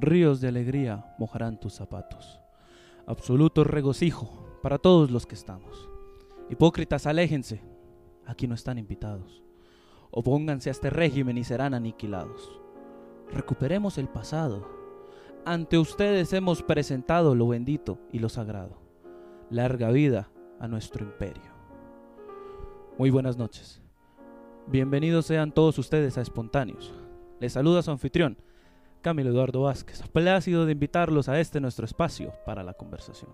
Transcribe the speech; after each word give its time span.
ríos 0.00 0.40
de 0.40 0.48
alegría 0.48 1.14
mojarán 1.18 1.58
tus 1.58 1.74
zapatos. 1.74 2.40
Absoluto 3.06 3.64
regocijo 3.64 4.58
para 4.62 4.78
todos 4.78 5.10
los 5.10 5.26
que 5.26 5.34
estamos. 5.34 5.88
Hipócritas, 6.50 7.06
aléjense, 7.06 7.62
aquí 8.24 8.46
no 8.46 8.54
están 8.54 8.78
invitados. 8.78 9.42
Opónganse 10.10 10.70
a 10.70 10.72
este 10.72 10.90
régimen 10.90 11.38
y 11.38 11.44
serán 11.44 11.74
aniquilados. 11.74 12.60
Recuperemos 13.32 13.98
el 13.98 14.08
pasado. 14.08 14.68
Ante 15.44 15.78
ustedes 15.78 16.32
hemos 16.32 16.62
presentado 16.62 17.34
lo 17.34 17.48
bendito 17.48 17.98
y 18.12 18.18
lo 18.18 18.28
sagrado. 18.28 18.80
Larga 19.50 19.90
vida 19.90 20.30
a 20.58 20.68
nuestro 20.68 21.04
imperio. 21.04 21.54
Muy 22.98 23.10
buenas 23.10 23.36
noches. 23.36 23.82
Bienvenidos 24.66 25.26
sean 25.26 25.52
todos 25.52 25.78
ustedes 25.78 26.18
a 26.18 26.22
Espontáneos. 26.22 26.92
Les 27.38 27.52
saluda 27.52 27.82
su 27.82 27.90
anfitrión, 27.90 28.38
Camilo 29.06 29.30
Eduardo 29.30 29.62
Vázquez, 29.62 30.02
plácido 30.08 30.66
de 30.66 30.72
invitarlos 30.72 31.28
a 31.28 31.38
este 31.38 31.60
nuestro 31.60 31.84
espacio 31.84 32.32
para 32.44 32.64
la 32.64 32.74
conversación. 32.74 33.30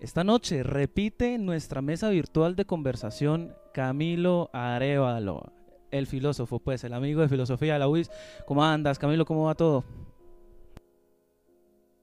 Esta 0.00 0.24
noche 0.24 0.64
repite 0.64 1.38
nuestra 1.38 1.80
mesa 1.80 2.10
virtual 2.10 2.56
de 2.56 2.64
conversación 2.64 3.54
Camilo 3.72 4.50
Arevalo, 4.52 5.52
el 5.92 6.08
filósofo, 6.08 6.58
pues 6.58 6.82
el 6.82 6.94
amigo 6.94 7.20
de 7.20 7.28
filosofía 7.28 7.74
de 7.74 7.78
la 7.78 7.86
UIS. 7.86 8.10
¿Cómo 8.44 8.64
andas, 8.64 8.98
Camilo? 8.98 9.24
¿Cómo 9.24 9.44
va 9.44 9.54
todo? 9.54 9.84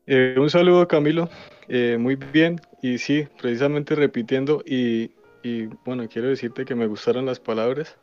Eh, 0.07 0.35
un 0.37 0.49
saludo, 0.49 0.87
Camilo. 0.87 1.27
Eh, 1.67 1.97
muy 1.99 2.15
bien. 2.15 2.61
Y 2.81 2.97
sí, 2.97 3.27
precisamente 3.41 3.93
repitiendo. 3.93 4.63
Y, 4.65 5.11
bueno, 5.83 6.07
quiero 6.07 6.29
decirte 6.29 6.63
que 6.63 6.75
me 6.75 6.87
gustaron 6.87 7.25
las 7.25 7.41
palabras 7.41 7.97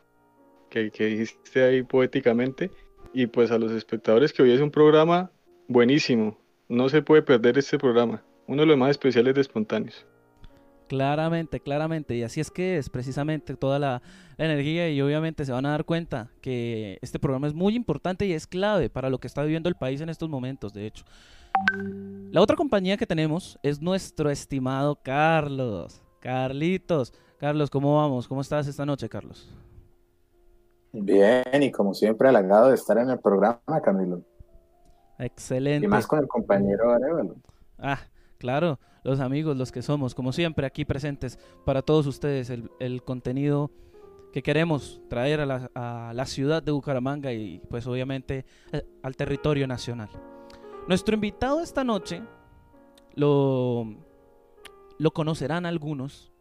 que, 0.69 0.91
que 0.91 1.05
dijiste 1.07 1.63
ahí 1.63 1.81
poéticamente 1.81 2.69
y 3.13 3.27
pues 3.27 3.51
a 3.51 3.57
los 3.57 3.71
espectadores 3.71 4.33
que 4.33 4.43
hoy 4.43 4.51
es 4.51 4.61
un 4.61 4.71
programa 4.71 5.31
buenísimo. 5.67 6.37
No 6.69 6.89
se 6.89 7.01
puede 7.01 7.21
perder 7.21 7.57
este 7.57 7.77
programa, 7.77 8.23
uno 8.47 8.61
de 8.61 8.67
los 8.67 8.77
más 8.77 8.91
especiales 8.91 9.35
de 9.35 9.41
espontáneos. 9.41 10.05
Claramente, 10.87 11.59
claramente. 11.59 12.15
Y 12.15 12.23
así 12.23 12.39
es 12.39 12.49
que 12.49 12.77
es 12.77 12.89
precisamente 12.89 13.55
toda 13.55 13.77
la, 13.79 14.01
energía 14.37 14.89
y 14.89 15.01
obviamente 15.01 15.45
se 15.45 15.51
van 15.51 15.65
a 15.65 15.71
dar 15.71 15.83
cuenta 15.83 16.29
que 16.41 16.99
este 17.01 17.19
programa 17.19 17.47
es 17.47 17.53
muy 17.53 17.75
importante 17.75 18.25
y 18.25 18.33
es 18.33 18.45
clave 18.45 18.89
para 18.89 19.09
lo 19.09 19.19
que 19.19 19.27
está 19.27 19.41
viviendo 19.41 19.67
el 19.67 19.75
país 19.75 19.99
en 20.01 20.09
estos 20.09 20.29
momentos, 20.29 20.73
de 20.73 20.85
hecho. 20.85 21.05
La 22.31 22.41
otra 22.41 22.55
compañía 22.55 22.97
que 22.97 23.07
tenemos 23.07 23.57
es 23.63 23.81
nuestro 23.81 24.29
estimado 24.29 24.95
Carlos. 25.01 26.01
Carlitos. 26.19 27.13
Carlos, 27.39 27.69
¿cómo 27.69 27.95
vamos? 27.97 28.27
¿Cómo 28.27 28.41
estás 28.41 28.67
esta 28.67 28.85
noche, 28.85 29.09
Carlos? 29.09 29.49
Bien, 30.99 31.61
y 31.61 31.71
como 31.71 31.93
siempre, 31.93 32.27
halagado 32.27 32.69
de 32.69 32.75
estar 32.75 32.97
en 32.97 33.09
el 33.09 33.19
programa, 33.19 33.81
Camilo. 33.83 34.21
Excelente. 35.19 35.85
Y 35.85 35.89
más 35.89 36.07
con 36.07 36.19
el 36.19 36.27
compañero 36.27 36.91
Arevalo. 36.91 37.35
Ah, 37.77 37.99
claro, 38.37 38.79
los 39.03 39.19
amigos, 39.19 39.55
los 39.57 39.71
que 39.71 39.81
somos, 39.81 40.15
como 40.15 40.31
siempre, 40.31 40.65
aquí 40.65 40.85
presentes 40.85 41.39
para 41.65 41.81
todos 41.81 42.07
ustedes, 42.07 42.49
el, 42.49 43.03
contenido 43.03 43.71
que 44.33 44.43
queremos 44.43 45.01
traer 45.09 45.39
a 45.39 45.45
la, 45.45 45.71
a 45.75 46.11
la, 46.13 46.25
ciudad 46.25 46.61
de 46.61 46.71
Bucaramanga 46.71 47.31
y 47.31 47.59
pues 47.69 47.87
obviamente 47.87 48.45
eh, 48.71 48.83
al 49.01 49.15
territorio 49.15 49.67
nacional. 49.67 50.09
Nuestro 50.87 51.15
invitado 51.15 51.61
esta 51.61 51.83
noche 51.83 52.21
lo, 53.15 53.95
lo 54.97 55.11
conocerán 55.11 55.65
algunos, 55.65 56.31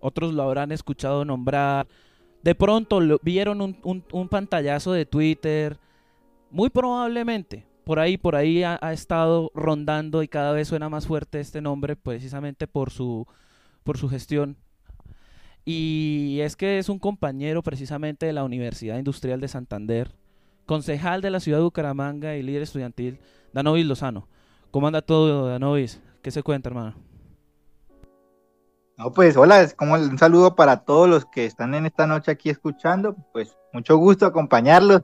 otros 0.00 0.32
lo 0.32 0.42
habrán 0.42 0.72
escuchado 0.72 1.24
nombrar, 1.24 1.86
de 2.42 2.54
pronto 2.54 3.00
lo, 3.00 3.18
vieron 3.22 3.60
un, 3.82 4.28
pantallazo 4.28 4.92
de 4.92 5.06
Twitter, 5.06 5.78
muy 6.50 6.70
probablemente, 6.70 7.66
por 7.84 7.98
ahí, 7.98 8.16
por 8.16 8.36
ahí 8.36 8.62
ha, 8.62 8.76
estado 8.92 9.50
rondando 9.54 10.22
y 10.22 10.28
cada 10.28 10.52
vez 10.52 10.68
suena 10.68 10.88
más 10.88 11.06
fuerte 11.06 11.40
este 11.40 11.60
nombre 11.60 11.96
precisamente 11.96 12.66
por 12.66 12.90
su, 12.90 13.26
por 13.84 13.98
su 13.98 14.08
gestión. 14.08 14.56
Y 15.64 16.38
es 16.40 16.56
que 16.56 16.78
es 16.78 16.88
un 16.88 16.98
compañero 16.98 17.62
precisamente 17.62 18.26
de 18.26 18.32
la 18.32 18.42
Universidad 18.42 18.98
Industrial 18.98 19.40
de 19.40 19.48
Santander, 19.48 20.10
concejal 20.66 21.20
de 21.20 21.30
la 21.30 21.40
ciudad 21.40 21.58
de 21.58 21.64
Bucaramanga 21.64 22.36
y 22.36 22.42
líder 22.42 22.62
estudiantil, 22.62 23.20
Danovis 23.52 23.86
Lozano. 23.86 24.28
¿Cómo 24.72 24.88
anda 24.88 25.02
todo, 25.02 25.46
Danovis? 25.46 26.00
¿Qué 26.22 26.30
se 26.32 26.42
cuenta, 26.42 26.68
hermano? 26.68 27.11
No, 29.02 29.12
pues 29.12 29.36
hola, 29.36 29.62
es 29.62 29.74
como 29.74 29.94
un 29.94 30.16
saludo 30.16 30.54
para 30.54 30.84
todos 30.84 31.08
los 31.08 31.26
que 31.26 31.44
están 31.44 31.74
en 31.74 31.86
esta 31.86 32.06
noche 32.06 32.30
aquí 32.30 32.50
escuchando. 32.50 33.16
Pues 33.32 33.56
mucho 33.72 33.96
gusto 33.96 34.26
acompañarlos, 34.26 35.02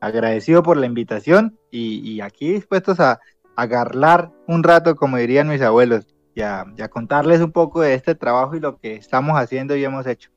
agradecido 0.00 0.62
por 0.62 0.76
la 0.76 0.84
invitación 0.84 1.58
y, 1.70 2.20
aquí 2.20 2.52
dispuestos 2.52 3.00
a, 3.00 3.20
agarrar 3.56 4.30
un 4.46 4.62
rato, 4.62 4.96
como 4.96 5.16
dirían 5.16 5.48
mis 5.48 5.62
abuelos, 5.62 6.06
y 6.34 6.42
a, 6.42 6.66
contarles 6.90 7.40
un 7.40 7.50
poco 7.50 7.80
de 7.80 7.94
este 7.94 8.14
trabajo 8.14 8.54
y 8.54 8.60
lo 8.60 8.76
que 8.76 8.96
estamos 8.96 9.38
haciendo 9.38 9.74
y 9.74 9.82
hemos 9.82 10.06
hecho. 10.06 10.30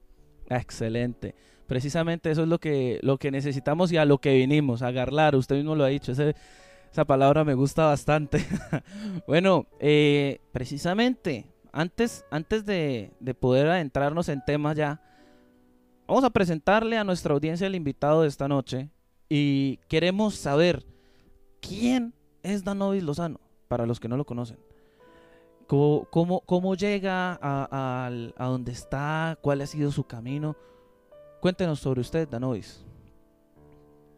Excelente. 0.47 1.35
Precisamente 1.67 2.31
eso 2.31 2.43
es 2.43 2.47
lo 2.47 2.59
que, 2.59 2.99
lo 3.03 3.17
que 3.17 3.29
necesitamos 3.29 3.91
y 3.91 3.97
a 3.97 4.05
lo 4.05 4.19
que 4.19 4.35
vinimos, 4.35 4.83
a 4.83 4.89
usted 5.35 5.57
mismo 5.57 5.75
lo 5.75 5.83
ha 5.83 5.87
dicho, 5.87 6.13
esa 6.13 7.05
palabra 7.05 7.43
me 7.43 7.55
gusta 7.55 7.87
bastante. 7.87 8.45
bueno, 9.27 9.67
eh, 9.81 10.39
precisamente 10.53 11.50
antes, 11.71 12.25
antes 12.31 12.65
de, 12.65 13.11
poder 13.39 13.67
adentrarnos 13.67 14.29
en 14.29 14.43
temas 14.43 14.75
ya, 14.75 15.01
vamos 16.07 16.23
a 16.23 16.29
presentarle 16.29 16.97
a 16.97 17.03
nuestra 17.03 17.33
audiencia 17.33 17.67
el 17.67 17.75
invitado 17.75 18.21
de 18.21 18.27
esta 18.27 18.47
noche 18.47 18.89
y 19.29 19.77
queremos 19.87 20.35
saber 20.35 20.85
quién 21.61 22.13
es 22.43 22.63
Danovis 22.63 23.03
Lozano, 23.03 23.39
para 23.67 23.85
los 23.85 23.99
que 23.99 24.07
no 24.07 24.17
lo 24.17 24.25
conocen. 24.25 24.59
¿Cómo, 25.67 26.41
cómo, 26.45 26.75
llega 26.75 27.39
a, 27.41 28.09
a, 28.37 28.45
donde 28.45 28.73
está? 28.73 29.37
¿Cuál 29.41 29.61
ha 29.61 29.65
sido 29.65 29.89
su 29.89 30.03
camino? 30.03 30.57
Cuéntenos 31.39 31.79
sobre 31.79 32.01
usted, 32.01 32.27
Danovis. 32.27 32.85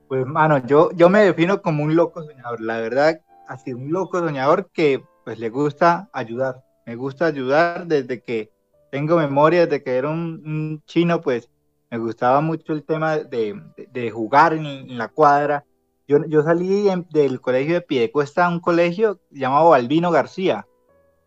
Pues, 0.08 0.26
mano, 0.26 0.66
yo, 0.66 0.92
yo 0.94 1.10
me 1.10 1.20
defino 1.20 1.62
como 1.62 1.84
un 1.84 1.96
loco 1.96 2.24
soñador. 2.24 2.60
La 2.60 2.78
verdad, 2.78 3.22
sido 3.64 3.78
un 3.78 3.92
loco 3.92 4.20
soñador 4.20 4.70
que 4.72 5.04
pues 5.24 5.40
le 5.40 5.50
gusta 5.50 6.10
ayudar. 6.12 6.64
Me 6.86 6.96
gusta 6.96 7.28
ayudar 7.28 7.88
desde 7.88 8.22
que 8.22 8.52
tengo 8.92 9.18
memoria, 9.18 9.66
desde 9.66 9.84
que 9.84 9.96
era 9.96 10.10
un, 10.10 10.82
chino, 10.86 11.22
pues 11.22 11.50
me 11.90 11.98
gustaba 11.98 12.42
mucho 12.42 12.74
el 12.74 12.84
tema 12.84 13.18
de, 13.18 14.12
jugar 14.12 14.54
en, 14.54 14.98
la 14.98 15.08
cuadra. 15.08 15.66
Yo, 16.08 16.18
yo 16.28 16.44
salí 16.44 16.90
del 17.12 17.40
colegio 17.40 17.76
de 17.76 17.82
Piedecuesta 17.82 18.46
a 18.46 18.50
un 18.50 18.60
colegio 18.60 19.20
llamado 19.32 19.74
Albino 19.74 20.12
García. 20.12 20.68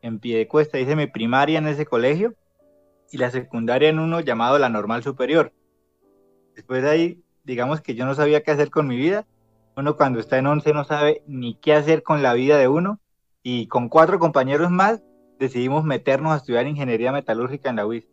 En 0.03 0.21
Piedecuesta 0.21 0.79
hice 0.79 0.95
mi 0.95 1.07
primaria 1.07 1.59
en 1.59 1.67
ese 1.67 1.87
colegio 1.87 2.35
y 3.11 3.19
la 3.19 3.31
secundaria 3.31 3.89
en 3.89 3.99
uno 3.99 4.21
llamado 4.21 4.59
La 4.59 4.69
Normal 4.69 5.03
Superior. 5.03 5.53
Después 6.55 6.83
de 6.83 6.91
ahí, 6.91 7.23
digamos 7.45 7.81
que 7.81 7.95
yo 7.95 8.05
no 8.07 8.15
sabía 8.15 8.43
qué 8.43 8.51
hacer 8.51 8.71
con 8.71 8.87
mi 8.87 8.97
vida. 8.97 9.27
Uno 9.77 9.97
cuando 9.97 10.21
está 10.21 10.39
en 10.39 10.47
11 10.47 10.73
no 10.73 10.85
sabe 10.85 11.23
ni 11.27 11.55
qué 11.55 11.75
hacer 11.75 12.03
con 12.03 12.23
la 12.23 12.35
vida 12.35 12.59
de 12.59 12.69
uno. 12.69 13.01
Y 13.43 13.69
con 13.69 13.89
cuatro 13.89 14.19
compañeros 14.19 14.71
más 14.71 15.03
decidimos 15.39 15.85
meternos 15.85 16.33
a 16.33 16.37
estudiar 16.37 16.67
ingeniería 16.67 17.13
metalúrgica 17.13 17.71
en 17.71 17.77
la 17.77 17.87
UIS. 17.87 18.09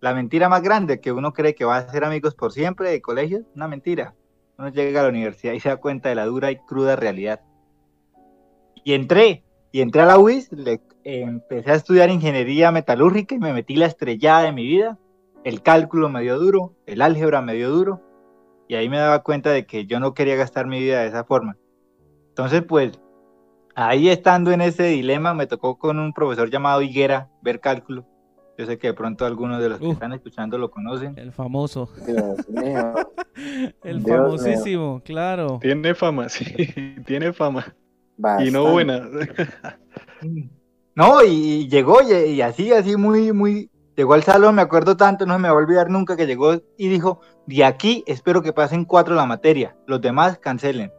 La 0.00 0.14
mentira 0.14 0.48
más 0.48 0.62
grande 0.62 1.00
que 1.00 1.12
uno 1.12 1.32
cree 1.32 1.54
que 1.54 1.64
va 1.64 1.78
a 1.78 1.88
ser 1.90 2.04
amigos 2.04 2.34
por 2.34 2.52
siempre 2.52 2.90
de 2.90 3.00
colegio, 3.00 3.44
una 3.54 3.68
mentira. 3.68 4.14
Uno 4.58 4.68
llega 4.68 5.00
a 5.00 5.02
la 5.04 5.08
universidad 5.08 5.52
y 5.52 5.60
se 5.60 5.68
da 5.68 5.76
cuenta 5.76 6.08
de 6.08 6.14
la 6.14 6.26
dura 6.26 6.50
y 6.50 6.56
cruda 6.56 6.96
realidad. 6.96 7.40
Y 8.84 8.94
entré, 8.94 9.44
y 9.72 9.80
entré 9.80 10.02
a 10.02 10.06
la 10.06 10.18
UIS, 10.18 10.50
empecé 11.04 11.70
a 11.70 11.74
estudiar 11.74 12.10
ingeniería 12.10 12.70
metalúrgica 12.72 13.34
y 13.34 13.38
me 13.38 13.52
metí 13.52 13.76
la 13.76 13.86
estrellada 13.86 14.42
de 14.42 14.52
mi 14.52 14.66
vida. 14.66 14.98
El 15.44 15.62
cálculo 15.62 16.08
me 16.08 16.22
dio 16.22 16.38
duro, 16.38 16.74
el 16.86 17.02
álgebra 17.02 17.40
me 17.40 17.54
dio 17.54 17.70
duro, 17.70 18.02
y 18.68 18.74
ahí 18.74 18.88
me 18.88 18.98
daba 18.98 19.22
cuenta 19.22 19.50
de 19.50 19.66
que 19.66 19.86
yo 19.86 20.00
no 20.00 20.14
quería 20.14 20.36
gastar 20.36 20.66
mi 20.66 20.80
vida 20.80 21.02
de 21.02 21.08
esa 21.08 21.24
forma. 21.24 21.56
Entonces, 22.28 22.62
pues, 22.62 23.00
ahí 23.76 24.08
estando 24.08 24.50
en 24.50 24.62
ese 24.62 24.84
dilema, 24.84 25.34
me 25.34 25.46
tocó 25.46 25.78
con 25.78 25.98
un 25.98 26.12
profesor 26.12 26.50
llamado 26.50 26.82
Higuera 26.82 27.28
ver 27.42 27.60
cálculo. 27.60 28.06
Yo 28.58 28.64
sé 28.64 28.78
que 28.78 28.86
de 28.86 28.94
pronto 28.94 29.26
algunos 29.26 29.60
de 29.60 29.68
los 29.68 29.78
que 29.78 29.90
están 29.90 30.14
escuchando 30.14 30.56
lo 30.56 30.70
conocen. 30.70 31.16
El 31.18 31.30
famoso. 31.30 31.90
Dios 32.06 32.48
mío. 32.48 32.94
el 33.84 34.02
famosísimo, 34.02 35.02
claro. 35.04 35.58
Tiene 35.60 35.94
fama, 35.94 36.30
sí, 36.30 36.46
tiene 37.06 37.34
fama. 37.34 37.76
Y 38.42 38.50
no 38.50 38.72
buena. 38.72 39.06
no, 40.94 41.22
y, 41.22 41.68
llegó 41.68 41.98
y, 42.02 42.40
así, 42.40 42.72
así 42.72 42.96
muy, 42.96 43.30
muy, 43.32 43.70
llegó 43.94 44.14
al 44.14 44.22
salón, 44.22 44.54
me 44.54 44.62
acuerdo 44.62 44.96
tanto, 44.96 45.26
no 45.26 45.38
me 45.38 45.48
va 45.48 45.54
a 45.54 45.58
olvidar 45.58 45.90
nunca 45.90 46.16
que 46.16 46.26
llegó 46.26 46.54
y 46.78 46.88
dijo, 46.88 47.20
de 47.46 47.62
aquí 47.62 48.04
espero 48.06 48.40
que 48.40 48.54
pasen 48.54 48.86
cuatro 48.86 49.14
la 49.14 49.26
materia, 49.26 49.76
los 49.86 50.00
demás 50.00 50.38
cancelen. 50.38 50.90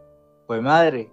Pues 0.45 0.61
madre, 0.61 1.11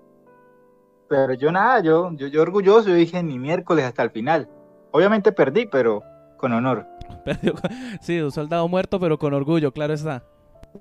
pero 1.15 1.35
yo 1.35 1.53
nada, 1.53 1.81
yo, 1.81 2.11
yo, 2.17 2.27
yo 2.27 2.43
orgulloso, 2.43 2.89
yo 2.89 2.97
dije 2.97 3.23
ni 3.23 3.39
miércoles 3.39 3.85
hasta 3.85 4.03
el 4.03 4.11
final. 4.11 4.49
Obviamente 4.91 5.31
perdí, 5.31 5.67
pero 5.67 6.03
con 6.37 6.53
honor. 6.53 6.89
sí, 8.01 8.21
un 8.21 8.33
soldado 8.33 8.67
muerto, 8.67 8.99
pero 8.99 9.17
con 9.17 9.33
orgullo, 9.33 9.73
claro 9.73 9.95
está. 9.95 10.25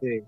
Sí. 0.02 0.24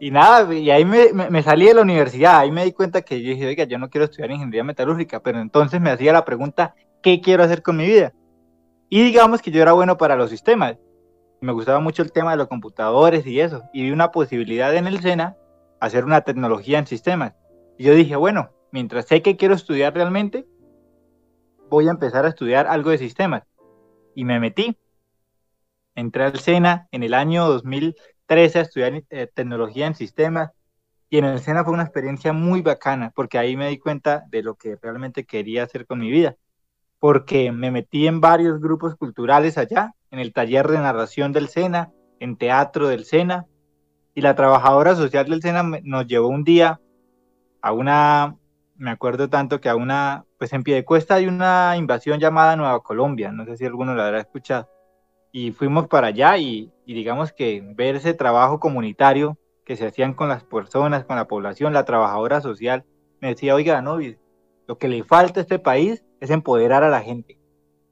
y 0.00 0.10
nada, 0.10 0.52
y 0.52 0.72
ahí 0.72 0.84
me, 0.84 1.12
me, 1.12 1.42
salí 1.44 1.66
de 1.66 1.74
la 1.74 1.82
universidad, 1.82 2.40
ahí 2.40 2.50
me 2.50 2.64
di 2.64 2.72
cuenta 2.72 3.02
que 3.02 3.22
yo 3.22 3.30
dije, 3.30 3.46
oiga, 3.46 3.62
yo 3.62 3.78
no 3.78 3.88
quiero 3.88 4.06
estudiar 4.06 4.32
ingeniería 4.32 4.64
metalúrgica, 4.64 5.20
pero 5.20 5.38
entonces 5.38 5.80
me 5.80 5.90
hacía 5.90 6.12
la 6.12 6.24
pregunta, 6.24 6.74
¿qué 7.00 7.20
quiero 7.20 7.44
hacer 7.44 7.62
con 7.62 7.76
mi 7.76 7.86
vida? 7.86 8.12
Y 8.88 9.04
digamos 9.04 9.40
que 9.40 9.52
yo 9.52 9.62
era 9.62 9.72
bueno 9.72 9.96
para 9.96 10.16
los 10.16 10.30
sistemas, 10.30 10.78
me 11.40 11.52
gustaba 11.52 11.78
mucho 11.78 12.02
el 12.02 12.10
tema 12.10 12.32
de 12.32 12.38
los 12.38 12.48
computadores 12.48 13.24
y 13.24 13.38
eso, 13.38 13.62
y 13.72 13.84
vi 13.84 13.92
una 13.92 14.10
posibilidad 14.10 14.74
en 14.74 14.88
el 14.88 14.98
SENA 14.98 15.36
hacer 15.78 16.04
una 16.04 16.22
tecnología 16.22 16.80
en 16.80 16.88
sistemas. 16.88 17.34
Y 17.78 17.84
yo 17.84 17.94
dije, 17.94 18.16
bueno, 18.16 18.50
mientras 18.74 19.06
sé 19.06 19.22
que 19.22 19.36
quiero 19.36 19.54
estudiar 19.54 19.94
realmente, 19.94 20.48
voy 21.70 21.86
a 21.86 21.92
empezar 21.92 22.24
a 22.24 22.30
estudiar 22.30 22.66
algo 22.66 22.90
de 22.90 22.98
sistemas. 22.98 23.44
Y 24.16 24.24
me 24.24 24.40
metí. 24.40 24.76
Entré 25.94 26.24
al 26.24 26.40
SENA 26.40 26.88
en 26.90 27.04
el 27.04 27.14
año 27.14 27.46
2013 27.46 28.58
a 28.58 28.62
estudiar 28.62 29.04
eh, 29.10 29.30
tecnología 29.32 29.86
en 29.86 29.94
sistemas. 29.94 30.50
Y 31.08 31.18
en 31.18 31.24
el 31.24 31.38
SENA 31.38 31.62
fue 31.62 31.72
una 31.72 31.84
experiencia 31.84 32.32
muy 32.32 32.62
bacana, 32.62 33.12
porque 33.14 33.38
ahí 33.38 33.56
me 33.56 33.68
di 33.68 33.78
cuenta 33.78 34.24
de 34.28 34.42
lo 34.42 34.56
que 34.56 34.74
realmente 34.82 35.24
quería 35.24 35.62
hacer 35.62 35.86
con 35.86 36.00
mi 36.00 36.10
vida. 36.10 36.34
Porque 36.98 37.52
me 37.52 37.70
metí 37.70 38.08
en 38.08 38.20
varios 38.20 38.58
grupos 38.58 38.96
culturales 38.96 39.56
allá, 39.56 39.94
en 40.10 40.18
el 40.18 40.32
taller 40.32 40.66
de 40.66 40.78
narración 40.78 41.30
del 41.30 41.46
SENA, 41.48 41.92
en 42.18 42.36
teatro 42.36 42.88
del 42.88 43.04
SENA, 43.04 43.46
y 44.16 44.20
la 44.20 44.34
trabajadora 44.34 44.96
social 44.96 45.28
del 45.28 45.42
SENA 45.42 45.62
nos 45.84 46.08
llevó 46.08 46.26
un 46.26 46.42
día 46.42 46.80
a 47.62 47.72
una, 47.72 48.36
me 48.76 48.90
acuerdo 48.90 49.28
tanto 49.28 49.60
que 49.60 49.68
a 49.68 49.76
una, 49.76 50.24
pues 50.38 50.52
en 50.52 50.62
Piedecuesta 50.62 51.14
hay 51.14 51.26
una 51.26 51.76
invasión 51.76 52.18
llamada 52.18 52.56
Nueva 52.56 52.82
Colombia, 52.82 53.32
no 53.32 53.44
sé 53.44 53.56
si 53.56 53.64
alguno 53.64 53.94
la 53.94 54.06
habrá 54.06 54.20
escuchado, 54.20 54.68
y 55.32 55.52
fuimos 55.52 55.88
para 55.88 56.08
allá 56.08 56.36
y, 56.38 56.72
digamos 56.86 57.32
que 57.32 57.62
ver 57.74 57.96
ese 57.96 58.14
trabajo 58.14 58.60
comunitario 58.60 59.38
que 59.64 59.76
se 59.76 59.86
hacían 59.86 60.14
con 60.14 60.28
las 60.28 60.44
personas, 60.44 61.04
con 61.04 61.16
la 61.16 61.26
población, 61.26 61.72
la 61.72 61.84
trabajadora 61.84 62.40
social, 62.40 62.84
me 63.20 63.28
decía, 63.28 63.54
oiga, 63.54 63.80
no, 63.80 63.98
lo 64.66 64.78
que 64.78 64.88
le 64.88 65.02
falta 65.02 65.40
a 65.40 65.42
este 65.42 65.58
país 65.58 66.04
es 66.20 66.30
empoderar 66.30 66.84
a 66.84 66.90
la 66.90 67.00
gente. 67.00 67.38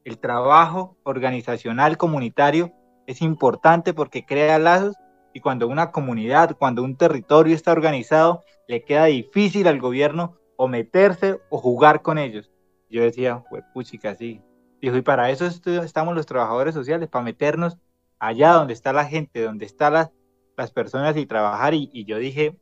El 0.05 0.19
trabajo 0.19 0.97
organizacional 1.05 1.97
comunitario 1.97 2.73
es 3.07 3.23
importante 3.23 3.95
porque 3.95 4.25
crea 4.25 4.59
lazos 4.59 4.97
y 5.33 5.41
cuando 5.41 5.69
una 5.69 5.91
comunidad, 5.91 6.57
cuando 6.59 6.83
un 6.83 6.97
territorio 6.97 7.55
está 7.55 7.73
organizado, 7.73 8.43
le 8.69 8.85
queda 8.85 9.07
difícil 9.07 9.67
al 9.67 9.81
gobierno 9.81 10.37
o 10.57 10.69
meterse 10.69 11.41
o 11.51 11.59
jugar 11.59 12.03
con 12.03 12.19
ellos. 12.19 12.51
Yo 12.91 13.03
decía, 13.03 13.43
puchica, 13.73 14.15
sí. 14.15 14.43
Dijo, 14.81 14.97
y 14.97 15.03
para 15.03 15.31
eso 15.31 15.47
estamos 15.47 16.15
los 16.15 16.27
trabajadores 16.27 16.75
sociales, 16.75 17.09
para 17.09 17.25
meternos 17.25 17.79
allá 18.19 18.53
donde 18.53 18.73
está 18.73 18.93
la 18.93 19.05
gente, 19.05 19.43
donde 19.43 19.65
están 19.65 19.95
las, 19.95 20.11
las 20.57 20.71
personas 20.71 21.17
y 21.17 21.27
trabajar. 21.27 21.75
Y, 21.75 21.89
y 21.93 22.05
yo 22.05 22.19
dije, 22.19 22.57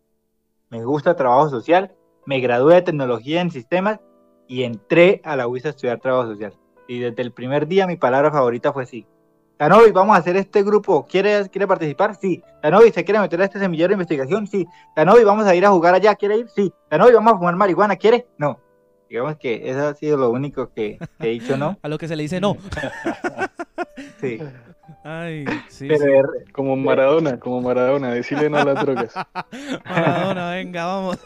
me 0.69 0.85
gusta 0.85 1.17
trabajo 1.17 1.49
social, 1.49 1.95
me 2.27 2.41
gradué 2.41 2.77
de 2.77 2.83
tecnología 2.83 3.41
en 3.41 3.51
sistemas 3.51 4.01
y 4.47 4.63
entré 4.65 5.21
a 5.25 5.37
la 5.37 5.49
UIS 5.49 5.67
a 5.67 5.69
estudiar 5.71 6.01
trabajo 6.01 6.29
social. 6.29 6.55
Y 6.87 6.99
desde 6.99 7.23
el 7.23 7.33
primer 7.33 7.67
día 7.67 7.87
mi 7.87 7.97
palabra 7.97 8.31
favorita 8.31 8.73
fue 8.73 8.87
sí, 8.87 9.07
Tanovi, 9.61 9.91
vamos 9.91 10.17
a 10.17 10.21
hacer 10.21 10.39
este 10.39 10.63
grupo. 10.63 11.05
¿Quiere, 11.07 11.47
¿Quiere 11.51 11.67
participar? 11.67 12.15
Sí. 12.15 12.43
Tanovi, 12.63 12.93
¿se 12.93 13.05
quiere 13.05 13.21
meter 13.21 13.43
a 13.43 13.45
este 13.45 13.59
semillero 13.59 13.89
de 13.89 13.93
investigación? 13.93 14.47
Sí. 14.47 14.67
Tanovi, 14.97 15.23
vamos 15.23 15.45
a 15.45 15.55
ir 15.55 15.67
a 15.67 15.71
jugar 15.71 15.95
allá. 15.95 16.15
¿Quiere 16.15 16.39
ir? 16.39 16.49
Sí. 16.49 16.73
Tanovi, 16.89 17.13
vamos 17.13 17.35
a 17.35 17.37
fumar 17.37 17.57
marihuana. 17.57 17.97
¿Quiere? 17.97 18.27
No. 18.39 18.59
Digamos 19.11 19.37
que 19.37 19.69
eso 19.69 19.89
ha 19.89 19.95
sido 19.95 20.17
lo 20.17 20.31
único 20.31 20.73
que, 20.73 20.99
he 21.19 21.27
dicho, 21.27 21.59
¿no? 21.59 21.77
a 21.83 21.89
lo 21.89 21.99
que 21.99 22.09
se 22.09 22.17
le 22.17 22.23
dice 22.23 22.41
no. 22.41 22.57
sí. 24.23 24.41
Ay, 25.05 25.45
sí, 25.69 25.91
Como 26.53 26.75
Maradona, 26.77 27.39
como 27.39 27.61
Maradona, 27.61 28.15
decirle 28.15 28.49
no 28.49 28.57
a 28.57 28.65
las 28.65 28.81
drogas. 28.81 29.13
Maradona, 29.85 30.53
venga, 30.53 30.87
vamos. 30.87 31.19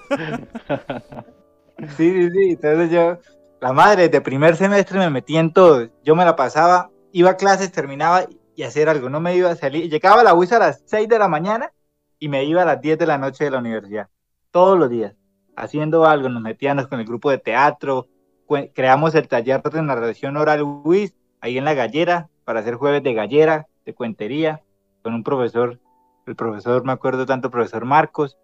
sí, 1.96 2.10
sí, 2.10 2.30
sí. 2.32 2.50
Entonces 2.50 2.90
yo, 2.90 3.16
la 3.60 3.72
madre, 3.72 4.08
de 4.08 4.20
primer 4.20 4.56
semestre 4.56 4.98
me 4.98 5.08
metí 5.08 5.36
en 5.36 5.52
todo. 5.52 5.88
Yo 6.02 6.16
me 6.16 6.24
la 6.24 6.34
pasaba 6.34 6.90
iba 7.14 7.30
a 7.30 7.36
clases, 7.36 7.70
terminaba 7.70 8.26
y 8.56 8.64
hacer 8.64 8.88
algo, 8.88 9.08
no 9.08 9.20
me 9.20 9.36
iba 9.36 9.48
a 9.48 9.54
salir. 9.54 9.88
Llegaba 9.88 10.20
a 10.20 10.24
la 10.24 10.34
UIS 10.34 10.52
a 10.52 10.58
las 10.58 10.82
6 10.86 11.08
de 11.08 11.18
la 11.20 11.28
mañana 11.28 11.72
y 12.18 12.28
me 12.28 12.44
iba 12.44 12.62
a 12.62 12.64
las 12.64 12.80
10 12.80 12.98
de 12.98 13.06
la 13.06 13.18
noche 13.18 13.44
de 13.44 13.52
la 13.52 13.58
universidad, 13.58 14.08
todos 14.50 14.76
los 14.76 14.90
días, 14.90 15.14
haciendo 15.54 16.06
algo, 16.06 16.28
nos 16.28 16.42
metíamos 16.42 16.88
con 16.88 16.98
el 16.98 17.06
grupo 17.06 17.30
de 17.30 17.38
teatro, 17.38 18.08
creamos 18.74 19.14
el 19.14 19.28
taller 19.28 19.62
de 19.62 19.82
narración 19.82 20.36
oral 20.36 20.62
UIS, 20.62 21.14
ahí 21.40 21.56
en 21.56 21.64
la 21.64 21.74
gallera, 21.74 22.30
para 22.44 22.60
hacer 22.60 22.74
jueves 22.74 23.04
de 23.04 23.14
gallera, 23.14 23.68
de 23.84 23.94
cuentería, 23.94 24.62
con 25.02 25.14
un 25.14 25.22
profesor, 25.22 25.78
el 26.26 26.34
profesor, 26.34 26.84
me 26.84 26.92
acuerdo 26.92 27.26
tanto, 27.26 27.48
profesor 27.48 27.84
Marcos. 27.84 28.38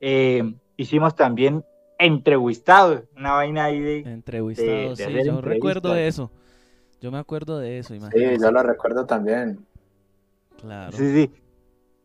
Eh, 0.00 0.42
hicimos 0.76 1.14
también 1.14 1.64
entrevistados, 2.00 3.04
una 3.16 3.34
vaina 3.34 3.64
ahí 3.64 3.78
de... 3.78 3.98
Entrevistados, 4.00 4.98
sí, 4.98 5.04
yo 5.24 5.40
recuerdo 5.40 5.94
eso. 5.94 6.32
Yo 7.00 7.12
me 7.12 7.18
acuerdo 7.18 7.58
de 7.58 7.78
eso, 7.78 7.94
imagínate. 7.94 8.36
Sí, 8.36 8.42
yo 8.42 8.50
lo 8.50 8.62
recuerdo 8.62 9.06
también. 9.06 9.64
Claro. 10.60 10.96
Sí, 10.96 11.12
sí. 11.12 11.30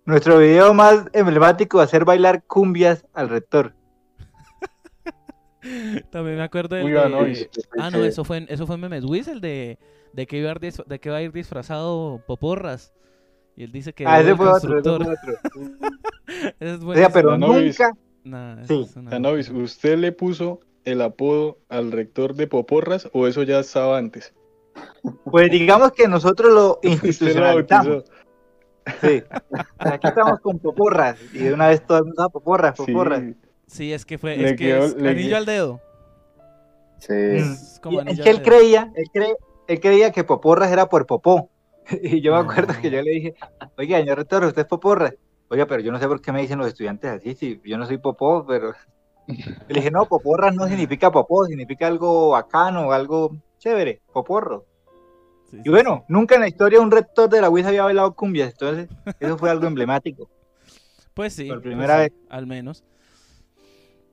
Nuestro 0.05 0.37
video 0.37 0.73
más 0.73 1.05
emblemático 1.13 1.77
va 1.77 1.85
a 1.85 1.87
ser 1.87 2.05
bailar 2.05 2.43
cumbias 2.43 3.05
al 3.13 3.29
rector. 3.29 3.73
También 6.11 6.35
me 6.37 6.43
acuerdo 6.43 6.75
del 6.75 6.87
de... 6.87 7.49
Ah, 7.79 7.89
no, 7.89 8.03
eso 8.03 8.25
fue, 8.25 8.45
eso 8.49 8.67
fue 8.67 8.77
Memes 8.77 9.03
el 9.03 9.41
de, 9.41 9.79
de, 10.11 10.27
que 10.27 10.37
iba 10.37 10.51
a 10.51 10.55
de 10.55 10.99
que 10.99 11.09
va 11.09 11.17
a 11.17 11.21
ir 11.21 11.31
disfrazado 11.31 12.21
Poporras. 12.27 12.93
Y 13.55 13.63
él 13.63 13.71
dice 13.71 13.93
que... 13.93 14.05
Ah, 14.05 14.19
ese 14.19 14.35
fue 14.35 14.49
otro, 14.49 14.77
ese 14.77 14.89
fue 14.89 15.13
otro. 15.13 15.37
es 16.59 16.83
o 16.83 16.93
sea, 16.93 17.09
pero 17.09 17.37
nunca... 17.37 17.93
Nah, 18.25 18.63
sí. 18.65 18.85
¿usted 19.53 19.97
le 19.97 20.11
puso 20.11 20.59
el 20.85 21.01
apodo 21.01 21.59
al 21.69 21.91
rector 21.91 22.35
de 22.35 22.47
Poporras 22.47 23.09
o 23.13 23.27
eso 23.27 23.43
ya 23.43 23.59
estaba 23.59 23.97
antes? 23.97 24.33
Pues 25.25 25.51
digamos 25.51 25.91
que 25.91 26.07
nosotros 26.07 26.51
lo 26.51 26.79
institucionalizamos. 26.83 28.03
Sí. 29.01 29.23
Aquí 29.79 30.07
estamos 30.07 30.39
con 30.41 30.59
poporras 30.59 31.17
y 31.33 31.39
de 31.39 31.53
una 31.53 31.67
vez 31.67 31.85
todo 31.85 31.99
el 31.99 32.05
mundo, 32.05 32.29
poporras, 32.29 32.75
poporras. 32.75 33.23
Sí. 33.67 33.93
es 33.93 34.05
que 34.05 34.17
fue, 34.17 34.43
es 34.43 34.57
que 34.57 34.77
es 34.77 34.95
anillo 34.95 35.37
al 35.37 35.45
dedo. 35.45 35.81
Sí. 36.99 37.13
Mm. 37.13 38.07
Es, 38.07 38.19
que 38.21 38.29
él 38.29 38.41
creía, 38.41 38.91
él, 39.67 39.79
creía 39.79 40.11
que 40.11 40.23
poporras 40.23 40.71
era 40.71 40.87
por 40.87 41.05
popó. 41.05 41.49
Y 42.01 42.21
yo 42.21 42.33
me 42.33 42.39
acuerdo 42.39 42.73
que 42.81 42.89
yo 42.89 43.01
le 43.01 43.11
dije, 43.11 43.35
oiga, 43.77 43.99
señor 43.99 44.17
rector, 44.17 44.45
usted 44.45 44.61
es 44.61 44.67
poporras. 44.67 45.13
Oiga, 45.49 45.65
pero 45.65 45.81
yo 45.81 45.91
no 45.91 45.99
sé 45.99 46.07
por 46.07 46.21
qué 46.21 46.31
me 46.31 46.41
dicen 46.41 46.57
los 46.57 46.67
estudiantes 46.67 47.11
así, 47.11 47.35
si 47.35 47.61
yo 47.65 47.77
no 47.77 47.85
soy 47.85 47.97
popó, 47.97 48.45
pero... 48.45 48.73
Le 49.27 49.75
dije, 49.75 49.91
no, 49.91 50.05
poporras 50.05 50.55
no 50.55 50.67
significa 50.67 51.11
popó, 51.11 51.45
significa 51.45 51.87
algo 51.87 52.29
bacano, 52.29 52.91
algo 52.91 53.37
chévere, 53.63 54.01
poporro 54.11 54.65
y 55.63 55.69
bueno, 55.69 56.03
nunca 56.07 56.35
en 56.35 56.41
la 56.41 56.47
historia 56.47 56.81
un 56.81 56.89
rector 56.89 57.29
de 57.29 57.39
la 57.39 57.49
UIS 57.49 57.67
había 57.67 57.83
bailado 57.83 58.15
cumbias, 58.15 58.51
entonces 58.51 58.89
eso 59.19 59.37
fue 59.37 59.49
algo 59.49 59.67
emblemático. 59.67 60.29
Pues 61.13 61.33
sí, 61.33 61.47
por 61.47 61.61
primera 61.61 61.97
pues 61.97 62.09
vez. 62.09 62.19
al 62.27 62.47
menos. 62.47 62.83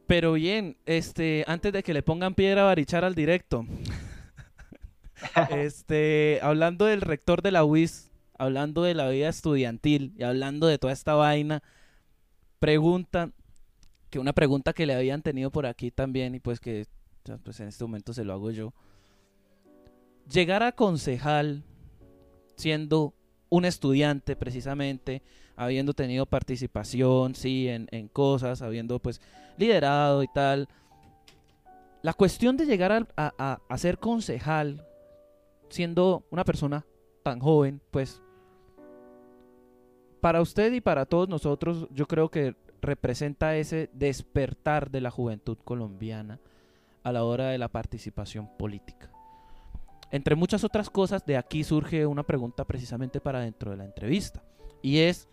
Pero 0.07 0.35
bien, 0.35 0.77
este, 0.85 1.45
antes 1.47 1.73
de 1.73 1.83
que 1.83 1.95
le 1.95 2.03
pongan 2.03 2.35
piedra 2.35 2.61
a 2.61 2.65
barichar 2.67 3.07
al 3.07 3.15
directo, 3.15 3.65
este, 5.51 6.41
hablando 6.43 6.85
del 6.85 7.01
rector 7.01 7.41
de 7.41 7.53
la 7.53 7.65
UIS, 7.65 8.11
hablando 8.37 8.83
de 8.83 8.93
la 8.93 9.09
vida 9.09 9.31
estudiantil 9.31 10.13
y 10.19 10.25
hablando 10.25 10.67
de 10.67 10.77
toda 10.77 10.93
esta 10.93 11.15
vaina, 11.15 11.63
pregunta, 12.59 13.31
que 14.11 14.19
una 14.19 14.35
pregunta 14.35 14.75
que 14.75 14.85
le 14.85 14.95
habían 14.95 15.23
tenido 15.23 15.51
por 15.51 15.65
aquí 15.65 15.91
también 15.91 16.35
y 16.35 16.41
pues 16.41 16.61
que 16.61 16.85
pues 17.43 17.61
en 17.61 17.69
este 17.69 17.83
momento 17.83 18.13
se 18.13 18.25
lo 18.25 18.35
hago 18.35 18.51
yo 18.51 18.75
llegar 20.31 20.63
a 20.63 20.73
concejal 20.73 21.65
siendo 22.57 23.15
un 23.49 23.65
estudiante 23.65 24.37
precisamente, 24.37 25.23
habiendo 25.57 25.93
tenido 25.93 26.27
participación, 26.27 27.35
sí, 27.35 27.69
en, 27.69 28.09
cosas, 28.09 28.63
habiendo 28.63 28.99
pues 29.01 29.21
liderado 29.59 30.23
y 30.23 30.29
tal. 30.29 30.69
La 32.03 32.15
cuestión 32.15 32.57
de 32.57 32.67
llegar 32.67 33.09
a, 33.17 33.59
a, 33.69 33.79
ser 33.79 33.99
concejal, 33.99 34.87
siendo 35.69 36.25
una 36.31 36.45
persona 36.45 36.87
tan 37.23 37.41
joven, 37.41 37.81
pues 37.91 38.23
para 40.21 40.41
usted 40.41 40.73
y 40.73 40.81
para 40.81 41.07
todos 41.07 41.29
nosotros 41.29 41.89
yo 41.91 42.07
creo 42.07 42.31
que 42.31 42.55
representa 42.81 43.57
ese 43.57 43.91
despertar 43.93 44.91
de 44.91 45.01
la 45.01 45.11
juventud 45.11 45.59
colombiana 45.65 46.41
a 47.03 47.13
la 47.13 47.25
hora 47.25 47.49
de 47.49 47.59
la 47.59 47.69
participación 47.69 48.49
política. 48.59 49.10
Entre 50.11 50.35
muchas 50.35 50.65
otras 50.65 50.91
cosas, 50.91 51.25
de 51.25 51.37
aquí 51.37 51.63
surge 51.65 52.07
una 52.07 52.23
pregunta 52.23 52.65
precisamente 52.65 53.21
para 53.21 53.41
dentro 53.41 53.71
de 53.71 53.77
la 53.77 53.85
entrevista. 53.85 54.43
Y 54.83 55.01
es, 55.01 55.29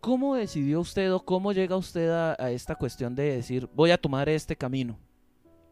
¿cómo 0.00 0.34
decidió 0.34 0.80
usted 0.80 1.12
o 1.12 1.24
cómo 1.24 1.52
llega 1.52 1.76
usted 1.76 2.10
a, 2.10 2.50
esta 2.50 2.74
cuestión 2.74 3.14
de 3.14 3.36
decir, 3.36 3.68
voy 3.74 3.90
a 3.90 3.98
tomar 3.98 4.28
este 4.28 4.56
camino? 4.56 4.98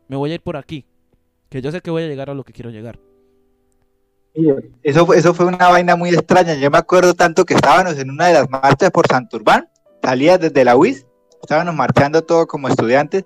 Me 0.08 0.16
voy 0.16 0.30
a 0.30 0.34
ir 0.34 0.42
por 0.42 0.56
aquí, 0.56 0.86
que 1.48 1.60
yo 1.60 1.70
sé 1.72 1.80
que 1.80 1.90
voy 1.90 2.04
a 2.04 2.08
llegar 2.08 2.30
a 2.30 2.34
lo 2.34 2.44
que 2.44 2.52
quiero 2.52 2.70
llegar. 2.70 2.98
Eso, 4.82 5.12
eso 5.12 5.34
fue 5.34 5.46
una 5.46 5.68
vaina 5.68 5.96
muy 5.96 6.10
extraña. 6.10 6.54
Yo 6.54 6.70
me 6.70 6.78
acuerdo 6.78 7.14
tanto 7.14 7.44
que 7.44 7.54
estábamos 7.54 7.98
en 7.98 8.10
una 8.10 8.28
de 8.28 8.34
las 8.34 8.48
marchas 8.48 8.90
por 8.90 9.06
Santurbán 9.06 9.68
salía 10.02 10.36
desde 10.36 10.64
la 10.64 10.76
UIS, 10.76 11.06
estábamos 11.40 11.74
marchando 11.74 12.22
todos 12.22 12.46
como 12.46 12.68
estudiantes, 12.68 13.24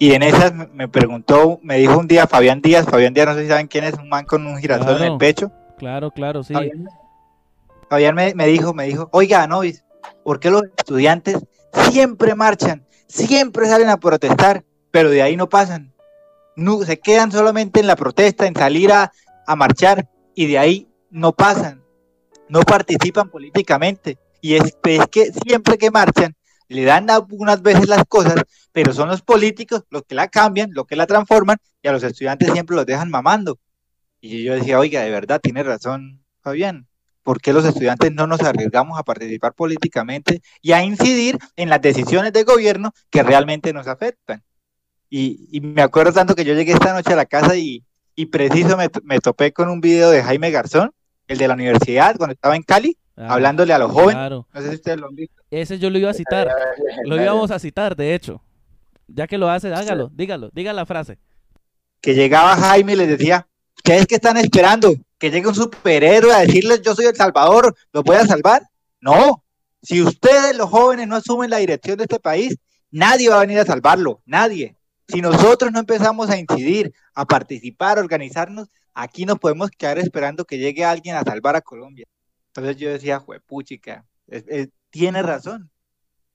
y 0.00 0.12
en 0.14 0.22
esas 0.24 0.52
me- 0.72 0.88
preguntó, 0.88 1.60
me 1.62 1.76
dijo 1.76 1.96
un 1.98 2.08
día 2.08 2.26
Fabián 2.26 2.60
Díaz, 2.60 2.86
Fabián 2.86 3.14
Díaz, 3.14 3.28
no 3.28 3.34
sé 3.34 3.42
si 3.42 3.48
saben 3.48 3.68
quién 3.68 3.84
es, 3.84 3.94
un 3.94 4.08
man 4.08 4.24
con 4.24 4.44
un 4.46 4.58
girasol 4.58 4.96
en 4.96 5.12
el 5.12 5.18
pecho. 5.18 5.52
Claro, 5.78 6.10
claro, 6.10 6.42
sí. 6.42 6.52
Fabián, 6.54 6.88
Fabián 7.88 8.14
me, 8.14 8.34
me 8.34 8.46
dijo, 8.46 8.74
me 8.74 8.84
dijo, 8.86 9.08
oiga, 9.12 9.46
Novis, 9.46 9.84
¿por 10.24 10.40
qué 10.40 10.50
los 10.50 10.62
estudiantes 10.76 11.36
siempre 11.90 12.34
marchan, 12.34 12.84
siempre 13.06 13.66
salen 13.66 13.88
a 13.90 13.98
protestar, 13.98 14.64
pero 14.90 15.10
de 15.10 15.22
ahí 15.22 15.36
no 15.36 15.48
pasan? 15.48 15.92
No, 16.56 16.82
se 16.82 16.98
quedan 16.98 17.30
solamente 17.30 17.80
en 17.80 17.86
la 17.86 17.96
protesta, 17.96 18.46
en 18.46 18.54
salir 18.54 18.92
a, 18.92 19.12
a 19.46 19.56
marchar, 19.56 20.08
y 20.34 20.46
de 20.46 20.58
ahí 20.58 20.88
no 21.10 21.32
pasan, 21.32 21.82
no 22.48 22.60
participan 22.62 23.28
políticamente. 23.30 24.18
Y 24.40 24.54
es, 24.54 24.76
es 24.84 25.06
que 25.08 25.32
siempre 25.32 25.76
que 25.78 25.90
marchan, 25.90 26.34
le 26.70 26.84
dan 26.84 27.10
algunas 27.10 27.60
veces 27.62 27.88
las 27.88 28.04
cosas, 28.06 28.36
pero 28.70 28.92
son 28.92 29.08
los 29.08 29.22
políticos 29.22 29.82
los 29.90 30.04
que 30.04 30.14
la 30.14 30.28
cambian, 30.28 30.70
los 30.72 30.86
que 30.86 30.94
la 30.94 31.06
transforman, 31.06 31.58
y 31.82 31.88
a 31.88 31.92
los 31.92 32.02
estudiantes 32.04 32.52
siempre 32.52 32.76
los 32.76 32.86
dejan 32.86 33.10
mamando. 33.10 33.58
Y 34.20 34.44
yo 34.44 34.54
decía, 34.54 34.78
oiga, 34.78 35.02
de 35.02 35.10
verdad, 35.10 35.40
tiene 35.42 35.64
razón 35.64 36.22
Fabián. 36.42 36.86
¿Por 37.24 37.40
qué 37.40 37.52
los 37.52 37.64
estudiantes 37.64 38.12
no 38.12 38.28
nos 38.28 38.42
arriesgamos 38.42 38.98
a 38.98 39.02
participar 39.02 39.52
políticamente 39.52 40.42
y 40.62 40.72
a 40.72 40.84
incidir 40.84 41.38
en 41.56 41.68
las 41.68 41.82
decisiones 41.82 42.32
de 42.32 42.44
gobierno 42.44 42.92
que 43.10 43.24
realmente 43.24 43.72
nos 43.72 43.88
afectan? 43.88 44.42
Y, 45.10 45.60
me 45.60 45.82
acuerdo 45.82 46.12
tanto 46.12 46.36
que 46.36 46.44
yo 46.44 46.54
llegué 46.54 46.72
esta 46.72 46.94
noche 46.94 47.12
a 47.12 47.16
la 47.16 47.26
casa 47.26 47.56
y, 47.56 47.84
preciso 48.30 48.76
me 48.76 49.18
topé 49.18 49.52
con 49.52 49.70
un 49.70 49.80
video 49.80 50.10
de 50.10 50.22
Jaime 50.22 50.50
Garzón, 50.50 50.92
el 51.26 51.38
de 51.38 51.48
la 51.48 51.54
universidad, 51.54 52.16
cuando 52.16 52.34
estaba 52.34 52.54
en 52.54 52.62
Cali, 52.62 52.96
Ah, 53.22 53.34
hablándole 53.34 53.74
a 53.74 53.78
los 53.78 53.92
jóvenes. 53.92 54.14
Claro. 54.14 54.46
No 54.52 54.60
sé 54.62 54.68
si 54.70 54.74
ustedes 54.76 54.98
lo 54.98 55.08
han 55.08 55.14
visto. 55.14 55.42
Ese 55.50 55.78
yo 55.78 55.90
lo 55.90 55.98
iba 55.98 56.10
a 56.10 56.14
citar. 56.14 56.48
Lo 57.04 57.20
íbamos 57.20 57.50
a 57.50 57.58
citar, 57.58 57.94
de 57.94 58.14
hecho. 58.14 58.42
Ya 59.08 59.26
que 59.26 59.36
lo 59.36 59.50
hace, 59.50 59.72
hágalo, 59.74 60.08
dígalo, 60.14 60.50
diga 60.54 60.72
la 60.72 60.86
frase. 60.86 61.18
que 62.00 62.14
llegaba 62.14 62.56
Jaime 62.56 62.92
y 62.94 62.96
les 62.96 63.08
decía, 63.08 63.46
¿qué 63.84 63.98
es 63.98 64.06
que 64.06 64.14
están 64.14 64.36
esperando? 64.38 64.94
¿Que 65.18 65.30
llegue 65.30 65.48
un 65.48 65.54
superhéroe 65.54 66.32
a 66.32 66.40
decirles 66.40 66.80
yo 66.82 66.94
soy 66.94 67.06
el 67.06 67.16
Salvador, 67.16 67.74
los 67.92 68.04
voy 68.04 68.16
a 68.16 68.26
salvar? 68.26 68.62
No, 69.00 69.44
si 69.82 70.02
ustedes 70.02 70.56
los 70.56 70.70
jóvenes 70.70 71.08
no 71.08 71.16
asumen 71.16 71.50
la 71.50 71.58
dirección 71.58 71.98
de 71.98 72.04
este 72.04 72.18
país, 72.20 72.56
nadie 72.90 73.28
va 73.28 73.36
a 73.36 73.40
venir 73.40 73.58
a 73.58 73.64
salvarlo, 73.64 74.22
nadie. 74.24 74.76
Si 75.08 75.20
nosotros 75.20 75.72
no 75.72 75.80
empezamos 75.80 76.30
a 76.30 76.38
incidir, 76.38 76.92
a 77.14 77.26
participar, 77.26 77.98
a 77.98 78.00
organizarnos, 78.00 78.68
aquí 78.94 79.26
nos 79.26 79.38
podemos 79.38 79.70
quedar 79.70 79.98
esperando 79.98 80.44
que 80.44 80.58
llegue 80.58 80.84
alguien 80.84 81.16
a 81.16 81.22
salvar 81.22 81.56
a 81.56 81.60
Colombia. 81.60 82.06
Entonces 82.54 82.76
yo 82.76 82.90
decía, 82.90 83.18
juepuchica, 83.20 84.04
tiene 84.90 85.22
razón. 85.22 85.70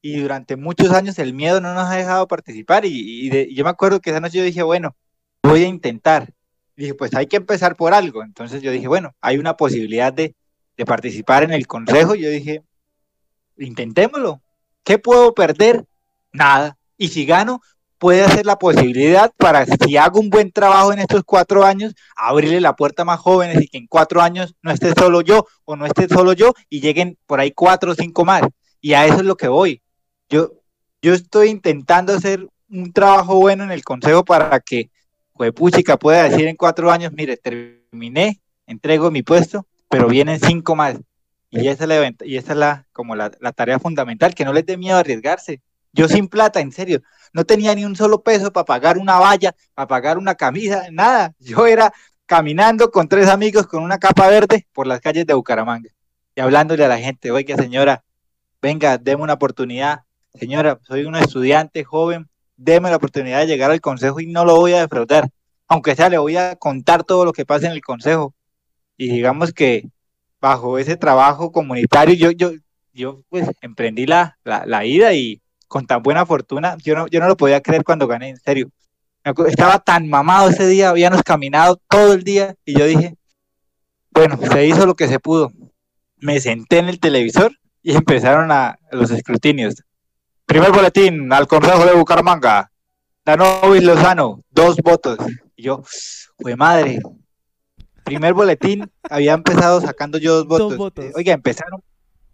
Y 0.02 0.20
durante 0.20 0.56
muchos 0.56 0.92
años 0.92 1.18
el 1.20 1.34
miedo 1.34 1.60
no 1.62 1.74
nos 1.74 1.90
ha 1.90 1.96
dejado 1.96 2.28
participar 2.28 2.86
y, 2.86 3.26
y 3.26 3.30
de- 3.30 3.48
y 3.50 3.56
yo 3.56 3.64
me 3.64 3.70
acuerdo 3.72 4.00
que 4.00 4.12
esa 4.12 4.20
noche 4.20 4.38
yo 4.38 4.44
dije, 4.44 4.64
bueno, 4.64 4.96
voy 5.44 5.64
a 5.64 5.68
intentar. 5.68 6.32
Dije, 6.78 6.94
pues 6.94 7.14
hay 7.16 7.26
que 7.28 7.38
empezar 7.38 7.76
por 7.76 7.94
algo. 7.94 8.24
Entonces 8.24 8.62
yo 8.62 8.72
dije, 8.72 8.88
bueno, 8.88 9.16
hay 9.22 9.38
una 9.38 9.58
posibilidad 9.58 10.14
de, 10.14 10.36
de 10.78 10.86
participar 10.86 11.44
en 11.44 11.54
el 11.54 11.68
consejo. 11.68 12.16
Yo 12.16 12.30
dije, 12.30 12.64
intentémoslo. 13.58 14.42
¿Qué 14.84 15.00
puedo 15.00 15.34
perder? 15.34 15.86
Nada. 16.32 16.78
Y 16.98 17.08
si 17.10 17.26
gano, 17.26 17.62
puede 17.98 18.28
ser 18.30 18.46
la 18.46 18.58
posibilidad 18.58 19.32
para, 19.38 19.66
si 19.66 19.98
hago 19.98 20.20
un 20.20 20.30
buen 20.30 20.52
trabajo 20.52 20.94
en 20.94 21.00
estos 21.00 21.24
cuatro 21.24 21.64
años, 21.64 21.94
abrirle 22.16 22.62
la 22.62 22.76
puerta 22.76 23.04
a 23.04 23.06
más 23.06 23.20
jóvenes 23.20 23.62
y 23.62 23.68
que 23.68 23.78
en 23.78 23.88
cuatro 23.88 24.22
años 24.22 24.56
no 24.62 24.72
esté 24.72 24.94
solo 24.94 25.22
yo 25.22 25.46
o 25.64 25.76
no 25.76 25.86
esté 25.86 26.08
solo 26.08 26.34
yo 26.34 26.54
y 26.70 26.82
lleguen 26.82 27.18
por 27.26 27.40
ahí 27.40 27.52
cuatro 27.52 27.92
o 27.92 27.96
cinco 27.96 28.26
más. 28.26 28.44
Y 28.82 28.94
a 28.94 29.06
eso 29.06 29.16
es 29.16 29.26
lo 29.26 29.38
que 29.38 29.48
voy. 29.48 29.82
Yo, 30.30 30.52
yo 31.02 31.14
estoy 31.14 31.50
intentando 31.50 32.14
hacer 32.14 32.48
un 32.70 32.92
trabajo 32.92 33.36
bueno 33.36 33.64
en 33.64 33.72
el 33.72 33.84
consejo 33.84 34.26
para 34.26 34.60
que 34.60 34.90
Juepuchica 35.34 35.98
pueda 35.98 36.30
decir 36.30 36.48
en 36.48 36.56
cuatro 36.56 36.92
años, 36.92 37.12
mire, 37.14 37.38
terminé, 37.38 38.40
entrego 38.68 39.12
mi 39.12 39.22
puesto, 39.22 39.68
pero 39.90 40.08
vienen 40.08 40.40
cinco 40.40 40.76
más. 40.76 40.98
Y 41.50 41.68
esa 41.68 41.84
es 41.84 41.90
la, 41.90 42.14
y 42.26 42.38
esa 42.38 42.52
es 42.54 42.58
la, 42.58 42.88
como 42.92 43.16
la, 43.16 43.32
la 43.40 43.52
tarea 43.52 43.80
fundamental, 43.80 44.36
que 44.36 44.46
no 44.46 44.54
les 44.54 44.66
dé 44.66 44.78
miedo 44.78 44.98
arriesgarse. 44.98 45.62
Yo 45.96 46.10
sin 46.10 46.28
plata, 46.28 46.60
en 46.60 46.74
serio, 46.74 47.02
no 47.34 47.46
tenía 47.46 47.74
ni 47.74 47.86
un 47.86 47.96
solo 47.96 48.22
peso 48.22 48.52
para 48.52 48.66
pagar 48.66 48.98
una 48.98 49.18
valla, 49.18 49.56
para 49.74 49.88
pagar 49.88 50.18
una 50.18 50.36
camisa, 50.36 50.88
nada. 50.92 51.34
Yo 51.40 51.66
era 51.66 51.94
caminando 52.26 52.92
con 52.92 53.08
tres 53.08 53.30
amigos 53.30 53.66
con 53.66 53.82
una 53.82 53.98
capa 53.98 54.28
verde 54.28 54.68
por 54.74 54.88
las 54.88 55.00
calles 55.00 55.26
de 55.26 55.34
Bucaramanga 55.34 55.90
y 56.36 56.42
hablándole 56.42 56.84
a 56.84 56.90
la 56.90 56.98
gente, 56.98 57.32
oiga 57.32 57.56
señora, 57.56 58.04
venga, 58.62 58.98
deme 58.98 59.24
una 59.24 59.34
oportunidad. 59.34 60.02
Señora, 60.34 60.80
soy 60.84 61.06
un 61.06 61.16
estudiante 61.16 61.86
joven, 61.86 62.28
deme 62.58 62.90
la 62.90 62.98
oportunidad 62.98 63.40
de 63.40 63.48
llegar 63.48 63.72
al 63.72 63.80
consejo 63.80 64.20
y 64.20 64.28
no 64.28 64.44
lo 64.44 64.58
voy 64.58 64.74
a 64.74 64.82
defraudar. 64.82 65.30
Aunque 65.68 65.96
sea, 65.96 66.10
le 66.10 66.18
voy 66.18 66.36
a 66.36 66.58
contar 66.58 67.06
todo 67.06 67.24
lo 67.24 67.32
que 67.32 67.46
pasa 67.46 67.68
en 67.68 67.72
el 67.72 67.82
consejo. 67.82 68.34
Y 68.98 69.10
digamos 69.10 69.54
que 69.54 69.90
bajo 70.42 70.78
ese 70.78 70.98
trabajo 70.98 71.54
comunitario, 71.54 72.16
yo, 72.16 72.32
yo, 72.32 72.52
yo 72.94 73.22
pues 73.30 73.50
emprendí 73.62 74.06
la, 74.06 74.38
la, 74.44 74.66
la 74.66 74.86
ida 74.86 75.14
y 75.14 75.42
con 75.68 75.86
tan 75.86 76.02
buena 76.04 76.26
fortuna, 76.26 76.78
yo 76.84 76.96
no, 76.96 77.08
yo 77.08 77.20
no 77.20 77.28
lo 77.28 77.38
podía 77.38 77.62
creer 77.62 77.84
cuando 77.84 78.08
gané, 78.08 78.30
en 78.30 78.38
serio. 78.38 78.70
Estaba 79.48 79.80
tan 79.80 80.08
mamado 80.08 80.50
ese 80.50 80.68
día, 80.68 80.90
habíamos 80.90 81.24
caminado 81.24 81.82
todo 81.90 82.14
el 82.14 82.24
día 82.24 82.56
y 82.64 82.78
yo 82.78 82.86
dije, 82.86 83.16
bueno, 84.12 84.38
se 84.38 84.68
hizo 84.68 84.86
lo 84.86 84.96
que 84.96 85.08
se 85.08 85.20
pudo. 85.20 85.52
Me 86.18 86.40
senté 86.40 86.78
en 86.78 86.90
el 86.90 87.00
televisor 87.00 87.52
y 87.82 87.96
empezaron 87.96 88.52
a 88.52 88.78
los 88.92 89.12
escrutinios. 89.12 89.84
Primer 90.46 90.72
boletín 90.72 91.34
al 91.34 91.48
Consejo 91.48 91.86
de 91.86 91.96
Bucaramanga. 91.96 92.72
Danovis 93.26 93.84
Lozano, 93.84 94.42
dos 94.52 94.78
votos. 94.78 95.18
Y 95.56 95.64
yo, 95.64 95.84
fue 96.40 96.56
madre. 96.56 97.02
Primer 98.04 98.36
boletín, 98.36 98.92
había 99.10 99.34
empezado 99.34 99.82
sacando 99.82 100.20
yo 100.20 100.44
dos 100.44 100.48
votos. 100.48 100.78
votos. 100.78 101.06
Eh, 101.06 101.12
Oiga, 101.16 101.34
empezaron, 101.34 101.82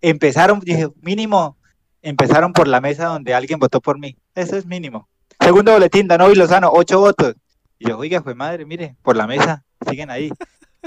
empezaron, 0.01 0.59
dije, 0.59 0.89
mínimo, 1.01 1.57
empezaron 2.01 2.53
por 2.53 2.67
la 2.67 2.81
mesa 2.81 3.05
donde 3.07 3.33
alguien 3.33 3.59
votó 3.59 3.81
por 3.81 3.99
mí. 3.99 4.17
Eso 4.35 4.55
es 4.57 4.65
mínimo. 4.65 5.07
Segundo 5.39 5.71
boletín, 5.73 6.07
Danovis 6.07 6.37
Lozano, 6.37 6.69
ocho 6.73 6.99
votos. 6.99 7.35
Y 7.79 7.89
yo, 7.89 7.97
oiga, 7.97 8.21
fue 8.21 8.35
madre, 8.35 8.65
mire, 8.65 8.95
por 9.01 9.15
la 9.17 9.25
mesa, 9.27 9.63
siguen 9.89 10.09
ahí. 10.11 10.29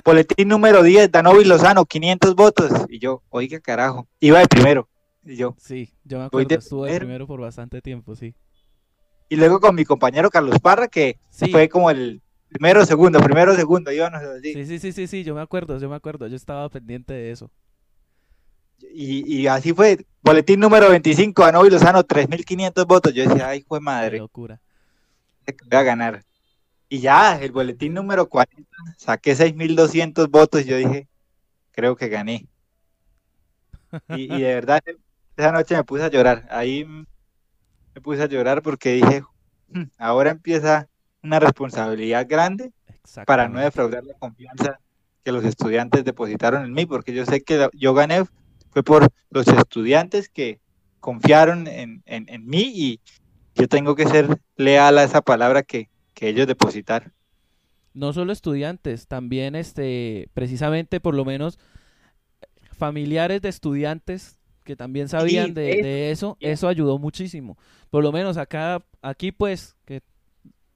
Boletín 0.04 0.49
número 0.49 0.83
10, 0.83 1.11
Danovis 1.11 1.47
Lozano, 1.47 1.85
500 1.85 2.35
votos. 2.35 2.71
Y 2.88 2.99
yo, 2.99 3.23
oiga, 3.30 3.61
carajo, 3.61 4.06
iba 4.21 4.38
de 4.40 4.47
primero. 4.47 4.88
Y 5.25 5.37
yo, 5.37 5.54
Sí, 5.59 5.92
yo 6.04 6.18
me 6.18 6.25
acuerdo, 6.25 6.49
de 6.49 6.54
estuvo 6.56 6.85
de 6.85 6.90
primero. 6.90 7.06
primero 7.06 7.26
por 7.26 7.40
bastante 7.40 7.80
tiempo, 7.80 8.14
sí. 8.14 8.35
y 9.28 9.37
luego 9.37 9.59
con 9.59 9.75
mi 9.75 9.85
compañero 9.85 10.30
Carlos 10.30 10.59
Parra, 10.61 10.87
que 10.88 11.18
Sí, 11.30 11.50
fue 11.50 11.68
como 11.68 11.90
el 11.90 12.23
primero, 12.49 12.85
segundo, 12.85 13.21
primero, 13.21 13.54
segundo, 13.56 13.90
íbamos 13.90 14.23
así. 14.23 14.52
sí, 14.52 14.66
sí, 14.66 14.78
sí, 14.78 14.92
sí, 14.92 15.06
sí, 15.06 15.25
yo 15.25 15.35
me 15.35 15.40
acuerdo, 15.40 15.78
yo 15.78 15.88
me 15.88 15.97
acuerdo, 15.97 16.26
yo 16.28 16.37
estaba 16.37 16.68
pendiente 16.68 17.14
de 17.14 17.30
eso. 17.30 17.50
Y, 18.92 19.40
y 19.42 19.46
así 19.46 19.72
fue. 19.72 20.04
Boletín 20.22 20.60
número 20.60 20.88
25, 20.88 21.42
Danovis 21.44 21.72
Lozano, 21.72 22.02
3.500 22.02 22.86
votos. 22.86 23.12
Yo 23.12 23.28
decía, 23.28 23.48
ay, 23.48 23.62
fue 23.62 23.78
Qué 23.78 23.84
madre, 23.84 24.18
locura. 24.18 24.60
voy 25.46 25.78
a 25.78 25.82
ganar. 25.82 26.24
Y 26.88 27.00
ya, 27.00 27.38
el 27.40 27.52
boletín 27.52 27.92
número 27.94 28.28
40, 28.28 28.62
saqué 28.96 29.34
6.200 29.36 30.28
votos. 30.30 30.62
y 30.62 30.64
Yo 30.64 30.76
dije, 30.76 31.08
creo 31.72 31.96
que 31.96 32.08
gané. 32.08 32.46
Y, 34.08 34.34
y 34.34 34.40
de 34.40 34.54
verdad, 34.54 34.82
esa 35.36 35.52
noche 35.52 35.76
me 35.76 35.84
puse 35.84 36.04
a 36.04 36.08
llorar. 36.10 36.46
Ahí 36.50 36.84
me 36.84 38.00
puse 38.00 38.22
a 38.22 38.26
llorar 38.26 38.62
porque 38.62 38.92
dije, 38.94 39.22
"Hmm, 39.68 39.84
ahora 39.98 40.30
empieza 40.30 40.88
una 41.22 41.38
responsabilidad 41.38 42.26
grande 42.28 42.72
para 43.26 43.48
no 43.48 43.60
defraudar 43.60 44.04
la 44.04 44.14
confianza 44.14 44.78
que 45.22 45.32
los 45.32 45.44
estudiantes 45.44 46.04
depositaron 46.04 46.64
en 46.64 46.72
mí, 46.72 46.86
porque 46.86 47.12
yo 47.14 47.24
sé 47.24 47.42
que 47.42 47.68
yo 47.74 47.94
gané 47.94 48.24
fue 48.74 48.84
por 48.84 49.08
los 49.30 49.48
estudiantes 49.48 50.30
que 50.30 50.60
confiaron 51.00 51.68
en, 51.68 52.02
en- 52.06 52.28
en 52.30 52.46
mí 52.46 52.72
y 52.74 53.00
yo 53.56 53.68
tengo 53.68 53.96
que 53.96 54.06
ser 54.08 54.38
leal 54.56 54.98
a 54.98 55.04
esa 55.04 55.22
palabra 55.22 55.64
que, 55.64 55.90
que 56.14 56.28
ellos 56.30 56.48
depositaron. 56.48 57.14
no 57.92 58.12
solo 58.12 58.32
estudiantes, 58.32 59.06
también 59.06 59.54
este, 59.54 60.28
precisamente 60.34 61.00
por 61.00 61.14
lo 61.14 61.24
menos 61.24 61.58
familiares 62.72 63.42
de 63.42 63.48
estudiantes 63.48 64.38
que 64.64 64.76
también 64.76 65.08
sabían 65.08 65.52
de, 65.54 65.76
de 65.76 66.10
eso, 66.10 66.38
eso 66.40 66.68
ayudó 66.68 66.98
muchísimo. 66.98 67.58
Por 67.90 68.02
lo 68.02 68.12
menos 68.12 68.36
acá, 68.38 68.82
aquí 69.02 69.30
pues, 69.30 69.76
que 69.84 70.02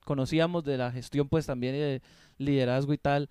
conocíamos 0.04 0.64
de 0.64 0.78
la 0.78 0.92
gestión 0.92 1.28
pues 1.28 1.46
también 1.46 1.74
y 1.76 1.78
de 1.78 2.02
liderazgo 2.38 2.92
y 2.94 2.98
tal, 2.98 3.28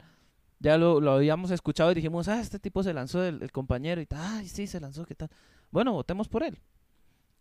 ya 0.59 0.77
lo, 0.77 0.99
lo 0.99 1.11
habíamos 1.11 1.51
escuchado 1.51 1.91
y 1.91 1.95
dijimos, 1.95 2.27
ah, 2.27 2.39
este 2.39 2.59
tipo 2.59 2.83
se 2.83 2.93
lanzó 2.93 3.23
el, 3.23 3.41
el 3.41 3.51
compañero 3.51 4.01
y 4.01 4.05
tal, 4.05 4.19
ay, 4.21 4.47
sí, 4.47 4.67
se 4.67 4.79
lanzó, 4.79 5.05
¿qué 5.05 5.15
tal? 5.15 5.29
Bueno, 5.71 5.93
votemos 5.93 6.27
por 6.27 6.43
él. 6.43 6.59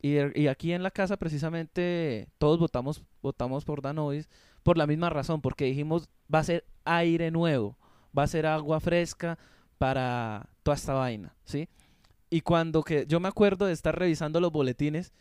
Y, 0.02 0.16
y 0.40 0.48
aquí 0.48 0.72
en 0.72 0.82
la 0.82 0.90
casa 0.90 1.16
precisamente 1.16 2.28
todos 2.38 2.58
votamos, 2.58 3.02
votamos 3.22 3.64
por 3.64 3.80
Danovis 3.80 4.28
por 4.62 4.76
la 4.76 4.86
misma 4.86 5.10
razón, 5.10 5.40
porque 5.40 5.64
dijimos 5.64 6.08
va 6.32 6.40
a 6.40 6.44
ser 6.44 6.64
aire 6.84 7.30
nuevo, 7.30 7.78
va 8.16 8.24
a 8.24 8.28
ser 8.28 8.46
agua 8.46 8.80
fresca 8.80 9.38
para 9.78 10.48
toda 10.62 10.74
esta 10.74 10.92
vaina, 10.92 11.34
¿sí? 11.44 11.68
Y 12.30 12.40
cuando 12.40 12.82
que 12.82 13.06
yo 13.06 13.20
me 13.20 13.28
acuerdo 13.28 13.66
de 13.66 13.72
estar 13.72 13.96
revisando 13.96 14.40
los 14.40 14.52
boletines 14.52 15.12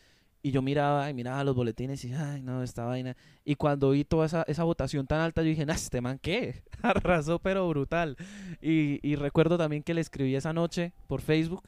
y 0.46 0.52
yo 0.52 0.62
miraba 0.62 1.10
y 1.10 1.14
miraba 1.16 1.44
los 1.44 1.56
boletines 1.56 2.06
y 2.06 2.14
ay 2.14 2.44
no, 2.44 2.62
esta 2.62 2.86
vaina. 2.86 3.18
Y 3.44 3.56
cuando 3.56 3.90
vi 3.90 4.06
toda 4.06 4.28
esa, 4.28 4.44
esa 4.44 4.64
votación 4.64 5.08
tan 5.08 5.20
alta, 5.20 5.42
yo 5.42 5.48
dije, 5.48 5.66
nah, 5.66 5.74
este 5.74 6.02
man 6.02 6.20
qué, 6.22 6.62
arrasó 6.84 7.40
pero 7.40 7.68
brutal. 7.68 8.16
Y, 8.62 9.00
y 9.02 9.16
recuerdo 9.16 9.58
también 9.58 9.82
que 9.82 9.96
le 9.96 10.02
escribí 10.02 10.36
esa 10.36 10.54
noche 10.54 10.94
por 11.08 11.22
Facebook 11.22 11.68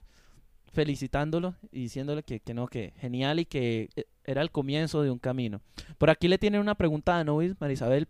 felicitándolo 0.71 1.55
y 1.71 1.81
diciéndole 1.81 2.21
que, 2.21 2.39
que 2.39 2.53
no, 2.53 2.67
que 2.67 2.93
genial 2.97 3.39
y 3.39 3.45
que 3.45 3.89
eh, 3.95 4.03
era 4.23 4.43
el 4.43 4.51
comienzo 4.51 5.01
de 5.01 5.09
un 5.09 5.17
camino. 5.17 5.59
Por 5.97 6.11
aquí 6.11 6.27
le 6.27 6.37
tienen 6.37 6.61
una 6.61 6.75
pregunta 6.75 7.17
a 7.17 7.23
Novis, 7.23 7.59
Marisabel, 7.59 8.07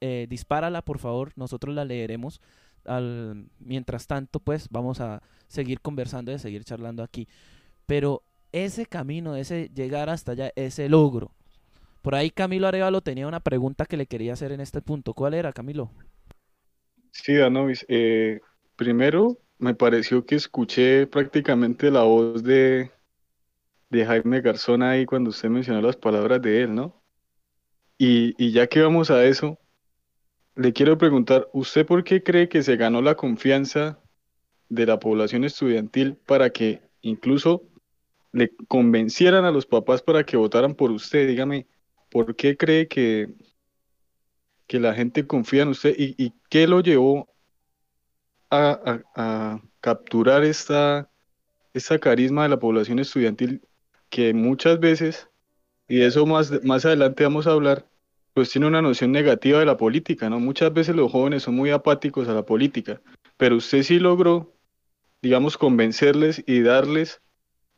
eh, 0.00 0.26
dispárala 0.30 0.80
por 0.80 1.00
favor, 1.00 1.32
nosotros 1.36 1.74
la 1.74 1.84
leeremos. 1.84 2.40
Al, 2.86 3.50
mientras 3.58 4.06
tanto, 4.06 4.40
pues 4.40 4.68
vamos 4.70 5.02
a 5.02 5.22
seguir 5.48 5.82
conversando 5.82 6.32
y 6.32 6.38
seguir 6.38 6.64
charlando 6.64 7.02
aquí. 7.02 7.28
Pero 7.84 8.22
ese 8.52 8.86
camino, 8.86 9.36
ese 9.36 9.70
llegar 9.74 10.10
hasta 10.10 10.32
allá, 10.32 10.52
ese 10.56 10.88
logro. 10.88 11.32
Por 12.02 12.14
ahí 12.14 12.30
Camilo 12.30 12.66
Arevalo 12.68 13.02
tenía 13.02 13.28
una 13.28 13.40
pregunta 13.40 13.86
que 13.86 13.96
le 13.96 14.06
quería 14.06 14.32
hacer 14.34 14.52
en 14.52 14.60
este 14.60 14.82
punto. 14.82 15.14
¿Cuál 15.14 15.34
era, 15.34 15.52
Camilo? 15.52 15.90
Sí, 17.12 17.34
Danovis. 17.34 17.84
Eh, 17.88 18.40
primero, 18.76 19.38
me 19.58 19.74
pareció 19.74 20.24
que 20.24 20.36
escuché 20.36 21.06
prácticamente 21.06 21.90
la 21.90 22.02
voz 22.04 22.42
de, 22.42 22.90
de 23.90 24.06
Jaime 24.06 24.40
Garzón 24.40 24.82
ahí 24.82 25.06
cuando 25.06 25.30
usted 25.30 25.50
mencionó 25.50 25.82
las 25.82 25.96
palabras 25.96 26.40
de 26.42 26.62
él, 26.62 26.74
¿no? 26.74 27.02
Y, 27.98 28.34
y 28.42 28.52
ya 28.52 28.66
que 28.68 28.82
vamos 28.82 29.10
a 29.10 29.24
eso, 29.24 29.58
le 30.56 30.72
quiero 30.72 30.98
preguntar, 30.98 31.48
¿usted 31.52 31.86
por 31.86 32.04
qué 32.04 32.22
cree 32.22 32.48
que 32.48 32.62
se 32.62 32.76
ganó 32.76 33.02
la 33.02 33.16
confianza 33.16 34.00
de 34.68 34.86
la 34.86 34.98
población 35.00 35.44
estudiantil 35.44 36.16
para 36.16 36.50
que 36.50 36.82
incluso 37.02 37.67
le 38.32 38.50
convencieran 38.68 39.44
a 39.44 39.50
los 39.50 39.66
papás 39.66 40.02
para 40.02 40.24
que 40.24 40.36
votaran 40.36 40.74
por 40.74 40.90
usted? 40.90 41.28
Dígame, 41.28 41.66
¿por 42.10 42.36
qué 42.36 42.56
cree 42.56 42.88
que, 42.88 43.28
que 44.66 44.80
la 44.80 44.94
gente 44.94 45.26
confía 45.26 45.62
en 45.62 45.68
usted 45.68 45.94
y, 45.96 46.14
y 46.22 46.32
qué 46.48 46.66
lo 46.66 46.80
llevó 46.80 47.28
a, 48.50 49.02
a, 49.14 49.62
capturar 49.80 50.44
esta, 50.44 51.10
esta 51.72 51.98
carisma 51.98 52.42
de 52.42 52.48
la 52.48 52.58
población 52.58 52.98
estudiantil 52.98 53.62
que 54.10 54.34
muchas 54.34 54.80
veces, 54.80 55.28
y 55.86 56.02
eso 56.02 56.26
más, 56.26 56.64
más 56.64 56.84
adelante 56.84 57.24
vamos 57.24 57.46
a 57.46 57.52
hablar, 57.52 57.86
pues 58.34 58.50
tiene 58.50 58.66
una 58.66 58.82
noción 58.82 59.12
negativa 59.12 59.58
de 59.60 59.66
la 59.66 59.76
política, 59.76 60.30
¿no? 60.30 60.40
Muchas 60.40 60.72
veces 60.72 60.96
los 60.96 61.10
jóvenes 61.10 61.42
son 61.42 61.54
muy 61.54 61.70
apáticos 61.70 62.28
a 62.28 62.34
la 62.34 62.44
política, 62.44 63.00
pero 63.36 63.56
usted 63.56 63.82
sí 63.82 63.98
logró, 63.98 64.54
digamos, 65.22 65.56
convencerles 65.56 66.42
y 66.46 66.62
darles, 66.62 67.20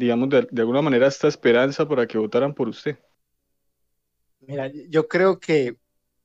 digamos, 0.01 0.31
de, 0.31 0.49
alguna 0.57 0.81
manera 0.81 1.07
esta 1.07 1.29
esperanza 1.29 1.87
para 1.87 2.07
que 2.07 2.17
votaran 2.17 2.55
por 2.55 2.69
usted. 2.69 2.99
Mira, 4.41 4.71
yo 4.89 5.07
creo 5.07 5.39
que, 5.39 5.77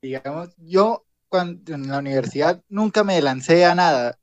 digamos, 0.01 0.55
yo 0.57 1.05
cuando 1.27 1.73
en 1.73 1.89
la 1.89 1.99
universidad 1.99 2.63
nunca 2.69 3.03
me 3.03 3.21
lancé 3.21 3.65
a 3.65 3.75
nada 3.75 4.17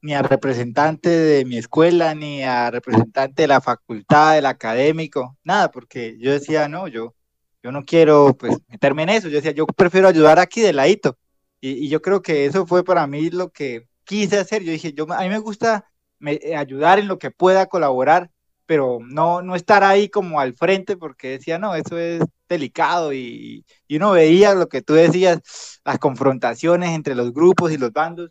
ni 0.00 0.14
a 0.14 0.22
representante 0.22 1.10
de 1.10 1.44
mi 1.44 1.58
escuela, 1.58 2.14
ni 2.14 2.42
a 2.42 2.70
representante 2.70 3.42
de 3.42 3.48
la 3.48 3.60
facultad, 3.60 4.34
del 4.34 4.46
académico, 4.46 5.36
nada, 5.44 5.70
porque 5.70 6.16
yo 6.18 6.32
decía, 6.32 6.66
no, 6.66 6.88
yo, 6.88 7.14
yo 7.62 7.72
no 7.72 7.84
quiero 7.84 8.34
pues 8.38 8.56
meterme 8.68 9.02
en 9.02 9.10
eso, 9.10 9.28
yo 9.28 9.36
decía, 9.36 9.50
yo 9.50 9.66
prefiero 9.66 10.08
ayudar 10.08 10.38
aquí 10.38 10.62
de 10.62 10.72
ladito. 10.72 11.18
Y, 11.60 11.90
yo 11.90 12.00
creo 12.00 12.22
que 12.22 12.46
eso 12.46 12.66
fue 12.66 12.82
para 12.82 13.06
mí 13.06 13.28
lo 13.28 13.50
que 13.50 13.86
quise 14.04 14.38
hacer. 14.38 14.62
Yo 14.62 14.72
dije, 14.72 14.94
yo, 14.94 15.06
a 15.12 15.20
mí 15.20 15.28
me 15.28 15.38
gusta 15.38 15.84
eh, 16.24 16.56
ayudar 16.56 16.98
en 16.98 17.08
lo 17.08 17.18
que 17.18 17.30
pueda 17.30 17.66
colaborar, 17.66 18.30
pero 18.70 19.00
no, 19.02 19.42
no 19.42 19.56
estar 19.56 19.82
ahí 19.82 20.08
como 20.08 20.38
al 20.38 20.54
frente, 20.54 20.96
porque 20.96 21.30
decía, 21.30 21.58
no, 21.58 21.74
eso 21.74 21.98
es 21.98 22.22
delicado 22.48 23.12
y, 23.12 23.64
y 23.88 23.96
uno 23.96 24.12
veía 24.12 24.54
lo 24.54 24.68
que 24.68 24.80
tú 24.80 24.92
decías, 24.94 25.40
las 25.84 25.98
confrontaciones 25.98 26.90
entre 26.90 27.16
los 27.16 27.32
grupos 27.32 27.72
y 27.72 27.78
los 27.78 27.92
bandos, 27.92 28.30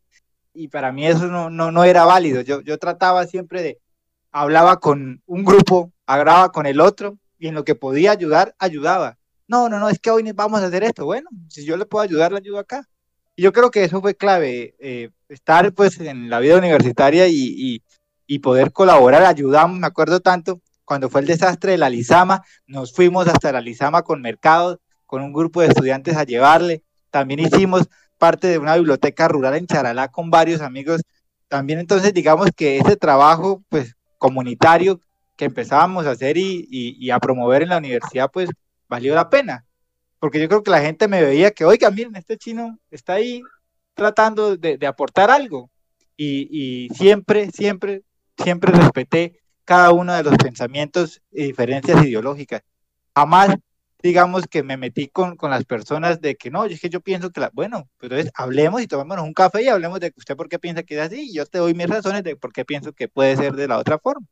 y 0.54 0.69
para 0.69 0.93
mí 0.93 1.06
eso 1.06 1.28
no, 1.28 1.49
no, 1.49 1.73
no 1.73 1.84
era 1.84 2.06
válido. 2.06 2.39
Yo, 2.39 2.62
yo 2.62 2.78
trataba 2.78 3.28
siempre 3.28 3.62
de, 3.62 3.80
hablaba 4.32 4.80
con 4.80 5.21
un 5.25 5.43
grupo, 5.43 5.91
hablaba 6.06 6.54
con 6.54 6.65
el 6.65 6.80
otro, 6.80 7.17
y 7.38 7.49
en 7.49 7.54
lo 7.54 7.65
que 7.65 7.75
podía 7.75 8.12
ayudar, 8.12 8.56
ayudaba. 8.60 9.17
No, 9.45 9.67
no, 9.67 9.78
no, 9.78 9.89
es 9.89 9.99
que 9.99 10.10
hoy 10.10 10.23
vamos 10.32 10.62
a 10.62 10.67
hacer 10.67 10.86
esto. 10.86 11.04
Bueno, 11.04 11.30
si 11.49 11.65
yo 11.65 11.75
le 11.75 11.86
puedo 11.86 12.02
ayudar, 12.02 12.32
le 12.32 12.38
ayudo 12.38 12.60
acá. 12.60 12.88
Y 13.36 13.41
yo 13.41 13.52
creo 13.52 13.71
que 13.71 13.84
eso 13.84 13.99
fue 13.99 14.15
clave, 14.15 14.73
eh, 14.80 15.10
estar 15.28 15.73
pues 15.73 15.99
en 15.99 16.30
la 16.30 16.39
vida 16.39 16.58
universitaria 16.58 17.28
y, 17.28 17.34
y, 17.36 17.84
y, 18.30 18.39
poder 18.39 18.72
colaborar, 18.72 19.24
ayudamos, 19.24 19.80
me 19.80 19.88
acuerdo 19.88 20.20
tanto, 20.20 20.62
cuando 20.86 21.10
fue 21.10 21.22
el 21.22 21.28
desastre 21.28 21.74
de 21.74 21.78
la 21.80 21.89
Lizama, 21.89 22.44
nos 22.68 22.94
fuimos 22.94 23.28
hasta 23.28 23.52
la 23.52 23.62
Lizama 23.62 24.04
con 24.04 24.22
mercados, 24.22 24.78
con 25.06 25.22
un 25.24 25.34
grupo 25.34 25.62
de 25.62 25.68
estudiantes 25.68 26.15
a 26.15 26.24
llevarle, 26.24 26.84
también 27.10 27.39
hicimos 27.39 27.89
parte 28.20 28.48
de 28.48 28.60
una 28.60 28.76
biblioteca 28.76 29.28
rural 29.28 29.56
en 29.56 29.65
Charalá 29.65 30.10
con 30.10 30.30
varios 30.30 30.62
amigos. 30.62 31.02
También 31.48 31.80
entonces 31.80 32.13
digamos 32.13 32.50
que 32.56 32.78
ese 32.78 32.96
trabajo 32.96 33.63
pues 33.70 33.96
comunitario 34.18 35.00
que 35.36 35.46
empezábamos 35.46 36.06
a 36.06 36.12
hacer 36.12 36.38
y, 36.38 36.68
y, 36.70 36.98
y, 37.00 37.10
a 37.12 37.20
promover 37.20 37.63
en 37.63 37.70
la 37.70 37.78
universidad 37.78 38.30
pues 38.32 38.50
valió 38.88 39.15
la 39.15 39.30
pena. 39.30 39.65
Porque 40.20 40.39
yo 40.39 40.50
creo 40.50 40.63
que 40.63 40.72
la 40.72 40.82
gente 40.82 41.08
me 41.08 41.22
veía 41.24 41.52
que, 41.52 41.63
oiga, 41.63 41.89
miren, 41.89 42.18
este 42.18 42.38
chino 42.38 42.78
está 42.92 43.13
ahí 43.13 43.42
tratando 43.94 44.58
de, 44.58 44.78
de 44.78 44.86
aportar 44.86 45.32
algo. 45.32 45.72
Y, 46.18 46.50
y, 46.52 46.89
siempre, 46.89 47.50
siempre, 47.52 48.04
siempre 48.43 48.71
respeté 48.71 49.39
cada 49.65 49.91
uno 49.91 50.13
de 50.13 50.23
los 50.23 50.38
pensamientos 50.38 51.21
y 51.32 51.43
diferencias 51.43 52.04
ideológicas. 52.04 52.62
Jamás 53.15 53.56
digamos 54.02 54.47
que 54.47 54.63
me 54.63 54.78
metí 54.78 55.08
con, 55.10 55.36
con 55.36 55.52
las 55.52 55.65
personas 55.65 56.21
de 56.21 56.36
que 56.36 56.49
no, 56.49 56.65
es 56.65 56.80
que 56.80 56.89
yo 56.89 57.02
pienso 57.02 57.32
que 57.32 57.41
la, 57.41 57.52
bueno, 57.54 57.89
pues 57.97 58.12
entonces 58.12 58.32
hablemos 58.34 58.82
y 58.82 58.88
tomémonos 58.88 59.25
un 59.25 59.34
café 59.34 59.63
y 59.63 59.67
hablemos 59.67 59.99
de 59.99 60.12
que 60.12 60.19
usted 60.19 60.38
por 60.38 60.47
qué 60.47 60.58
piensa 60.58 60.84
que 60.84 60.95
es 60.95 61.02
así 61.02 61.30
y 61.30 61.34
yo 61.34 61.45
te 61.45 61.58
doy 61.58 61.73
mis 61.73 61.88
razones 61.88 62.23
de 62.23 62.36
por 62.36 62.54
qué 62.54 62.65
pienso 62.65 62.93
que 62.93 63.10
puede 63.10 63.36
ser 63.36 63.54
de 63.56 63.67
la 63.67 63.78
otra 63.78 63.99
forma. 63.99 64.25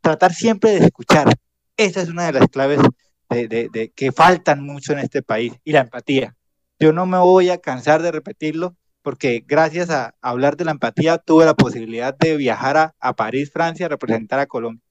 Tratar 0.00 0.32
siempre 0.32 0.70
de 0.70 0.86
escuchar. 0.86 1.28
Esa 1.76 2.00
es 2.00 2.08
una 2.08 2.26
de 2.26 2.32
las 2.32 2.48
claves 2.48 2.80
de 3.28 3.92
que 3.94 4.12
faltan 4.12 4.62
mucho 4.62 4.92
en 4.92 5.00
este 5.00 5.22
país 5.22 5.52
y 5.64 5.72
la 5.72 5.80
empatía. 5.80 6.34
Yo 6.78 6.92
no 6.92 7.06
me 7.06 7.18
voy 7.18 7.50
a 7.50 7.58
cansar 7.58 8.02
de 8.02 8.12
repetirlo 8.12 8.76
porque 9.02 9.44
gracias 9.46 9.90
a 9.90 10.14
hablar 10.20 10.56
de 10.56 10.64
la 10.64 10.72
empatía 10.72 11.18
tuve 11.18 11.44
la 11.44 11.54
posibilidad 11.54 12.16
de 12.16 12.36
viajar 12.36 12.76
a, 12.76 12.94
a 13.00 13.14
París, 13.14 13.50
Francia, 13.52 13.86
a 13.86 13.90
representar 13.90 14.40
a 14.40 14.46
Colombia. 14.46 14.82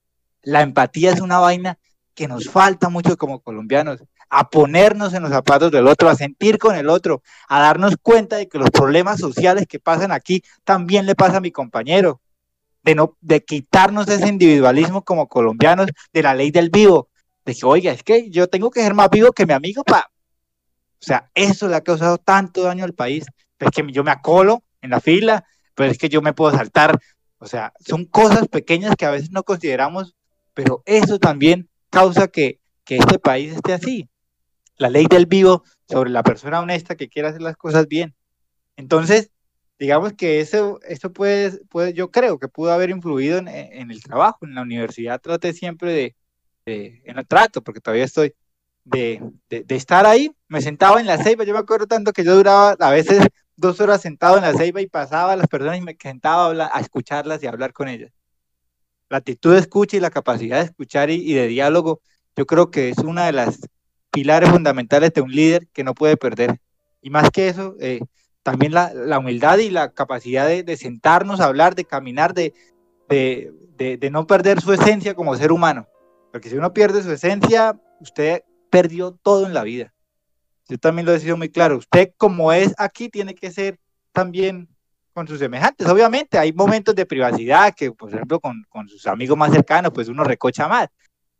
La 0.42 0.62
empatía 0.62 1.12
es 1.12 1.22
una 1.22 1.40
vaina 1.40 1.78
que 2.14 2.28
nos 2.28 2.50
falta 2.50 2.90
mucho 2.90 3.16
como 3.18 3.42
colombianos 3.42 4.04
a 4.30 4.50
ponernos 4.50 5.14
en 5.14 5.24
los 5.24 5.32
zapatos 5.32 5.72
del 5.72 5.88
otro, 5.88 6.10
a 6.10 6.16
sentir 6.16 6.58
con 6.58 6.76
el 6.76 6.90
otro, 6.90 7.22
a 7.48 7.62
darnos 7.62 7.96
cuenta 8.02 8.38
de 8.38 8.48
que 8.48 8.58
los 8.58 8.72
problemas 8.72 9.20
sociales 9.20 9.66
que 9.68 9.80
pasan 9.80 10.12
aquí 10.12 10.44
también 10.64 11.06
le 11.06 11.16
pasa 11.16 11.38
a 11.38 11.42
mi 11.42 11.52
compañero, 11.52 12.20
de, 12.84 12.96
no, 12.96 13.18
de 13.22 13.44
quitarnos 13.44 14.08
ese 14.08 14.28
individualismo 14.28 15.04
como 15.04 15.28
colombianos, 15.28 15.88
de 16.12 16.24
la 16.24 16.34
ley 16.34 16.52
del 16.52 16.70
vivo, 16.70 17.10
de 17.46 17.56
que, 17.56 17.66
oiga, 17.66 17.92
es 17.92 18.04
que 18.04 18.30
yo 18.30 18.48
tengo 18.48 18.72
que 18.72 18.82
ser 18.82 18.94
más 18.94 19.10
vivo 19.10 19.32
que 19.32 19.46
mi 19.46 19.54
amigo 19.54 19.84
para... 19.84 20.10
O 21.00 21.06
sea, 21.06 21.30
eso 21.36 21.68
le 21.68 21.76
ha 21.76 21.82
causado 21.82 22.18
tanto 22.18 22.64
daño 22.64 22.84
al 22.84 22.94
país, 22.94 23.26
es 23.60 23.72
que 23.72 23.92
yo 23.92 24.04
me 24.04 24.12
acolo 24.12 24.64
en 24.82 24.92
la 24.92 25.00
fila, 25.00 25.46
pero 25.76 25.92
es 25.92 25.98
que 25.98 26.10
yo 26.10 26.22
me 26.22 26.34
puedo 26.34 26.56
saltar, 26.56 27.00
o 27.40 27.48
sea, 27.48 27.74
son 27.80 28.06
cosas 28.06 28.48
pequeñas 28.48 28.96
que 28.96 29.06
a 29.06 29.12
veces 29.12 29.32
no 29.32 29.44
consideramos, 29.44 30.16
pero 30.54 30.84
eso 30.86 31.20
también 31.20 31.70
causa 31.90 32.28
que, 32.28 32.60
que 32.84 32.98
este 32.98 33.20
país 33.20 33.54
esté 33.54 33.74
así 33.74 34.10
la 34.78 34.90
ley 34.90 35.08
del 35.08 35.26
vivo 35.26 35.64
sobre 35.90 36.10
la 36.10 36.24
persona 36.24 36.60
honesta 36.60 36.96
que 36.96 37.10
quiere 37.10 37.30
hacer 37.30 37.42
las 37.42 37.58
cosas 37.58 37.88
bien. 37.88 38.16
Entonces, 38.76 39.32
digamos 39.80 40.14
que 40.14 40.40
eso, 40.40 40.80
eso 40.88 41.12
puede, 41.12 41.60
puede, 41.66 41.94
yo 41.94 42.12
creo 42.12 42.40
que 42.40 42.48
pudo 42.48 42.72
haber 42.72 42.90
influido 42.90 43.40
en, 43.40 43.48
en 43.48 43.92
el 43.92 44.02
trabajo. 44.04 44.40
En 44.44 44.56
la 44.56 44.62
universidad 44.62 45.20
traté 45.22 45.54
siempre 45.54 45.94
de, 45.94 46.16
de, 46.66 47.02
en 47.06 47.18
el 47.18 47.28
trato, 47.28 47.64
porque 47.64 47.82
todavía 47.82 48.06
estoy, 48.06 48.34
de, 48.84 49.22
de, 49.50 49.64
de, 49.64 49.76
estar 49.76 50.06
ahí. 50.06 50.32
Me 50.48 50.62
sentaba 50.62 51.00
en 51.00 51.08
la 51.08 51.18
ceiba, 51.18 51.44
yo 51.44 51.54
me 51.54 51.60
acuerdo 51.60 51.88
tanto 51.88 52.14
que 52.14 52.24
yo 52.24 52.36
duraba 52.36 52.76
a 52.80 52.92
veces 52.92 53.28
dos 53.58 53.82
horas 53.82 54.02
sentado 54.02 54.38
en 54.38 54.44
la 54.44 54.54
ceiba 54.54 54.82
y 54.82 54.88
pasaba 54.88 55.34
a 55.34 55.36
las 55.36 55.48
personas 55.48 55.78
y 55.78 55.82
me 55.82 55.98
sentaba 56.00 56.70
a, 56.72 56.80
escucharlas 56.80 57.44
y 57.44 57.48
a 57.48 57.50
hablar 57.50 57.74
con 57.74 57.90
ellas. 57.90 58.12
La 59.10 59.18
actitud 59.18 59.54
de 59.54 59.60
escucha 59.60 59.98
y 59.98 60.00
la 60.00 60.12
capacidad 60.12 60.60
de 60.60 60.66
escuchar 60.66 61.10
y, 61.10 61.34
de 61.34 61.48
diálogo, 61.48 62.02
yo 62.36 62.46
creo 62.46 62.70
que 62.70 62.90
es 62.90 63.00
una 63.00 63.26
de 63.26 63.32
las 63.32 63.60
pilares 64.12 64.50
fundamentales 64.50 65.14
de 65.14 65.22
un 65.22 65.32
líder 65.32 65.68
que 65.74 65.84
no 65.84 65.96
puede 65.96 66.18
perder. 66.18 66.60
Y 67.02 67.10
más 67.10 67.32
que 67.32 67.48
eso, 67.48 67.76
eh, 67.80 68.02
también 68.44 68.74
la, 68.74 69.20
humildad 69.20 69.58
y 69.58 69.70
la 69.70 69.92
capacidad 69.92 70.48
de, 70.48 70.78
sentarnos 70.78 71.40
a 71.40 71.46
hablar, 71.46 71.76
de 71.76 71.86
caminar, 71.86 72.34
de, 72.34 72.54
no 74.12 74.28
perder 74.28 74.62
su 74.62 74.72
esencia 74.74 75.16
como 75.16 75.36
ser 75.36 75.52
humano. 75.52 75.88
Porque 76.32 76.50
si 76.50 76.58
uno 76.58 76.74
pierde 76.74 77.02
su 77.02 77.12
esencia, 77.12 77.80
usted 78.00 78.44
perdió 78.70 79.12
todo 79.14 79.48
en 79.48 79.54
la 79.54 79.64
vida. 79.64 79.94
Yo 80.68 80.78
también 80.78 81.06
lo 81.06 81.12
he 81.12 81.16
decidido 81.16 81.38
muy 81.38 81.50
claro. 81.50 81.78
Usted 81.78 82.12
como 82.18 82.52
es 82.52 82.74
aquí 82.78 83.10
tiene 83.10 83.36
que 83.36 83.52
ser 83.52 83.80
también 84.12 84.68
con 85.14 85.28
sus 85.28 85.40
semejantes. 85.40 85.88
Obviamente 85.88 86.38
hay 86.38 86.54
momentos 86.54 86.94
de 86.94 87.06
privacidad 87.06 87.74
que, 87.74 87.92
por 87.92 88.14
ejemplo, 88.14 88.40
con, 88.40 88.64
con 88.70 88.88
sus 88.88 89.08
amigos 89.08 89.38
más 89.38 89.52
cercanos, 89.52 89.92
pues 89.94 90.10
uno 90.10 90.24
recocha 90.24 90.68
más. 90.68 90.90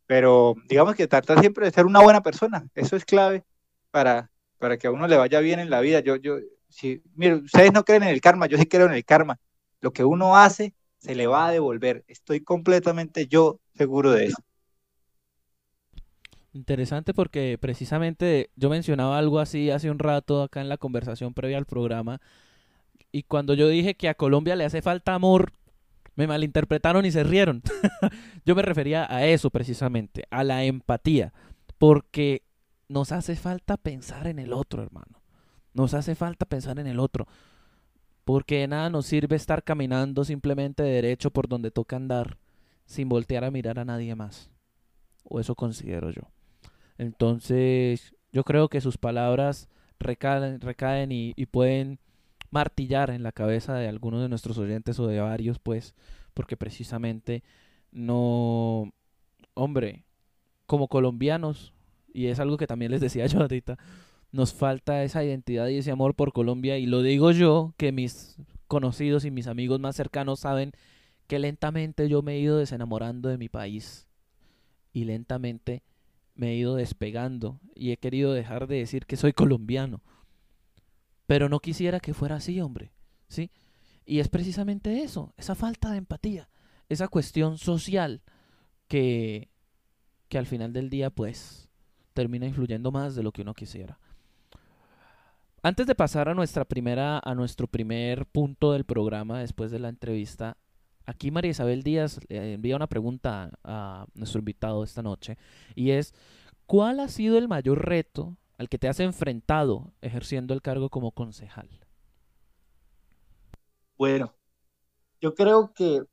Pero 0.08 0.56
digamos 0.68 0.96
que 0.96 1.08
tratar 1.08 1.40
siempre 1.42 1.66
de 1.66 1.72
ser 1.72 1.86
una 1.86 2.02
buena 2.02 2.22
persona, 2.22 2.66
eso 2.74 2.96
es 2.96 3.04
clave 3.06 3.44
para, 3.92 4.32
para 4.58 4.78
que 4.78 4.88
a 4.88 4.92
uno 4.92 5.08
le 5.08 5.18
vaya 5.18 5.40
bien 5.42 5.60
en 5.60 5.70
la 5.70 5.82
vida. 5.82 6.00
Yo, 6.00 6.16
yo, 6.16 6.38
si, 6.70 7.04
mire, 7.14 7.36
ustedes 7.36 7.74
no 7.74 7.84
creen 7.84 8.04
en 8.04 8.10
el 8.10 8.22
karma, 8.22 8.48
yo 8.48 8.58
sí 8.58 8.66
creo 8.66 8.86
en 8.88 8.94
el 8.94 9.06
karma. 9.06 9.38
Lo 9.82 9.92
que 9.92 10.06
uno 10.06 10.38
hace 10.38 10.74
se 10.98 11.14
le 11.14 11.28
va 11.28 11.48
a 11.48 11.52
devolver. 11.52 12.04
Estoy 12.08 12.42
completamente 12.42 13.28
yo 13.28 13.60
seguro 13.76 14.12
de 14.12 14.28
eso. 14.28 14.38
Interesante 16.58 17.14
porque 17.14 17.60
precisamente 17.62 18.50
yo 18.56 18.72
mencionaba 18.72 19.20
algo 19.20 19.40
así 19.40 19.70
hace 19.70 19.92
un 19.92 20.00
rato 20.00 20.42
acá 20.42 20.60
en 20.60 20.70
la 20.70 20.78
conversación 20.78 21.36
previa 21.36 21.60
al 21.60 21.68
programa 21.68 22.20
y 23.12 23.24
cuando 23.24 23.54
yo 23.54 23.68
dije 23.68 23.94
que 23.94 24.10
a 24.10 24.16
Colombia 24.16 24.56
le 24.56 24.66
hace 24.66 24.82
falta 24.82 25.14
amor, 25.14 25.54
me 26.16 26.26
malinterpretaron 26.26 27.06
y 27.06 27.12
se 27.12 27.24
rieron. 27.24 27.62
yo 28.46 28.56
me 28.56 28.64
refería 28.64 29.06
a 29.08 29.28
eso 29.28 29.52
precisamente, 29.52 30.24
a 30.32 30.44
la 30.44 30.64
empatía, 30.64 31.32
porque 31.78 32.42
nos 32.90 33.12
hace 33.12 33.36
falta 33.36 33.78
pensar 33.78 34.26
en 34.26 34.40
el 34.40 34.52
otro, 34.52 34.82
hermano. 34.82 35.22
Nos 35.76 35.94
hace 35.94 36.16
falta 36.16 36.48
pensar 36.48 36.80
en 36.80 36.88
el 36.88 37.00
otro. 37.00 37.28
Porque 38.24 38.62
de 38.62 38.68
nada 38.68 38.90
nos 38.90 39.06
sirve 39.06 39.36
estar 39.36 39.64
caminando 39.64 40.26
simplemente 40.26 40.82
derecho 40.82 41.30
por 41.30 41.48
donde 41.48 41.70
toca 41.70 41.98
andar 41.98 42.40
sin 42.88 43.10
voltear 43.10 43.44
a 43.44 43.52
mirar 43.52 43.78
a 43.78 43.86
nadie 43.86 44.16
más. 44.16 44.50
O 45.24 45.40
eso 45.40 45.54
considero 45.54 46.10
yo. 46.10 46.24
Entonces, 46.98 48.16
yo 48.32 48.44
creo 48.44 48.70
que 48.70 48.82
sus 48.82 48.98
palabras 48.98 49.70
recaen, 50.00 50.62
recaen 50.62 51.12
y, 51.12 51.34
y, 51.36 51.46
pueden 51.46 52.00
martillar 52.52 53.10
en 53.10 53.24
la 53.24 53.32
cabeza 53.32 53.76
de 53.76 53.88
algunos 53.88 54.22
de 54.22 54.30
nuestros 54.30 54.58
oyentes 54.58 55.00
o 55.00 55.08
de 55.08 55.20
varios, 55.20 55.60
pues, 55.60 55.96
porque 56.34 56.58
precisamente 56.58 57.44
no, 57.92 58.94
hombre, 59.54 60.06
como 60.66 60.88
colombianos, 60.88 61.74
y 62.14 62.28
es 62.28 62.40
algo 62.40 62.58
que 62.58 62.68
también 62.68 62.92
les 62.92 63.02
decía 63.02 63.26
yo 63.28 63.42
ahorita, 63.42 63.78
nos 64.32 64.54
falta 64.54 65.04
esa 65.04 65.24
identidad 65.24 65.68
y 65.68 65.78
ese 65.78 65.92
amor 65.92 66.16
por 66.16 66.34
Colombia, 66.34 66.78
y 66.78 66.86
lo 66.86 67.02
digo 67.02 67.32
yo, 67.32 67.74
que 67.78 67.92
mis 67.92 68.38
conocidos 68.68 69.26
y 69.26 69.32
mis 69.32 69.48
amigos 69.48 69.80
más 69.80 69.96
cercanos 69.96 70.42
saben 70.42 70.74
que 71.28 71.40
lentamente 71.40 72.10
yo 72.10 72.22
me 72.22 72.34
he 72.34 72.40
ido 72.40 72.58
desenamorando 72.58 73.30
de 73.30 73.38
mi 73.38 73.50
país, 73.50 74.08
y 74.94 75.06
lentamente 75.06 75.84
me 76.38 76.52
he 76.52 76.56
ido 76.56 76.76
despegando 76.76 77.60
y 77.76 77.92
he 77.92 77.98
querido 77.98 78.32
dejar 78.32 78.68
de 78.68 78.78
decir 78.78 79.06
que 79.06 79.18
soy 79.18 79.34
colombiano. 79.34 80.02
Pero 81.26 81.50
no 81.50 81.60
quisiera 81.60 82.00
que 82.00 82.14
fuera 82.14 82.36
así, 82.36 82.62
hombre. 82.62 82.92
¿Sí? 83.28 83.52
Y 84.06 84.20
es 84.20 84.30
precisamente 84.30 85.02
eso, 85.02 85.34
esa 85.36 85.54
falta 85.54 85.92
de 85.92 85.98
empatía, 85.98 86.48
esa 86.88 87.10
cuestión 87.10 87.58
social 87.58 88.22
que, 88.88 89.50
que 90.30 90.38
al 90.38 90.46
final 90.46 90.72
del 90.72 90.90
día, 90.90 91.10
pues, 91.10 91.68
termina 92.14 92.46
influyendo 92.46 92.92
más 92.92 93.16
de 93.16 93.24
lo 93.24 93.34
que 93.34 93.42
uno 93.42 93.54
quisiera. 93.54 94.00
Antes 95.62 95.88
de 95.88 95.96
pasar 95.96 96.30
a 96.30 96.34
nuestra 96.34 96.64
primera, 96.64 97.20
a 97.20 97.36
nuestro 97.36 97.68
primer 97.68 98.26
punto 98.28 98.72
del 98.72 98.86
programa, 98.86 99.40
después 99.40 99.72
de 99.72 99.80
la 99.80 99.90
entrevista, 99.90 100.56
aquí 101.08 101.32
María 101.32 101.52
Isabel 101.52 101.82
Díaz 101.82 102.20
le 102.28 102.54
envía 102.54 102.76
una 102.76 102.88
pregunta 102.88 103.50
a 103.64 104.06
nuestro 104.14 104.40
invitado 104.40 104.84
esta 104.84 105.02
noche 105.02 105.38
y 105.74 105.92
es, 105.92 106.14
¿cuál 106.68 107.00
ha 107.00 107.08
sido 107.08 107.38
el 107.38 107.48
mayor 107.48 107.88
reto 107.88 108.38
al 108.58 108.70
que 108.70 108.78
te 108.78 108.88
has 108.88 109.00
enfrentado 109.00 109.94
ejerciendo 110.02 110.54
el 110.54 110.62
cargo 110.62 110.90
como 110.90 111.12
concejal? 111.12 111.70
Bueno, 113.98 114.36
yo 115.22 115.34
creo 115.34 115.74
que 115.74 116.04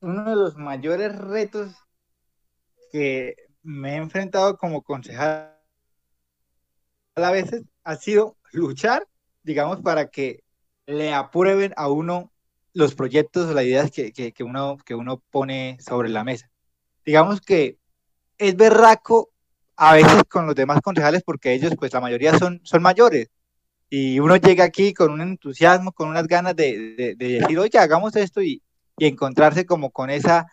uno 0.00 0.30
de 0.30 0.36
los 0.36 0.56
mayores 0.56 1.16
retos 1.16 1.74
que 2.90 3.36
me 3.62 3.92
he 3.92 3.96
enfrentado 3.96 4.56
como 4.56 4.82
concejal 4.82 5.52
a 7.14 7.30
veces 7.30 7.62
ha 7.84 7.96
sido 7.96 8.36
luchar, 8.52 9.06
digamos, 9.42 9.80
para 9.82 10.08
que 10.08 10.42
le 10.86 11.12
aprueben 11.12 11.72
a 11.76 11.88
uno 11.88 12.32
los 12.76 12.94
proyectos 12.94 13.46
o 13.46 13.54
las 13.54 13.64
ideas 13.64 13.90
que, 13.90 14.12
que, 14.12 14.44
uno, 14.44 14.76
que 14.84 14.94
uno 14.94 15.22
pone 15.30 15.78
sobre 15.80 16.10
la 16.10 16.24
mesa. 16.24 16.50
Digamos 17.06 17.40
que 17.40 17.78
es 18.36 18.54
berraco 18.54 19.30
a 19.76 19.94
veces 19.94 20.24
con 20.28 20.44
los 20.44 20.54
demás 20.54 20.82
concejales 20.82 21.22
porque 21.24 21.54
ellos, 21.54 21.72
pues 21.78 21.94
la 21.94 22.02
mayoría 22.02 22.38
son, 22.38 22.60
son 22.64 22.82
mayores. 22.82 23.30
Y 23.88 24.20
uno 24.20 24.36
llega 24.36 24.64
aquí 24.64 24.92
con 24.92 25.10
un 25.10 25.22
entusiasmo, 25.22 25.92
con 25.92 26.10
unas 26.10 26.26
ganas 26.26 26.54
de, 26.54 27.14
de, 27.16 27.38
decir, 27.40 27.58
oye, 27.58 27.78
hagamos 27.78 28.14
esto 28.14 28.42
y, 28.42 28.62
y 28.98 29.06
encontrarse 29.06 29.64
como 29.64 29.90
con 29.90 30.10
esa, 30.10 30.46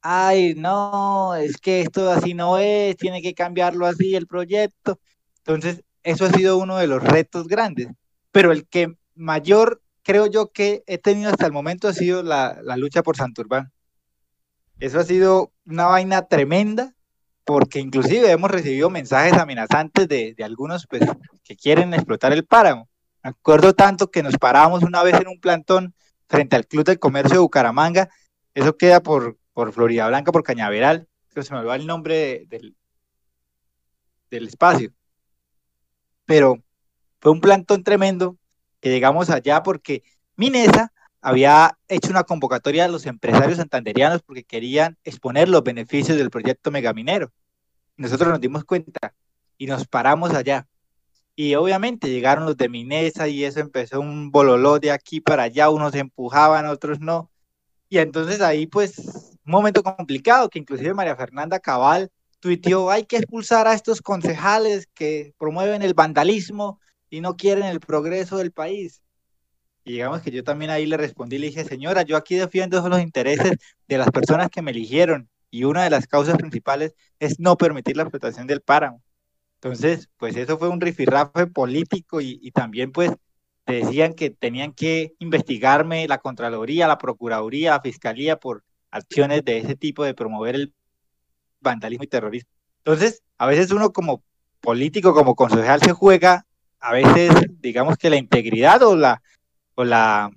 ay, 0.00 0.54
no, 0.56 1.36
es 1.36 1.58
que 1.58 1.82
esto 1.82 2.10
así 2.10 2.34
no 2.34 2.58
es, 2.58 2.96
tiene 2.96 3.22
que 3.22 3.34
cambiarlo 3.34 3.86
así 3.86 4.16
el 4.16 4.26
proyecto. 4.26 4.98
Entonces, 5.44 5.84
eso 6.02 6.24
ha 6.24 6.32
sido 6.32 6.58
uno 6.58 6.76
de 6.76 6.88
los 6.88 7.04
retos 7.04 7.46
grandes. 7.46 7.86
Pero 8.32 8.50
el 8.50 8.66
que 8.66 8.96
mayor 9.14 9.80
creo 10.08 10.26
yo 10.26 10.52
que 10.52 10.84
he 10.86 10.96
tenido 10.96 11.30
hasta 11.30 11.44
el 11.44 11.52
momento 11.52 11.86
ha 11.86 11.92
sido 11.92 12.22
la, 12.22 12.60
la 12.62 12.78
lucha 12.78 13.02
por 13.02 13.18
Santurbán. 13.18 13.70
Eso 14.80 14.98
ha 15.00 15.04
sido 15.04 15.52
una 15.66 15.84
vaina 15.84 16.22
tremenda, 16.22 16.94
porque 17.44 17.78
inclusive 17.78 18.30
hemos 18.30 18.50
recibido 18.50 18.88
mensajes 18.88 19.34
amenazantes 19.34 20.08
de, 20.08 20.32
de 20.32 20.44
algunos 20.44 20.86
pues, 20.88 21.02
que 21.44 21.56
quieren 21.56 21.92
explotar 21.92 22.32
el 22.32 22.46
páramo. 22.46 22.88
Me 23.22 23.28
acuerdo 23.28 23.74
tanto 23.74 24.10
que 24.10 24.22
nos 24.22 24.38
parábamos 24.38 24.82
una 24.82 25.02
vez 25.02 25.14
en 25.20 25.28
un 25.28 25.40
plantón 25.40 25.94
frente 26.26 26.56
al 26.56 26.66
Club 26.66 26.84
del 26.84 26.98
Comercio 26.98 27.34
de 27.34 27.40
Bucaramanga, 27.40 28.08
eso 28.54 28.78
queda 28.78 29.02
por, 29.02 29.36
por 29.52 29.74
Florida 29.74 30.08
Blanca, 30.08 30.32
por 30.32 30.42
Cañaveral, 30.42 31.06
que 31.34 31.42
se 31.42 31.52
me 31.52 31.58
olvidó 31.58 31.74
el 31.74 31.86
nombre 31.86 32.46
del, 32.48 32.74
del 34.30 34.46
espacio. 34.46 34.90
Pero 36.24 36.62
fue 37.20 37.30
un 37.30 37.42
plantón 37.42 37.84
tremendo 37.84 38.38
que 38.80 38.90
llegamos 38.90 39.30
allá 39.30 39.62
porque 39.62 40.02
Minesa 40.36 40.92
había 41.20 41.76
hecho 41.88 42.10
una 42.10 42.24
convocatoria 42.24 42.84
a 42.84 42.88
los 42.88 43.06
empresarios 43.06 43.58
santanderianos 43.58 44.22
porque 44.22 44.44
querían 44.44 44.96
exponer 45.04 45.48
los 45.48 45.62
beneficios 45.62 46.16
del 46.16 46.30
proyecto 46.30 46.70
megaminero. 46.70 47.32
Nosotros 47.96 48.30
nos 48.30 48.40
dimos 48.40 48.64
cuenta 48.64 49.14
y 49.56 49.66
nos 49.66 49.86
paramos 49.86 50.32
allá. 50.32 50.68
Y 51.34 51.54
obviamente 51.54 52.10
llegaron 52.10 52.46
los 52.46 52.56
de 52.56 52.68
Minesa 52.68 53.28
y 53.28 53.44
eso 53.44 53.60
empezó 53.60 54.00
un 54.00 54.30
bololó 54.30 54.78
de 54.78 54.90
aquí 54.90 55.20
para 55.20 55.44
allá, 55.44 55.70
unos 55.70 55.94
empujaban, 55.94 56.66
otros 56.66 57.00
no. 57.00 57.30
Y 57.88 57.98
entonces 57.98 58.40
ahí 58.40 58.66
pues 58.66 58.98
un 58.98 59.52
momento 59.52 59.82
complicado 59.82 60.48
que 60.48 60.58
inclusive 60.58 60.94
María 60.94 61.16
Fernanda 61.16 61.58
Cabal 61.58 62.10
tuiteó, 62.40 62.90
hay 62.90 63.04
que 63.04 63.16
expulsar 63.16 63.66
a 63.66 63.74
estos 63.74 64.00
concejales 64.00 64.86
que 64.94 65.34
promueven 65.38 65.82
el 65.82 65.94
vandalismo 65.94 66.80
y 67.10 67.20
no 67.20 67.36
quieren 67.36 67.64
el 67.64 67.80
progreso 67.80 68.38
del 68.38 68.52
país. 68.52 69.02
Y 69.84 69.92
digamos 69.92 70.20
que 70.20 70.30
yo 70.30 70.44
también 70.44 70.70
ahí 70.70 70.86
le 70.86 70.96
respondí, 70.96 71.38
le 71.38 71.46
dije, 71.46 71.64
señora, 71.64 72.02
yo 72.02 72.16
aquí 72.16 72.36
defiendo 72.36 72.86
los 72.88 73.00
intereses 73.00 73.56
de 73.86 73.98
las 73.98 74.10
personas 74.10 74.50
que 74.50 74.62
me 74.62 74.70
eligieron 74.70 75.28
y 75.50 75.64
una 75.64 75.84
de 75.84 75.90
las 75.90 76.06
causas 76.06 76.36
principales 76.36 76.94
es 77.18 77.40
no 77.40 77.56
permitir 77.56 77.96
la 77.96 78.02
explotación 78.02 78.46
del 78.46 78.60
páramo. 78.60 79.02
Entonces, 79.54 80.08
pues 80.18 80.36
eso 80.36 80.58
fue 80.58 80.68
un 80.68 80.80
rifirrafe 80.80 81.46
político 81.46 82.20
y, 82.20 82.38
y 82.42 82.50
también 82.52 82.92
pues 82.92 83.12
decían 83.66 84.14
que 84.14 84.30
tenían 84.30 84.72
que 84.72 85.14
investigarme 85.18 86.06
la 86.06 86.18
Contraloría, 86.18 86.86
la 86.86 86.98
Procuraduría, 86.98 87.72
la 87.72 87.80
Fiscalía 87.80 88.38
por 88.38 88.64
acciones 88.90 89.44
de 89.44 89.58
ese 89.58 89.74
tipo 89.74 90.04
de 90.04 90.14
promover 90.14 90.54
el 90.54 90.74
vandalismo 91.60 92.04
y 92.04 92.08
terrorismo. 92.08 92.50
Entonces, 92.78 93.22
a 93.36 93.46
veces 93.46 93.70
uno 93.70 93.92
como 93.92 94.22
político, 94.60 95.14
como 95.14 95.34
concejal 95.34 95.80
se 95.80 95.92
juega 95.92 96.46
a 96.80 96.92
veces, 96.92 97.30
digamos 97.60 97.96
que 97.96 98.10
la 98.10 98.16
integridad 98.16 98.82
o 98.82 98.96
la, 98.96 99.22
o 99.74 99.84
la, 99.84 100.30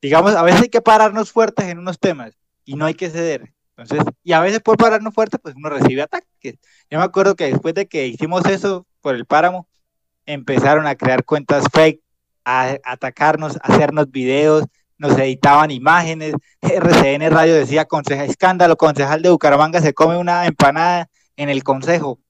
digamos, 0.00 0.34
a 0.34 0.42
veces 0.42 0.62
hay 0.62 0.68
que 0.68 0.80
pararnos 0.80 1.32
fuertes 1.32 1.66
en 1.66 1.78
unos 1.78 1.98
temas 1.98 2.32
y 2.64 2.74
no 2.74 2.86
hay 2.86 2.94
que 2.94 3.10
ceder. 3.10 3.52
Entonces, 3.76 4.04
y 4.22 4.32
a 4.32 4.40
veces 4.40 4.60
por 4.60 4.76
pararnos 4.76 5.14
fuertes, 5.14 5.40
pues 5.42 5.54
uno 5.56 5.70
recibe 5.70 6.02
ataques. 6.02 6.56
Yo 6.90 6.98
me 6.98 7.04
acuerdo 7.04 7.36
que 7.36 7.46
después 7.46 7.74
de 7.74 7.86
que 7.86 8.06
hicimos 8.06 8.44
eso 8.46 8.86
por 9.00 9.14
el 9.14 9.26
páramo, 9.26 9.66
empezaron 10.26 10.86
a 10.86 10.94
crear 10.94 11.24
cuentas 11.24 11.64
fake, 11.72 12.00
a 12.44 12.76
atacarnos, 12.84 13.56
a 13.56 13.72
hacernos 13.72 14.10
videos, 14.10 14.64
nos 14.98 15.18
editaban 15.18 15.70
imágenes. 15.70 16.34
RCN 16.60 17.30
Radio 17.30 17.54
decía, 17.54 17.86
conseja, 17.86 18.24
escándalo, 18.24 18.76
concejal 18.76 19.22
de 19.22 19.30
Bucaramanga 19.30 19.80
se 19.80 19.94
come 19.94 20.16
una 20.16 20.46
empanada 20.46 21.08
en 21.36 21.48
el 21.48 21.64
consejo. 21.64 22.20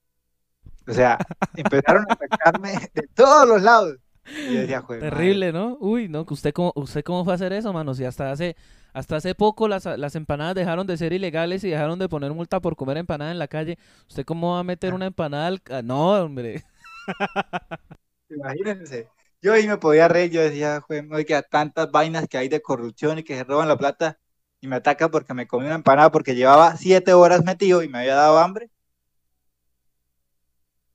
O 0.87 0.92
sea, 0.92 1.18
empezaron 1.57 2.05
a 2.09 2.14
atacarme 2.14 2.73
de 2.95 3.09
todos 3.14 3.49
los 3.49 3.62
lados. 3.62 3.97
Y 4.27 4.55
decía, 4.55 4.85
Terrible, 4.87 5.53
¿no? 5.53 5.77
Uy, 5.81 6.09
no, 6.09 6.25
usted 6.29 6.53
cómo, 6.53 6.73
usted 6.77 7.03
cómo 7.03 7.25
fue 7.25 7.33
a 7.33 7.37
hacer 7.37 7.53
eso, 7.53 7.73
mano. 7.73 7.95
Si 7.95 8.05
hasta 8.05 8.31
hace, 8.31 8.57
hasta 8.92 9.16
hace 9.16 9.35
poco 9.35 9.68
las, 9.68 9.85
las 9.85 10.14
empanadas 10.14 10.55
dejaron 10.55 10.87
de 10.87 10.97
ser 10.97 11.12
ilegales 11.12 11.64
y 11.64 11.71
dejaron 11.71 11.99
de 11.99 12.09
poner 12.09 12.33
multa 12.33 12.61
por 12.61 12.77
comer 12.77 12.99
empanada 12.99 13.33
en 13.33 13.38
la 13.38 13.49
calle. 13.49 13.79
¿Usted 14.09 14.25
cómo 14.25 14.53
va 14.53 14.61
a 14.61 14.64
meter 14.64 14.95
una 14.95 15.07
empanada 15.07 15.49
al... 15.49 15.62
No, 15.85 16.12
hombre. 16.12 16.62
Imagínense. 18.31 19.09
yo 19.42 19.53
ahí 19.53 19.66
me 19.66 19.77
podía 19.77 20.09
reír, 20.09 20.31
yo 20.31 20.40
decía, 20.40 20.83
oiga, 20.88 21.42
tantas 21.42 21.90
vainas 21.90 22.29
que 22.29 22.38
hay 22.38 22.49
de 22.49 22.62
corrupción 22.62 23.18
y 23.18 23.25
que 23.25 23.37
se 23.37 23.45
roban 23.45 23.68
la 23.68 23.77
plata 23.77 24.18
y 24.61 24.68
me 24.68 24.77
ataca 24.77 25.11
porque 25.11 25.35
me 25.35 25.47
comí 25.47 25.66
una 25.66 25.75
empanada 25.75 26.11
porque 26.12 26.35
llevaba 26.35 26.77
siete 26.77 27.12
horas 27.12 27.45
metido 27.45 27.83
y 27.83 27.88
me 27.88 27.99
había 27.99 28.14
dado 28.14 28.38
hambre. 28.38 28.71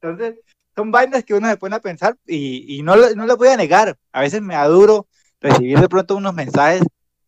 Entonces, 0.01 0.39
son 0.75 0.91
vainas 0.91 1.23
que 1.23 1.33
uno 1.33 1.49
se 1.49 1.57
pone 1.57 1.75
a 1.75 1.81
pensar 1.81 2.17
y, 2.25 2.77
y 2.77 2.83
no, 2.83 2.95
no 3.15 3.25
lo 3.25 3.37
voy 3.37 3.49
a 3.49 3.57
negar. 3.57 3.97
A 4.11 4.21
veces 4.21 4.41
me 4.41 4.55
aduro 4.55 5.07
recibir 5.41 5.79
de 5.79 5.89
pronto 5.89 6.15
unos 6.15 6.33
mensajes 6.33 6.83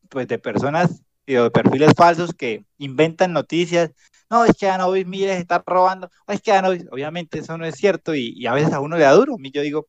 pues, 0.10 0.28
de 0.28 0.40
personas 0.40 1.02
y 1.26 1.34
de 1.34 1.52
perfiles 1.52 1.94
falsos 1.96 2.34
que 2.34 2.66
inventan 2.78 3.34
noticias. 3.34 3.92
No, 4.30 4.46
es 4.46 4.56
que 4.58 4.70
Anovis, 4.70 5.08
mire, 5.08 5.34
se 5.34 5.40
está 5.40 5.64
robando. 5.66 6.10
es 6.28 6.42
que 6.42 6.52
Anovis, 6.52 6.86
obviamente 6.92 7.40
eso 7.40 7.58
no 7.58 7.66
es 7.66 7.76
cierto 7.76 8.14
y, 8.16 8.34
y, 8.36 8.46
a 8.48 8.54
veces 8.54 8.74
a 8.74 8.80
uno 8.80 8.98
le 8.98 9.04
da 9.04 9.14
duro. 9.14 9.38
Mí 9.38 9.52
yo 9.52 9.62
digo, 9.62 9.88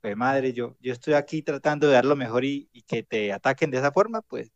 pues 0.00 0.16
madre, 0.16 0.52
yo, 0.52 0.76
yo 0.80 0.92
estoy 0.92 1.14
aquí 1.14 1.42
tratando 1.42 1.88
de 1.88 1.94
dar 1.94 2.04
lo 2.04 2.16
mejor 2.16 2.44
y, 2.44 2.68
y 2.72 2.82
que 2.82 3.02
te 3.02 3.32
ataquen 3.32 3.70
de 3.70 3.78
esa 3.78 3.92
forma, 3.92 4.22
pues 4.22 4.52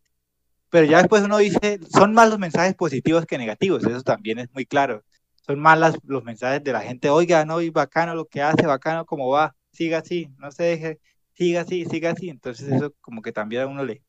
pero 0.70 0.86
ya 0.86 0.98
después 0.98 1.22
uno 1.22 1.38
dice, 1.38 1.78
son 1.90 2.12
más 2.12 2.28
los 2.28 2.38
mensajes 2.38 2.74
positivos 2.74 3.24
que 3.26 3.38
negativos, 3.38 3.84
eso 3.84 4.02
también 4.02 4.38
es 4.38 4.52
muy 4.52 4.66
claro. 4.66 5.04
Son 5.46 5.60
más 5.60 5.96
los 6.04 6.24
mensajes 6.24 6.62
de 6.64 6.72
la 6.72 6.80
gente, 6.80 7.08
oiga, 7.08 7.44
no, 7.44 7.60
y 7.60 7.70
bacano 7.70 8.14
lo 8.14 8.26
que 8.26 8.42
hace, 8.42 8.66
bacano 8.66 9.06
cómo 9.06 9.28
va, 9.28 9.54
siga 9.70 9.98
así, 9.98 10.28
no 10.38 10.50
se 10.50 10.64
deje, 10.64 11.00
siga 11.34 11.60
así, 11.60 11.84
siga 11.84 12.10
así. 12.10 12.28
Entonces 12.28 12.68
eso 12.68 12.92
como 13.00 13.22
que 13.22 13.32
también 13.32 13.62
a 13.62 13.66
uno 13.66 13.84
le, 13.84 14.02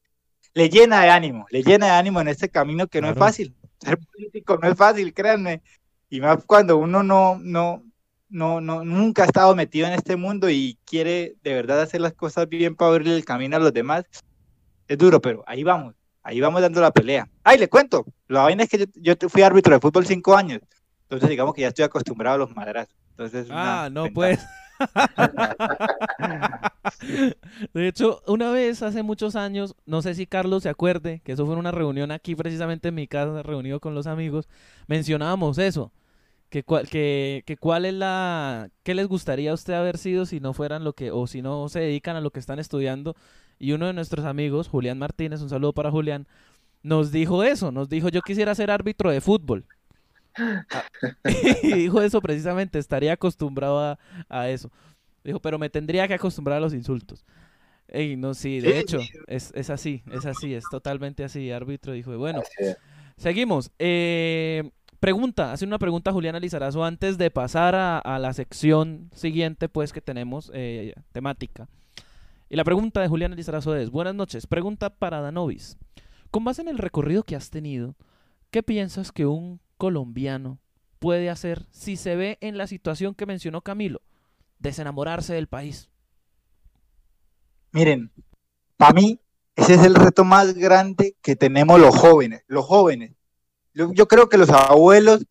le 0.54 0.69
llena 0.69 1.02
de 1.02 1.10
ánimo, 1.10 1.45
le 1.52 1.62
llena 1.62 1.88
de 1.88 1.91
ánimo 1.91 2.21
en 2.21 2.30
este 2.30 2.50
camino 2.50 2.88
que 2.88 3.02
no 3.02 3.10
es 3.10 3.17
fácil. 3.17 3.56
Ser 3.80 4.00
político 4.00 4.58
no 4.58 4.67
es 4.67 4.76
fácil, 4.76 5.13
créanme. 5.13 5.62
Y 6.10 6.21
más 6.21 6.43
cuando 6.45 6.78
uno 6.78 7.04
no, 7.04 7.38
no, 7.39 7.84
no, 8.30 8.60
no, 8.60 8.84
nunca 8.84 9.23
ha 9.23 9.26
estado 9.28 9.56
metido 9.56 9.88
en 9.88 9.93
este 9.93 10.15
mundo 10.15 10.50
y 10.50 10.80
quiere 10.86 11.36
de 11.43 11.54
verdad 11.54 11.82
hacer 11.82 12.02
las 12.02 12.13
cosas 12.13 12.50
bien 12.50 12.76
para 12.76 12.91
abrirle 12.91 13.15
el 13.15 13.26
camino 13.26 13.58
a 13.58 13.60
los 13.60 13.73
demás, 13.73 14.06
es 14.88 14.97
duro, 14.97 15.21
pero 15.21 15.43
ahí 15.45 15.63
vamos 15.63 15.93
ahí 16.28 16.41
vamos 16.41 16.62
dando 16.62 16.82
la 16.82 16.91
pelea. 16.91 17.30
Ay, 17.41 17.58
le 17.58 17.69
cuento, 17.69 18.06
la 18.28 18.43
vaina 18.43 18.63
es 18.63 18.69
que 18.69 18.86
yo, 18.95 19.13
fui 19.30 19.43
árbitro 19.43 19.73
de 19.73 19.80
fútbol 19.80 20.06
cinco 20.06 20.36
años, 20.36 20.60
entonces 21.08 21.30
digamos 21.30 21.54
que 21.54 21.62
ya 21.62 21.70
estoy 21.70 21.86
acostumbrado 21.86 22.36
a 22.36 22.39
los 22.39 22.54
madrazos. 22.54 22.93
Entonces, 23.12 23.48
ah, 23.50 23.88
no, 23.89 24.08
pues. 24.13 24.46
de 27.74 27.88
hecho, 27.88 28.22
una 28.28 28.52
vez 28.52 28.84
hace 28.84 29.04
muchos 29.04 29.38
años, 29.38 29.74
no 29.86 30.02
sé 30.02 30.15
si 30.15 30.28
Carlos 30.28 30.63
se 30.63 30.70
acuerde, 30.70 31.22
que 31.24 31.32
eso 31.32 31.46
fue 31.46 31.54
en 31.54 31.60
una 31.60 31.72
reunión 31.72 32.12
aquí 32.12 32.36
precisamente 32.36 32.89
en 32.89 32.96
mi 32.96 33.08
casa, 33.08 33.41
reunido 33.41 33.80
con 33.80 33.96
los 33.96 34.06
amigos, 34.06 34.50
mencionábamos 34.88 35.60
eso. 35.60 35.93
Que, 36.50 36.63
cuál, 36.63 36.88
que, 36.88 37.43
que 37.46 37.58
cuál 37.58 37.86
es 37.86 37.93
la 37.93 38.70
qué 38.84 38.96
les 38.96 39.08
gustaría 39.08 39.52
a 39.52 39.54
usted 39.54 39.74
haber 39.74 39.98
sido 39.98 40.26
si 40.26 40.39
no 40.39 40.54
fueran 40.54 40.86
lo 40.86 40.93
que 40.93 41.12
o 41.12 41.28
si 41.28 41.41
no 41.41 41.67
se 41.67 41.82
dedican 41.82 42.15
a 42.15 42.22
lo 42.22 42.32
que 42.32 42.39
están 42.39 42.58
estudiando 42.58 43.17
y 43.60 43.74
uno 43.74 43.88
de 43.88 43.93
nuestros 43.93 44.26
amigos, 44.26 44.70
Julián 44.70 44.98
Martínez, 44.98 45.41
un 45.41 45.50
saludo 45.50 45.74
para 45.74 45.91
Julián, 45.91 46.26
nos 46.84 47.12
dijo 47.12 47.43
eso, 47.43 47.72
nos 47.72 47.89
dijo 47.89 48.10
yo 48.10 48.22
quisiera 48.22 48.56
ser 48.56 48.72
árbitro 48.72 49.12
de 49.12 49.22
fútbol. 49.22 49.65
y 51.63 51.73
dijo 51.73 52.02
eso 52.02 52.21
precisamente, 52.21 52.80
estaría 52.80 53.13
acostumbrado 53.13 53.97
a, 54.30 54.50
eso. 54.50 54.71
Dijo, 55.23 55.39
pero 55.39 55.60
me 55.60 55.69
tendría 55.69 56.08
que 56.08 56.13
acostumbrar 56.13 56.58
a 56.58 56.62
los 56.62 56.73
insultos. 56.73 57.26
Y 57.93 58.17
no, 58.17 58.34
sí, 58.34 58.60
de 58.60 58.80
hecho, 58.80 59.00
es, 59.28 59.52
así, 59.69 60.04
es 60.12 60.26
así, 60.26 60.54
es 60.54 60.65
totalmente 60.69 61.23
así. 61.23 61.52
Árbitro 61.52 61.93
dijo, 61.93 62.17
bueno, 62.17 62.41
seguimos. 63.17 63.71
Eh, 63.80 64.69
pregunta, 65.00 65.54
hace 65.54 65.65
una 65.65 65.80
pregunta 65.80 66.12
Julián 66.12 66.36
Alizarazo 66.36 66.84
antes 66.84 67.17
de 67.17 67.32
pasar 67.32 67.76
a, 67.76 68.19
la 68.19 68.34
sección 68.34 69.10
siguiente, 69.13 69.69
pues, 69.69 69.93
que 69.93 70.02
tenemos 70.02 70.52
eh, 70.54 70.93
temática. 71.12 71.67
Y 72.50 72.56
la 72.56 72.63
pregunta 72.63 73.02
de 73.02 73.10
Julián 73.10 73.34
Elizarazo 73.34 73.76
es, 73.76 73.89
buenas 73.89 74.15
noches, 74.15 74.47
pregunta 74.47 74.89
para 74.89 75.19
Danovis. 75.19 75.78
Con 76.32 76.45
base 76.45 76.62
en 76.62 76.69
el 76.69 76.78
recorrido 76.78 77.23
que 77.23 77.36
has 77.36 77.50
tenido, 77.50 77.95
¿qué 78.52 78.63
piensas 78.63 79.12
que 79.12 79.26
un 79.26 79.60
colombiano 79.78 80.60
puede 81.00 81.30
hacer 81.30 81.66
si 81.72 81.96
se 81.96 82.16
ve 82.16 82.38
en 82.42 82.58
la 82.58 82.68
situación 82.68 83.16
que 83.16 83.26
mencionó 83.26 83.62
Camilo, 83.62 84.02
desenamorarse 84.60 85.34
del 85.34 85.48
país? 85.48 85.90
Miren, 87.72 88.12
para 88.78 88.94
mí 88.94 89.20
ese 89.56 89.76
es 89.76 89.84
el 89.84 89.96
reto 89.96 90.24
más 90.24 90.54
grande 90.54 91.16
que 91.22 91.36
tenemos 91.36 91.80
los 91.80 91.96
jóvenes, 91.96 92.44
los 92.48 92.66
jóvenes. 92.66 93.13
Yo, 93.74 94.08
creo 94.08 94.28
que 94.28 94.38
los 94.38 94.50
abuelos 94.50 95.26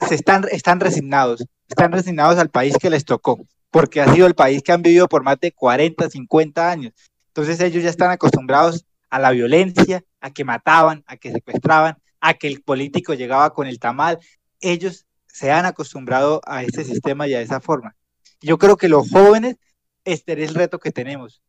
se 0.00 0.14
están, 0.14 0.44
están 0.50 0.78
resignados, 0.78 1.44
están 1.68 1.92
resignados 1.92 2.38
al 2.38 2.50
país 2.50 2.76
que 2.78 2.90
les 2.90 3.04
tocó 3.04 3.38
porque 3.70 4.00
ha 4.00 4.12
sido 4.12 4.26
el 4.26 4.34
país 4.34 4.62
que 4.62 4.72
han 4.72 4.82
vivido 4.82 5.08
por 5.08 5.22
más 5.22 5.38
de 5.40 5.52
40, 5.52 6.08
50 6.08 6.70
años. 6.70 6.92
Entonces 7.28 7.60
ellos 7.60 7.82
ya 7.82 7.90
están 7.90 8.10
acostumbrados 8.10 8.84
a 9.10 9.18
la 9.18 9.30
violencia, 9.30 10.02
a 10.20 10.30
que 10.30 10.44
mataban, 10.44 11.04
a 11.06 11.16
que 11.16 11.32
secuestraban, 11.32 11.96
a 12.20 12.34
que 12.34 12.48
el 12.48 12.62
político 12.62 13.14
llegaba 13.14 13.52
con 13.54 13.66
el 13.66 13.78
tamal. 13.78 14.18
Ellos 14.60 15.06
se 15.26 15.50
han 15.52 15.66
acostumbrado 15.66 16.40
a 16.46 16.64
ese 16.64 16.84
sistema 16.84 17.28
y 17.28 17.34
a 17.34 17.40
esa 17.40 17.60
forma. 17.60 17.96
Yo 18.40 18.58
creo 18.58 18.76
que 18.76 18.88
los 18.88 19.10
jóvenes, 19.10 19.56
este 20.04 20.32
es 20.32 20.48
el 20.48 20.54
reto 20.54 20.78
que 20.78 20.92
tenemos. 20.92 21.42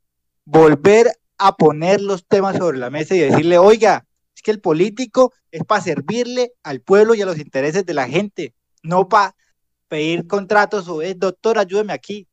Volver 0.45 1.11
a 1.37 1.55
poner 1.55 2.01
los 2.01 2.25
temas 2.25 2.57
sobre 2.57 2.77
la 2.77 2.89
mesa 2.89 3.15
y 3.15 3.19
decirle, 3.19 3.57
oiga, 3.57 4.05
es 4.35 4.41
que 4.41 4.51
el 4.51 4.59
político 4.59 5.33
es 5.51 5.63
para 5.63 5.81
servirle 5.81 6.53
al 6.63 6.81
pueblo 6.81 7.15
y 7.15 7.21
a 7.21 7.25
los 7.25 7.37
intereses 7.37 7.85
de 7.85 7.93
la 7.93 8.07
gente, 8.07 8.53
no 8.83 9.07
para 9.07 9.35
pedir 9.87 10.27
contratos 10.27 10.87
o 10.87 11.01
es, 11.01 11.17
doctor, 11.17 11.57
ayúdeme 11.57 11.93
aquí. 11.93 12.27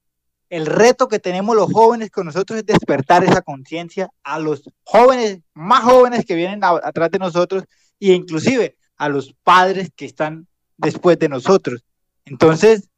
El 0.48 0.66
reto 0.66 1.08
que 1.08 1.18
tenemos 1.18 1.56
los 1.56 1.72
jóvenes 1.72 2.10
con 2.10 2.26
nosotros 2.26 2.60
es 2.60 2.66
despertar 2.66 3.24
esa 3.24 3.42
conciencia 3.42 4.10
a 4.22 4.38
los 4.38 4.62
jóvenes, 4.84 5.40
más 5.54 5.82
jóvenes 5.82 6.24
que 6.24 6.34
vienen 6.34 6.60
atrás 6.62 7.10
de 7.10 7.18
nosotros 7.18 7.64
e 8.00 8.12
inclusive 8.12 8.76
a 8.96 9.08
los 9.08 9.34
padres 9.42 9.90
que 9.94 10.04
están 10.04 10.46
después 10.76 11.18
de 11.18 11.28
nosotros. 11.28 11.84
Entonces, 12.24 12.88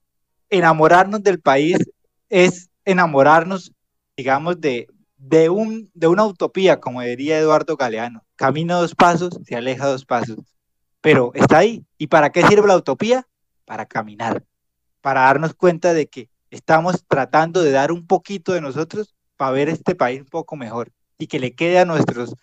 enamorarnos 0.51 1.23
del 1.23 1.41
país 1.41 1.79
es 2.29 2.71
enamorarnos, 2.85 3.73
digamos, 4.17 4.61
de, 4.61 4.89
de, 5.17 5.51
un, 5.51 5.91
de 5.95 6.07
una 6.07 6.25
utopía, 6.25 6.81
como 6.81 7.03
diría 7.03 7.39
Eduardo 7.39 7.77
Galeano. 7.77 8.25
Camina 8.37 8.77
dos 8.77 8.95
pasos, 8.95 9.39
se 9.45 9.57
aleja 9.57 9.87
dos 9.87 10.05
pasos. 10.05 10.39
Pero 11.01 11.33
está 11.35 11.59
ahí. 11.59 11.85
¿Y 11.97 12.07
para 12.07 12.31
qué 12.31 12.47
sirve 12.47 12.67
la 12.67 12.77
utopía? 12.77 13.27
Para 13.65 13.87
caminar 13.87 14.43
para 15.01 15.23
darnos 15.23 15.55
cuenta 15.55 15.95
de 15.95 16.07
que 16.09 16.29
estamos 16.51 17.05
tratando 17.07 17.63
de 17.63 17.71
dar 17.71 17.93
un 17.93 18.07
poquito 18.07 18.53
de 18.53 18.61
nosotros 18.61 19.15
para 19.37 19.53
ver 19.53 19.69
este 19.69 19.95
país 19.95 20.21
un 20.21 20.27
poco 20.27 20.57
mejor 20.57 20.93
y 21.19 21.27
que 21.27 21.39
le 21.39 21.55
quede 21.55 21.79
a 21.79 21.85
nuestros 21.85 22.35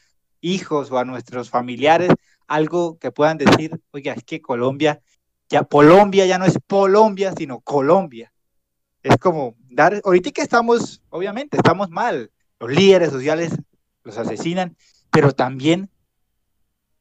hijos 0.41 0.91
o 0.91 0.97
a 0.97 1.05
nuestros 1.05 1.49
familiares 1.49 2.09
algo 2.47 2.97
que 2.99 3.11
puedan 3.11 3.37
decir, 3.37 3.79
oiga, 3.91 4.13
es 4.13 4.23
que 4.23 4.41
Colombia, 4.41 5.01
ya 5.49 5.63
Colombia 5.63 6.25
ya 6.25 6.37
no 6.37 6.45
es 6.45 6.57
Colombia, 6.67 7.33
sino 7.37 7.59
Colombia. 7.61 8.31
Es 9.03 9.17
como 9.17 9.55
dar, 9.69 10.01
ahorita 10.03 10.31
que 10.31 10.41
estamos, 10.41 11.03
obviamente, 11.09 11.57
estamos 11.57 11.89
mal, 11.89 12.31
los 12.59 12.71
líderes 12.71 13.11
sociales 13.11 13.53
los 14.03 14.17
asesinan, 14.17 14.75
pero 15.11 15.31
también 15.31 15.89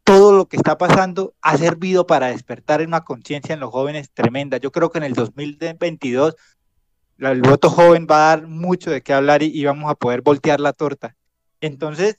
todo 0.05 0.33
lo 0.33 0.47
que 0.47 0.57
está 0.57 0.77
pasando 0.77 1.35
ha 1.41 1.57
servido 1.57 2.07
para 2.07 2.27
despertar 2.27 2.83
una 2.83 3.05
conciencia 3.05 3.55
en 3.55 3.61
los 3.61 3.71
jóvenes 3.71 4.11
tremenda. 4.13 4.59
Yo 4.59 4.71
creo 4.71 4.91
que 4.91 4.99
en 4.99 5.05
el 5.05 5.15
2022 5.15 6.37
el 7.19 7.43
voto 7.43 7.71
joven 7.71 8.07
va 8.11 8.17
a 8.17 8.37
dar 8.37 8.47
mucho 8.47 8.91
de 8.91 9.03
qué 9.03 9.13
hablar 9.13 9.43
y, 9.43 9.65
vamos 9.65 9.91
a 9.91 9.95
poder 9.95 10.21
voltear 10.21 10.61
la 10.61 10.73
torta. 10.73 11.17
Entonces, 11.61 12.17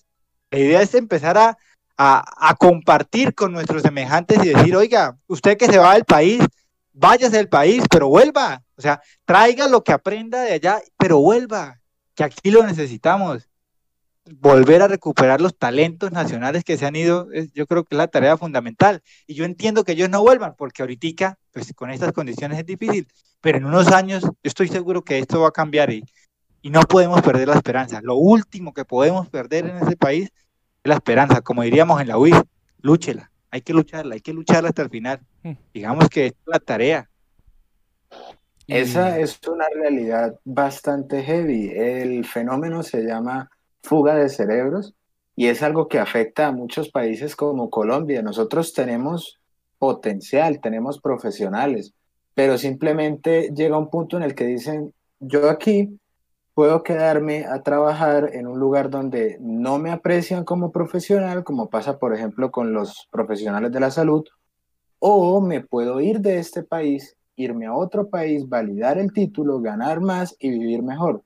la 0.52 0.60
idea 0.60 0.82
es 0.82 0.96
empezar 0.96 1.38
a, 1.38 1.58
a, 1.98 2.56
compartir 2.60 3.34
con 3.34 3.52
nuestros 3.52 3.82
semejantes 3.82 4.44
y 4.44 4.50
decir, 4.50 4.76
oiga, 4.76 5.18
usted 5.28 5.58
que 5.58 5.68
se 5.68 5.78
va 5.78 5.94
del 5.94 6.06
país, 6.06 6.44
váyase 6.94 7.38
del 7.38 7.50
país, 7.50 7.84
pero 7.90 8.10
vuelva. 8.10 8.64
O 8.76 8.82
sea, 8.82 9.02
traiga 9.26 9.68
lo 9.68 9.84
que 9.84 9.94
aprenda 9.94 10.42
de 10.42 10.54
allá, 10.54 10.82
pero 10.98 11.20
vuelva, 11.20 11.80
que 12.14 12.24
aquí 12.24 12.52
lo 12.52 12.64
necesitamos 12.64 13.50
volver 14.26 14.82
a 14.82 14.88
recuperar 14.88 15.40
los 15.40 15.56
talentos 15.56 16.12
nacionales 16.12 16.64
que 16.64 16.78
se 16.78 16.86
han 16.86 16.96
ido, 16.96 17.28
yo 17.54 17.68
creo 17.68 17.84
que 17.84 17.96
es 17.96 17.98
la 17.98 18.08
tarea 18.08 18.38
fundamental. 18.38 19.04
Y 19.28 19.36
yo 19.36 19.46
entiendo 19.46 19.84
que 19.84 19.94
ellos 19.94 20.10
no 20.10 20.22
vuelvan, 20.22 20.56
porque 20.58 20.82
ahorita, 20.82 21.38
pues 21.52 21.72
con 21.76 21.92
estas 21.92 22.12
condiciones 22.12 22.60
es 22.60 22.66
difícil, 22.66 23.08
pero 23.42 23.58
en 23.58 23.66
unos 23.66 23.88
años 23.90 24.24
yo 24.24 24.32
estoy 24.44 24.68
seguro 24.68 25.04
que 25.04 25.20
esto 25.20 25.42
va 25.42 25.50
a 25.50 25.52
cambiar 25.52 25.92
y, 25.92 26.04
no 26.64 26.82
podemos 26.82 27.22
perder 27.22 27.48
la 27.48 27.54
esperanza. 27.54 28.02
Lo 28.02 28.16
último 28.16 28.74
que 28.74 28.86
podemos 28.86 29.30
perder 29.30 29.68
en 29.68 29.78
ese 29.78 29.96
país 29.96 30.32
la 30.86 30.96
esperanza, 30.96 31.42
como 31.42 31.64
diríamos 31.64 32.00
en 32.00 32.08
la 32.08 32.18
UIS, 32.18 32.36
lúchela, 32.82 33.32
hay 33.50 33.62
que 33.62 33.74
lucharla, 33.74 34.16
hay 34.16 34.22
que 34.22 34.34
lucharla 34.34 34.70
hasta 34.70 34.84
el 34.84 34.90
final. 34.90 35.20
Hmm. 35.44 35.54
Digamos 35.74 36.10
que 36.10 36.28
es 36.28 36.34
la 36.46 36.60
tarea. 36.60 37.10
Esa 38.68 39.20
es 39.20 39.40
una 39.48 39.66
realidad 39.74 40.40
bastante 40.44 41.24
heavy. 41.24 41.72
El 41.76 42.26
fenómeno 42.26 42.84
se 42.84 43.04
llama 43.04 43.50
fuga 43.84 44.16
de 44.16 44.30
cerebros 44.30 44.94
y 45.36 45.48
es 45.48 45.64
algo 45.64 45.88
que 45.88 46.00
afecta 46.00 46.48
a 46.48 46.52
muchos 46.52 46.90
países 46.90 47.36
como 47.36 47.70
Colombia. 47.70 48.22
Nosotros 48.22 48.74
tenemos 48.74 49.40
potencial, 49.80 50.62
tenemos 50.62 51.00
profesionales, 51.00 51.94
pero 52.34 52.58
simplemente 52.58 53.52
llega 53.56 53.78
un 53.78 53.90
punto 53.90 54.18
en 54.18 54.24
el 54.24 54.36
que 54.36 54.46
dicen, 54.46 54.94
yo 55.20 55.50
aquí 55.50 56.00
puedo 56.56 56.84
quedarme 56.84 57.46
a 57.46 57.62
trabajar 57.64 58.32
en 58.34 58.48
un 58.48 58.60
lugar 58.60 58.90
donde 58.90 59.38
no 59.42 59.78
me 59.78 59.92
aprecian 59.92 60.46
como 60.46 60.72
profesional, 60.72 61.44
como 61.44 61.70
pasa 61.70 62.00
por 62.00 62.16
ejemplo 62.16 62.50
con 62.50 62.74
los 62.74 63.08
profesionales 63.12 63.74
de 63.74 63.82
la 63.82 63.92
salud, 63.92 64.24
o 65.00 65.42
me 65.42 65.62
puedo 65.62 66.00
ir 66.00 66.22
de 66.22 66.40
este 66.40 66.64
país, 66.64 67.18
irme 67.36 67.66
a 67.66 67.76
otro 67.76 68.10
país, 68.10 68.48
validar 68.48 68.98
el 68.98 69.12
título, 69.12 69.60
ganar 69.60 70.00
más 70.00 70.36
y 70.40 70.50
vivir 70.50 70.82
mejor. 70.82 71.24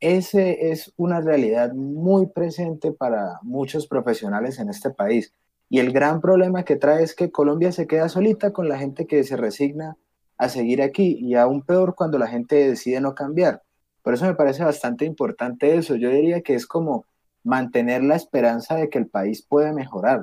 Ese 0.00 0.70
es 0.70 0.92
una 0.96 1.20
realidad 1.20 1.74
muy 1.74 2.26
presente 2.26 2.92
para 2.92 3.38
muchos 3.42 3.86
profesionales 3.86 4.58
en 4.58 4.70
este 4.70 4.90
país. 4.90 5.34
Y 5.68 5.80
el 5.80 5.92
gran 5.92 6.22
problema 6.22 6.64
que 6.64 6.76
trae 6.76 7.02
es 7.02 7.14
que 7.14 7.30
Colombia 7.30 7.72
se 7.72 7.86
queda 7.86 8.08
solita 8.08 8.52
con 8.52 8.68
la 8.68 8.78
gente 8.78 9.06
que 9.06 9.22
se 9.24 9.36
resigna 9.36 9.98
a 10.38 10.48
seguir 10.48 10.80
aquí 10.80 11.18
y 11.20 11.34
aún 11.34 11.62
peor 11.62 11.94
cuando 11.94 12.18
la 12.18 12.28
gente 12.28 12.68
decide 12.68 13.00
no 13.02 13.14
cambiar. 13.14 13.65
Por 14.06 14.14
eso 14.14 14.24
me 14.24 14.36
parece 14.36 14.62
bastante 14.62 15.04
importante 15.04 15.74
eso. 15.74 15.96
Yo 15.96 16.10
diría 16.10 16.40
que 16.40 16.54
es 16.54 16.68
como 16.68 17.06
mantener 17.42 18.04
la 18.04 18.14
esperanza 18.14 18.76
de 18.76 18.88
que 18.88 18.98
el 18.98 19.08
país 19.08 19.42
puede 19.42 19.72
mejorar. 19.72 20.22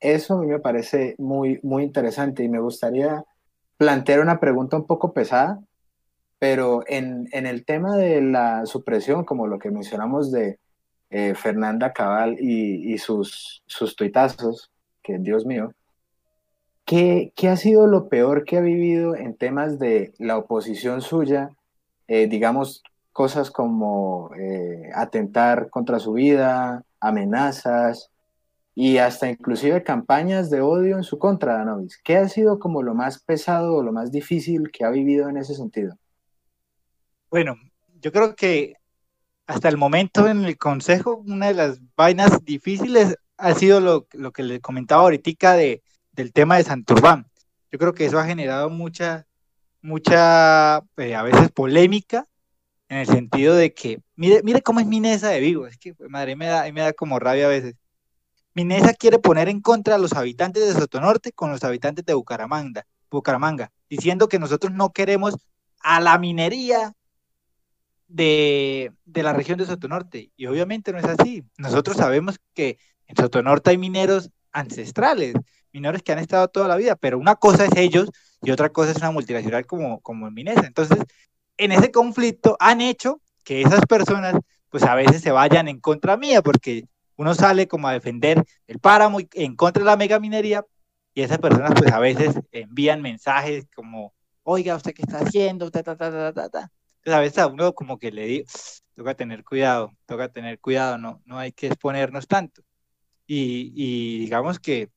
Eso 0.00 0.32
a 0.32 0.40
mí 0.40 0.46
me 0.46 0.58
parece 0.58 1.14
muy, 1.18 1.60
muy 1.62 1.82
interesante 1.82 2.42
y 2.42 2.48
me 2.48 2.60
gustaría 2.60 3.26
plantear 3.76 4.20
una 4.20 4.40
pregunta 4.40 4.78
un 4.78 4.86
poco 4.86 5.12
pesada, 5.12 5.60
pero 6.38 6.82
en, 6.86 7.28
el 7.30 7.66
tema 7.66 7.94
de 7.94 8.22
la 8.22 8.64
supresión, 8.64 9.26
como 9.26 9.46
lo 9.46 9.58
que 9.58 9.70
mencionamos 9.70 10.32
de 10.32 10.58
eh, 11.10 11.34
Fernanda 11.34 11.92
Cabal 11.92 12.38
y, 12.40 12.96
sus, 12.96 13.62
sus 13.66 13.96
tuitazos, 13.96 14.70
que 15.02 15.18
Dios 15.18 15.44
mío, 15.44 15.74
¿qué, 16.86 17.34
ha 17.50 17.56
sido 17.56 17.86
lo 17.86 18.08
peor 18.08 18.46
que 18.46 18.56
ha 18.56 18.62
vivido 18.62 19.14
en 19.14 19.36
temas 19.36 19.78
de 19.78 20.14
la 20.16 20.38
oposición 20.38 21.02
suya? 21.02 21.50
Eh, 22.08 22.26
digamos, 22.26 22.82
cosas 23.12 23.50
como 23.50 24.30
eh, 24.36 24.90
atentar 24.94 25.70
contra 25.70 25.98
su 25.98 26.14
vida, 26.14 26.82
amenazas, 26.98 28.10
y 28.74 28.98
hasta 28.98 29.28
inclusive 29.28 29.82
campañas 29.82 30.50
de 30.50 30.60
odio 30.60 30.96
en 30.96 31.02
su 31.02 31.18
contra, 31.18 31.54
Danovis. 31.54 32.00
¿Qué 32.02 32.16
ha 32.16 32.28
sido 32.28 32.60
como 32.60 32.82
lo 32.82 32.94
más 32.94 33.18
pesado 33.18 33.74
o 33.74 33.82
lo 33.82 33.92
más 33.92 34.12
difícil 34.12 34.70
que 34.70 34.84
ha 34.84 34.90
vivido 34.90 35.28
en 35.28 35.36
ese 35.36 35.54
sentido? 35.54 35.98
Bueno, 37.28 37.56
yo 38.00 38.12
creo 38.12 38.36
que 38.36 38.74
hasta 39.48 39.68
el 39.68 39.78
momento 39.78 40.28
en 40.28 40.44
el 40.44 40.56
Consejo, 40.56 41.16
una 41.26 41.48
de 41.48 41.54
las 41.54 41.80
vainas 41.96 42.44
difíciles 42.44 43.16
ha 43.36 43.52
sido 43.54 43.80
lo, 43.80 44.32
que 44.32 44.42
le 44.44 44.60
comentaba 44.60 45.02
ahorita 45.02 45.54
de, 45.54 45.82
del 46.12 46.32
tema 46.32 46.56
de 46.56 46.62
Santurbán. 46.62 47.26
Yo 47.72 47.80
creo 47.80 47.94
que 47.94 48.06
eso 48.06 48.20
ha 48.20 48.26
generado 48.26 48.70
mucha, 48.70 49.26
mucha, 49.82 50.78
eh, 50.96 51.14
a 51.14 51.22
veces 51.22 51.50
polémica, 51.52 52.26
en 52.88 52.98
el 52.98 53.06
sentido 53.06 53.54
de 53.54 53.74
que, 53.74 54.00
mire, 54.16 54.42
mire 54.42 54.62
cómo 54.62 54.80
es 54.80 54.86
Minesa 54.86 55.28
de 55.28 55.40
Vigo, 55.40 55.66
es 55.66 55.78
que, 55.78 55.94
madre, 56.08 56.36
me 56.36 56.46
da, 56.46 56.70
me 56.72 56.80
da 56.80 56.92
como 56.92 57.18
rabia 57.18 57.46
a 57.46 57.50
veces 57.50 57.76
Minesa 58.58 58.92
quiere 58.92 59.20
poner 59.20 59.48
en 59.48 59.60
contra 59.60 59.94
a 59.94 59.98
los 59.98 60.14
habitantes 60.14 60.66
de 60.66 60.80
Sotonorte 60.80 61.30
con 61.30 61.52
los 61.52 61.62
habitantes 61.62 62.04
de 62.04 62.14
Bucaramanga, 62.14 62.86
Bucaramanga, 63.08 63.70
diciendo 63.88 64.28
que 64.28 64.40
nosotros 64.40 64.72
no 64.72 64.92
queremos 64.92 65.36
a 65.80 66.00
la 66.00 66.18
minería 66.18 66.92
de, 68.08 68.92
la 69.06 69.32
región 69.32 69.58
de 69.58 69.66
Sotonorte. 69.66 70.32
Y 70.36 70.46
obviamente 70.46 70.92
no 70.92 70.98
es 70.98 71.04
así. 71.04 71.44
Nosotros 71.56 71.98
sabemos 71.98 72.40
que 72.52 72.78
en 73.06 73.16
Sotonorte 73.16 73.70
hay 73.70 73.78
mineros 73.78 74.30
ancestrales, 74.50 75.34
mineros 75.72 76.02
que 76.02 76.10
han 76.10 76.18
estado 76.18 76.48
toda 76.48 76.66
la 76.66 76.76
vida, 76.76 76.96
pero 76.96 77.16
una 77.16 77.36
cosa 77.36 77.66
es 77.66 77.76
ellos 77.76 78.10
y 78.42 78.50
otra 78.50 78.70
cosa 78.70 78.92
es 78.92 78.98
una 78.98 79.10
multinacional 79.10 79.66
como, 79.66 80.00
como 80.00 80.30
Minesa. 80.30 80.66
Entonces, 80.66 80.98
en 81.56 81.72
ese 81.72 81.90
conflicto 81.90 82.56
han 82.60 82.80
hecho 82.80 83.20
que 83.44 83.62
esas 83.62 83.84
personas 83.86 84.34
pues 84.70 84.82
a 84.82 84.94
veces 84.94 85.22
se 85.22 85.30
vayan 85.30 85.68
en 85.68 85.80
contra 85.80 86.16
mía, 86.16 86.42
porque 86.42 86.84
uno 87.16 87.34
sale 87.34 87.66
como 87.66 87.88
a 87.88 87.92
defender 87.92 88.44
el 88.66 88.78
páramo 88.78 89.18
en 89.32 89.56
contra 89.56 89.82
de 89.82 89.86
la 89.86 89.96
megaminería 89.96 90.64
y 91.14 91.22
esas 91.22 91.38
personas 91.38 91.72
pues 91.76 91.90
a 91.92 91.98
veces 91.98 92.38
envían 92.52 93.02
mensajes 93.02 93.66
como, 93.74 94.12
oiga, 94.42 94.76
¿usted 94.76 94.92
qué 94.92 95.02
está 95.02 95.18
haciendo? 95.20 95.70
Ta, 95.70 95.82
ta, 95.82 95.96
ta, 95.96 96.32
ta, 96.32 96.48
ta. 96.48 96.70
Entonces 96.98 97.14
a 97.14 97.20
veces 97.20 97.38
a 97.38 97.46
uno 97.46 97.72
como 97.74 97.98
que 97.98 98.12
le 98.12 98.26
digo, 98.26 98.46
toca 98.94 99.14
tener 99.14 99.42
cuidado, 99.42 99.92
toca 100.06 100.28
tener 100.28 100.60
cuidado, 100.60 100.98
no, 100.98 101.22
no 101.24 101.38
hay 101.38 101.52
que 101.52 101.68
exponernos 101.68 102.28
tanto. 102.28 102.62
Y, 103.26 103.72
y 103.74 104.20
digamos 104.20 104.60
que 104.60 104.90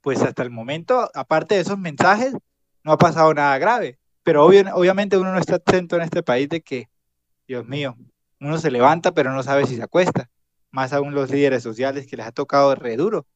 pues 0.00 0.22
hasta 0.22 0.42
el 0.42 0.50
momento, 0.50 1.10
aparte 1.14 1.54
de 1.54 1.60
esos 1.62 1.78
mensajes, 1.78 2.34
no 2.84 2.92
ha 2.92 2.98
pasado 2.98 3.32
nada 3.34 3.58
grave. 3.58 3.98
Pero 4.22 4.44
obviamente 4.44 5.16
uno 5.16 5.32
no 5.32 5.38
está 5.38 5.56
atento 5.56 5.96
en 5.96 6.02
este 6.02 6.22
país 6.22 6.48
de 6.48 6.60
que, 6.60 6.88
Dios 7.46 7.66
mío, 7.66 7.96
uno 8.40 8.58
se 8.58 8.70
levanta 8.70 9.12
pero 9.12 9.32
no 9.32 9.42
sabe 9.42 9.66
si 9.66 9.76
se 9.76 9.82
acuesta 9.82 10.30
más 10.70 10.92
aún 10.92 11.14
los 11.14 11.30
líderes 11.30 11.62
sociales 11.62 12.06
que 12.06 12.16
les 12.16 12.26
ha 12.26 12.32
tocado 12.32 12.74
re 12.74 12.96
duro. 12.96 13.26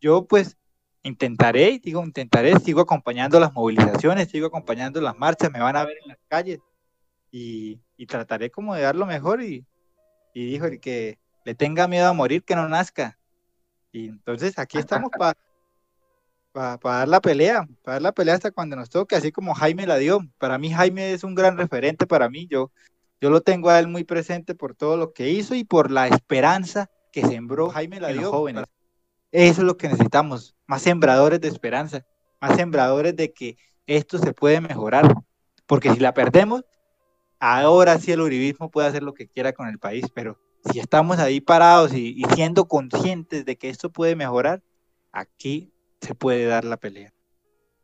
Yo 0.00 0.26
pues 0.26 0.56
intentaré, 1.02 1.78
digo, 1.78 2.02
intentaré, 2.02 2.58
sigo 2.58 2.80
acompañando 2.80 3.38
las 3.38 3.52
movilizaciones, 3.52 4.28
sigo 4.30 4.46
acompañando 4.46 5.00
las 5.00 5.16
marchas, 5.16 5.50
me 5.52 5.60
van 5.60 5.76
a 5.76 5.84
ver 5.84 5.96
en 6.02 6.08
las 6.08 6.18
calles 6.28 6.60
y, 7.30 7.80
trataré 8.06 8.50
como 8.50 8.74
de 8.74 8.82
dar 8.82 8.96
lo 8.96 9.06
mejor 9.06 9.42
y, 9.42 9.64
y 10.34 10.46
dijo 10.46 10.66
el 10.66 10.78
que 10.78 11.18
le 11.44 11.54
tenga 11.54 11.88
miedo 11.88 12.08
a 12.08 12.12
morir, 12.12 12.44
que 12.44 12.54
no 12.54 12.68
nazca. 12.68 13.18
Y 13.92 14.08
entonces 14.08 14.58
aquí 14.58 14.78
estamos 14.78 15.10
para 15.16 15.34
para 16.54 16.78
dar 16.98 17.08
la 17.08 17.20
pelea, 17.20 17.68
para 17.82 17.96
dar 17.96 18.02
la 18.02 18.12
pelea 18.12 18.34
hasta 18.34 18.52
cuando 18.52 18.76
nos 18.76 18.88
toque, 18.88 19.16
así 19.16 19.32
como 19.32 19.54
Jaime 19.54 19.86
la 19.86 19.96
dio. 19.96 20.20
Para 20.38 20.56
mí 20.56 20.70
Jaime 20.70 21.12
es 21.12 21.24
un 21.24 21.34
gran 21.34 21.58
referente 21.58 22.06
para 22.06 22.30
mí, 22.30 22.46
yo 22.46 22.70
yo 23.20 23.30
lo 23.30 23.40
tengo 23.40 23.70
a 23.70 23.78
él 23.78 23.88
muy 23.88 24.04
presente 24.04 24.54
por 24.54 24.74
todo 24.74 24.96
lo 24.96 25.12
que 25.12 25.30
hizo 25.30 25.54
y 25.54 25.64
por 25.64 25.90
la 25.90 26.08
esperanza 26.08 26.90
que 27.10 27.22
sembró 27.22 27.70
Jaime 27.70 27.98
la 27.98 28.08
dio 28.08 28.30
jóvenes. 28.30 28.64
Eso 29.32 29.62
es 29.62 29.66
lo 29.66 29.76
que 29.76 29.88
necesitamos, 29.88 30.54
más 30.66 30.82
sembradores 30.82 31.40
de 31.40 31.48
esperanza, 31.48 32.04
más 32.40 32.54
sembradores 32.56 33.16
de 33.16 33.32
que 33.32 33.56
esto 33.86 34.18
se 34.18 34.32
puede 34.32 34.60
mejorar. 34.60 35.14
Porque 35.66 35.90
si 35.92 36.00
la 36.00 36.12
perdemos, 36.14 36.64
ahora 37.40 37.98
sí 37.98 38.12
el 38.12 38.20
uribismo 38.20 38.70
puede 38.70 38.88
hacer 38.88 39.02
lo 39.02 39.14
que 39.14 39.26
quiera 39.26 39.54
con 39.54 39.68
el 39.68 39.78
país, 39.78 40.04
pero 40.14 40.38
si 40.70 40.78
estamos 40.78 41.18
ahí 41.18 41.40
parados 41.40 41.94
y, 41.94 42.14
y 42.16 42.24
siendo 42.34 42.68
conscientes 42.68 43.44
de 43.44 43.56
que 43.56 43.70
esto 43.70 43.90
puede 43.90 44.16
mejorar, 44.16 44.62
aquí 45.12 45.73
se 46.04 46.14
puede 46.14 46.46
dar 46.46 46.64
la 46.64 46.76
pelea. 46.76 47.12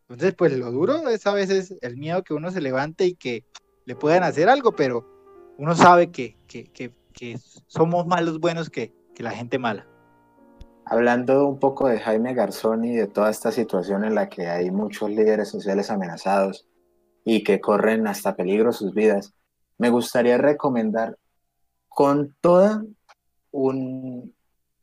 Entonces, 0.09 0.35
pues 0.35 0.57
lo 0.57 0.71
duro 0.73 1.09
es 1.09 1.27
a 1.27 1.33
veces 1.33 1.77
el 1.83 1.97
miedo 1.97 2.23
que 2.25 2.35
uno 2.35 2.51
se 2.51 2.61
levante 2.61 3.07
y 3.07 3.15
que 3.15 3.45
le 3.85 3.95
puedan 3.95 4.23
hacer 4.25 4.49
algo, 4.49 4.73
pero 4.73 5.07
uno 5.57 5.75
sabe 5.75 6.11
que, 6.11 6.37
somos 7.67 8.07
más 8.07 8.23
los 8.23 8.41
buenos 8.41 8.71
que, 8.71 8.93
la 9.19 9.33
gente 9.33 9.59
mala. 9.59 9.87
Hablando 10.87 11.47
un 11.47 11.59
poco 11.59 11.89
de 11.89 12.01
Jaime 12.01 12.33
Garzón 12.33 12.87
y 12.87 12.97
de 12.97 13.07
toda 13.07 13.29
esta 13.29 13.53
situación 13.53 14.03
en 14.03 14.15
la 14.15 14.31
que 14.31 14.47
hay 14.47 14.71
muchos 14.71 15.11
líderes 15.11 15.49
sociales 15.49 15.91
amenazados 15.91 16.67
y 17.23 17.45
que 17.45 17.61
corren 17.61 18.07
hasta 18.07 18.35
peligro 18.35 18.73
sus 18.73 18.95
vidas, 18.95 19.35
me 19.77 19.91
gustaría 19.91 20.39
recomendar 20.39 21.19
con 21.89 22.35
toda 22.41 22.83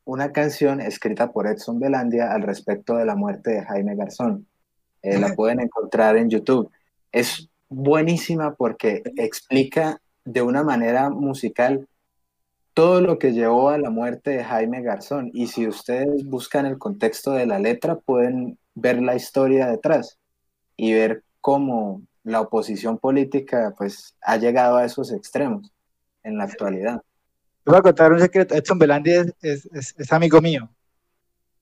una 0.08 0.32
canción 0.32 0.80
escrita 0.80 1.32
por 1.32 1.46
Edson 1.46 1.78
Belandia 1.78 2.32
al 2.32 2.40
respecto 2.40 2.96
de 2.96 3.04
la 3.04 3.14
muerte 3.14 3.50
de 3.50 3.62
Jaime 3.62 3.94
Garzón. 3.94 4.46
Eh, 5.02 5.18
la 5.18 5.34
pueden 5.34 5.60
encontrar 5.60 6.16
en 6.16 6.30
YouTube. 6.30 6.70
Es 7.12 7.50
buenísima 7.68 8.54
porque 8.54 9.02
explica 9.18 10.00
de 10.24 10.40
una 10.40 10.62
manera 10.64 11.10
musical 11.10 11.86
todo 12.72 13.02
lo 13.02 13.18
que 13.18 13.34
llevó 13.34 13.68
a 13.68 13.76
la 13.76 13.90
muerte 13.90 14.30
de 14.30 14.44
Jaime 14.44 14.80
Garzón. 14.80 15.30
Y 15.34 15.48
si 15.48 15.66
ustedes 15.66 16.24
buscan 16.24 16.64
el 16.64 16.78
contexto 16.78 17.32
de 17.32 17.44
la 17.44 17.58
letra, 17.58 17.96
pueden 17.96 18.58
ver 18.74 19.02
la 19.02 19.14
historia 19.14 19.66
detrás 19.66 20.18
y 20.78 20.94
ver 20.94 21.22
cómo 21.42 22.00
la 22.22 22.40
oposición 22.40 22.96
política 22.96 23.74
pues 23.76 24.16
ha 24.22 24.38
llegado 24.38 24.78
a 24.78 24.86
esos 24.86 25.12
extremos 25.12 25.70
en 26.22 26.38
la 26.38 26.44
actualidad. 26.44 27.02
Te 27.68 27.72
voy 27.72 27.80
a 27.80 27.82
contar 27.82 28.12
un 28.12 28.20
secreto. 28.20 28.54
Edson 28.54 28.78
Belandi 28.78 29.12
es, 29.42 30.12
amigo 30.12 30.40
mío. 30.40 30.70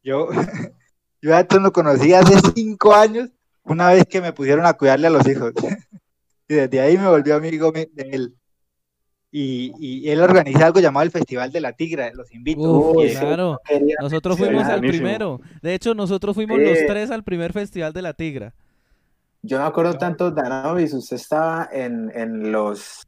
Yo, 0.04 0.28
yo 1.20 1.34
a 1.34 1.40
Edson 1.40 1.64
lo 1.64 1.72
conocí 1.72 2.14
hace 2.14 2.38
cinco 2.54 2.94
años, 2.94 3.28
una 3.64 3.88
vez 3.88 4.04
que 4.06 4.20
me 4.20 4.32
pusieron 4.32 4.66
a 4.66 4.74
cuidarle 4.74 5.08
a 5.08 5.10
los 5.10 5.26
hijos. 5.26 5.52
y 6.48 6.54
desde 6.54 6.80
ahí 6.80 6.96
me 6.96 7.08
volvió 7.08 7.34
amigo 7.34 7.72
de 7.72 7.90
él 7.96 8.36
y, 9.32 10.08
él 10.08 10.20
organiza 10.20 10.66
algo 10.66 10.78
llamado 10.78 11.02
el 11.02 11.10
Festival 11.10 11.50
de 11.50 11.60
la 11.60 11.72
Tigra, 11.72 12.12
los 12.14 12.32
invito. 12.32 12.94
claro, 13.10 13.58
nosotros 14.00 14.38
fuimos 14.38 14.64
al 14.64 14.80
primero. 14.80 15.40
De 15.60 15.74
hecho, 15.74 15.92
nosotros 15.92 16.36
fuimos 16.36 16.58
los 16.60 16.78
tres 16.86 17.10
al 17.10 17.24
primer 17.24 17.52
Festival 17.52 17.92
de 17.92 18.02
la 18.02 18.14
Tigra. 18.14 18.54
Yo 19.42 19.58
no 19.58 19.66
acuerdo 19.66 19.98
tanto, 19.98 20.30
Danovis, 20.30 20.94
usted 20.94 21.16
estaba 21.16 21.68
en, 21.72 22.12
en 22.14 22.52
los 22.52 23.06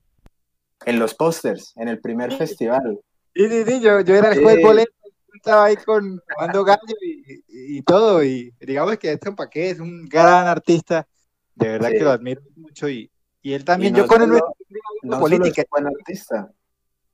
en 0.84 0.98
los 0.98 1.14
pósters, 1.14 1.72
en 1.76 1.88
el 1.88 2.00
primer 2.00 2.32
festival. 2.36 3.00
Sí, 3.34 3.48
sí, 3.48 3.64
sí, 3.64 3.80
yo, 3.80 4.00
yo 4.00 4.14
era 4.14 4.32
el 4.32 4.42
juez 4.42 4.62
boleto, 4.62 4.92
estaba 5.34 5.66
ahí 5.66 5.76
con 5.76 6.20
Mando 6.38 6.64
Gallo 6.64 6.80
y, 7.02 7.44
y, 7.48 7.82
todo, 7.82 8.24
y 8.24 8.52
digamos 8.60 8.98
que 8.98 9.12
Edson 9.12 9.36
Paqué 9.36 9.70
es 9.70 9.80
un 9.80 10.06
gran 10.06 10.46
artista, 10.46 11.06
de 11.54 11.68
verdad 11.68 11.90
que 11.90 12.00
lo 12.00 12.10
admiro 12.10 12.42
mucho 12.56 12.88
y, 12.88 13.10
y 13.42 13.52
él 13.52 13.64
también, 13.64 13.94
yo 13.94 14.06
con 14.06 14.22
él 14.22 14.40
No 15.02 15.20
política. 15.20 15.62
es 15.62 15.68
buen 15.70 15.86
artista. 15.86 16.50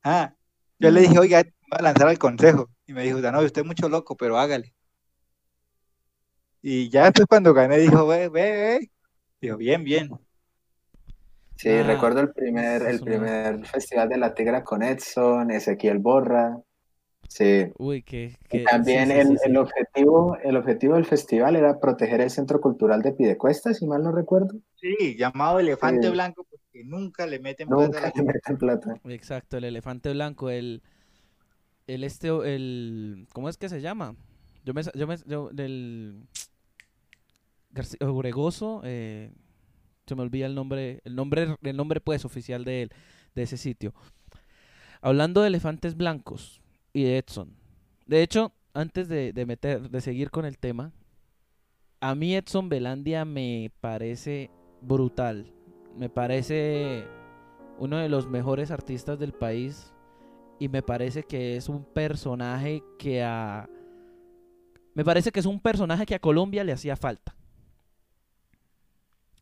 Ah, 0.03 0.33
yo 0.79 0.91
le 0.91 1.01
dije, 1.01 1.17
oiga, 1.19 1.41
voy 1.43 1.79
a 1.79 1.81
lanzar 1.81 2.07
al 2.07 2.19
consejo. 2.19 2.69
Y 2.85 2.93
me 2.93 3.03
dijo, 3.03 3.19
no, 3.19 3.39
usted 3.41 3.61
es 3.61 3.67
mucho 3.67 3.89
loco, 3.89 4.15
pero 4.15 4.37
hágale. 4.37 4.73
Y 6.61 6.89
ya 6.89 7.05
después 7.05 7.27
cuando 7.27 7.53
gané 7.53 7.77
dijo, 7.77 8.05
ve, 8.07 8.29
ve, 8.29 8.51
ve. 8.51 8.91
Dijo, 9.39 9.57
bien, 9.57 9.83
bien. 9.83 10.09
Sí, 11.57 11.69
Ah, 11.69 11.83
recuerdo 11.83 12.19
el 12.21 12.31
primer, 12.33 12.81
el 12.83 12.99
primer 12.99 13.65
festival 13.65 14.09
de 14.09 14.17
la 14.17 14.33
Tigra 14.33 14.63
con 14.63 14.83
Edson, 14.83 15.51
Ezequiel 15.51 15.99
Borra. 15.99 16.57
Sí. 17.27 17.67
Uy, 17.77 18.03
que, 18.03 18.37
Y 18.51 18.63
también 18.63 19.07
sí, 19.07 19.13
sí, 19.13 19.19
el, 19.19 19.27
sí, 19.29 19.37
sí. 19.37 19.49
el 19.49 19.57
objetivo, 19.57 20.37
el 20.43 20.57
objetivo 20.57 20.95
del 20.95 21.05
festival 21.05 21.55
era 21.55 21.79
proteger 21.79 22.21
el 22.21 22.29
Centro 22.29 22.61
Cultural 22.61 23.01
de 23.01 23.13
Pidecuesta, 23.13 23.73
si 23.73 23.87
mal 23.87 24.03
no 24.03 24.11
recuerdo. 24.11 24.59
Sí, 24.75 25.15
llamado 25.17 25.59
elefante 25.59 26.07
Sí. 26.07 26.13
blanco 26.13 26.45
porque 26.49 26.83
nunca 26.85 27.25
le 27.25 27.39
meten 27.39 27.67
plata 27.67 27.83
Nunca 27.83 28.11
le 28.15 28.23
meten 28.23 28.57
plata. 28.57 28.93
Exacto, 29.05 29.57
el 29.57 29.63
elefante 29.63 30.11
blanco, 30.11 30.49
el, 30.51 30.83
el 31.87 32.03
este, 32.03 32.27
el, 32.27 33.27
¿cómo 33.33 33.49
es 33.49 33.57
que 33.57 33.69
se 33.69 33.81
llama? 33.81 34.15
Yo 34.63 34.73
me, 34.73 34.81
yo 34.93 35.07
me, 35.07 35.17
yo, 35.25 35.49
del 35.51 36.27
García 37.71 37.97
Obregoso, 38.07 38.81
eh, 38.83 39.31
se 40.05 40.15
me 40.15 40.21
olvida 40.21 40.45
el 40.45 40.55
nombre, 40.55 41.01
el 41.03 41.15
nombre, 41.15 41.57
el 41.61 41.77
nombre 41.77 42.01
pues 42.01 42.25
oficial 42.25 42.63
de 42.63 42.83
él, 42.83 42.91
de 43.33 43.43
ese 43.43 43.57
sitio. 43.57 43.93
Hablando 45.01 45.41
de 45.41 45.47
elefantes 45.47 45.95
blancos 45.95 46.61
y 46.93 47.03
de 47.03 47.17
Edson. 47.17 47.55
De 48.05 48.21
hecho, 48.21 48.53
antes 48.73 49.07
de, 49.07 49.33
de 49.33 49.45
meter, 49.45 49.89
de 49.89 50.01
seguir 50.01 50.31
con 50.31 50.45
el 50.45 50.57
tema, 50.57 50.91
a 51.99 52.15
mí 52.15 52.35
Edson 52.35 52.69
Belandia 52.69 53.25
me 53.25 53.71
parece 53.81 54.51
brutal. 54.81 55.51
Me 55.97 56.09
parece 56.09 57.05
uno 57.79 57.97
de 57.97 58.09
los 58.09 58.27
mejores 58.27 58.71
artistas 58.71 59.19
del 59.19 59.33
país 59.33 59.93
y 60.59 60.69
me 60.69 60.81
parece 60.81 61.23
que 61.23 61.57
es 61.57 61.69
un 61.69 61.83
personaje 61.83 62.83
que 62.97 63.23
a 63.23 63.69
me 64.93 65.03
parece 65.03 65.31
que 65.31 65.41
es 65.41 65.45
un 65.45 65.59
personaje 65.59 66.05
que 66.05 66.15
a 66.15 66.19
Colombia 66.19 66.63
le 66.63 66.71
hacía 66.71 66.95
falta. 66.95 67.35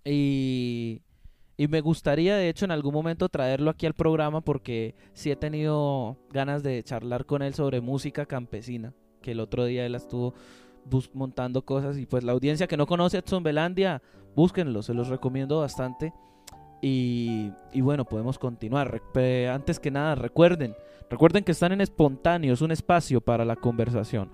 Y 0.06 1.02
y 1.56 1.68
me 1.68 1.82
gustaría 1.82 2.36
de 2.36 2.50
hecho 2.50 2.66
en 2.66 2.72
algún 2.72 2.94
momento 2.94 3.30
traerlo 3.30 3.70
aquí 3.70 3.86
al 3.86 3.94
programa 3.94 4.42
porque 4.42 4.96
sí 5.14 5.30
he 5.30 5.36
tenido 5.36 6.18
ganas 6.32 6.64
de 6.64 6.82
charlar 6.84 7.26
con 7.26 7.44
él 7.44 7.54
sobre 7.54 7.80
música 7.80 8.26
campesina, 8.26 8.94
que 9.22 9.32
el 9.32 9.40
otro 9.40 9.66
día 9.66 9.86
él 9.86 9.94
estuvo 9.94 10.34
montando 11.14 11.64
cosas 11.64 11.98
y 11.98 12.06
pues 12.08 12.24
la 12.24 12.32
audiencia 12.32 12.68
que 12.68 12.76
no 12.76 12.88
conoce 12.88 13.20
Edson 13.20 13.44
Belandia, 13.44 14.02
búsquenlo, 14.36 14.82
se 14.82 14.94
los 14.94 15.10
recomiendo 15.10 15.60
bastante. 15.60 16.12
Y, 16.82 17.52
y 17.72 17.80
bueno, 17.80 18.04
podemos 18.04 18.38
continuar. 18.38 19.02
Antes 19.50 19.80
que 19.80 19.90
nada, 19.90 20.16
recuerden, 20.16 20.76
recuerden 21.10 21.46
que 21.46 21.54
están 21.54 21.72
en 21.72 21.80
espontáneos, 21.80 22.62
un 22.62 22.72
espacio 22.72 23.22
para 23.22 23.46
la 23.46 23.56
conversación. 23.56 24.30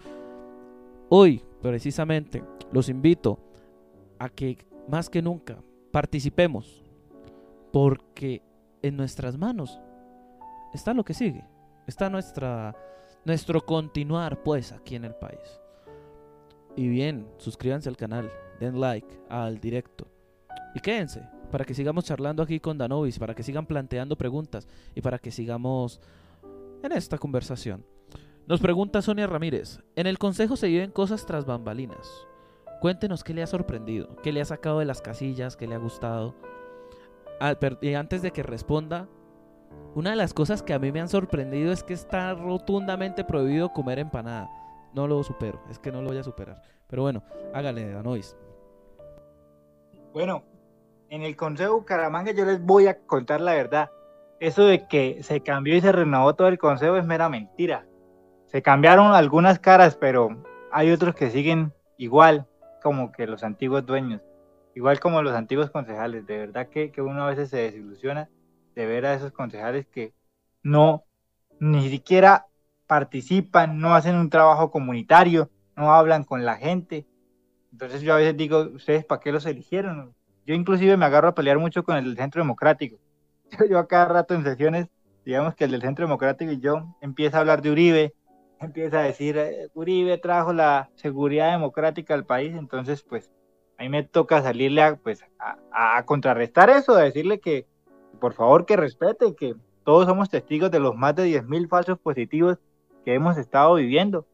Hoy, 1.09 1.43
precisamente, 1.61 2.43
los 2.71 2.89
invito 2.89 3.37
a 4.17 4.29
que 4.29 4.57
más 4.89 5.09
que 5.09 5.21
nunca 5.21 5.61
participemos, 5.91 6.83
porque 7.71 8.41
en 8.81 8.97
nuestras 8.97 9.37
manos 9.37 9.79
está 10.73 10.93
lo 10.93 11.03
que 11.03 11.13
sigue, 11.13 11.45
está 11.87 12.09
nuestra, 12.09 12.75
nuestro 13.25 13.65
continuar 13.65 14.43
pues 14.43 14.71
aquí 14.71 14.95
en 14.95 15.05
el 15.05 15.15
país. 15.15 15.61
Y 16.75 16.87
bien, 16.87 17.27
suscríbanse 17.37 17.89
al 17.89 17.97
canal, 17.97 18.31
den 18.59 18.79
like 18.79 19.21
al 19.29 19.59
directo 19.59 20.07
y 20.73 20.79
quédense 20.79 21.23
para 21.51 21.65
que 21.65 21.73
sigamos 21.73 22.05
charlando 22.05 22.43
aquí 22.43 22.59
con 22.59 22.77
Danovis, 22.77 23.17
para 23.17 23.33
que 23.33 23.43
sigan 23.43 23.65
planteando 23.65 24.15
preguntas 24.15 24.67
y 24.95 25.01
para 25.01 25.17
que 25.17 25.31
sigamos 25.31 25.99
en 26.83 26.91
esta 26.91 27.17
conversación. 27.17 27.85
Nos 28.47 28.61
pregunta 28.61 29.01
Sonia 29.01 29.27
Ramírez, 29.27 29.79
en 29.95 30.07
el 30.07 30.17
consejo 30.17 30.55
se 30.55 30.67
viven 30.67 30.91
cosas 30.91 31.25
tras 31.25 31.45
bambalinas. 31.45 32.28
Cuéntenos 32.79 33.23
qué 33.23 33.33
le 33.33 33.43
ha 33.43 33.47
sorprendido, 33.47 34.15
qué 34.23 34.31
le 34.31 34.41
ha 34.41 34.45
sacado 34.45 34.79
de 34.79 34.85
las 34.85 35.01
casillas, 35.01 35.57
qué 35.57 35.67
le 35.67 35.75
ha 35.75 35.79
gustado. 35.79 36.33
Y 37.81 37.93
antes 37.93 38.21
de 38.21 38.31
que 38.31 38.43
responda, 38.43 39.07
una 39.95 40.11
de 40.11 40.15
las 40.15 40.33
cosas 40.33 40.63
que 40.63 40.73
a 40.73 40.79
mí 40.79 40.91
me 40.91 41.01
han 41.01 41.09
sorprendido 41.09 41.71
es 41.73 41.83
que 41.83 41.93
está 41.93 42.33
rotundamente 42.33 43.23
prohibido 43.23 43.73
comer 43.73 43.99
empanada. 43.99 44.49
No 44.93 45.07
lo 45.07 45.21
supero, 45.23 45.61
es 45.69 45.77
que 45.77 45.91
no 45.91 46.01
lo 46.01 46.09
voy 46.09 46.17
a 46.17 46.23
superar. 46.23 46.61
Pero 46.87 47.03
bueno, 47.03 47.21
hágale, 47.53 47.91
Danovis. 47.91 48.35
Bueno, 50.13 50.43
en 51.09 51.21
el 51.21 51.35
Consejo 51.35 51.75
Bucaramanga 51.79 52.31
yo 52.31 52.45
les 52.45 52.63
voy 52.63 52.87
a 52.87 52.97
contar 52.97 53.41
la 53.41 53.53
verdad. 53.53 53.91
Eso 54.39 54.63
de 54.63 54.87
que 54.87 55.21
se 55.21 55.41
cambió 55.41 55.75
y 55.75 55.81
se 55.81 55.91
renovó 55.91 56.33
todo 56.33 56.47
el 56.47 56.57
Consejo 56.57 56.95
es 56.95 57.05
mera 57.05 57.29
mentira. 57.29 57.85
Se 58.47 58.61
cambiaron 58.61 59.13
algunas 59.13 59.59
caras, 59.59 59.95
pero 59.95 60.29
hay 60.71 60.91
otros 60.91 61.13
que 61.13 61.29
siguen 61.29 61.73
igual 61.97 62.47
como 62.81 63.11
que 63.11 63.27
los 63.27 63.43
antiguos 63.43 63.85
dueños, 63.85 64.21
igual 64.75 64.99
como 64.99 65.21
los 65.21 65.33
antiguos 65.33 65.71
concejales. 65.71 66.25
De 66.25 66.37
verdad 66.37 66.69
que, 66.69 66.91
que 66.91 67.01
uno 67.01 67.23
a 67.23 67.29
veces 67.29 67.49
se 67.49 67.57
desilusiona 67.57 68.29
de 68.75 68.85
ver 68.85 69.05
a 69.05 69.13
esos 69.13 69.31
concejales 69.31 69.87
que 69.87 70.13
no, 70.63 71.03
ni 71.59 71.89
siquiera 71.89 72.47
participan, 72.87 73.79
no 73.79 73.93
hacen 73.93 74.15
un 74.15 74.29
trabajo 74.29 74.71
comunitario, 74.71 75.49
no 75.75 75.93
hablan 75.93 76.23
con 76.23 76.45
la 76.45 76.57
gente. 76.57 77.05
Entonces 77.71 78.01
yo 78.01 78.13
a 78.13 78.17
veces 78.17 78.35
digo, 78.35 78.61
¿ustedes 78.73 79.05
para 79.05 79.21
qué 79.21 79.31
los 79.31 79.45
eligieron? 79.45 80.15
Yo 80.45 80.55
inclusive 80.55 80.97
me 80.97 81.05
agarro 81.05 81.29
a 81.29 81.35
pelear 81.35 81.59
mucho 81.59 81.83
con 81.83 81.97
el 81.97 82.05
del 82.05 82.17
Centro 82.17 82.41
Democrático. 82.41 82.97
Yo, 83.59 83.65
yo 83.65 83.79
a 83.79 83.87
cada 83.87 84.05
rato 84.05 84.35
en 84.35 84.43
sesiones, 84.43 84.89
digamos 85.25 85.55
que 85.55 85.63
el 85.63 85.71
del 85.71 85.81
Centro 85.81 86.05
Democrático 86.05 86.51
y 86.51 86.59
yo 86.59 86.95
empieza 87.01 87.37
a 87.37 87.39
hablar 87.39 87.63
de 87.63 87.71
Uribe, 87.71 88.13
empieza 88.59 88.99
a 88.99 89.03
decir, 89.03 89.37
eh, 89.37 89.69
Uribe 89.73 90.17
trajo 90.17 90.53
la 90.53 90.89
seguridad 90.95 91.51
democrática 91.51 92.13
al 92.13 92.25
país, 92.25 92.53
entonces 92.55 93.03
pues 93.03 93.29
a 93.77 93.83
mí 93.83 93.89
me 93.89 94.03
toca 94.03 94.41
salirle 94.41 94.81
a, 94.81 94.95
pues, 94.97 95.23
a, 95.71 96.03
contrarrestar 96.03 96.69
eso, 96.69 96.93
a 96.93 97.01
decirle 97.01 97.39
que 97.39 97.65
por 98.19 98.33
favor 98.33 98.65
que 98.65 98.75
respete, 98.75 99.35
que 99.35 99.55
todos 99.85 100.05
somos 100.05 100.29
testigos 100.29 100.69
de 100.71 100.79
los 100.79 100.95
más 100.95 101.15
de 101.15 101.25
10.000 101.25 101.69
falsos 101.69 101.97
positivos 101.97 102.57
que 103.05 103.13
hemos 103.13 103.37
estado 103.37 103.75
viviendo. 103.75 104.25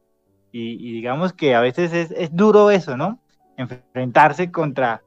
Y, 0.52 0.94
digamos 0.94 1.34
que 1.34 1.54
a 1.54 1.60
veces 1.60 1.94
es, 1.94 2.12
es 2.12 2.34
duro 2.34 2.72
eso, 2.72 2.96
¿no? 2.96 3.20
Enfrentarse 3.58 4.52
contra, 4.52 5.04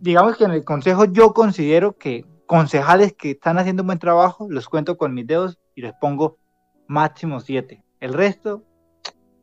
digamos 0.00 0.36
que 0.36 0.44
en 0.44 0.52
el 0.52 0.64
consejo 0.64 1.06
yo 1.06 1.34
considero 1.34 1.98
que 1.98 2.24
concejales 2.46 3.12
que 3.12 3.32
están 3.32 3.58
haciendo 3.58 3.82
un 3.82 3.88
buen 3.88 3.98
trabajo, 3.98 4.46
los 4.48 4.68
cuento 4.68 4.96
con 4.96 5.12
mis 5.12 5.26
dedos 5.26 5.58
y 5.74 5.82
les 5.82 5.92
pongo 6.00 6.38
máximo 6.86 7.40
siete. 7.40 7.82
El 8.00 8.14
resto 8.14 8.62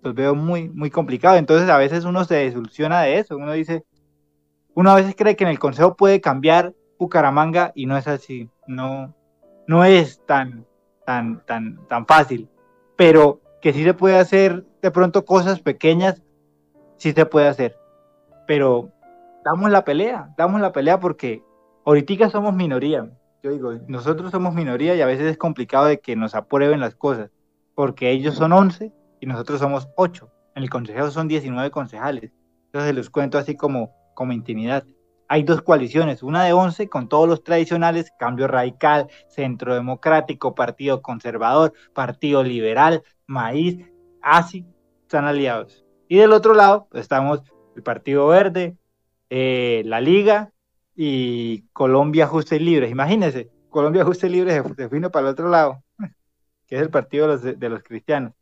los 0.01 0.15
veo 0.15 0.35
muy, 0.35 0.69
muy 0.69 0.89
complicado. 0.89 1.37
Entonces 1.37 1.69
a 1.69 1.77
veces 1.77 2.05
uno 2.05 2.23
se 2.25 2.35
desilusiona 2.35 3.01
de 3.01 3.19
eso. 3.19 3.37
Uno 3.37 3.51
dice, 3.53 3.85
uno 4.73 4.91
a 4.91 4.95
veces 4.95 5.15
cree 5.17 5.35
que 5.35 5.43
en 5.43 5.49
el 5.49 5.59
consejo 5.59 5.95
puede 5.95 6.21
cambiar 6.21 6.73
Bucaramanga 6.97 7.71
y 7.75 7.85
no 7.85 7.97
es 7.97 8.07
así. 8.07 8.49
No, 8.67 9.13
no 9.67 9.83
es 9.83 10.23
tan, 10.25 10.65
tan, 11.05 11.45
tan, 11.45 11.87
tan 11.87 12.05
fácil. 12.05 12.49
Pero 12.95 13.41
que 13.61 13.73
sí 13.73 13.83
se 13.83 13.93
puede 13.93 14.17
hacer 14.17 14.63
de 14.81 14.91
pronto 14.91 15.25
cosas 15.25 15.59
pequeñas, 15.59 16.21
sí 16.97 17.11
se 17.11 17.25
puede 17.25 17.47
hacer. 17.47 17.77
Pero 18.47 18.91
damos 19.43 19.71
la 19.71 19.83
pelea, 19.83 20.33
damos 20.37 20.61
la 20.61 20.71
pelea 20.71 20.99
porque 20.99 21.43
ahorita 21.85 22.29
somos 22.29 22.53
minoría. 22.53 23.09
Yo 23.43 23.51
digo, 23.51 23.73
nosotros 23.87 24.31
somos 24.31 24.53
minoría 24.53 24.95
y 24.95 25.01
a 25.01 25.05
veces 25.05 25.27
es 25.27 25.37
complicado 25.37 25.85
de 25.85 25.99
que 25.99 26.15
nos 26.15 26.35
aprueben 26.35 26.79
las 26.79 26.95
cosas, 26.95 27.31
porque 27.75 28.11
ellos 28.11 28.35
son 28.35 28.53
11 28.53 28.91
y 29.19 29.25
nosotros 29.25 29.59
somos 29.59 29.89
8. 29.95 30.31
En 30.55 30.63
el 30.63 30.69
consejo 30.69 31.11
son 31.11 31.27
19 31.27 31.69
concejales. 31.69 32.31
Entonces 32.67 32.95
los 32.95 33.09
cuento 33.09 33.37
así 33.37 33.55
como, 33.55 33.93
como 34.15 34.33
intimidad. 34.33 34.85
Hay 35.27 35.43
dos 35.43 35.61
coaliciones, 35.61 36.23
una 36.23 36.43
de 36.43 36.53
11 36.53 36.87
con 36.87 37.09
todos 37.09 37.27
los 37.27 37.43
tradicionales, 37.43 38.11
Cambio 38.19 38.47
Radical, 38.47 39.07
Centro 39.27 39.73
Democrático, 39.73 40.55
Partido 40.55 41.01
Conservador, 41.01 41.73
Partido 41.93 42.43
Liberal, 42.43 43.03
Maíz, 43.25 43.79
así 44.21 44.65
están 45.01 45.25
aliados. 45.25 45.83
Y 46.07 46.17
del 46.17 46.31
otro 46.31 46.53
lado 46.53 46.87
pues, 46.91 47.01
estamos 47.01 47.41
el 47.75 47.83
Partido 47.83 48.27
Verde, 48.27 48.77
eh, 49.29 49.81
la 49.85 49.99
Liga 49.99 50.51
y 50.95 51.63
Colombia 51.73 52.27
Justa 52.27 52.55
y 52.55 52.59
Libre. 52.59 52.89
Imagínense, 52.89 53.49
Colombia 53.69 54.05
Justa 54.05 54.27
y 54.27 54.29
Libre 54.29 54.53
se, 54.53 54.75
se 54.75 54.87
vino 54.87 55.09
para 55.09 55.27
el 55.27 55.33
otro 55.33 55.49
lado, 55.49 55.83
que 56.67 56.75
es 56.75 56.81
el 56.81 56.89
partido 56.89 57.37
de 57.37 57.69
los, 57.69 57.83
cristianos. 57.83 58.33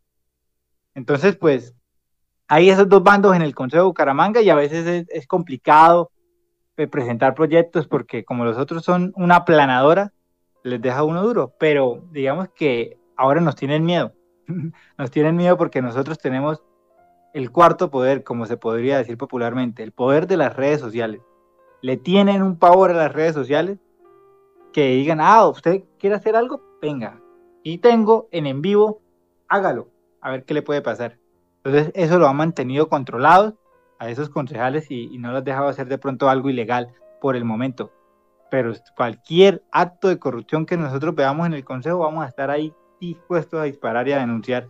Entonces, 0.95 1.36
pues, 1.36 1.76
hay 2.47 2.69
esos 2.69 2.88
dos 2.88 3.03
bandos 3.03 3.36
en 3.36 3.41
el 3.41 3.55
Consejo 3.55 3.84
de 3.84 3.88
Bucaramanga 3.88 4.41
y 4.41 4.49
a 4.49 4.55
veces 4.55 5.05
es, 5.09 5.28
complicado 5.28 6.11
eh, 6.78 6.88
presentar 6.88 7.34
proyectos 7.36 7.88
porque 7.88 8.24
como 8.24 8.45
los 8.45 8.57
otros 8.57 8.84
son 8.84 9.13
una 9.15 9.38
aplanadora, 9.38 10.13
les 10.63 10.82
deja 10.82 11.03
uno 11.03 11.24
duro, 11.24 11.53
pero 11.59 12.03
digamos 12.11 12.49
que 12.49 12.97
ahora 13.17 13.41
nos 13.41 13.55
tienen 13.55 13.84
miedo. 13.86 14.13
nos 14.97 15.11
tienen 15.11 15.36
miedo 15.36 15.57
porque 15.57 15.82
nosotros 15.82 16.17
tenemos 16.17 16.63
el 17.34 17.51
cuarto 17.51 17.89
poder, 17.89 18.24
como 18.24 18.45
se 18.45 18.57
podría 18.57 18.97
decir 18.97 19.17
popularmente, 19.17 19.84
el 19.84 19.91
poder 19.91 20.28
de 20.28 20.38
las 20.38 20.55
redes 20.55 20.80
sociales. 20.80 21.21
Le 21.82 21.97
tienen 21.97 22.41
un 22.41 22.57
pavor 22.57 22.91
a 22.91 22.93
las 22.93 23.11
redes 23.11 23.34
sociales 23.34 23.80
que 24.71 24.89
digan, 24.89 25.19
ah, 25.19 25.47
usted 25.47 25.84
quiere 25.99 26.15
hacer 26.15 26.36
algo, 26.36 26.61
venga. 26.82 27.22
Y 27.64 27.80
tengo 27.80 28.28
en 28.32 28.45
en 28.45 28.61
vivo, 28.61 29.01
hágalo, 29.47 29.89
a 30.22 30.32
ver 30.32 30.43
qué 30.43 30.53
le 30.53 30.61
puede 30.61 30.82
pasar. 30.82 31.18
Entonces, 31.64 31.91
eso 31.95 32.20
lo 32.20 32.28
ha 32.28 32.34
mantenido 32.34 32.89
controlado 32.89 33.57
a 33.99 34.09
esos 34.09 34.30
concejales 34.30 34.91
y, 34.91 35.14
y 35.14 35.18
no 35.18 35.32
los 35.32 35.41
ha 35.41 35.45
dejado 35.45 35.70
hacer 35.70 35.88
de 35.88 35.97
pronto 35.97 36.30
algo 36.30 36.49
ilegal 36.49 36.93
por 37.22 37.36
el 37.36 37.45
momento. 37.45 37.91
Pero 38.51 38.74
cualquier 38.95 39.64
acto 39.72 40.09
de 40.09 40.20
corrupción 40.20 40.66
que 40.66 40.78
nosotros 40.78 41.16
veamos 41.16 41.47
en 41.47 41.53
el 41.53 41.64
Consejo, 41.64 41.99
vamos 41.99 42.26
a 42.26 42.28
estar 42.28 42.49
ahí 42.49 42.74
dispuestos 42.99 43.59
a 43.59 43.64
disparar 43.64 44.07
y 44.07 44.11
a 44.11 44.20
denunciar. 44.20 44.68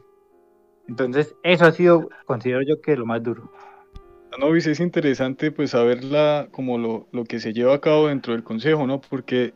Entonces, 0.87 1.35
eso 1.43 1.65
ha 1.65 1.71
sido, 1.71 2.09
considero 2.25 2.61
yo 2.61 2.81
que 2.81 2.95
lo 2.95 3.05
más 3.05 3.23
duro. 3.23 3.51
Novis, 4.39 4.67
es 4.67 4.79
interesante 4.79 5.51
pues 5.51 5.71
saber 5.71 6.03
la, 6.03 6.47
como 6.51 6.77
lo, 6.77 7.07
lo, 7.11 7.23
que 7.23 7.39
se 7.39 7.53
lleva 7.53 7.75
a 7.75 7.81
cabo 7.81 8.07
dentro 8.07 8.33
del 8.33 8.43
Consejo, 8.43 8.87
¿no? 8.87 8.99
Porque, 8.99 9.53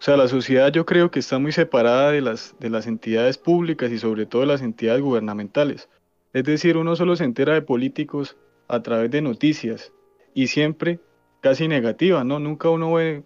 o 0.00 0.02
sea, 0.02 0.16
la 0.16 0.28
sociedad 0.28 0.72
yo 0.72 0.86
creo 0.86 1.10
que 1.10 1.18
está 1.18 1.38
muy 1.38 1.52
separada 1.52 2.10
de 2.10 2.22
las, 2.22 2.56
de 2.58 2.70
las 2.70 2.86
entidades 2.86 3.36
públicas 3.36 3.92
y 3.92 3.98
sobre 3.98 4.24
todo 4.24 4.40
de 4.40 4.48
las 4.48 4.62
entidades 4.62 5.02
gubernamentales. 5.02 5.90
Es 6.32 6.44
decir, 6.44 6.78
uno 6.78 6.96
solo 6.96 7.16
se 7.16 7.24
entera 7.24 7.52
de 7.52 7.60
políticos 7.60 8.38
a 8.66 8.80
través 8.82 9.10
de 9.10 9.20
noticias 9.20 9.92
y 10.32 10.46
siempre 10.46 11.00
casi 11.42 11.68
negativa, 11.68 12.24
¿no? 12.24 12.38
Nunca 12.38 12.70
uno 12.70 12.94
ve 12.94 13.24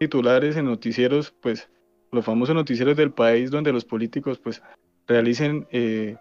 titulares 0.00 0.56
en 0.56 0.64
noticieros, 0.64 1.34
pues 1.42 1.68
los 2.10 2.24
famosos 2.24 2.54
noticieros 2.54 2.96
del 2.96 3.12
país 3.12 3.50
donde 3.50 3.72
los 3.72 3.84
políticos 3.84 4.38
pues 4.38 4.62
realicen 5.06 5.66
eh, 5.72 6.16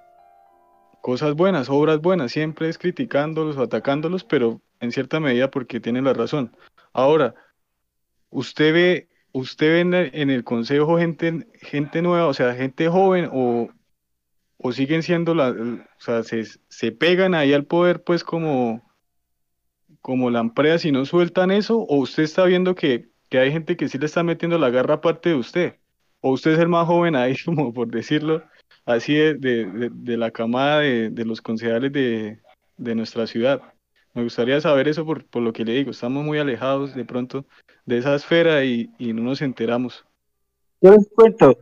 cosas 1.01 1.33
buenas, 1.33 1.69
obras 1.69 2.01
buenas, 2.01 2.33
siempre 2.33 2.67
es 2.67 2.77
criticándolos 2.77 3.55
o 3.55 3.61
atacándolos, 3.61 4.25
pero 4.25 4.59
en 4.81 4.91
cierta 4.91 5.21
medida 5.21 5.49
porque 5.49 5.79
tienen 5.79 6.03
la 6.03 6.13
razón. 6.13 6.57
Ahora, 6.91 7.35
usted 8.31 8.73
ve, 8.73 9.07
usted 9.33 9.91
ve 9.91 10.09
en 10.13 10.29
el, 10.29 10.43
consejo 10.43 10.97
gente, 10.97 11.47
gente 11.61 12.01
nueva, 12.01 12.27
o 12.27 12.33
sea, 12.33 12.53
gente 12.53 12.87
joven 12.87 13.29
o, 13.31 13.69
o 14.57 14.71
siguen 14.71 15.03
siendo 15.03 15.35
la, 15.35 15.49
o 15.49 15.99
sea, 15.99 16.23
se, 16.23 16.45
se 16.69 16.91
pegan 16.91 17.35
ahí 17.35 17.51
al 17.53 17.65
poder 17.65 18.03
pues 18.03 18.23
como, 18.23 18.81
como 20.01 20.29
lampreas 20.29 20.85
y 20.85 20.91
no 20.91 21.05
sueltan 21.05 21.51
eso, 21.51 21.79
o 21.79 21.97
usted 21.97 22.23
está 22.23 22.45
viendo 22.45 22.75
que, 22.75 23.09
que 23.29 23.39
hay 23.39 23.51
gente 23.51 23.75
que 23.75 23.89
sí 23.89 23.97
le 23.97 24.05
está 24.05 24.23
metiendo 24.23 24.57
la 24.57 24.69
garra 24.69 24.95
aparte 24.95 25.29
de 25.29 25.35
usted, 25.35 25.75
o 26.21 26.31
usted 26.31 26.51
es 26.51 26.59
el 26.59 26.69
más 26.69 26.87
joven 26.87 27.15
ahí, 27.15 27.35
como 27.45 27.73
por 27.73 27.89
decirlo, 27.89 28.43
así 28.85 29.15
de, 29.15 29.89
de, 29.91 30.17
la 30.17 30.31
camada 30.31 30.79
de, 30.79 31.25
los 31.25 31.41
concejales 31.41 31.91
de, 31.91 32.39
nuestra 32.77 33.27
ciudad. 33.27 33.72
Me 34.13 34.23
gustaría 34.23 34.61
saber 34.61 34.87
eso 34.87 35.05
por, 35.05 35.25
por, 35.25 35.41
lo 35.41 35.53
que 35.53 35.65
le 35.65 35.73
digo, 35.73 35.91
estamos 35.91 36.23
muy 36.23 36.37
alejados 36.39 36.93
de 36.93 37.05
pronto 37.05 37.45
de 37.85 37.97
esa 37.97 38.15
esfera 38.15 38.63
y, 38.63 38.91
y, 38.97 39.13
no 39.13 39.23
nos 39.23 39.41
enteramos. 39.41 40.05
Yo 40.81 40.91
les 40.91 41.07
cuento, 41.15 41.57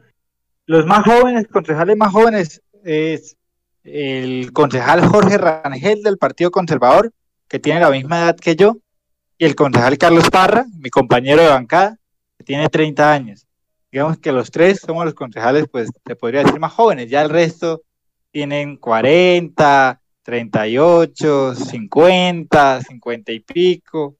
los 0.66 0.86
más 0.86 1.06
jóvenes, 1.06 1.48
concejales 1.48 1.96
más 1.96 2.12
jóvenes, 2.12 2.62
es 2.84 3.38
el 3.84 4.52
concejal 4.52 5.06
Jorge 5.08 5.38
Rangel 5.38 6.04
del 6.04 6.18
Partido 6.18 6.52
Conservador, 6.52 7.12
que 7.48 7.60
tiene 7.60 7.80
la 7.80 7.90
misma 7.90 8.20
edad 8.20 8.36
que 8.36 8.56
yo, 8.56 8.78
y 9.38 9.46
el 9.46 9.56
concejal 9.56 9.98
Carlos 9.98 10.30
Parra, 10.30 10.66
mi 10.78 10.90
compañero 10.90 11.42
de 11.42 11.50
bancada, 11.50 11.98
que 12.38 12.44
tiene 12.44 12.68
30 12.68 13.12
años 13.12 13.48
digamos 13.92 14.18
que 14.20 14.32
los 14.32 14.50
tres 14.52 14.80
somos 14.80 15.06
los 15.06 15.14
concejales, 15.14 15.66
pues 15.70 15.90
te 16.04 16.16
podría 16.16 16.44
decir 16.44 16.60
más 16.60 16.72
jóvenes, 16.72 17.10
ya 17.10 17.22
el 17.22 17.30
resto 17.30 17.82
tienen 18.32 18.78
40, 18.78 20.01
38, 20.24 21.56
50, 21.56 22.82
50 22.82 23.32
y 23.32 23.40
pico, 23.40 24.16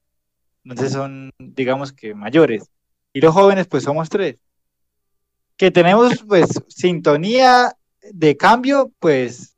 entonces 0.64 0.92
son, 0.92 1.30
digamos 1.38 1.92
que 1.92 2.14
mayores. 2.14 2.64
Y 3.12 3.20
los 3.20 3.34
jóvenes, 3.34 3.66
pues 3.66 3.84
somos 3.84 4.08
tres. 4.08 4.36
Que 5.56 5.70
tenemos, 5.70 6.24
pues, 6.26 6.48
sintonía 6.68 7.76
de 8.12 8.36
cambio, 8.36 8.90
pues, 8.98 9.56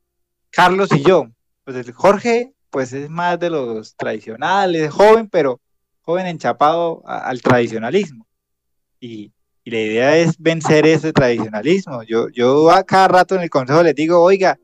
Carlos 0.51 0.91
y 0.93 1.03
yo. 1.03 1.29
Pues 1.65 1.91
Jorge, 1.95 2.53
pues 2.71 2.93
es 2.93 3.09
más 3.09 3.39
de 3.41 3.51
los 3.51 3.95
tradicionales, 3.97 4.93
joven, 4.93 5.29
pero 5.29 5.61
joven 6.03 6.27
enchapado 6.27 7.03
al 7.07 7.41
tradicionalismo. 7.41 8.27
Y, 9.01 9.33
y 9.65 9.71
la 9.71 9.81
idea 9.81 10.17
es 10.17 10.39
vencer 10.39 10.87
ese 10.87 11.13
tradicionalismo. 11.13 12.03
Yo, 12.03 12.29
yo 12.29 12.71
a 12.71 12.85
cada 12.85 13.09
rato 13.09 13.35
en 13.35 13.43
el 13.43 13.51
consejo 13.51 13.83
les 13.83 13.95
digo, 13.95 14.21
oiga, 14.21 14.59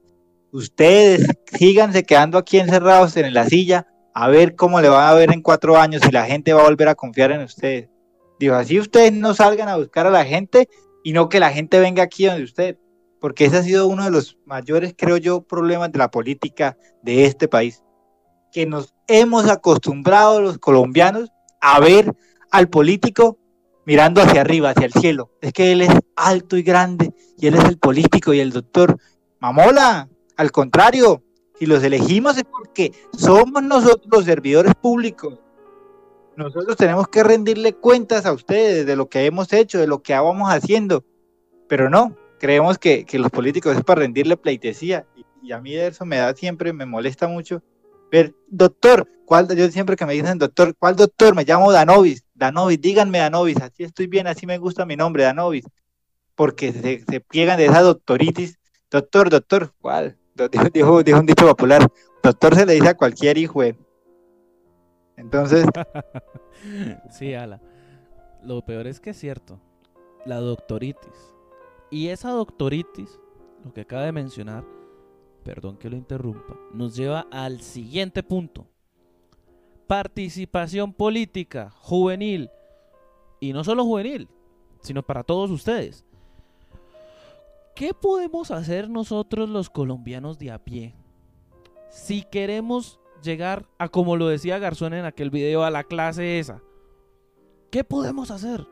ustedes 0.53 1.27
síganse 1.59 2.05
quedando 2.05 2.39
aquí 2.39 2.59
encerrados 2.59 3.17
en 3.17 3.33
la 3.35 3.47
silla 3.47 3.87
a 4.15 4.29
ver 4.29 4.57
cómo 4.57 4.81
le 4.81 4.89
va 4.89 5.09
a 5.09 5.15
ver 5.15 5.33
en 5.33 5.43
cuatro 5.43 5.79
años 5.79 6.03
y 6.09 6.13
la 6.13 6.27
gente 6.27 6.53
va 6.53 6.63
a 6.63 6.65
volver 6.65 6.89
a 6.89 6.95
confiar 6.95 7.33
en 7.33 7.43
ustedes. 7.43 7.89
Digo, 8.39 8.55
así 8.55 8.79
ustedes 8.79 9.13
no 9.13 9.35
salgan 9.35 9.69
a 9.69 9.77
buscar 9.77 10.07
a 10.07 10.11
la 10.11 10.25
gente 10.25 10.69
y 11.05 11.13
no 11.13 11.29
que 11.29 11.41
la 11.41 11.51
gente 11.51 11.79
venga 11.79 12.03
aquí 12.03 12.27
donde 12.27 12.45
usted, 12.45 12.79
porque 13.21 13.45
ese 13.45 13.59
ha 13.59 13.63
sido 13.63 13.87
uno 13.87 14.05
de 14.05 14.11
los 14.11 14.39
mayores, 14.47 14.95
creo 14.97 15.17
yo, 15.17 15.43
problemas 15.43 15.93
de 15.93 15.99
la 15.99 16.11
política 16.11 16.77
de 17.03 17.27
este 17.27 17.49
país, 17.49 17.83
que 18.53 18.67
nos 18.67 18.95
hemos 19.07 19.49
acostumbrado 19.49 20.41
los 20.41 20.59
colombianos 20.59 21.31
a 21.61 21.81
ver 21.81 22.15
al 22.51 22.69
político 22.69 23.39
mirando 23.85 24.23
hacia 24.23 24.41
arriba, 24.41 24.71
hacia 24.71 24.87
el 24.87 24.93
cielo. 24.93 25.31
Es 25.41 25.53
que 25.53 25.73
él 25.73 25.83
es 25.83 25.91
alto 26.17 26.57
y 26.57 26.63
grande 26.63 27.13
y 27.39 27.47
él 27.47 27.55
es 27.55 27.65
el 27.65 27.79
político 27.79 28.33
y 28.33 28.41
el 28.41 28.53
doctor. 28.53 28.97
Mamola, 29.39 30.09
al 30.41 30.53
contrario, 30.53 31.23
si 31.59 31.67
los 31.67 31.85
elegimos 31.85 32.39
es 32.39 32.45
porque 32.45 32.95
somos 33.13 33.63
nosotros 33.63 34.09
los 34.11 34.25
servidores 34.25 34.75
públicos. 34.75 35.39
Nosotros 36.35 36.79
tenemos 36.79 37.09
que 37.09 37.23
rendirle 37.23 37.75
cuentas 37.75 38.25
a 38.25 38.33
ustedes 38.33 38.87
de 38.87 38.97
lo 38.97 39.11
que 39.11 39.27
hemos 39.27 39.53
hecho, 39.53 39.79
de 39.79 39.87
lo 39.87 40.03
que 40.03 40.15
vamos 40.15 40.49
haciendo. 40.51 41.05
Pero 41.69 41.91
no, 41.91 42.17
creemos 42.39 42.79
que, 42.79 43.05
los 43.13 43.31
políticos 43.31 43.77
es 43.77 43.85
para 43.85 44.01
rendirle 44.01 44.39
pleitesía. 44.39 45.07
Y, 45.43 45.53
a 45.53 45.61
mí 45.61 45.77
eso 45.77 46.07
me 46.07 46.17
da 46.17 46.33
siempre, 46.33 46.73
me 46.73 46.87
molesta 46.87 47.29
mucho. 47.29 47.63
Ver, 48.11 48.35
doctor, 48.49 49.07
¿cuál, 49.27 49.55
yo 49.55 49.69
siempre 49.71 49.95
que 49.95 50.07
me 50.07 50.15
dicen 50.15 50.39
doctor, 50.39 50.75
¿cuál 50.75 50.97
doctor? 50.97 51.35
Me 51.35 51.45
llamo 51.45 51.71
Danovis. 51.71 52.25
Danovis, 52.33 52.81
díganme 52.81 53.19
Danovis, 53.19 53.59
así 53.59 53.83
estoy 53.83 54.07
bien, 54.07 54.27
así 54.27 54.47
me 54.47 54.57
gusta 54.57 54.87
mi 54.87 54.97
nombre, 54.97 55.25
Danovis, 55.25 55.67
porque 56.35 56.73
se, 56.73 57.05
se 57.07 57.21
pliegan 57.21 57.59
de 57.59 57.67
esa 57.67 57.83
doctoritis. 57.83 58.59
Doctor, 58.91 59.29
doctor, 59.29 59.75
¿cuál? 59.83 60.17
Dijo, 60.73 60.97
un 60.97 61.27
dicho 61.27 61.47
popular, 61.47 61.87
doctor 62.23 62.55
se 62.55 62.67
le 62.67 62.75
dice 62.75 62.89
a 62.89 62.97
cualquier 62.97 63.39
hijo. 63.39 63.63
Entonces... 65.17 65.67
sí, 67.11 67.35
Ala. 67.35 67.61
Lo 68.43 68.65
peor 68.65 68.87
es 68.87 69.01
que 69.01 69.11
es 69.11 69.19
cierto, 69.19 69.61
la 70.25 70.37
doctoritis. 70.37 71.35
Y 71.91 72.09
esa 72.09 72.31
doctoritis, 72.31 73.19
lo 73.65 73.73
que 73.73 73.83
acaba 73.83 74.05
de 74.05 74.13
mencionar, 74.13 74.65
perdón 75.45 75.77
que 75.77 75.91
lo 75.91 75.97
interrumpa, 75.97 76.57
nos 76.73 76.97
lleva 76.97 77.27
al 77.31 77.61
siguiente 77.61 78.23
punto 78.23 78.67
participación 79.91 80.93
política 80.93 81.73
juvenil, 81.81 82.49
y 83.41 83.53
no 83.53 83.65
solo 83.65 83.85
juvenil, 83.85 84.29
sino 84.83 85.03
para 85.03 85.25
todos 85.25 85.51
ustedes. 85.51 86.05
¿Qué 87.75 87.95
podemos 87.95 88.51
hacer 88.51 88.91
nosotros 88.91 89.49
los 89.49 89.71
colombianos 89.71 90.39
de 90.39 90.51
a 90.51 90.59
pie? 90.59 90.95
Si 91.89 92.23
queremos 92.23 93.01
llegar 93.23 93.67
a, 93.79 93.89
como 93.89 94.17
lo 94.17 94.29
decía 94.29 94.59
Garzón 94.59 94.95
en 94.95 95.05
aquel 95.05 95.31
video, 95.31 95.65
a 95.65 95.71
la 95.71 95.85
clase 95.85 96.39
esa. 96.39 96.63
¿Qué 97.71 97.85
podemos 97.85 98.31
hacer? 98.31 98.67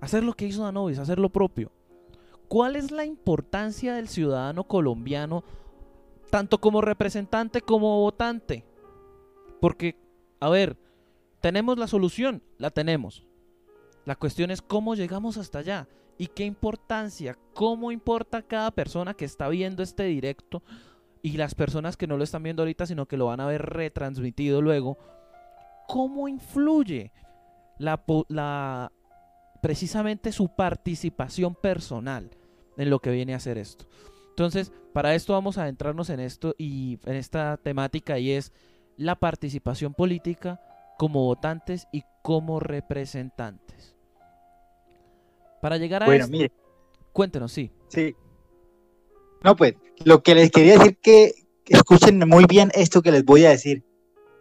Hacer 0.00 0.24
lo 0.24 0.34
que 0.34 0.46
hizo 0.46 0.62
Danovis, 0.62 0.98
hacer 0.98 1.18
lo 1.18 1.30
propio. 1.30 1.72
¿Cuál 2.48 2.76
es 2.76 2.90
la 2.90 3.04
importancia 3.04 3.94
del 3.94 4.08
ciudadano 4.08 4.64
colombiano, 4.64 5.42
tanto 6.30 6.58
como 6.58 6.80
representante 6.80 7.60
como 7.60 8.00
votante? 8.00 8.64
Porque 9.60 9.96
a 10.38 10.48
ver, 10.48 10.76
¿tenemos 11.40 11.78
la 11.78 11.86
solución? 11.86 12.42
La 12.58 12.70
tenemos. 12.70 13.26
La 14.04 14.14
cuestión 14.14 14.50
es 14.50 14.62
cómo 14.62 14.94
llegamos 14.94 15.36
hasta 15.38 15.58
allá 15.58 15.88
y 16.18 16.28
qué 16.28 16.44
importancia, 16.44 17.36
cómo 17.54 17.92
importa 17.92 18.42
cada 18.42 18.70
persona 18.70 19.14
que 19.14 19.24
está 19.24 19.48
viendo 19.48 19.82
este 19.82 20.04
directo 20.04 20.62
y 21.22 21.32
las 21.32 21.54
personas 21.54 21.96
que 21.96 22.06
no 22.06 22.16
lo 22.16 22.24
están 22.24 22.42
viendo 22.42 22.62
ahorita, 22.62 22.86
sino 22.86 23.06
que 23.06 23.16
lo 23.16 23.26
van 23.26 23.40
a 23.40 23.46
ver 23.46 23.62
retransmitido 23.62 24.62
luego. 24.62 24.96
¿Cómo 25.88 26.28
influye 26.28 27.12
la, 27.78 28.92
precisamente 29.60 30.32
su 30.32 30.48
participación 30.48 31.54
personal 31.54 32.30
en 32.76 32.90
lo 32.90 33.00
que 33.00 33.10
viene 33.10 33.34
a 33.34 33.38
hacer 33.38 33.58
esto? 33.58 33.86
Entonces, 34.30 34.72
para 34.92 35.14
esto 35.14 35.32
vamos 35.32 35.58
a 35.58 35.62
adentrarnos 35.62 36.10
en 36.10 36.20
esto 36.20 36.54
y 36.58 36.98
en 37.06 37.16
esta 37.16 37.56
temática 37.56 38.18
y 38.18 38.32
es 38.32 38.52
la 38.96 39.16
participación 39.16 39.94
política 39.94 40.60
como 40.98 41.24
votantes 41.24 41.88
y 41.92 42.04
como 42.22 42.60
representantes. 42.60 43.95
Para 45.66 45.78
llegar 45.78 46.04
a 46.04 46.06
bueno, 46.06 46.28
mire. 46.28 46.52
cuéntenos, 47.12 47.50
sí. 47.50 47.72
Sí. 47.88 48.14
No, 49.42 49.56
pues, 49.56 49.74
lo 50.04 50.22
que 50.22 50.36
les 50.36 50.52
quería 50.52 50.78
decir 50.78 50.96
que 50.98 51.32
escuchen 51.66 52.20
muy 52.28 52.44
bien 52.44 52.70
esto 52.72 53.02
que 53.02 53.10
les 53.10 53.24
voy 53.24 53.46
a 53.46 53.50
decir. 53.50 53.82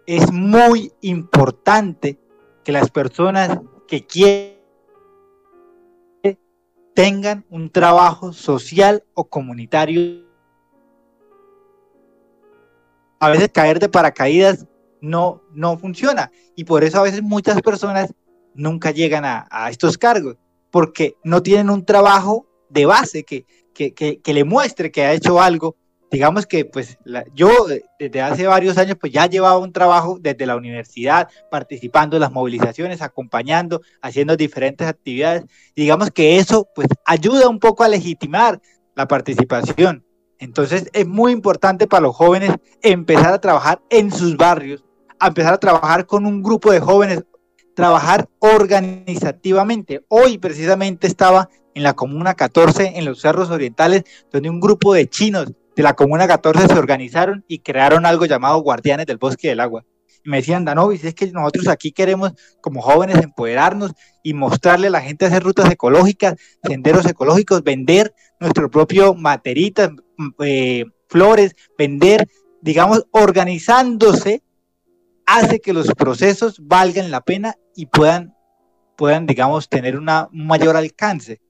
Es 0.05 0.31
muy 0.31 0.93
importante 1.01 2.19
que 2.63 2.71
las 2.71 2.91
personas 2.91 3.59
que 3.87 4.05
quieren 4.05 4.59
tengan 6.93 7.43
un 7.49 7.71
trabajo 7.71 8.31
social 8.31 9.03
o 9.15 9.27
comunitario. 9.27 10.27
A 13.19 13.29
veces 13.31 13.49
caer 13.51 13.79
de 13.79 13.89
paracaídas 13.89 14.67
no, 15.01 15.41
no 15.55 15.75
funciona 15.79 16.31
y 16.55 16.65
por 16.65 16.83
eso 16.83 16.99
a 16.99 17.03
veces 17.03 17.23
muchas 17.23 17.63
personas 17.63 18.13
nunca 18.53 18.91
llegan 18.91 19.25
a, 19.25 19.47
a 19.49 19.71
estos 19.71 19.97
cargos 19.97 20.37
porque 20.75 21.15
no 21.23 21.41
tienen 21.41 21.69
un 21.69 21.85
trabajo 21.85 22.47
de 22.67 22.85
base 22.85 23.23
que, 23.23 23.45
que, 23.73 23.93
que, 23.93 24.33
le 24.33 24.43
muestre 24.43 24.91
que 24.91 25.05
ha 25.05 25.13
hecho 25.13 25.41
algo 25.41 25.77
digamos 26.11 26.45
que 26.45 26.65
pues 26.65 26.97
yo 27.33 27.69
eh, 27.69 27.81
desde 27.97 28.21
hace 28.21 28.45
varios 28.45 28.77
años 28.77 28.97
pues 28.99 29.13
ya 29.13 29.25
llevaba 29.25 29.57
un 29.57 29.71
trabajo 29.71 30.17
desde 30.19 30.45
la 30.45 30.57
universidad, 30.57 31.29
participando 31.49 32.17
en 32.17 32.23
las 32.23 32.33
movilizaciones, 32.33 33.01
acompañando, 33.01 33.83
haciendo 34.01 34.35
diferentes 34.35 34.85
actividades. 34.85 35.45
digamos 35.77 36.11
que 36.11 36.39
eso 36.39 36.67
pues 36.75 36.89
ayuda 37.05 37.47
un 37.47 37.59
poco 37.59 37.85
a 37.85 37.87
legitimar 37.87 38.59
la 38.95 39.07
participación. 39.07 40.03
Entonces 40.39 40.89
es 40.91 41.07
muy 41.07 41.31
importante 41.31 41.87
para 41.87 42.01
los 42.01 42.17
jóvenes 42.17 42.51
empezar 42.81 43.31
a 43.31 43.39
trabajar 43.39 43.81
en 43.89 44.11
sus 44.11 44.35
barrios, 44.35 44.83
a 45.19 45.27
empezar 45.27 45.53
a 45.53 45.57
trabajar 45.57 46.05
con 46.05 46.25
un 46.25 46.43
grupo 46.43 46.73
de 46.73 46.81
jóvenes, 46.81 47.23
trabajar 47.75 48.27
organizativamente. 48.39 50.03
Hoy 50.07 50.37
precisamente 50.37 51.07
estaba 51.07 51.49
en 51.75 51.83
la 51.83 51.93
Comuna 51.93 52.33
14, 52.33 52.93
en 52.95 53.05
los 53.05 53.21
Cerros 53.21 53.51
Orientales, 53.51 54.03
donde 54.31 54.49
un 54.49 54.59
grupo 54.59 54.93
de 54.93 55.07
chinos 55.07 55.51
de 55.75 55.83
la 55.83 55.93
Comuna 55.93 56.27
14 56.27 56.67
se 56.67 56.79
organizaron 56.79 57.43
y 57.47 57.59
crearon 57.59 58.05
algo 58.05 58.25
llamado 58.25 58.59
Guardianes 58.59 59.05
del 59.05 59.17
Bosque 59.17 59.49
del 59.49 59.59
Agua. 59.59 59.83
Y 60.23 60.29
me 60.29 60.37
decían, 60.37 60.65
Danovis, 60.65 61.03
es 61.03 61.13
que 61.13 61.29
nosotros 61.31 61.67
aquí 61.67 61.91
queremos 61.91 62.31
como 62.61 62.81
jóvenes 62.81 63.17
empoderarnos 63.17 63.91
y 64.23 64.33
mostrarle 64.33 64.87
a 64.87 64.91
la 64.91 65.01
gente 65.01 65.25
hacer 65.25 65.43
rutas 65.43 65.69
ecológicas, 65.69 66.35
senderos 66.63 67.05
ecológicos, 67.05 67.61
vender 67.61 68.13
nuestro 68.39 68.71
propio 68.71 69.13
materitas, 69.13 69.91
eh, 70.39 70.85
flores, 71.09 71.55
vender, 71.77 72.27
digamos, 72.61 73.05
organizándose, 73.11 74.41
hace 75.25 75.59
que 75.59 75.73
los 75.73 75.87
procesos 75.93 76.59
valgan 76.61 77.11
la 77.11 77.21
pena 77.21 77.55
y 77.75 77.87
puedan, 77.87 78.35
puedan 78.95 79.25
digamos, 79.25 79.69
tener 79.69 79.97
una, 79.97 80.29
un 80.31 80.47
mayor 80.47 80.77
alcance. 80.77 81.41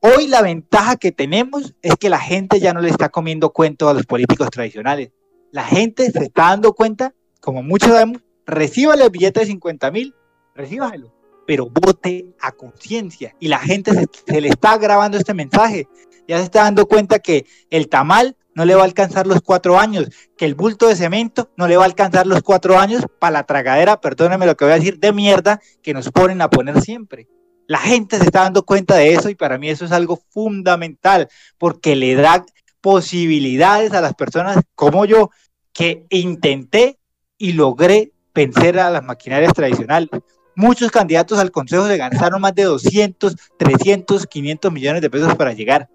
Hoy 0.00 0.28
la 0.28 0.40
ventaja 0.40 0.96
que 0.96 1.12
tenemos 1.12 1.74
es 1.82 1.94
que 1.96 2.08
la 2.08 2.18
gente 2.18 2.58
ya 2.58 2.72
no 2.72 2.80
le 2.80 2.88
está 2.88 3.10
comiendo 3.10 3.52
cuento 3.52 3.88
a 3.88 3.94
los 3.94 4.06
políticos 4.06 4.48
tradicionales. 4.50 5.10
La 5.52 5.64
gente 5.64 6.10
se 6.10 6.24
está 6.24 6.44
dando 6.50 6.72
cuenta, 6.72 7.14
como 7.40 7.62
muchos 7.62 7.90
sabemos, 7.90 8.22
recíbale 8.46 9.04
el 9.04 9.10
billete 9.10 9.40
de 9.40 9.46
50 9.46 9.90
mil, 9.90 10.14
recíbalo, 10.54 11.12
pero 11.46 11.68
vote 11.68 12.34
a 12.40 12.52
conciencia. 12.52 13.34
Y 13.40 13.48
la 13.48 13.58
gente 13.58 13.92
se, 13.92 14.40
le 14.40 14.48
está 14.48 14.78
grabando 14.78 15.18
este 15.18 15.34
mensaje. 15.34 15.86
Ya 16.26 16.38
se 16.38 16.44
está 16.44 16.62
dando 16.62 16.86
cuenta 16.86 17.18
que 17.18 17.44
el 17.68 17.88
tamal 17.88 18.36
no 18.54 18.64
le 18.64 18.74
va 18.74 18.82
a 18.82 18.84
alcanzar 18.84 19.26
los 19.26 19.40
cuatro 19.40 19.78
años, 19.78 20.08
que 20.36 20.44
el 20.44 20.54
bulto 20.54 20.88
de 20.88 20.96
cemento 20.96 21.50
no 21.56 21.68
le 21.68 21.76
va 21.76 21.84
a 21.84 21.86
alcanzar 21.86 22.26
los 22.26 22.42
cuatro 22.42 22.78
años 22.78 23.04
para 23.18 23.32
la 23.32 23.44
tragadera, 23.44 24.00
perdónenme 24.00 24.46
lo 24.46 24.56
que 24.56 24.64
voy 24.64 24.72
a 24.72 24.76
decir, 24.76 24.98
de 24.98 25.12
mierda 25.12 25.60
que 25.82 25.94
nos 25.94 26.10
ponen 26.10 26.42
a 26.42 26.50
poner 26.50 26.80
siempre. 26.80 27.28
La 27.66 27.78
gente 27.78 28.18
se 28.18 28.24
está 28.24 28.40
dando 28.42 28.64
cuenta 28.64 28.96
de 28.96 29.14
eso 29.14 29.28
y 29.30 29.36
para 29.36 29.56
mí 29.56 29.70
eso 29.70 29.84
es 29.84 29.92
algo 29.92 30.20
fundamental 30.30 31.28
porque 31.56 31.94
le 31.94 32.16
da 32.16 32.44
posibilidades 32.80 33.92
a 33.92 34.00
las 34.00 34.14
personas 34.14 34.58
como 34.74 35.04
yo 35.04 35.30
que 35.72 36.04
intenté 36.10 36.98
y 37.38 37.52
logré 37.52 38.12
vencer 38.34 38.78
a 38.80 38.90
las 38.90 39.04
maquinarias 39.04 39.52
tradicionales. 39.52 40.10
Muchos 40.56 40.90
candidatos 40.90 41.38
al 41.38 41.52
Consejo 41.52 41.86
se 41.86 41.96
gastaron 41.96 42.40
más 42.40 42.54
de 42.54 42.64
200, 42.64 43.36
300, 43.58 44.26
500 44.26 44.72
millones 44.72 45.00
de 45.00 45.10
pesos 45.10 45.34
para 45.36 45.52
llegar. 45.52 45.88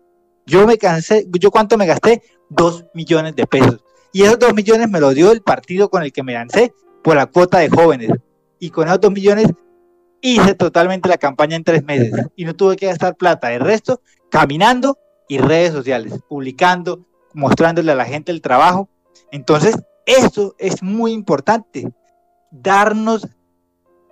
Yo 0.46 0.66
me 0.68 0.78
cansé, 0.78 1.28
¿yo 1.40 1.52
cuánto 1.52 1.78
me 1.78 1.86
gasté? 1.86 2.22
2 2.50 2.86
millones 2.94 3.36
de 3.36 3.48
pesos. 3.48 3.84
Y 4.12 4.24
esos 4.24 4.40
2 4.40 4.54
millones 4.54 4.90
me 4.90 5.00
los 5.00 5.16
dio 5.16 5.32
el 5.32 5.42
partido 5.42 5.90
con 5.90 6.04
el 6.04 6.14
que 6.14 6.24
me 6.24 6.34
lancé 6.34 6.74
por 7.04 7.16
la 7.16 7.26
cuota 7.26 7.60
de 7.60 7.70
jóvenes. 7.70 8.12
Y 8.60 8.70
con 8.70 8.88
esos 8.88 9.02
2 9.02 9.12
millones 9.12 9.48
hice 10.22 10.56
totalmente 10.56 11.10
la 11.10 11.18
campaña 11.18 11.56
en 11.56 11.64
tres 11.64 11.84
meses 11.84 12.12
y 12.36 12.46
no 12.46 12.56
tuve 12.56 12.76
que 12.76 12.88
gastar 12.88 13.16
plata. 13.16 13.54
El 13.54 13.62
resto, 13.62 14.02
caminando 14.30 14.98
y 15.28 15.38
redes 15.38 15.72
sociales, 15.72 16.20
publicando, 16.28 17.06
mostrándole 17.34 17.92
a 17.92 17.96
la 17.96 18.06
gente 18.06 18.32
el 18.32 18.42
trabajo. 18.42 18.90
Entonces, 19.32 19.76
eso 20.06 20.56
es 20.58 20.82
muy 20.82 21.12
importante. 21.12 21.92
Darnos, 22.52 23.28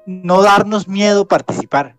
no 0.05 0.41
darnos 0.41 0.87
miedo 0.87 1.27
participar. 1.27 1.95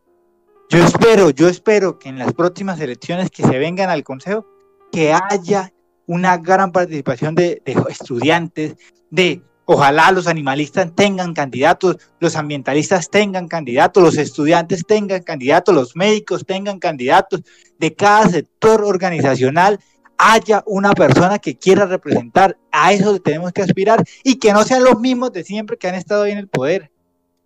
Yo 0.75 0.85
espero, 0.85 1.31
yo 1.31 1.49
espero 1.49 2.01
que 2.01 2.09
en 2.09 2.19
las 2.19 2.33
próximas 2.33 2.81
elecciones 2.81 3.31
que 3.31 3.45
se 3.45 3.59
vengan 3.59 3.91
al 3.91 4.03
Consejo, 4.03 4.45
que 4.91 5.13
haya 5.13 5.73
una 6.09 6.37
gran 6.39 6.73
participación 6.73 7.37
de, 7.37 7.63
estudiantes, 7.89 8.75
de 9.09 9.41
Ojalá 9.67 10.11
los 10.11 10.27
animalistas 10.27 10.93
tengan 10.97 11.33
candidatos, 11.33 11.97
los 12.19 12.35
ambientalistas 12.35 13.09
tengan 13.09 13.47
candidatos, 13.47 14.03
los 14.03 14.19
estudiantes 14.19 14.85
tengan 14.85 15.23
candidatos, 15.23 15.75
los 15.75 15.95
médicos 15.95 16.45
tengan 16.45 16.81
candidatos. 16.81 17.43
De 17.79 17.95
cada 17.95 18.29
sector 18.29 18.83
organizacional 18.83 19.79
haya 20.19 20.65
una 20.67 20.93
persona 20.93 21.39
que 21.39 21.57
quiera 21.57 21.87
representar. 21.87 22.59
A 22.73 22.93
eso 22.93 23.17
tenemos 23.21 23.53
que 23.53 23.63
aspirar 23.63 24.05
y 24.25 24.41
que 24.41 24.53
no 24.53 24.65
sean 24.65 24.83
los 24.83 24.99
mismos 24.99 25.33
de 25.33 25.45
siempre 25.45 25.79
que 25.79 25.87
han 25.87 25.95
estado 25.95 26.25
ahí 26.25 26.33
en 26.33 26.39
el 26.39 26.49
poder. 26.49 26.91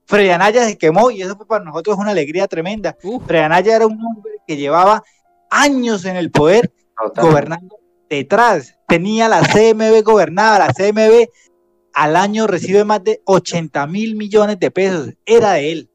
Freddy 0.09 0.31
Anaya 0.31 0.65
se 0.65 0.79
quemó 0.79 1.11
y 1.11 1.21
eso 1.21 1.37
fue 1.37 1.47
para 1.47 1.65
nosotros 1.65 1.99
una 1.99 2.13
alegría 2.13 2.49
tremenda. 2.49 2.97
Uf. 3.03 3.31
Anaya 3.31 3.77
era 3.77 3.87
un 3.87 4.03
hombre 4.03 4.33
que 4.47 4.57
llevaba 4.57 5.05
años 5.51 6.07
en 6.07 6.17
el 6.17 6.31
poder 6.31 6.73
gobernando 7.15 7.77
detrás. 8.09 8.79
Tenía 8.89 9.29
la 9.29 9.43
CMB 9.43 10.03
gobernada, 10.03 10.59
la 10.59 10.73
CMB 10.73 11.29
al 11.93 12.17
año 12.17 12.47
recibe 12.47 12.85
más 12.85 13.05
de 13.05 13.21
80 13.27 13.87
mil 13.87 14.17
millones 14.17 14.59
de 14.59 14.71
pesos. 14.71 15.11
Era 15.27 15.53
de 15.53 15.73
él. 15.73 15.91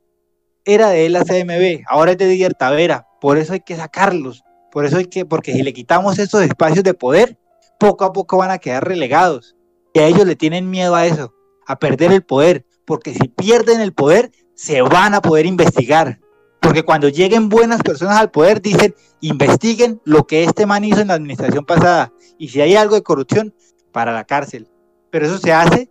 Era 0.64 0.90
de 0.90 1.08
él 1.08 1.14
la 1.14 1.24
CMB. 1.24 1.84
Ahora 1.88 2.12
es 2.12 2.18
de 2.20 2.28
Díaz 2.28 2.54
Tavera. 2.58 3.08
Por 3.20 3.40
eso 3.40 3.54
hay 3.54 3.62
que 3.62 3.76
sacarlos. 3.76 4.44
Por 4.72 4.86
eso 4.86 4.98
hay 4.98 5.06
que, 5.06 5.26
porque 5.26 5.54
si 5.54 5.64
le 5.64 5.74
quitamos 5.74 6.20
esos 6.20 6.42
espacios 6.42 6.84
de 6.84 6.94
poder, 6.94 7.40
poco 7.80 8.06
a 8.06 8.14
poco 8.14 8.38
van 8.38 8.52
a 8.52 8.60
quedar 8.60 8.88
relegados. 8.88 9.56
Y 9.94 10.00
a 10.00 10.08
ellos 10.08 10.28
le 10.28 10.36
tienen 10.36 10.70
miedo 10.70 10.94
a 10.94 11.06
eso, 11.08 11.34
a 11.66 11.80
perder 11.80 12.12
el 12.12 12.24
poder. 12.24 12.66
Porque 12.86 13.14
si 13.14 13.28
pierden 13.28 13.82
el 13.82 13.94
poder, 13.94 14.32
se 14.56 14.82
van 14.82 15.14
a 15.14 15.22
poder 15.22 15.46
investigar. 15.46 16.20
Porque 16.62 16.84
cuando 16.84 17.10
lleguen 17.10 17.50
buenas 17.50 17.82
personas 17.82 18.18
al 18.18 18.32
poder, 18.32 18.62
dicen, 18.62 18.96
investiguen 19.22 20.02
lo 20.06 20.26
que 20.26 20.44
este 20.44 20.66
man 20.66 20.84
hizo 20.84 21.02
en 21.02 21.10
la 21.10 21.16
administración 21.16 21.66
pasada. 21.66 22.14
Y 22.38 22.50
si 22.50 22.62
hay 22.62 22.76
algo 22.76 22.96
de 22.96 23.04
corrupción, 23.04 23.54
para 23.94 24.12
la 24.12 24.26
cárcel. 24.26 24.68
Pero 25.10 25.28
eso 25.28 25.38
se 25.38 25.54
hace 25.54 25.90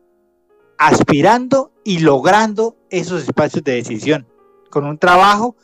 aspirando 0.76 1.72
y 1.84 2.00
logrando 2.00 2.76
esos 2.90 3.22
espacios 3.22 3.64
de 3.64 3.72
decisión, 3.72 4.26
con 4.68 4.84
un 4.84 4.98
trabajo 4.98 5.56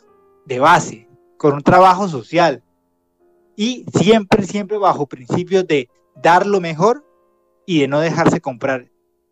de 0.45 0.59
base, 0.59 1.07
con 1.37 1.53
un 1.53 1.61
trabajo 1.61 2.07
social 2.07 2.63
y 3.55 3.85
siempre, 3.93 4.45
siempre 4.45 4.77
bajo 4.77 5.05
principios 5.05 5.67
de 5.67 5.89
dar 6.15 6.47
lo 6.47 6.61
mejor 6.61 7.05
y 7.65 7.81
de 7.81 7.87
no 7.87 7.99
dejarse 7.99 8.39
comprar. 8.39 8.89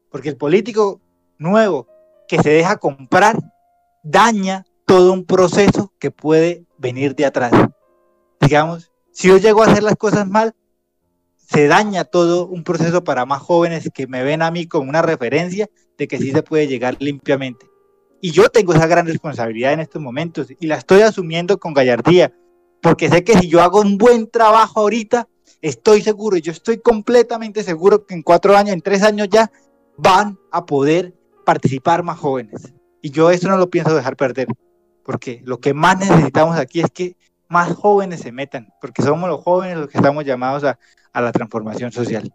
Porque 0.10 0.30
el 0.30 0.38
político 0.38 1.00
nuevo 1.38 1.88
que 2.28 2.42
se 2.42 2.50
deja 2.50 2.78
comprar 2.78 3.38
daña 4.04 4.66
todo 4.86 5.14
un 5.14 5.26
proceso 5.26 5.94
que 6.00 6.12
puede 6.12 6.66
venir 6.78 7.16
de 7.16 7.26
atrás. 7.26 7.52
Digamos, 8.40 8.92
si 9.12 9.28
yo 9.28 9.38
llego 9.38 9.64
a 9.64 9.68
hacer 9.68 9.84
las 9.84 9.96
cosas 9.96 10.28
mal, 10.28 10.54
se 11.36 11.68
daña 11.68 12.04
todo 12.04 12.48
un 12.48 12.64
proceso 12.64 13.04
para 13.04 13.26
más 13.26 13.42
jóvenes 13.42 13.90
que 13.94 14.08
me 14.08 14.24
ven 14.24 14.42
a 14.42 14.52
mí 14.52 14.68
como 14.68 14.90
una 14.90 15.02
referencia 15.02 15.70
de 15.98 16.08
que 16.08 16.18
sí 16.18 16.32
se 16.32 16.44
puede 16.44 16.68
llegar 16.68 16.98
limpiamente. 17.00 17.66
Y 18.22 18.32
yo 18.32 18.50
tengo 18.50 18.74
esa 18.74 18.88
gran 18.88 19.08
responsabilidad 19.08 19.74
en 19.74 19.80
estos 19.80 20.02
momentos 20.02 20.48
y 20.60 20.68
la 20.68 20.76
estoy 20.76 21.02
asumiendo 21.02 21.58
con 21.58 21.74
gallardía, 21.74 22.34
porque 22.82 23.10
sé 23.10 23.24
que 23.24 23.38
si 23.38 23.48
yo 23.48 23.62
hago 23.62 23.82
un 23.82 23.98
buen 23.98 24.30
trabajo 24.30 24.82
ahorita, 24.82 25.28
estoy 25.62 26.02
seguro, 26.02 26.38
yo 26.38 26.52
estoy 26.52 26.80
completamente 26.80 27.64
seguro 27.64 28.06
que 28.06 28.14
en 28.14 28.24
cuatro 28.24 28.56
años, 28.56 28.74
en 28.74 28.82
tres 28.82 29.04
años 29.04 29.28
ya, 29.30 29.52
van 29.98 30.38
a 30.52 30.66
poder 30.66 31.14
participar 31.48 32.04
más 32.04 32.20
jóvenes. 32.20 32.74
Y 33.02 33.10
yo 33.10 33.32
eso 33.32 33.48
no 33.48 33.56
lo 33.56 33.70
pienso 33.70 33.96
dejar 33.96 34.18
perder, 34.18 34.50
porque 35.06 35.42
lo 35.46 35.60
que 35.62 35.74
más 35.74 35.98
necesitamos 35.98 36.58
aquí 36.58 36.82
es 36.82 36.92
que 36.92 37.16
más 37.48 37.74
jóvenes 37.74 38.20
se 38.20 38.34
metan, 38.34 38.68
porque 38.82 39.02
somos 39.02 39.30
los 39.30 39.42
jóvenes 39.46 39.78
los 39.78 39.88
que 39.88 39.98
estamos 39.98 40.26
llamados 40.26 40.66
a, 40.66 40.78
a 41.14 41.22
la 41.22 41.32
transformación 41.32 41.94
social. 41.94 42.30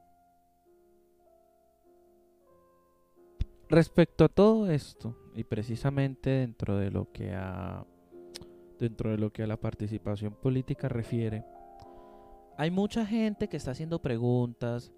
Respecto 3.69 4.25
a 4.25 4.29
todo 4.31 4.71
esto, 4.71 5.15
y 5.35 5.45
precisamente 5.45 6.31
dentro 6.31 6.79
de 6.79 6.91
lo 6.91 7.13
que 7.13 7.35
a 7.35 7.85
dentro 8.81 9.11
de 9.11 9.19
lo 9.19 9.31
que 9.31 9.43
a 9.43 9.47
la 9.47 9.59
participación 9.59 10.35
política 10.35 10.89
refiere, 10.89 11.45
hay 12.57 12.71
mucha 12.71 13.05
gente 13.05 13.49
que 13.49 13.59
está 13.59 13.73
haciendo 13.73 14.01
preguntas, 14.01 14.91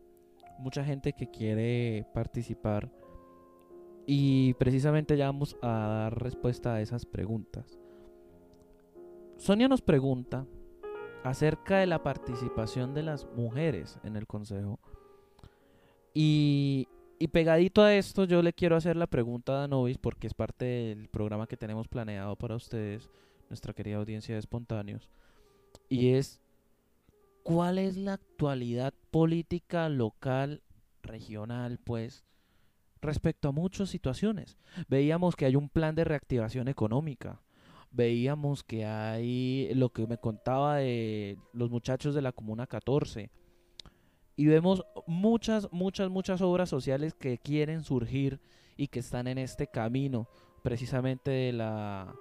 mucha 0.58 0.84
gente 0.84 1.14
que 1.14 1.30
quiere 1.30 2.06
participar 2.14 2.90
y 4.07 4.55
precisamente 4.55 5.16
ya 5.16 5.26
vamos 5.26 5.57
a 5.62 5.68
dar 5.68 6.22
respuesta 6.22 6.74
a 6.74 6.80
esas 6.80 7.07
preguntas 7.07 7.78
Sonia 9.36 9.68
nos 9.68 9.82
pregunta 9.82 10.46
acerca 11.22 11.78
de 11.78 11.86
la 11.86 12.02
participación 12.02 12.94
de 12.94 13.02
las 13.02 13.26
mujeres 13.34 13.98
en 14.02 14.16
el 14.16 14.26
consejo. 14.26 14.78
Y, 16.14 16.88
y 17.18 17.28
pegadito 17.28 17.82
a 17.82 17.94
esto, 17.94 18.24
yo 18.24 18.42
le 18.42 18.52
quiero 18.52 18.76
hacer 18.76 18.96
la 18.96 19.07
pregunta 19.07 19.52
a 19.52 19.61
Danovis, 19.61 19.98
porque 19.98 20.26
es 20.26 20.34
parte 20.34 20.64
del 20.64 21.09
programa 21.09 21.46
que 21.46 21.57
tenemos 21.57 21.88
planeado 21.88 22.36
para 22.36 22.57
ustedes, 22.57 23.11
nuestra 23.48 23.72
querida 23.74 23.96
audiencia 23.96 24.34
de 24.34 24.38
espontáneos. 24.38 25.11
Y 25.88 26.11
es, 26.11 26.40
¿cuál 27.42 27.78
es 27.78 27.96
la 27.96 28.14
actualidad 28.14 28.94
política 29.11 29.88
local, 29.88 30.62
regional, 31.02 31.78
pues, 31.84 32.24
respecto 33.05 33.48
a 33.48 33.52
muchas 33.52 33.88
situaciones? 33.90 34.59
Veíamos 34.88 35.36
que 35.36 35.46
hay 35.46 35.57
un 35.57 35.68
plan 35.68 35.94
de 35.94 36.05
reactivación 36.05 36.68
económica. 36.68 37.40
Veíamos 37.90 38.64
que 38.64 38.84
hay 38.84 39.72
lo 39.74 39.90
que 39.90 40.07
me 40.07 40.18
contaba 40.18 40.76
de 40.78 41.38
los 41.52 41.70
muchachos 41.70 42.14
de 42.14 42.22
la 42.22 42.32
Comuna 42.32 42.66
14 42.66 43.30
y 44.36 44.46
vemos 44.46 44.84
muchas, 45.07 45.68
muchas, 45.70 46.11
muchas 46.11 46.40
obras 46.40 46.68
sociales 46.68 47.14
que 47.14 47.38
quieren 47.38 47.82
surgir 47.82 48.40
y 48.76 48.88
que 48.88 48.98
están 48.98 49.28
en 49.28 49.38
este 49.38 49.68
camino, 49.68 50.28
precisamente 50.62 51.30
de 51.30 51.52
la... 51.52 52.14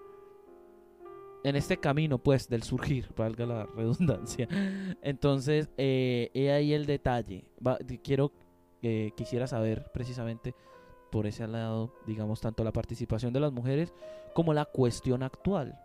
En 1.44 1.58
este 1.58 1.78
camino, 1.78 2.20
pues, 2.20 2.48
del 2.48 2.64
surgir, 2.64 3.10
valga 3.18 3.46
la 3.46 3.66
redundancia. 3.66 4.48
Entonces, 5.02 5.70
eh, 5.78 6.30
he 6.34 6.52
ahí 6.52 6.74
el 6.74 6.86
detalle. 6.86 7.46
quiero, 8.04 8.32
eh, 8.82 9.12
quisiera 9.18 9.48
saber 9.48 9.92
precisamente 9.92 10.54
por 11.14 11.28
ese 11.28 11.48
lado, 11.48 11.94
digamos, 12.08 12.42
tanto 12.42 12.64
la 12.64 12.72
participación 12.72 13.34
de 13.34 13.40
las 13.40 13.52
mujeres 13.52 13.94
como 14.34 14.52
la 14.52 14.66
cuestión 14.66 15.22
actual 15.22 15.80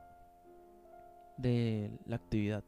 de 1.37 1.91
la 2.07 2.17
actividad. 2.17 2.65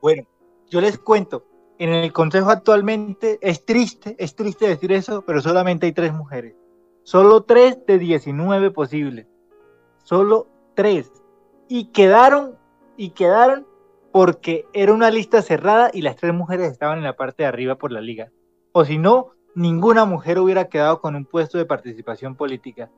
Bueno, 0.00 0.22
yo 0.70 0.80
les 0.80 1.00
cuento, 1.00 1.44
en 1.80 1.92
el 1.92 2.12
Consejo 2.12 2.50
actualmente 2.50 3.40
es 3.42 3.66
triste, 3.66 4.14
es 4.20 4.36
triste 4.36 4.68
decir 4.68 4.92
eso, 4.92 5.24
pero 5.26 5.42
solamente 5.42 5.86
hay 5.86 5.92
tres 5.92 6.12
mujeres. 6.12 6.54
Solo 7.02 7.42
tres 7.42 7.84
de 7.84 7.98
19 7.98 8.70
posibles. 8.70 9.26
Solo 10.04 10.46
tres. 10.76 11.10
Y 11.66 11.86
quedaron, 11.86 12.56
y 12.96 13.10
quedaron 13.10 13.66
porque 14.12 14.64
era 14.72 14.92
una 14.92 15.10
lista 15.10 15.42
cerrada 15.42 15.90
y 15.92 16.02
las 16.02 16.14
tres 16.14 16.32
mujeres 16.32 16.70
estaban 16.70 16.98
en 16.98 17.04
la 17.04 17.16
parte 17.16 17.42
de 17.42 17.48
arriba 17.48 17.74
por 17.74 17.90
la 17.90 18.00
liga. 18.00 18.30
O 18.70 18.84
si 18.84 18.96
no, 18.96 19.32
ninguna 19.54 20.04
mujer 20.04 20.38
hubiera 20.38 20.68
quedado 20.68 21.00
con 21.00 21.16
un 21.16 21.24
puesto 21.24 21.58
de 21.58 21.66
participación 21.66 22.36
política. 22.36 22.90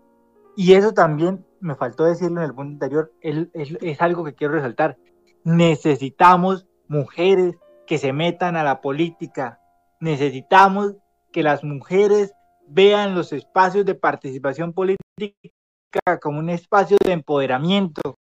Y 0.57 0.74
eso 0.74 0.92
también 0.92 1.44
me 1.61 1.74
faltó 1.74 2.05
decirlo 2.05 2.40
en 2.40 2.46
el 2.46 2.55
punto 2.55 2.84
anterior, 2.84 3.12
es, 3.20 4.00
algo 4.00 4.24
que 4.24 4.34
quiero 4.34 4.55
resaltar. 4.55 4.96
Necesitamos 5.42 6.66
mujeres 6.86 7.57
que 7.86 7.98
se 7.98 8.12
metan 8.12 8.57
a 8.57 8.62
la 8.62 8.80
política. 8.80 9.61
Necesitamos 10.00 10.94
que 11.32 11.42
las 11.42 11.64
mujeres 11.64 12.34
vean 12.68 13.14
los 13.14 13.32
espacios 13.32 13.84
de 13.84 13.94
participación 13.94 14.72
política 14.72 15.00
como 16.20 16.38
un 16.38 16.50
espacio 16.50 16.96
de 17.05 17.12
empoderamiento. 17.12 18.16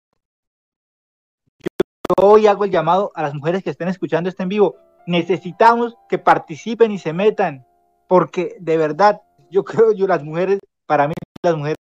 Yo 1.59 2.25
hoy 2.25 2.47
hago 2.47 2.65
el 2.65 2.71
llamado 2.71 3.11
a 3.15 3.23
las 3.23 3.33
mujeres 3.33 3.63
que 3.63 3.69
estén 3.69 3.87
escuchando 3.87 4.29
este 4.29 4.43
en 4.43 4.49
vivo. 4.49 4.75
Necesitamos 5.07 5.95
que 6.07 6.19
participen 6.19 6.91
y 6.91 6.99
se 6.99 7.13
metan, 7.13 7.65
porque 8.09 8.57
de 8.59 8.75
verdad, 8.75 9.21
yo 9.49 9.63
creo, 9.69 9.93
yo 9.93 10.05
las 10.07 10.23
mujeres, 10.23 10.59
para 10.85 11.07
mí 11.07 11.13
las 11.41 11.55
mujeres 11.55 11.77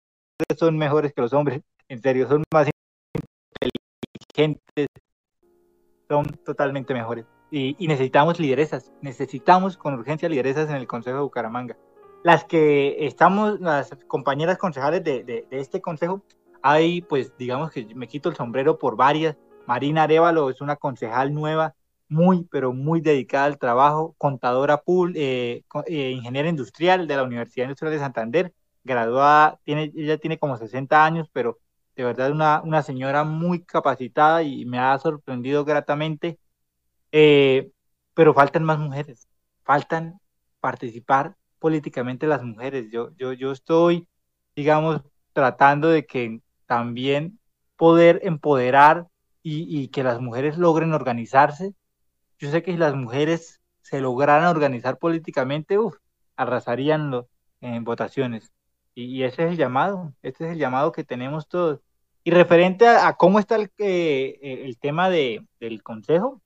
son 0.56 0.78
mejores 0.78 1.12
que 1.12 1.20
los 1.20 1.34
hombres, 1.34 1.60
en 1.88 2.00
serio, 2.00 2.26
son 2.28 2.42
más 2.50 2.70
inteligentes, 4.32 4.86
son 6.08 6.24
totalmente 6.44 6.94
mejores 6.94 7.26
y, 7.50 7.76
necesitamos 7.86 8.40
lideresas, 8.40 8.92
necesitamos 9.02 9.76
con 9.76 9.94
urgencia 9.94 10.28
lideresas 10.28 10.70
en 10.70 10.76
el 10.76 10.86
Consejo 10.86 11.16
de 11.16 11.22
Bucaramanga. 11.24 11.76
Las 12.22 12.44
que 12.44 13.04
estamos, 13.04 13.60
las 13.60 13.90
compañeras 14.06 14.56
concejales 14.56 15.04
de, 15.04 15.24
de, 15.24 15.46
este 15.50 15.80
consejo, 15.82 16.22
hay 16.62 17.02
pues 17.02 17.36
digamos 17.36 17.72
que 17.72 17.84
me 17.94 18.06
quito 18.06 18.28
el 18.28 18.36
sombrero 18.36 18.78
por 18.78 18.96
varias. 18.96 19.36
Marina 19.66 20.04
Arevalo 20.04 20.48
es 20.50 20.60
una 20.60 20.76
concejal 20.76 21.34
nueva, 21.34 21.74
muy, 22.12 22.44
pero 22.50 22.72
muy 22.72 23.00
dedicada 23.00 23.46
al 23.46 23.58
trabajo, 23.58 24.14
contadora 24.18 24.82
pool, 24.82 25.14
eh, 25.16 25.64
eh, 25.86 26.10
ingeniera 26.10 26.48
industrial 26.48 27.06
de 27.08 27.16
la 27.16 27.24
Universidad 27.24 27.64
Industrial 27.66 27.92
de 27.92 27.98
Santander, 28.00 28.52
graduada, 28.84 29.58
tiene, 29.64 29.92
ella 29.96 30.18
tiene 30.18 30.38
como 30.38 30.56
60 30.56 31.04
años, 31.04 31.28
pero 31.32 31.58
de 31.96 32.04
verdad 32.04 32.32
una, 32.32 32.62
una 32.62 32.82
señora 32.82 33.24
muy 33.24 33.64
capacitada 33.64 34.42
y 34.42 34.64
me 34.66 34.78
ha 34.78 34.98
sorprendido 34.98 35.64
gratamente 35.64 36.38
eh, 37.12 37.70
pero 38.14 38.34
faltan 38.34 38.64
más 38.64 38.78
mujeres, 38.78 39.28
faltan 39.64 40.20
participar 40.60 41.36
políticamente 41.58 42.26
las 42.26 42.42
mujeres. 42.42 42.90
Yo, 42.90 43.10
yo, 43.16 43.32
yo 43.34 43.52
estoy, 43.52 44.08
digamos, 44.56 45.02
tratando 45.32 45.88
de 45.88 46.06
que 46.06 46.40
también 46.66 47.38
poder 47.76 48.20
empoderar 48.24 49.08
y, 49.42 49.88
que 49.88 50.04
las 50.04 50.20
mujeres 50.20 50.56
logren 50.56 50.92
organizarse. 50.92 51.74
Yo 52.42 52.50
sé 52.50 52.64
que 52.64 52.72
si 52.72 52.76
las 52.76 52.96
mujeres 52.96 53.60
se 53.82 54.00
lograran 54.00 54.46
organizar 54.46 54.98
políticamente, 54.98 55.78
uf, 55.78 55.94
arrasarían 56.34 57.24
en 57.60 57.84
votaciones. 57.84 58.52
Y, 58.96 59.22
ese 59.22 59.44
es 59.44 59.50
el 59.52 59.56
llamado, 59.56 60.12
este 60.22 60.46
es 60.46 60.52
el 60.54 60.58
llamado 60.58 60.90
que 60.90 61.04
tenemos 61.04 61.46
todos. 61.46 61.78
Y 62.24 62.32
referente 62.32 62.88
a, 62.88 63.12
cómo 63.14 63.38
está 63.38 63.54
el, 63.54 63.70
eh, 63.78 64.64
el 64.64 64.76
tema 64.80 65.08
de, 65.08 65.46
del 65.60 65.84
Consejo, 65.84 66.42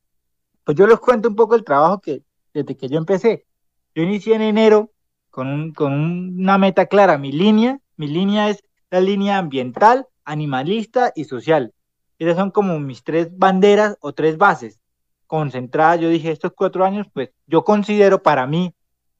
pues 0.64 0.76
yo 0.76 0.86
les 0.86 0.98
cuento 0.98 1.30
un 1.30 1.36
poco 1.36 1.54
el 1.54 1.64
trabajo 1.64 2.02
que 2.02 2.22
desde 2.52 2.76
que 2.76 2.88
yo 2.88 2.98
empecé. 2.98 3.46
Yo 3.94 4.02
inicié 4.02 4.34
en 4.34 4.42
enero 4.42 4.92
con, 5.30 5.72
con 5.72 5.94
una 5.94 6.58
meta 6.58 6.86
clara. 6.86 7.16
Mi 7.16 7.32
línea, 7.32 7.80
mi 7.96 8.08
línea 8.08 8.50
es 8.50 8.62
la 8.90 9.00
línea 9.00 9.38
ambiental, 9.38 10.06
animalista 10.26 11.12
y 11.14 11.24
social. 11.24 11.72
Esas 12.18 12.36
son 12.36 12.50
como 12.50 12.78
mis 12.80 13.02
tres 13.02 13.30
banderas 13.34 13.96
o 14.00 14.12
tres 14.12 14.36
bases 14.36 14.82
concentradas. 15.26 16.00
Yo 16.00 16.08
dije, 16.08 16.30
estos 16.30 16.52
cuatro 16.54 16.84
años, 16.84 17.06
pues 17.12 17.30
yo 17.46 17.64
considero 17.64 18.22
para 18.22 18.46
mí 18.46 18.74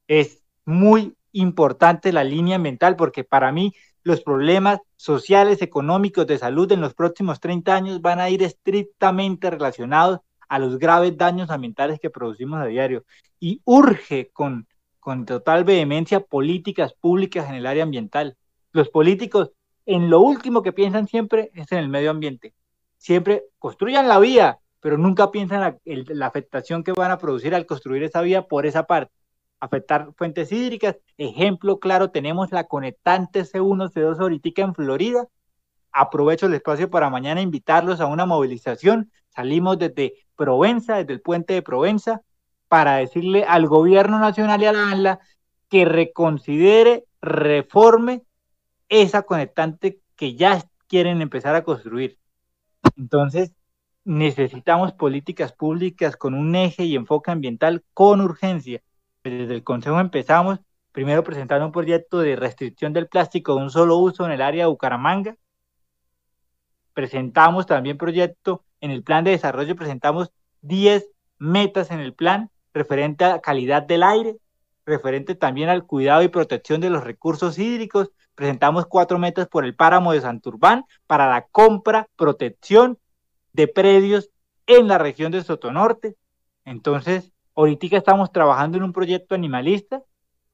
es 0.07 0.43
muy 0.65 1.17
importante 1.33 2.13
la 2.13 2.25
línea 2.25 2.57
ambiental 2.57 2.97
porque 2.97 3.25
para 3.25 3.53
mí 3.53 3.75
los 4.03 4.23
problemas 4.23 4.79
sociales, 4.97 5.63
económicos, 5.63 6.27
de 6.27 6.39
salud 6.39 6.71
en 6.73 6.81
los 6.81 6.95
próximos 6.95 7.41
30 7.41 7.75
años 7.75 8.01
van 8.01 8.21
a 8.21 8.31
ir 8.31 8.43
estrictamente 8.43 9.51
relacionados 9.51 10.21
a 10.49 10.59
los 10.59 10.79
graves 10.79 11.17
daños 11.17 11.51
ambientales 11.51 11.99
que 12.01 12.09
producimos 12.09 12.61
a 12.61 12.67
diario 12.67 13.05
y 13.41 13.61
urge 13.65 14.31
con, 14.33 14.69
con 15.01 15.27
total 15.27 15.65
vehemencia 15.65 16.21
políticas 16.21 16.95
públicas 16.95 17.49
en 17.49 17.57
el 17.57 17.67
área 17.67 17.83
ambiental. 17.83 18.37
Los 18.73 18.89
políticos 18.89 19.51
en 19.87 20.11
lo 20.11 20.21
último 20.21 20.63
que 20.63 20.73
piensan 20.73 21.07
siempre 21.07 21.51
es 21.55 21.71
en 21.73 21.79
el 21.79 21.89
medio 21.89 22.11
ambiente. 22.11 22.55
Siempre 22.99 23.45
construyan 23.59 24.09
la 24.09 24.19
vía, 24.19 24.59
pero 24.87 24.99
nunca 24.99 25.33
piensan 25.33 25.81
en 25.85 26.05
la, 26.05 26.15
la 26.15 26.27
afectación 26.29 26.85
que 26.85 26.93
van 26.93 27.11
a 27.11 27.19
producir 27.19 27.57
al 27.57 27.67
construir 27.67 28.05
esa 28.05 28.21
vía 28.21 28.47
por 28.47 28.67
esa 28.67 28.87
parte. 28.87 29.13
Afectar 29.59 30.13
fuentes 30.17 30.53
hídricas, 30.53 30.97
ejemplo 31.19 31.81
claro, 31.81 32.13
tenemos 32.13 32.53
la 32.53 32.69
conectante 32.69 33.43
C1, 33.43 33.91
C2 33.91 34.21
ahorita 34.21 34.63
en 34.63 34.77
Florida. 34.77 35.27
Aprovecho 35.91 36.47
el 36.47 36.55
espacio 36.55 36.89
para 36.89 37.11
mañana 37.11 37.41
invitarlos 37.41 38.01
a 38.01 38.07
una 38.07 38.27
movilización. 38.27 39.11
Salimos 39.31 39.77
desde 39.77 40.15
Provenza, 40.37 40.99
desde 40.99 41.15
el 41.15 41.21
puente 41.21 41.55
de 41.55 41.63
Provenza, 41.63 42.23
para 42.69 42.99
decirle 42.99 43.43
al 43.43 43.67
gobierno 43.67 44.21
nacional 44.21 44.63
y 44.63 44.67
a 44.67 44.73
la 44.73 44.89
ANLA 44.89 45.19
que 45.69 45.85
reconsidere, 45.85 47.07
reforme 47.21 48.23
esa 48.89 49.23
conectante 49.23 49.99
que 50.15 50.37
ya 50.37 50.63
quieren 50.87 51.23
empezar 51.23 51.57
a 51.57 51.65
construir. 51.65 52.21
Entonces, 52.97 53.51
necesitamos 54.07 54.93
políticas 54.93 55.53
públicas 55.53 56.17
con 56.17 56.33
un 56.35 56.55
eje 56.55 56.85
y 56.85 56.95
enfoque 56.95 57.33
ambiental 57.33 57.85
con 57.93 58.21
urgencia. 58.21 58.81
Desde 59.25 59.53
el 59.53 59.65
Consejo 59.65 59.99
empezamos 59.99 60.61
primero 60.93 61.25
presentando 61.25 61.67
un 61.67 61.73
proyecto 61.73 62.21
de 62.21 62.37
restricción 62.37 62.93
del 62.93 63.09
plástico 63.09 63.57
de 63.57 63.63
un 63.63 63.71
solo 63.71 63.97
uso 63.97 64.25
en 64.25 64.31
el 64.31 64.43
área 64.43 64.65
de 64.65 64.71
Bucaramanga. 64.71 65.37
Presentamos 66.95 67.67
también 67.67 67.99
proyecto 67.99 68.65
en 68.81 68.93
el 68.93 69.03
plan 69.03 69.25
de 69.25 69.33
desarrollo 69.33 69.75
presentamos 69.75 70.31
10 70.63 71.09
metas 71.39 71.91
en 71.91 71.99
el 71.99 72.15
plan 72.15 72.51
referente 72.73 73.25
a 73.25 73.41
calidad 73.41 73.83
del 73.83 74.05
aire, 74.05 74.37
referente 74.85 75.35
también 75.35 75.69
al 75.69 75.85
cuidado 75.85 76.23
y 76.23 76.29
protección 76.29 76.81
de 76.81 76.91
los 76.91 77.03
recursos 77.03 77.59
hídricos. 77.59 78.13
Presentamos 78.37 78.87
cuatro 78.87 79.19
metas 79.19 79.49
por 79.49 79.65
el 79.65 79.75
páramo 79.75 80.13
de 80.13 80.21
Santurbán 80.21 80.85
para 81.09 81.29
la 81.29 81.49
compra, 81.49 82.07
protección 82.15 82.99
de 83.57 83.69
predios 83.69 84.31
en 84.67 84.87
la 84.87 84.99
región 84.99 85.33
de 85.33 85.43
Sotonorte. 85.43 86.15
Entonces, 86.67 87.33
ahorita 87.55 87.97
estamos 87.97 88.31
trabajando 88.31 88.77
en 88.77 88.85
un 88.85 88.93
proyecto 88.93 89.35
animalista 89.35 90.03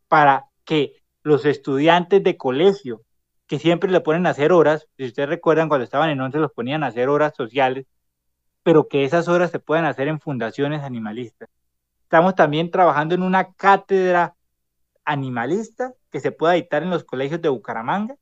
para 0.07 0.47
que 0.65 1.03
los 1.25 1.45
estudiantes 1.45 2.23
de 2.23 2.37
colegio 2.37 3.03
que 3.49 3.59
siempre 3.59 3.91
le 3.91 4.01
ponen 4.01 4.27
a 4.27 4.31
hacer 4.31 4.53
horas, 4.53 4.87
si 4.97 5.05
ustedes 5.05 5.29
recuerdan 5.29 5.69
cuando 5.69 5.85
estaban 5.85 6.11
en 6.11 6.21
11 6.21 6.39
los 6.39 6.53
ponían 6.53 6.85
a 6.85 6.87
hacer 6.87 7.09
horas 7.09 7.35
sociales, 7.37 7.87
pero 8.63 8.87
que 8.87 9.05
esas 9.05 9.27
horas 9.27 9.51
se 9.51 9.59
puedan 9.59 9.85
hacer 9.85 10.07
en 10.07 10.21
fundaciones 10.21 10.83
animalistas. 10.83 11.49
Estamos 12.05 12.37
también 12.37 12.71
trabajando 12.71 13.17
en 13.17 13.23
una 13.23 13.53
cátedra 13.53 14.37
animalista 15.05 15.93
que 16.11 16.21
se 16.21 16.31
pueda 16.31 16.53
dictar 16.53 16.85
en 16.85 16.91
los 16.91 17.03
colegios 17.03 17.43
de 17.43 17.49
Bucaramanga 17.49 18.15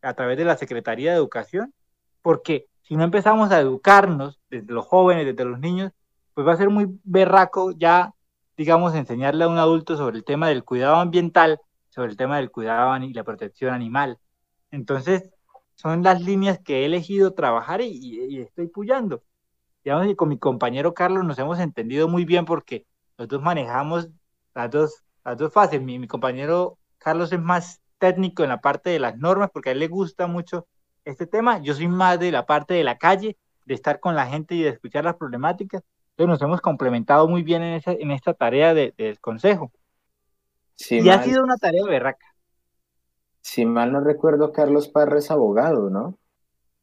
a 0.00 0.14
través 0.14 0.38
de 0.38 0.46
la 0.46 0.56
Secretaría 0.56 1.10
de 1.10 1.18
Educación, 1.18 1.74
porque 2.22 2.66
si 2.84 2.96
no 2.96 3.04
empezamos 3.04 3.50
a 3.50 3.60
educarnos 3.60 4.40
desde 4.50 4.72
los 4.72 4.86
jóvenes, 4.86 5.26
desde 5.26 5.44
los 5.44 5.58
niños, 5.58 5.92
pues 6.34 6.46
va 6.46 6.52
a 6.52 6.56
ser 6.56 6.68
muy 6.70 6.86
berraco 7.04 7.72
ya, 7.72 8.14
digamos, 8.56 8.94
enseñarle 8.94 9.44
a 9.44 9.48
un 9.48 9.58
adulto 9.58 9.96
sobre 9.96 10.18
el 10.18 10.24
tema 10.24 10.48
del 10.48 10.64
cuidado 10.64 10.96
ambiental, 10.96 11.60
sobre 11.88 12.10
el 12.10 12.16
tema 12.16 12.36
del 12.36 12.50
cuidado 12.50 12.96
y 13.04 13.14
la 13.14 13.24
protección 13.24 13.72
animal. 13.72 14.18
Entonces, 14.70 15.30
son 15.76 16.02
las 16.02 16.20
líneas 16.22 16.58
que 16.60 16.82
he 16.82 16.84
elegido 16.86 17.34
trabajar 17.34 17.80
y, 17.80 18.40
estoy 18.40 18.68
puyando. 18.68 19.22
Digamos 19.84 20.06
que 20.06 20.16
con 20.16 20.28
mi 20.28 20.38
compañero 20.38 20.94
Carlos 20.94 21.24
nos 21.24 21.38
hemos 21.38 21.58
entendido 21.60 22.08
muy 22.08 22.24
bien 22.24 22.44
porque 22.44 22.86
nosotros 23.18 23.42
manejamos 23.42 24.08
las 24.54 24.70
dos, 24.70 25.04
las 25.24 25.38
dos 25.38 25.52
fases. 25.52 25.80
Mi, 25.82 25.98
mi 25.98 26.08
compañero 26.08 26.78
Carlos 26.98 27.32
es 27.32 27.40
más 27.40 27.80
técnico 27.98 28.42
en 28.42 28.50
la 28.50 28.60
parte 28.60 28.90
de 28.90 28.98
las 28.98 29.16
normas 29.18 29.50
porque 29.52 29.70
a 29.70 29.72
él 29.72 29.78
le 29.78 29.88
gusta 29.88 30.26
mucho 30.26 30.66
este 31.04 31.26
tema. 31.26 31.58
Yo 31.60 31.74
soy 31.74 31.88
más 31.88 32.18
de 32.18 32.30
la 32.30 32.46
parte 32.46 32.74
de 32.74 32.84
la 32.84 32.98
calle, 32.98 33.36
de 33.64 33.74
estar 33.74 34.00
con 34.00 34.14
la 34.14 34.26
gente 34.26 34.54
y 34.54 34.62
de 34.62 34.70
escuchar 34.70 35.04
las 35.04 35.16
problemáticas. 35.16 35.82
Entonces 36.10 36.28
nos 36.28 36.42
hemos 36.42 36.60
complementado 36.60 37.28
muy 37.28 37.42
bien 37.42 37.62
en, 37.62 37.74
esa, 37.74 37.92
en 37.92 38.10
esta 38.10 38.34
tarea 38.34 38.74
del 38.74 39.20
consejo. 39.20 39.72
y 40.90 41.08
ha 41.08 41.22
sido 41.22 41.42
una 41.42 41.56
tarea 41.56 41.84
berraca. 41.84 42.26
Si 43.40 43.66
mal 43.66 43.92
no 43.92 44.00
recuerdo, 44.00 44.52
Carlos 44.52 44.88
Parra 44.88 45.18
es 45.18 45.30
abogado, 45.30 45.90
¿no? 45.90 46.18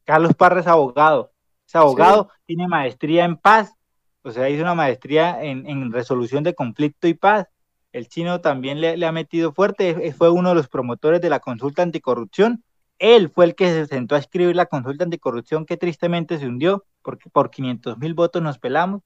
Carlos 0.04 0.34
Parra 0.34 0.60
es 0.60 0.66
abogado. 0.66 1.32
Es 1.66 1.74
abogado, 1.74 2.28
tiene 2.44 2.68
maestría 2.68 3.24
en 3.24 3.36
paz, 3.36 3.74
o 4.22 4.30
sea, 4.30 4.48
hizo 4.50 4.62
una 4.62 4.74
maestría 4.74 5.42
en, 5.42 5.66
en 5.66 5.90
resolución 5.90 6.44
de 6.44 6.54
conflicto 6.54 7.08
y 7.08 7.14
paz. 7.14 7.48
El 7.92 8.08
chino 8.08 8.40
también 8.40 8.80
le, 8.80 8.96
le, 8.96 9.06
ha 9.06 9.12
metido 9.12 9.52
fuerte, 9.52 10.12
fue 10.12 10.30
uno 10.30 10.50
de 10.50 10.54
los 10.54 10.68
promotores 10.68 11.20
de 11.20 11.30
la 11.30 11.40
consulta 11.40 11.82
anticorrupción 11.82 12.62
él 13.02 13.30
fue 13.30 13.46
el 13.46 13.56
que 13.56 13.66
se 13.66 13.86
sentó 13.86 14.14
a 14.14 14.18
escribir 14.18 14.54
la 14.54 14.66
consulta 14.66 15.02
anticorrupción 15.02 15.66
que 15.66 15.76
tristemente 15.76 16.38
se 16.38 16.46
hundió 16.46 16.84
porque 17.02 17.28
por 17.28 17.50
500 17.50 17.98
mil 17.98 18.14
votos 18.14 18.40
nos 18.40 18.60
pelamos. 18.60 19.02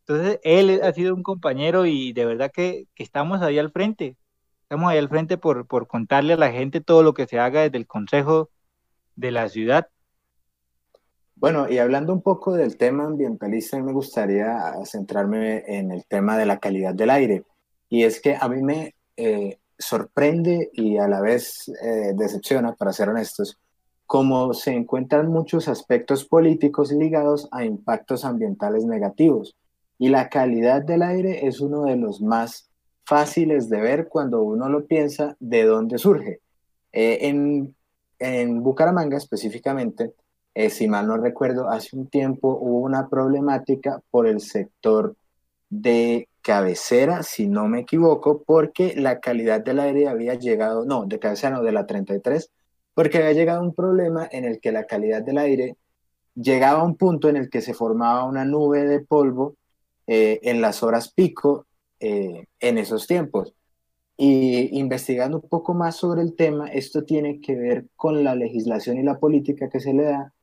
Entonces, 0.00 0.40
él 0.44 0.80
ha 0.82 0.92
sido 0.94 1.14
un 1.14 1.22
compañero 1.22 1.84
y 1.84 2.14
de 2.14 2.24
verdad 2.24 2.50
que, 2.50 2.86
estamos 2.96 3.42
ahí 3.42 3.58
al 3.58 3.70
frente. 3.70 4.16
Estamos 4.62 4.90
ahí 4.90 4.96
al 4.96 5.10
frente 5.10 5.36
por, 5.36 5.66
por 5.66 5.86
contarle 5.86 6.32
a 6.32 6.38
la 6.38 6.52
gente 6.52 6.80
todo 6.80 7.02
lo 7.02 7.12
que 7.12 7.26
se 7.26 7.38
haga 7.38 7.60
desde 7.60 7.76
el 7.76 7.86
Consejo 7.86 8.48
de 9.14 9.30
la 9.30 9.50
ciudad. 9.50 9.88
Bueno, 11.36 11.68
y 11.68 11.76
hablando 11.76 12.14
un 12.14 12.22
poco 12.22 12.54
del 12.54 12.78
tema 12.78 13.04
ambientalista, 13.04 13.78
me 13.82 13.92
gustaría 13.92 14.72
centrarme 14.86 15.64
en 15.66 15.90
el 15.90 16.06
tema 16.06 16.38
de 16.38 16.46
la 16.46 16.58
calidad 16.60 16.94
del 16.94 17.10
aire. 17.10 17.44
Y 17.90 18.04
es 18.04 18.22
que 18.22 18.38
a 18.40 18.48
mí 18.48 18.62
me, 18.62 18.94
eh, 19.18 19.58
sorprende 19.78 20.70
y 20.72 20.98
a 20.98 21.08
la 21.08 21.20
vez 21.20 21.68
eh, 21.82 22.12
decepciona, 22.14 22.74
para 22.74 22.92
ser 22.92 23.08
honestos, 23.08 23.58
como 24.06 24.54
se 24.54 24.72
encuentran 24.72 25.28
muchos 25.28 25.68
aspectos 25.68 26.24
políticos 26.24 26.92
ligados 26.92 27.48
a 27.52 27.64
impactos 27.64 28.24
ambientales 28.24 28.84
negativos. 28.84 29.56
Y 29.98 30.08
la 30.08 30.28
calidad 30.28 30.82
del 30.82 31.02
aire 31.02 31.46
es 31.46 31.60
uno 31.60 31.84
de 31.84 31.96
los 31.96 32.20
más 32.20 32.68
fáciles 33.04 33.68
de 33.68 33.80
ver 33.80 34.08
cuando 34.08 34.42
uno 34.42 34.68
lo 34.68 34.86
piensa 34.86 35.36
de 35.40 35.64
dónde 35.64 35.98
surge. 35.98 36.40
Eh, 36.92 37.18
en, 37.22 37.74
en, 38.18 38.62
Bucaramanga 38.62 39.16
específicamente, 39.16 40.14
eh, 40.54 40.70
si 40.70 40.88
mal 40.88 41.06
no 41.06 41.16
recuerdo, 41.16 41.68
hace 41.68 41.96
un 41.96 42.06
tiempo 42.06 42.56
hubo 42.60 42.80
una 42.80 43.08
problemática 43.08 44.00
por 44.10 44.26
el 44.26 44.40
sector 44.40 45.16
de 45.68 46.28
cabecera, 46.44 47.22
si 47.22 47.48
no 47.48 47.68
me 47.68 47.80
equivoco, 47.80 48.42
porque 48.44 48.94
la 48.96 49.18
calidad 49.18 49.64
del 49.64 49.80
aire 49.80 50.08
había 50.08 50.34
llegado, 50.34 50.84
no, 50.84 51.06
de 51.06 51.18
cabecera 51.18 51.56
no, 51.56 51.62
de 51.62 51.72
la 51.72 51.86
33, 51.86 52.50
porque 52.92 53.18
había 53.18 53.32
llegado 53.32 53.62
un 53.62 53.74
problema 53.74 54.28
en 54.30 54.44
el 54.44 54.60
que 54.60 54.70
la 54.70 54.84
calidad 54.84 55.22
del 55.22 55.38
aire 55.38 55.76
llegaba 56.34 56.80
a 56.80 56.84
un 56.84 56.96
punto 56.96 57.30
en 57.30 57.36
el 57.36 57.48
que 57.48 57.62
se 57.62 57.72
formaba 57.72 58.24
una 58.24 58.44
nube 58.44 58.84
de 58.84 59.00
polvo 59.00 59.56
eh, 60.06 60.38
en 60.42 60.60
las 60.60 60.82
horas 60.82 61.10
pico 61.10 61.66
eh, 61.98 62.44
en 62.60 62.76
esos 62.76 63.06
tiempos. 63.06 63.54
Y 64.18 64.78
investigando 64.78 65.38
un 65.38 65.48
poco 65.48 65.72
más 65.72 65.96
sobre 65.96 66.20
el 66.20 66.36
tema, 66.36 66.68
esto 66.68 67.04
tiene 67.04 67.40
que 67.40 67.56
ver 67.56 67.86
con 67.96 68.22
la 68.22 68.34
legislación 68.34 68.98
y 68.98 69.02
la 69.02 69.18
política 69.18 69.70
que 69.70 69.80
se 69.80 69.94
le 69.94 70.04
da 70.04 70.34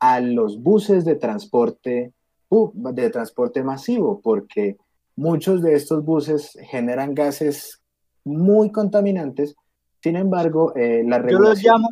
a 0.00 0.18
los 0.18 0.60
buses 0.60 1.04
de 1.04 1.14
transporte, 1.14 2.12
uh, 2.48 2.72
de 2.92 3.08
transporte 3.10 3.62
masivo, 3.62 4.20
porque 4.20 4.78
Muchos 5.16 5.62
de 5.62 5.74
estos 5.74 6.04
buses 6.04 6.58
generan 6.70 7.14
gases 7.14 7.82
muy 8.24 8.72
contaminantes, 8.72 9.54
sin 10.02 10.16
embargo, 10.16 10.74
eh, 10.76 11.02
la 11.06 11.26
Yo 11.26 11.38
los 11.38 11.62
llamo 11.62 11.88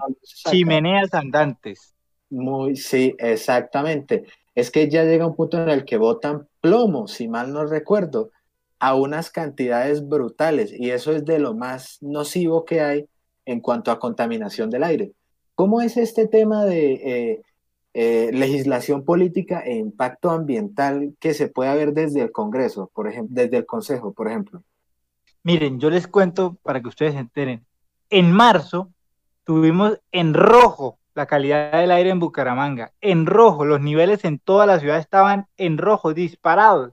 chimeneas 0.51 1.15
andantes. 1.15 1.95
Muy, 2.31 2.77
sí, 2.77 3.15
exactamente. 3.19 4.25
Es 4.55 4.71
que 4.71 4.89
ya 4.89 5.05
llega 5.05 5.27
un 5.27 5.35
punto 5.35 5.63
en 5.63 5.71
el 5.71 5.85
que 5.85 5.97
botan 5.97 6.47
plomo, 6.61 7.09
si 7.09 7.29
mal 7.29 7.53
no 7.53 7.65
recuerdo, 7.65 8.31
a 8.79 8.95
unas 8.97 9.31
cantidades 9.31 10.07
brutales 10.09 10.73
y 10.73 10.91
eso 10.91 11.13
es 11.13 11.25
de 11.25 11.39
lo 11.39 11.55
más 11.55 11.99
nocivo 12.03 12.65
que 12.65 12.81
hay 12.81 13.09
en 13.47 13.61
cuanto 13.61 13.91
a 13.91 13.99
contaminación 13.99 14.71
del 14.71 14.83
aire. 14.83 15.13
¿Cómo 15.55 15.81
es 15.81 15.97
este 15.97 16.27
tema 16.27 16.65
de 16.65 16.93
eh, 16.95 17.43
eh, 17.95 18.31
legislación 18.33 19.05
política 19.05 19.61
e 19.61 19.75
impacto 19.77 20.31
ambiental 20.31 21.15
que 21.21 21.35
se 21.35 21.49
puede 21.49 21.77
ver 21.77 21.93
desde 21.93 22.23
el 22.23 22.33
Congreso, 22.33 22.91
por 22.95 23.09
ejemplo, 23.09 23.35
desde 23.35 23.59
el 23.59 23.67
Consejo, 23.67 24.13
por 24.13 24.29
ejemplo? 24.29 24.63
Miren, 25.43 25.79
yo 25.79 25.91
les 25.91 26.07
cuento 26.07 26.57
para 26.63 26.81
que 26.81 26.89
ustedes 26.89 27.15
se 27.15 27.19
enteren. 27.19 27.67
En 28.09 28.33
marzo 28.33 28.91
tuvimos 29.45 30.01
en 30.11 30.35
rojo 30.35 30.99
la 31.15 31.27
calidad 31.27 31.73
del 31.73 31.91
aire 31.91 32.11
en 32.11 32.21
Bucaramanga, 32.21 32.93
en 33.01 33.27
rojo, 33.27 33.65
los 33.65 33.81
niveles 33.81 34.25
en 34.25 34.39
toda 34.39 34.65
la 34.65 34.81
ciudad 34.81 34.99
estaban 34.99 35.47
en 35.57 35.77
rojo, 35.77 36.15
disparados. 36.15 36.93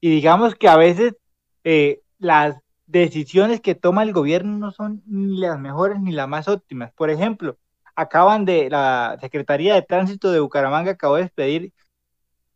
Y 0.00 0.10
digamos 0.10 0.54
que 0.54 0.68
a 0.68 0.76
veces 0.76 1.14
eh, 1.62 2.00
las 2.18 2.56
decisiones 2.86 3.60
que 3.60 3.74
toma 3.74 4.02
el 4.02 4.12
gobierno 4.12 4.58
no 4.58 4.72
son 4.72 5.02
ni 5.06 5.38
las 5.38 5.60
mejores 5.60 6.00
ni 6.00 6.12
las 6.12 6.28
más 6.28 6.48
óptimas. 6.48 6.92
Por 6.92 7.10
ejemplo, 7.10 7.56
acaban 7.98 8.44
de, 8.44 8.70
la 8.70 9.18
Secretaría 9.20 9.74
de 9.74 9.82
Tránsito 9.82 10.30
de 10.30 10.38
Bucaramanga 10.38 10.92
acabó 10.92 11.16
de 11.16 11.22
despedir 11.22 11.72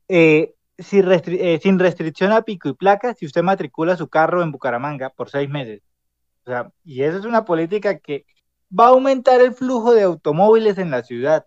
eh, 0.07 0.55
eh, 0.79 1.59
sin, 1.61 1.81
restricción 1.81 2.31
a 2.31 2.43
pico 2.43 2.69
y 2.69 2.75
placa 2.75 3.13
si 3.15 3.27
usted 3.27 3.43
matricula 3.43 3.97
su 3.97 4.09
carro 4.09 4.43
en 4.43 4.53
Bucaramanga 4.53 5.11
por 5.11 5.31
seis 5.31 5.51
meses. 5.51 5.83
O 6.47 6.51
sea, 6.51 6.71
y 6.85 7.03
eso 7.03 7.19
es 7.19 7.25
una 7.25 7.45
política 7.45 7.99
que 7.99 8.25
va 8.71 8.87
a 8.87 8.91
aumentar 8.91 9.41
el 9.41 9.53
flujo 9.53 9.93
de 9.93 10.05
automóviles 10.05 10.79
en 10.79 10.93
la 10.93 11.03
ciudad, 11.03 11.45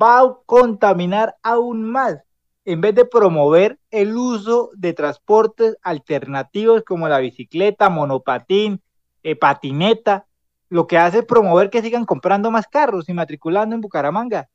va 0.00 0.20
a 0.20 0.36
contaminar 0.44 1.36
aún 1.44 1.84
más, 1.84 2.18
en 2.64 2.80
vez 2.80 2.96
de 2.96 3.04
promover 3.04 3.78
el 3.92 4.16
uso 4.16 4.70
de 4.74 4.94
transportes 4.94 5.76
alternativos 5.82 6.82
como 6.82 7.08
la 7.08 7.20
bicicleta, 7.20 7.88
monopatín, 7.88 8.82
eh, 9.22 9.36
patineta, 9.36 10.26
lo 10.72 10.86
que 10.86 10.96
hace 10.96 11.18
es 11.18 11.24
promover 11.26 11.68
que 11.68 11.82
sigan 11.82 12.06
comprando 12.06 12.50
más 12.50 12.66
carros 12.66 13.06
y 13.06 13.12
matriculando 13.12 13.74
en 13.74 13.82
Bucaramanga. 13.82 14.48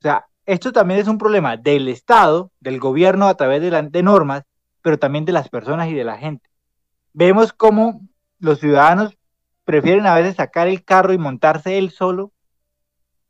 O 0.00 0.02
sea, 0.02 0.26
esto 0.44 0.72
también 0.72 0.98
es 0.98 1.06
un 1.06 1.16
problema 1.16 1.56
del 1.56 1.86
Estado, 1.86 2.50
del 2.58 2.80
gobierno 2.80 3.28
a 3.28 3.36
través 3.36 3.62
de, 3.62 3.70
de 3.70 4.02
normas, 4.02 4.42
pero 4.82 4.98
también 4.98 5.24
de 5.24 5.30
las 5.30 5.48
personas 5.48 5.88
y 5.88 5.94
de 5.94 6.02
la 6.02 6.18
gente. 6.18 6.50
Vemos 7.12 7.52
cómo 7.52 8.00
los 8.40 8.58
ciudadanos 8.58 9.16
prefieren 9.64 10.06
a 10.06 10.16
veces 10.16 10.34
sacar 10.34 10.66
el 10.66 10.82
carro 10.82 11.12
y 11.12 11.18
montarse 11.18 11.78
él 11.78 11.92
solo 11.92 12.32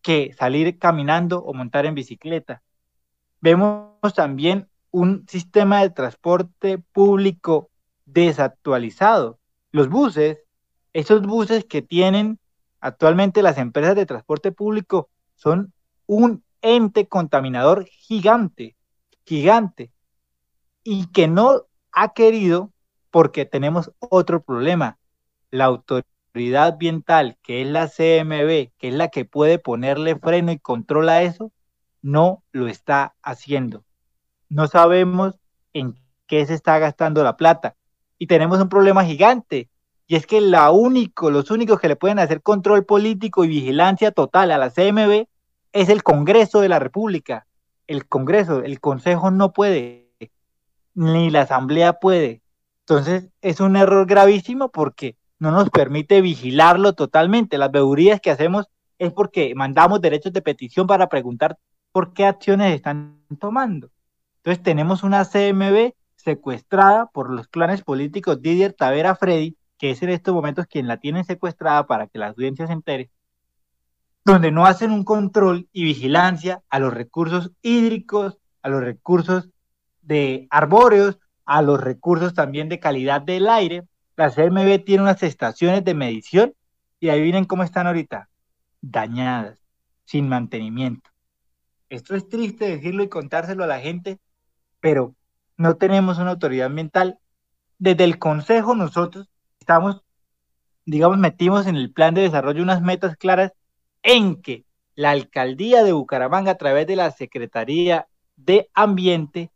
que 0.00 0.32
salir 0.32 0.78
caminando 0.78 1.44
o 1.44 1.52
montar 1.52 1.84
en 1.84 1.94
bicicleta. 1.94 2.62
Vemos 3.42 4.14
también 4.16 4.66
un 4.90 5.26
sistema 5.28 5.82
de 5.82 5.90
transporte 5.90 6.78
público 6.78 7.68
desactualizado. 8.06 9.38
Los 9.72 9.90
buses 9.90 10.38
esos 10.92 11.22
buses 11.22 11.64
que 11.64 11.82
tienen 11.82 12.38
actualmente 12.80 13.42
las 13.42 13.58
empresas 13.58 13.94
de 13.96 14.06
transporte 14.06 14.52
público 14.52 15.10
son 15.34 15.72
un 16.06 16.42
ente 16.62 17.06
contaminador 17.06 17.86
gigante, 17.86 18.76
gigante, 19.24 19.92
y 20.82 21.06
que 21.06 21.28
no 21.28 21.66
ha 21.92 22.12
querido 22.12 22.72
porque 23.10 23.44
tenemos 23.44 23.92
otro 23.98 24.42
problema. 24.42 24.98
La 25.50 25.66
autoridad 25.66 26.68
ambiental, 26.68 27.38
que 27.42 27.62
es 27.62 27.68
la 27.68 27.88
CMB, 27.88 28.72
que 28.78 28.88
es 28.88 28.94
la 28.94 29.08
que 29.08 29.24
puede 29.24 29.58
ponerle 29.58 30.16
freno 30.16 30.52
y 30.52 30.58
controla 30.58 31.22
eso, 31.22 31.52
no 32.02 32.42
lo 32.52 32.68
está 32.68 33.14
haciendo. 33.22 33.84
No 34.48 34.66
sabemos 34.68 35.38
en 35.72 35.98
qué 36.26 36.46
se 36.46 36.54
está 36.54 36.78
gastando 36.78 37.22
la 37.22 37.36
plata. 37.36 37.76
Y 38.18 38.26
tenemos 38.26 38.60
un 38.60 38.68
problema 38.68 39.04
gigante 39.04 39.68
y 40.10 40.16
es 40.16 40.26
que 40.26 40.40
la 40.40 40.72
los 40.72 41.50
únicos 41.52 41.78
que 41.78 41.86
le 41.86 41.94
pueden 41.94 42.18
hacer 42.18 42.42
control 42.42 42.84
político 42.84 43.44
y 43.44 43.48
vigilancia 43.48 44.10
total 44.10 44.50
a 44.50 44.58
la 44.58 44.70
CMB 44.70 45.26
es 45.72 45.88
el 45.88 46.02
Congreso 46.02 46.60
de 46.60 46.68
la 46.68 46.80
República. 46.80 47.46
El 47.86 48.08
Congreso, 48.08 48.64
el 48.64 48.80
Consejo 48.80 49.30
no 49.30 49.52
puede, 49.52 50.10
ni 50.94 51.30
la 51.30 51.42
Asamblea 51.42 51.92
puede. 52.00 52.42
Entonces 52.80 53.28
es 53.40 53.60
un 53.60 53.76
error 53.76 54.04
gravísimo 54.04 54.72
porque 54.72 55.14
no 55.38 55.52
nos 55.52 55.70
permite 55.70 56.20
vigilarlo 56.22 56.94
totalmente. 56.94 57.56
Las 57.56 57.70
veedurías 57.70 58.20
que 58.20 58.32
hacemos 58.32 58.66
es 58.98 59.12
porque 59.12 59.54
mandamos 59.54 60.00
derechos 60.00 60.32
de 60.32 60.42
petición 60.42 60.88
para 60.88 61.08
preguntar 61.08 61.56
por 61.92 62.14
qué 62.14 62.26
acciones 62.26 62.74
están 62.74 63.22
tomando. 63.38 63.90
Entonces 64.38 64.60
tenemos 64.60 65.04
una 65.04 65.24
CMB 65.24 65.92
secuestrada 66.16 67.06
por 67.06 67.30
los 67.30 67.46
clanes 67.46 67.82
políticos 67.82 68.42
Didier 68.42 68.72
Tavera 68.72 69.14
Freddy, 69.14 69.56
que 69.80 69.90
es 69.90 70.02
en 70.02 70.10
estos 70.10 70.34
momentos 70.34 70.66
quien 70.66 70.86
la 70.86 70.98
tiene 70.98 71.24
secuestrada 71.24 71.86
para 71.86 72.06
que 72.06 72.18
la 72.18 72.28
audiencia 72.28 72.66
se 72.66 72.74
entere, 72.74 73.10
donde 74.26 74.52
no 74.52 74.66
hacen 74.66 74.90
un 74.90 75.04
control 75.04 75.70
y 75.72 75.84
vigilancia 75.84 76.62
a 76.68 76.78
los 76.78 76.92
recursos 76.92 77.50
hídricos, 77.62 78.36
a 78.60 78.68
los 78.68 78.82
recursos 78.82 79.48
de 80.02 80.46
arbóreos, 80.50 81.18
a 81.46 81.62
los 81.62 81.80
recursos 81.80 82.34
también 82.34 82.68
de 82.68 82.78
calidad 82.78 83.22
del 83.22 83.48
aire. 83.48 83.84
La 84.16 84.30
CMB 84.30 84.84
tiene 84.84 85.02
unas 85.02 85.22
estaciones 85.22 85.82
de 85.82 85.94
medición 85.94 86.52
y 87.00 87.08
ahí 87.08 87.22
vienen 87.22 87.46
cómo 87.46 87.62
están 87.62 87.86
ahorita, 87.86 88.28
dañadas, 88.82 89.64
sin 90.04 90.28
mantenimiento. 90.28 91.08
Esto 91.88 92.14
es 92.14 92.28
triste 92.28 92.68
decirlo 92.68 93.02
y 93.02 93.08
contárselo 93.08 93.64
a 93.64 93.66
la 93.66 93.80
gente, 93.80 94.18
pero 94.78 95.14
no 95.56 95.76
tenemos 95.76 96.18
una 96.18 96.32
autoridad 96.32 96.66
ambiental. 96.66 97.18
Desde 97.78 98.04
el 98.04 98.18
Consejo 98.18 98.74
nosotros 98.74 99.30
estamos, 99.60 100.02
digamos, 100.86 101.18
metimos 101.18 101.66
en 101.66 101.76
el 101.76 101.92
plan 101.92 102.14
de 102.14 102.22
desarrollo 102.22 102.62
unas 102.62 102.82
metas 102.82 103.16
claras 103.16 103.52
en 104.02 104.40
que 104.40 104.64
la 104.94 105.10
alcaldía 105.10 105.84
de 105.84 105.92
Bucaramanga 105.92 106.52
a 106.52 106.58
través 106.58 106.86
de 106.86 106.96
la 106.96 107.10
Secretaría 107.10 108.08
de 108.36 108.68
Ambiente 108.74 109.50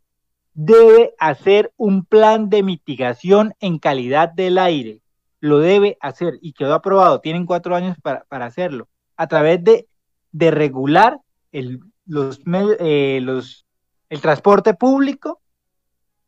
debe 0.53 1.13
hacer 1.19 1.73
un 1.75 2.05
plan 2.05 2.49
de 2.49 2.63
mitigación 2.63 3.53
en 3.59 3.79
calidad 3.79 4.29
del 4.29 4.57
aire. 4.57 5.01
Lo 5.39 5.59
debe 5.59 5.97
hacer 5.99 6.35
y 6.41 6.53
quedó 6.53 6.75
aprobado. 6.75 7.19
Tienen 7.19 7.45
cuatro 7.45 7.75
años 7.75 7.97
para, 8.01 8.45
hacerlo. 8.45 8.87
A 9.17 9.27
través 9.27 9.63
de, 9.63 9.87
de 10.31 10.51
regular 10.51 11.19
el, 11.51 11.81
los, 12.05 12.39
eh, 12.79 13.19
los, 13.21 13.65
el 14.09 14.21
transporte 14.21 14.73
público, 14.73 15.41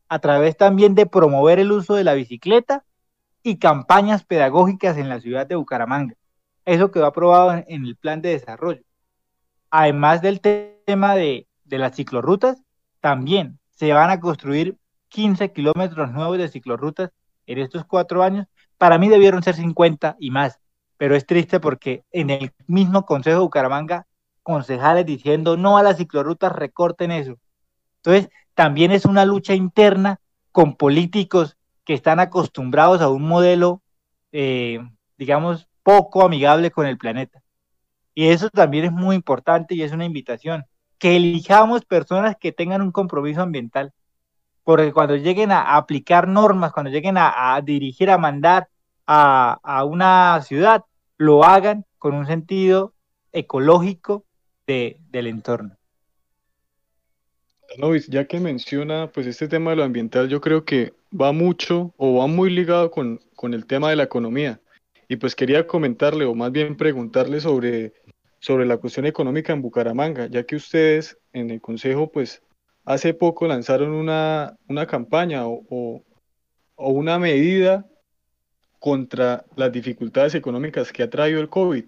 a 0.10 0.20
través 0.20 0.58
también 0.58 0.94
de 0.94 1.06
promover 1.06 1.60
el 1.60 1.72
uso 1.72 1.96
de 1.96 2.04
la 2.04 2.14
bicicleta 2.14 2.84
y 3.44 3.58
campañas 3.58 4.24
pedagógicas 4.24 4.98
en 4.98 5.10
la 5.10 5.20
ciudad 5.20 5.48
de 5.48 5.56
Bucaramanga. 5.56 6.16
Eso 6.66 6.92
quedó 6.92 7.06
aprobado 7.06 7.64
en, 7.68 7.86
el 7.86 7.96
plan 7.96 8.22
de 8.22 8.30
desarrollo. 8.30 8.82
Además 9.70 10.22
del 10.22 10.42
tema 10.42 11.16
de, 11.16 11.48
de 11.64 11.78
las 11.78 11.96
ciclorrutas, 11.96 12.62
también 13.00 13.60
se 13.70 13.94
van 13.94 14.10
a 14.10 14.20
construir 14.20 14.78
15 15.10 15.52
kilómetros 15.54 16.12
nuevos 16.12 16.38
de 16.38 16.50
ciclorrutas 16.50 17.12
en 17.46 17.60
estos 17.60 17.86
cuatro 17.86 18.24
años. 18.24 18.48
Para 18.78 18.98
mí 18.98 19.10
debieron 19.10 19.44
ser 19.44 19.56
50 19.56 20.18
y 20.20 20.32
más, 20.32 20.60
pero 20.98 21.16
es 21.16 21.26
triste 21.26 21.60
porque 21.60 22.04
en 22.12 22.30
el 22.30 22.52
mismo 22.68 23.06
Consejo 23.06 23.38
de 23.38 23.44
Bucaramanga, 23.44 24.08
concejales 24.44 25.06
diciendo 25.06 25.58
no 25.58 25.78
a 25.78 25.84
las 25.84 25.98
ciclorrutas, 25.98 26.52
recorten 26.52 27.12
eso. 27.12 27.38
Entonces, 27.98 28.30
también 28.54 28.92
es 28.92 29.06
una 29.06 29.26
lucha 29.26 29.54
interna 29.54 30.20
con 30.52 30.76
políticos 30.76 31.57
que 31.88 31.94
están 31.94 32.20
acostumbrados 32.20 33.00
a 33.00 33.08
un 33.08 33.24
modelo, 33.24 33.82
eh, 34.34 34.78
digamos, 35.18 35.70
poco 35.84 36.26
amigable 36.26 36.70
con 36.70 36.86
el 36.86 36.98
planeta. 36.98 37.42
Y 38.14 38.28
eso 38.28 38.50
también 38.50 38.84
es 38.84 38.92
muy 38.92 39.16
importante 39.16 39.74
y 39.74 39.84
es 39.84 39.94
una 39.94 40.04
invitación, 40.04 40.66
que 40.98 41.16
elijamos 41.16 41.86
personas 41.86 42.36
que 42.38 42.52
tengan 42.52 42.82
un 42.82 42.92
compromiso 42.92 43.42
ambiental, 43.42 43.94
porque 44.66 44.92
cuando 44.92 45.16
lleguen 45.16 45.50
a, 45.50 45.78
aplicar 45.78 46.28
normas, 46.28 46.74
cuando 46.74 46.92
lleguen 46.92 47.16
a, 47.18 47.58
dirigir, 47.64 48.10
a 48.10 48.18
mandar 48.18 48.68
a, 49.06 49.86
una 49.86 50.42
ciudad, 50.42 50.84
lo 51.16 51.46
hagan 51.46 51.86
con 52.00 52.16
un 52.16 52.28
sentido 52.28 52.96
ecológico 53.32 54.26
de, 54.68 55.00
del 55.10 55.28
entorno. 55.28 55.78
Ya 58.10 58.26
que 58.28 58.42
menciona 58.42 59.10
pues 59.10 59.26
este 59.26 59.48
tema 59.48 59.70
de 59.70 59.78
lo 59.78 59.84
ambiental, 59.86 60.28
yo 60.28 60.42
creo 60.42 60.66
que 60.66 60.97
va 61.12 61.32
mucho 61.32 61.94
o 61.98 62.20
va 62.20 62.28
muy 62.28 62.50
ligado 62.50 62.92
con, 62.92 63.20
con 63.36 63.54
el 63.54 63.66
tema 63.66 63.90
de 63.90 63.96
la 63.96 64.04
economía. 64.04 64.60
Y 65.08 65.16
pues 65.18 65.36
quería 65.36 65.66
comentarle 65.68 66.26
o 66.26 66.36
más 66.36 66.52
bien 66.52 66.76
preguntarle 66.76 67.40
sobre, 67.40 67.94
sobre 68.40 68.66
la 68.66 68.78
cuestión 68.78 69.06
económica 69.06 69.54
en 69.54 69.62
Bucaramanga, 69.62 70.28
ya 70.28 70.44
que 70.44 70.56
ustedes 70.56 71.18
en 71.34 71.50
el 71.50 71.62
Consejo 71.62 72.12
pues 72.12 72.42
hace 72.86 73.14
poco 73.14 73.48
lanzaron 73.48 73.92
una, 73.92 74.58
una 74.68 74.86
campaña 74.86 75.48
o, 75.48 75.66
o, 75.70 76.04
o 76.76 76.90
una 76.90 77.20
medida 77.20 77.86
contra 78.80 79.46
las 79.56 79.72
dificultades 79.72 80.36
económicas 80.36 80.92
que 80.92 81.04
ha 81.04 81.10
traído 81.10 81.42
el 81.42 81.50
COVID. 81.50 81.86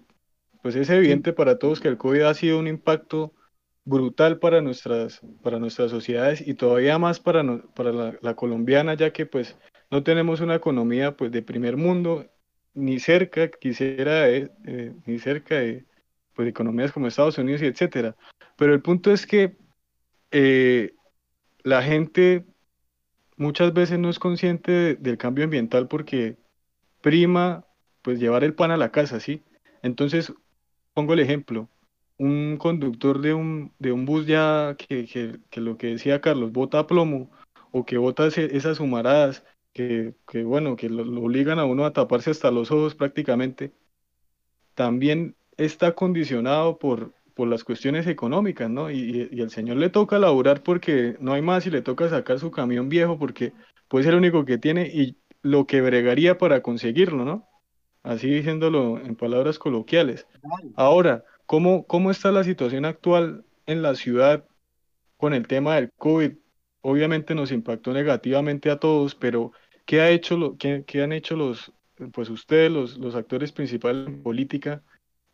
Pues 0.62 0.76
es 0.76 0.90
evidente 0.90 1.32
para 1.32 1.58
todos 1.58 1.80
que 1.80 1.88
el 1.88 1.96
COVID 1.96 2.22
ha 2.22 2.34
sido 2.34 2.58
un 2.58 2.66
impacto 2.66 3.32
brutal 3.84 4.38
para 4.38 4.60
nuestras, 4.60 5.20
para 5.42 5.58
nuestras 5.58 5.90
sociedades 5.90 6.46
y 6.46 6.54
todavía 6.54 6.98
más 6.98 7.20
para, 7.20 7.42
para 7.74 8.18
la, 8.20 8.34
colombiana, 8.36 8.94
ya 8.94 9.12
que 9.12 9.26
pues 9.26 9.56
no 9.90 10.02
tenemos 10.02 10.40
una 10.40 10.54
economía 10.54 11.16
pues 11.16 11.32
de 11.32 11.42
primer 11.42 11.76
mundo, 11.76 12.26
ni 12.74 13.00
cerca, 13.00 13.50
quisiera, 13.50 14.28
eh, 14.28 14.50
ni 15.06 15.18
cerca 15.18 15.56
de 15.56 15.84
pues, 16.34 16.48
economías 16.48 16.92
como 16.92 17.06
Estados 17.08 17.38
Unidos 17.38 17.62
y 17.62 17.66
etcétera. 17.66 18.16
Pero 18.56 18.74
el 18.74 18.82
punto 18.82 19.12
es 19.12 19.26
que 19.26 19.56
eh, 20.30 20.94
la 21.62 21.82
gente 21.82 22.44
muchas 23.36 23.72
veces 23.72 23.98
no 23.98 24.10
es 24.10 24.18
consciente 24.18 24.94
del 24.96 25.18
cambio 25.18 25.44
ambiental 25.44 25.88
porque 25.88 26.36
prima 27.00 27.64
pues 28.02 28.18
llevar 28.18 28.44
el 28.44 28.54
pan 28.54 28.70
a 28.70 28.76
la 28.76 28.92
casa, 28.92 29.20
¿sí? 29.20 29.42
Entonces, 29.82 30.32
pongo 30.94 31.14
el 31.14 31.20
ejemplo, 31.20 31.68
un 32.20 32.58
conductor 32.58 33.22
de 33.22 33.32
un, 33.32 33.72
de 33.78 33.92
un 33.92 34.04
bus 34.04 34.26
ya 34.26 34.76
que, 34.76 35.06
que, 35.06 35.60
lo 35.60 35.78
que 35.78 35.86
decía 35.86 36.20
Carlos, 36.20 36.52
bota 36.52 36.86
plomo 36.86 37.30
o 37.72 37.86
que 37.86 37.96
bota 37.96 38.26
esas 38.26 38.78
humaradas 38.78 39.42
que, 39.72 40.14
que 40.28 40.44
bueno, 40.44 40.76
que 40.76 40.90
lo, 40.90 41.02
obligan 41.22 41.58
a 41.58 41.64
uno 41.64 41.86
a 41.86 41.94
taparse 41.94 42.30
hasta 42.30 42.50
los 42.50 42.70
ojos 42.70 42.94
prácticamente, 42.94 43.72
también 44.74 45.34
está 45.56 45.94
condicionado 45.94 46.78
por, 46.78 47.14
por 47.32 47.48
las 47.48 47.64
cuestiones 47.64 48.06
económicas, 48.06 48.68
¿no? 48.68 48.90
Y, 48.90 49.30
y, 49.32 49.40
el 49.40 49.48
señor 49.48 49.78
le 49.78 49.88
toca 49.88 50.18
laburar 50.18 50.62
porque 50.62 51.16
no 51.20 51.32
hay 51.32 51.40
más 51.40 51.66
y 51.66 51.70
le 51.70 51.80
toca 51.80 52.10
sacar 52.10 52.38
su 52.38 52.50
camión 52.50 52.90
viejo 52.90 53.18
porque 53.18 53.54
puede 53.88 54.04
ser 54.04 54.12
el 54.12 54.18
único 54.18 54.44
que 54.44 54.58
tiene 54.58 54.88
y 54.88 55.16
lo 55.40 55.66
que 55.66 55.80
bregaría 55.80 56.36
para 56.36 56.60
conseguirlo, 56.60 57.24
¿no? 57.24 57.48
Así 58.02 58.28
diciéndolo 58.28 58.98
en 58.98 59.16
palabras 59.16 59.58
coloquiales. 59.58 60.26
Ahora, 60.76 61.24
¿Cómo, 61.50 61.84
¿Cómo 61.84 62.12
está 62.12 62.30
la 62.30 62.44
situación 62.44 62.84
actual 62.84 63.44
en 63.66 63.82
la 63.82 63.96
ciudad 63.96 64.44
con 65.16 65.34
el 65.34 65.48
tema 65.48 65.74
del 65.74 65.90
COVID? 65.90 66.34
Obviamente 66.80 67.34
nos 67.34 67.50
impactó 67.50 67.92
negativamente 67.92 68.70
a 68.70 68.78
todos, 68.78 69.16
pero 69.16 69.50
¿qué, 69.84 70.00
ha 70.00 70.10
hecho 70.10 70.36
lo, 70.36 70.56
qué, 70.56 70.84
qué 70.86 71.02
han 71.02 71.10
hecho 71.12 71.34
los, 71.34 71.72
pues 72.12 72.30
ustedes, 72.30 72.70
los, 72.70 72.98
los 72.98 73.16
actores 73.16 73.50
principales 73.50 74.06
en 74.06 74.22
política, 74.22 74.84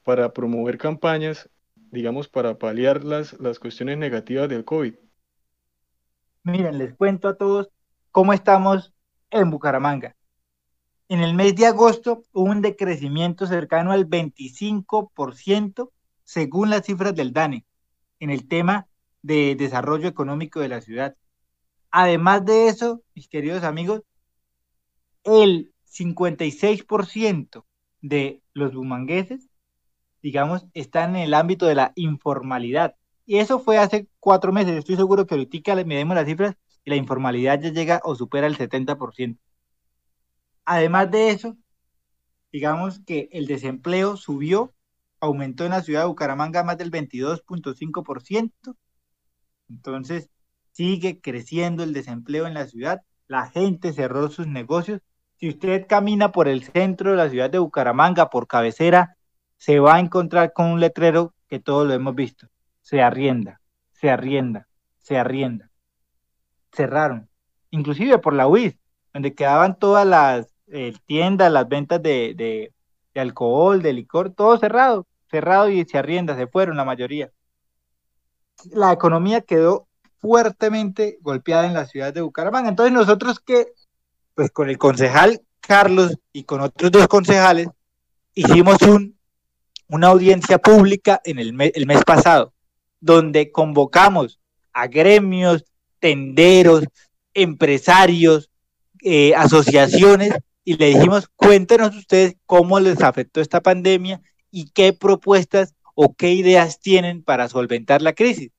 para 0.05 0.33
promover 0.33 0.79
campañas, 0.79 1.51
digamos, 1.75 2.29
para 2.29 2.57
paliar 2.57 3.05
las, 3.05 3.39
las 3.39 3.59
cuestiones 3.59 3.99
negativas 3.99 4.49
del 4.49 4.65
COVID? 4.65 4.95
Miren, 6.45 6.79
les 6.79 6.95
cuento 6.95 7.29
a 7.29 7.37
todos 7.37 7.69
cómo 8.11 8.33
estamos 8.33 8.95
en 9.31 9.51
Bucaramanga. 9.51 10.17
En 11.11 11.21
el 11.21 11.35
mes 11.35 11.55
de 11.57 11.67
agosto 11.67 12.23
hubo 12.33 12.51
un 12.51 12.63
decrecimiento 12.63 13.47
cercano 13.47 13.93
al 13.93 14.09
25% 14.09 15.91
según 16.27 16.71
las 16.71 16.85
cifras 16.85 17.15
del 17.15 17.33
DANE, 17.33 17.65
en 18.19 18.31
el 18.31 18.49
tema 18.49 18.89
de 19.23 19.55
desarrollo 19.57 20.09
económico 20.09 20.61
de 20.61 20.69
la 20.69 20.81
ciudad. 20.83 21.17
Además 21.91 22.45
de 22.45 22.69
eso, 22.69 23.03
mis 23.15 23.29
queridos 23.29 23.63
amigos, 23.63 24.03
el 25.25 25.73
56% 25.89 27.65
de 28.03 28.43
los 28.53 28.75
bumangueses, 28.75 29.49
digamos, 30.21 30.67
están 30.75 31.17
en 31.17 31.23
el 31.23 31.35
ámbito 31.35 31.67
de 31.67 31.77
la 31.77 31.93
informalidad. 31.95 32.97
Y 33.25 33.39
eso 33.39 33.61
fue 33.61 33.79
hace 33.79 34.09
cuatro 34.21 34.53
meses. 34.53 34.77
Estoy 34.77 34.97
seguro 34.97 35.27
que 35.27 35.35
ahorita 35.37 35.75
le 35.75 35.85
medimos 35.85 36.17
las 36.17 36.27
cifras 36.27 36.57
y 36.85 36.91
la 36.91 36.97
informalidad 36.97 37.61
ya 37.61 37.71
llega 37.71 38.01
o 38.05 38.15
supera 38.17 38.47
el 38.47 38.59
70%. 38.59 39.39
Además 40.65 41.11
de 41.11 41.31
eso, 41.31 41.57
digamos 42.53 43.01
que 43.01 43.29
el 43.33 43.47
desempleo 43.47 44.17
subió 44.17 44.75
aumentó 45.27 45.65
en 45.65 45.71
la 45.71 45.83
ciudad 45.83 46.03
de 46.03 46.09
Bucaramanga 46.09 46.65
más 46.65 46.79
del 46.79 46.91
22.5%. 46.91 48.77
Entonces, 49.69 50.31
sigue 50.73 51.21
creciendo 51.21 51.83
el 51.83 51.93
desempleo 51.93 52.47
en 52.47 52.55
la 52.55 52.67
ciudad, 52.67 53.03
la 53.29 53.49
gente 53.51 53.93
cerró 53.93 54.29
sus 54.29 54.47
negocios 54.47 55.01
Si 55.39 55.49
usted 55.49 55.87
camina 55.87 56.33
por 56.33 56.49
el 56.49 56.65
centro 56.65 57.11
de 57.11 57.17
la 57.17 57.29
ciudad 57.29 57.51
de 57.51 57.59
Bucaramanga, 57.59 58.31
por 58.31 58.47
cabecera, 58.47 59.17
se 59.59 59.81
va 59.81 59.97
a 59.97 60.01
encontrar 60.01 60.53
con 60.53 60.67
un 60.67 60.81
letrero 60.81 61.35
que 61.49 61.61
todos 61.61 61.87
lo 61.87 61.95
hemos 61.95 62.15
visto. 62.15 62.49
Se 62.81 63.03
arrienda, 63.03 63.61
se 63.93 64.11
arrienda, 64.11 64.67
se 64.99 65.19
arrienda. 65.19 65.71
Cerraron. 66.73 67.29
Inclusive 67.71 68.19
por 68.19 68.33
la 68.35 68.49
UIS, 68.49 68.79
donde 69.13 69.35
quedaban 69.35 69.79
todas 69.79 70.07
las 70.07 70.55
eh, 70.69 70.95
tiendas, 71.07 71.53
las 71.53 71.69
ventas 71.69 72.03
de, 72.03 72.73
alcohol, 73.15 73.83
de 73.83 73.93
licor, 73.93 74.31
todo 74.31 74.59
cerrado, 74.59 75.07
cerrado 75.31 75.69
y 75.69 75.85
se 75.85 75.99
arrienda, 75.99 76.37
se 76.37 76.47
fueron 76.47 76.77
la 76.77 76.85
mayoría. 76.85 77.31
La 78.71 78.93
economía 78.93 79.41
quedó 79.41 79.87
fuertemente 80.19 81.19
golpeada 81.21 81.67
en 81.67 81.75
la 81.75 81.87
ciudad 81.87 82.13
de 82.13 82.21
Bucaramanga. 82.21 82.69
Entonces 82.69 82.93
nosotros 82.93 83.41
que, 83.41 83.69
pues 84.35 84.51
con 84.51 84.69
el 84.69 84.79
concejal 84.79 85.43
Carlos 85.61 86.17
y 86.33 86.45
con 86.45 86.61
otros 86.61 86.91
dos 86.91 87.09
concejales, 87.09 87.69
hicimos 88.35 88.81
un, 88.83 89.19
una 89.89 90.09
audiencia 90.09 90.59
pública 90.59 91.21
en 91.25 91.39
el, 91.39 91.53
mes, 91.53 91.73
el 91.75 91.87
mes 91.87 92.05
pasado, 92.05 92.53
donde 93.01 93.51
convocamos 93.51 94.41
a 94.73 94.87
gremios, 94.87 95.65
tenderos, 95.99 96.85
empresarios, 97.35 98.51
eh, 99.03 99.35
asociaciones, 99.35 100.35
y 100.65 100.77
le 100.77 100.87
dijimos, 100.87 101.29
cuéntenos 101.37 101.95
ustedes 101.95 102.37
cómo 102.45 102.81
les 102.81 103.01
afectó 103.01 103.41
esta 103.41 103.61
pandemia 103.61 104.21
y 104.51 104.71
qué 104.71 104.93
propuestas 104.93 105.75
o 105.95 106.15
qué 106.15 106.33
ideas 106.33 106.81
tienen 106.81 107.23
para 107.23 107.49
solventar 107.49 108.03
la 108.03 108.13
crisis. 108.13 108.51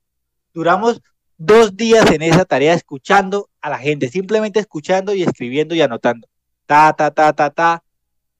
Duramos 0.52 1.00
dos 1.36 1.76
días 1.76 2.10
en 2.10 2.22
esa 2.22 2.44
tarea 2.44 2.74
escuchando 2.74 3.48
a 3.60 3.70
la 3.70 3.78
gente, 3.78 4.08
simplemente 4.08 4.60
escuchando 4.60 5.14
y 5.14 5.22
escribiendo 5.22 5.74
y 5.74 5.80
anotando. 5.80 6.28
Ta, 6.66 6.92
ta, 6.92 7.12
ta, 7.12 7.32
ta, 7.32 7.50
ta. 7.50 7.84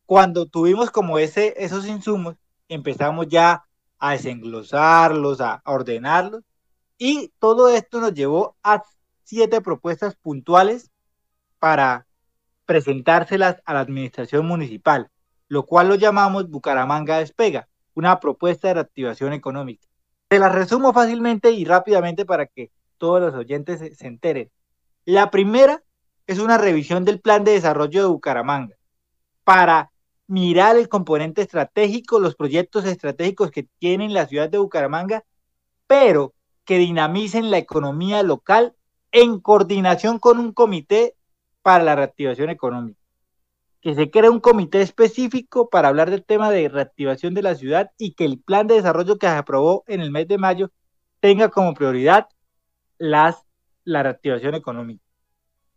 Cuando 0.05 0.47
tuvimos 0.47 0.91
como 0.91 1.19
ese, 1.19 1.55
esos 1.57 1.87
insumos, 1.87 2.37
empezamos 2.69 3.29
ya 3.29 3.65
a 3.99 4.13
desenglosarlos, 4.13 5.41
a 5.41 5.63
ordenarlos, 5.65 6.43
y 6.99 7.33
todo 7.39 7.69
esto 7.69 8.01
nos 8.01 8.15
llevó 8.15 8.57
a 8.63 8.83
siete 9.25 9.61
propuestas 9.61 10.17
puntuales 10.17 10.91
para 11.59 12.07
presentárselas 12.67 13.63
a 13.65 13.75
la 13.75 13.81
administración 13.81 14.47
municipal, 14.47 15.11
lo 15.49 15.65
cual 15.67 15.89
lo 15.89 15.95
llamamos 15.95 16.49
Bucaramanga 16.49 17.19
Despega, 17.19 17.69
una 17.95 18.21
propuesta 18.21 18.69
de 18.69 18.75
reactivación 18.75 19.33
económica. 19.33 19.87
Se 20.31 20.39
las 20.39 20.55
resumo 20.55 20.93
fácilmente 20.93 21.51
y 21.51 21.65
rápidamente 21.65 22.25
para 22.25 22.47
que 22.47 22.71
todos 22.99 23.21
los 23.21 23.35
oyentes 23.35 23.81
se, 23.81 23.95
se 23.95 24.07
enteren. 24.07 24.51
La 25.05 25.31
primera 25.31 25.83
es 26.27 26.39
una 26.39 26.59
revisión 26.59 27.05
del 27.05 27.21
plan 27.21 27.45
de 27.45 27.53
desarrollo 27.53 28.03
de 28.03 28.09
Bucaramanga 28.09 28.77
para 29.45 29.91
mirar 30.27 30.77
el 30.77 30.89
componente 30.89 31.43
estratégico, 31.43 32.21
los 32.21 32.37
proyectos 32.37 32.85
estratégicos 32.85 33.51
que 33.51 33.67
tiene 33.79 34.09
la 34.11 34.27
ciudad 34.27 34.51
de 34.51 34.59
Bucaramanga, 34.59 35.25
pero 35.87 36.35
que 36.65 36.77
dinamicen 36.77 37.51
la 37.51 37.57
economía 37.57 38.23
local 38.23 38.75
en 39.11 39.41
coordinación 39.41 40.19
con 40.19 40.39
un 40.39 40.53
comité 40.53 41.17
para 41.63 41.83
la 41.83 41.97
reactivación 41.97 42.51
económica. 42.51 42.98
Que 43.81 43.95
se 43.95 44.11
cree 44.11 44.31
un 44.31 44.41
comité 44.41 44.81
específico 44.83 45.69
para 45.71 45.89
hablar 45.89 46.11
del 46.11 46.25
tema 46.25 46.51
de 46.51 46.69
reactivación 46.69 47.35
de 47.35 47.43
la 47.43 47.55
ciudad 47.55 47.91
y 47.97 48.13
que 48.15 48.25
el 48.25 48.41
plan 48.41 48.67
de 48.67 48.75
desarrollo 48.75 49.19
que 49.19 49.29
se 49.29 49.33
aprobó 49.33 49.85
en 49.87 50.01
el 50.01 50.11
mes 50.11 50.27
de 50.29 50.39
mayo 50.39 50.71
tenga 51.21 51.49
como 51.49 51.75
prioridad 51.75 52.29
las, 52.99 53.37
la 53.85 54.03
reactivación 54.03 54.55
económica. 54.55 55.05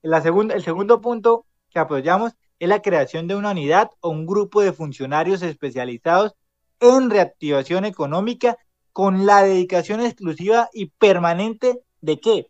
La 0.01 0.21
segunda, 0.21 0.55
el 0.55 0.63
segundo 0.63 0.99
punto 1.01 1.45
que 1.69 1.79
apoyamos 1.79 2.33
es 2.59 2.69
la 2.69 2.81
creación 2.81 3.27
de 3.27 3.35
una 3.35 3.51
unidad 3.51 3.91
o 4.01 4.09
un 4.09 4.25
grupo 4.25 4.61
de 4.61 4.73
funcionarios 4.73 5.41
especializados 5.41 6.35
en 6.79 7.09
reactivación 7.09 7.85
económica 7.85 8.57
con 8.93 9.25
la 9.25 9.43
dedicación 9.43 10.01
exclusiva 10.01 10.69
y 10.73 10.87
permanente 10.87 11.81
de 12.01 12.19
qué? 12.19 12.47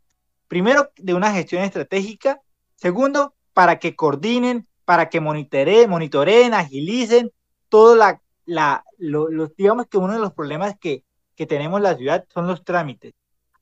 Primero, 0.47 0.91
de 0.97 1.13
una 1.13 1.31
gestión 1.31 1.63
estratégica. 1.63 2.41
Segundo, 2.75 3.35
para 3.53 3.79
que 3.79 3.95
coordinen, 3.95 4.67
para 4.85 5.09
que 5.09 5.21
monitoreen, 5.21 5.89
monitoreen 5.89 6.53
agilicen 6.53 7.31
todo 7.69 7.95
la, 7.95 8.21
la 8.45 8.83
lo, 8.97 9.29
los, 9.29 9.55
digamos 9.55 9.87
que 9.87 9.97
uno 9.97 10.13
de 10.13 10.19
los 10.19 10.33
problemas 10.33 10.77
que, 10.79 11.03
que 11.35 11.45
tenemos 11.45 11.77
en 11.77 11.83
la 11.83 11.97
ciudad 11.97 12.25
son 12.33 12.47
los 12.47 12.63
trámites. 12.63 13.13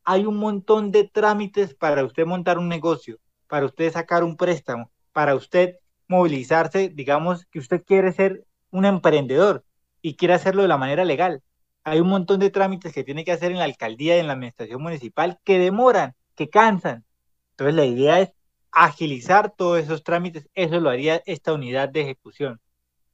Hay 0.03 0.25
un 0.25 0.37
montón 0.37 0.91
de 0.91 1.03
trámites 1.03 1.75
para 1.75 2.03
usted 2.03 2.25
montar 2.25 2.57
un 2.57 2.67
negocio, 2.67 3.19
para 3.47 3.65
usted 3.65 3.91
sacar 3.91 4.23
un 4.23 4.37
préstamo, 4.37 4.91
para 5.11 5.35
usted 5.35 5.75
movilizarse, 6.07 6.89
digamos 6.89 7.45
que 7.45 7.59
usted 7.59 7.83
quiere 7.85 8.11
ser 8.11 8.45
un 8.71 8.85
emprendedor 8.85 9.63
y 10.01 10.15
quiere 10.15 10.33
hacerlo 10.33 10.63
de 10.63 10.67
la 10.67 10.77
manera 10.77 11.05
legal. 11.05 11.41
Hay 11.83 11.99
un 11.99 12.09
montón 12.09 12.39
de 12.39 12.49
trámites 12.49 12.93
que 12.93 13.03
tiene 13.03 13.23
que 13.23 13.31
hacer 13.31 13.51
en 13.51 13.59
la 13.59 13.65
alcaldía 13.65 14.17
y 14.17 14.19
en 14.19 14.27
la 14.27 14.33
administración 14.33 14.81
municipal 14.81 15.39
que 15.43 15.59
demoran, 15.59 16.15
que 16.35 16.49
cansan. 16.49 17.05
Entonces 17.51 17.75
la 17.75 17.85
idea 17.85 18.19
es 18.19 18.31
agilizar 18.71 19.53
todos 19.55 19.79
esos 19.79 20.03
trámites, 20.03 20.49
eso 20.53 20.79
lo 20.79 20.89
haría 20.89 21.21
esta 21.25 21.53
unidad 21.53 21.89
de 21.89 22.01
ejecución. 22.01 22.59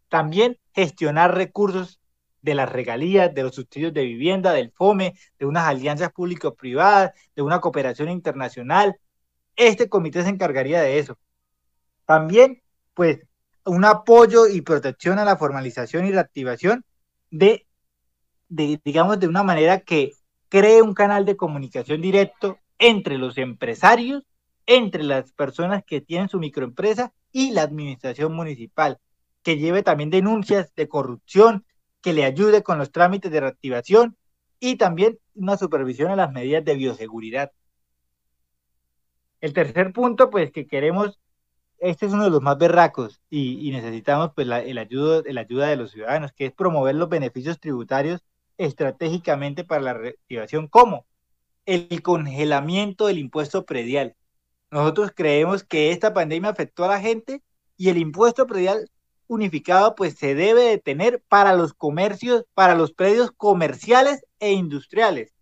También 0.09 0.59
gestionar 0.73 1.35
recursos 1.35 1.99
de 2.41 2.55
las 2.55 2.71
regalías, 2.71 3.33
de 3.33 3.43
los 3.43 3.55
subsidios 3.55 3.93
de 3.93 4.03
vivienda, 4.03 4.53
del 4.53 4.71
FOME, 4.71 5.17
de 5.39 5.45
unas 5.45 5.65
alianzas 5.65 6.11
público-privadas, 6.11 7.11
de 7.35 7.41
una 7.41 7.59
cooperación 7.59 8.09
internacional. 8.09 8.97
Este 9.55 9.89
comité 9.89 10.23
se 10.23 10.29
encargaría 10.29 10.81
de 10.81 10.99
eso. 10.99 11.17
También, 12.05 12.61
pues, 12.93 13.19
un 13.65 13.83
apoyo 13.83 14.47
y 14.47 14.61
protección 14.61 15.17
a 15.17 15.25
la 15.25 15.37
formalización 15.37 16.05
y 16.05 16.11
reactivación 16.11 16.85
de, 17.31 17.65
de, 18.47 18.79
digamos, 18.85 19.19
de 19.19 19.27
una 19.27 19.41
manera 19.41 19.79
que 19.79 20.11
cree 20.49 20.83
un 20.83 20.93
canal 20.93 21.25
de 21.25 21.35
comunicación 21.35 22.01
directo 22.01 22.59
entre 22.77 23.17
los 23.17 23.39
empresarios 23.39 24.23
entre 24.67 25.03
las 25.03 25.31
personas 25.33 25.83
que 25.83 26.01
tienen 26.01 26.29
su 26.29 26.39
microempresa 26.39 27.13
y 27.31 27.51
la 27.51 27.63
administración 27.63 28.33
municipal, 28.33 28.99
que 29.43 29.57
lleve 29.57 29.83
también 29.83 30.09
denuncias 30.09 30.73
de 30.75 30.87
corrupción, 30.87 31.65
que 32.01 32.13
le 32.13 32.25
ayude 32.25 32.63
con 32.63 32.77
los 32.77 32.91
trámites 32.91 33.31
de 33.31 33.41
reactivación 33.41 34.17
y 34.59 34.77
también 34.77 35.19
una 35.35 35.57
supervisión 35.57 36.11
a 36.11 36.15
las 36.15 36.31
medidas 36.31 36.63
de 36.65 36.75
bioseguridad. 36.75 37.51
El 39.41 39.53
tercer 39.53 39.93
punto, 39.93 40.29
pues 40.29 40.51
que 40.51 40.65
queremos, 40.65 41.19
este 41.77 42.05
es 42.07 42.13
uno 42.13 42.23
de 42.23 42.29
los 42.31 42.41
más 42.41 42.57
berracos 42.57 43.21
y, 43.29 43.69
necesitamos 43.71 44.31
pues 44.33 44.47
la, 44.47 44.61
el, 44.61 44.77
ayuda, 44.77 45.21
el 45.25 45.37
ayuda 45.37 45.67
de 45.67 45.75
los 45.75 45.91
ciudadanos, 45.91 46.31
que 46.33 46.47
es 46.47 46.51
promover 46.53 46.95
los 46.95 47.09
beneficios 47.09 47.59
tributarios 47.59 48.23
estratégicamente 48.57 49.63
para 49.63 49.81
la 49.81 49.93
reactivación. 49.93 50.67
¿Cómo? 50.67 51.05
El 51.65 52.01
congelamiento 52.01 53.07
del 53.07 53.19
impuesto 53.19 53.65
predial. 53.65 54.15
Nosotros 54.71 55.11
creemos 55.15 55.63
que 55.63 55.91
esta 55.91 56.13
pandemia 56.13 56.49
afectó 56.49 56.85
a 56.85 56.89
la 56.89 56.99
gente 56.99 57.41
y 57.77 57.89
el 57.89 57.97
impuesto 57.97 58.47
predial 58.47 58.89
unificado 59.27 59.95
pues 59.95 60.15
se 60.15 60.35
debe 60.35 60.63
de 60.63 60.77
tener 60.77 61.23
para 61.27 61.55
los 61.55 61.73
comercios, 61.73 62.45
para 62.53 62.75
los 62.75 62.93
predios 62.93 63.31
comerciales 63.31 64.25
e 64.39 64.51
industriales. 64.51 65.33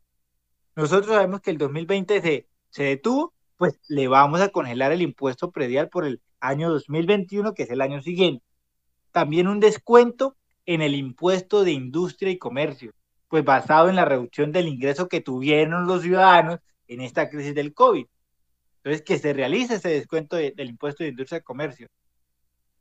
Nosotros 0.75 1.07
sabemos 1.13 1.41
que 1.41 1.51
el 1.51 1.57
2020 1.57 2.21
se, 2.21 2.47
se 2.69 2.83
detuvo, 2.83 3.33
pues 3.57 3.79
le 3.87 4.07
vamos 4.07 4.41
a 4.41 4.49
congelar 4.49 4.91
el 4.91 5.01
impuesto 5.01 5.51
predial 5.51 5.89
por 5.89 6.05
el 6.05 6.21
año 6.39 6.69
2021, 6.71 7.53
que 7.53 7.63
es 7.63 7.69
el 7.69 7.81
año 7.81 8.01
siguiente. 8.01 8.43
También 9.11 9.47
un 9.47 9.59
descuento 9.59 10.35
en 10.65 10.81
el 10.81 10.95
impuesto 10.95 11.63
de 11.63 11.71
industria 11.71 12.31
y 12.31 12.37
comercio, 12.37 12.93
pues 13.27 13.43
basado 13.43 13.89
en 13.89 13.95
la 13.95 14.05
reducción 14.05 14.51
del 14.51 14.67
ingreso 14.67 15.07
que 15.07 15.21
tuvieron 15.21 15.85
los 15.85 16.01
ciudadanos 16.01 16.59
en 16.87 17.01
esta 17.01 17.29
crisis 17.29 17.53
del 17.53 17.73
COVID. 17.73 18.05
Entonces, 18.84 19.01
que 19.01 19.18
se 19.18 19.31
realice 19.31 19.76
ese 19.76 19.89
descuento 19.89 20.35
de, 20.35 20.51
del 20.51 20.69
impuesto 20.69 21.03
de 21.03 21.11
industria 21.11 21.39
y 21.39 21.43
comercio. 21.43 21.88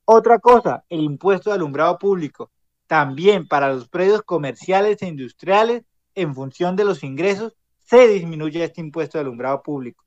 Otra 0.04 0.40
cosa, 0.40 0.84
el 0.88 1.00
impuesto 1.00 1.50
de 1.50 1.56
alumbrado 1.56 1.96
público. 1.98 2.50
También 2.88 3.46
para 3.46 3.72
los 3.72 3.88
predios 3.88 4.22
comerciales 4.22 5.00
e 5.00 5.06
industriales, 5.06 5.84
en 6.14 6.34
función 6.34 6.74
de 6.74 6.84
los 6.84 7.04
ingresos, 7.04 7.54
se 7.78 8.08
disminuye 8.08 8.64
este 8.64 8.80
impuesto 8.80 9.16
de 9.16 9.22
alumbrado 9.22 9.62
público. 9.62 10.04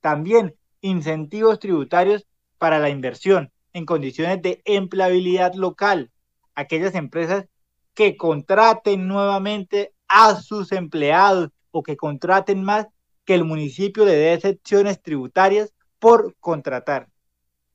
También 0.00 0.56
incentivos 0.80 1.60
tributarios 1.60 2.26
para 2.58 2.80
la 2.80 2.90
inversión 2.90 3.52
en 3.72 3.86
condiciones 3.86 4.42
de 4.42 4.60
empleabilidad 4.64 5.54
local. 5.54 6.10
Aquellas 6.54 6.94
empresas 6.94 7.46
que 7.94 8.16
contraten 8.16 9.06
nuevamente 9.06 9.94
a 10.08 10.34
sus 10.40 10.72
empleados 10.72 11.50
o 11.70 11.82
que 11.82 11.96
contraten 11.96 12.62
más 12.64 12.88
que 13.24 13.34
el 13.34 13.44
municipio 13.44 14.04
le 14.04 14.12
dé 14.12 14.34
excepciones 14.34 15.00
tributarias 15.02 15.72
por 15.98 16.34
contratar. 16.40 17.08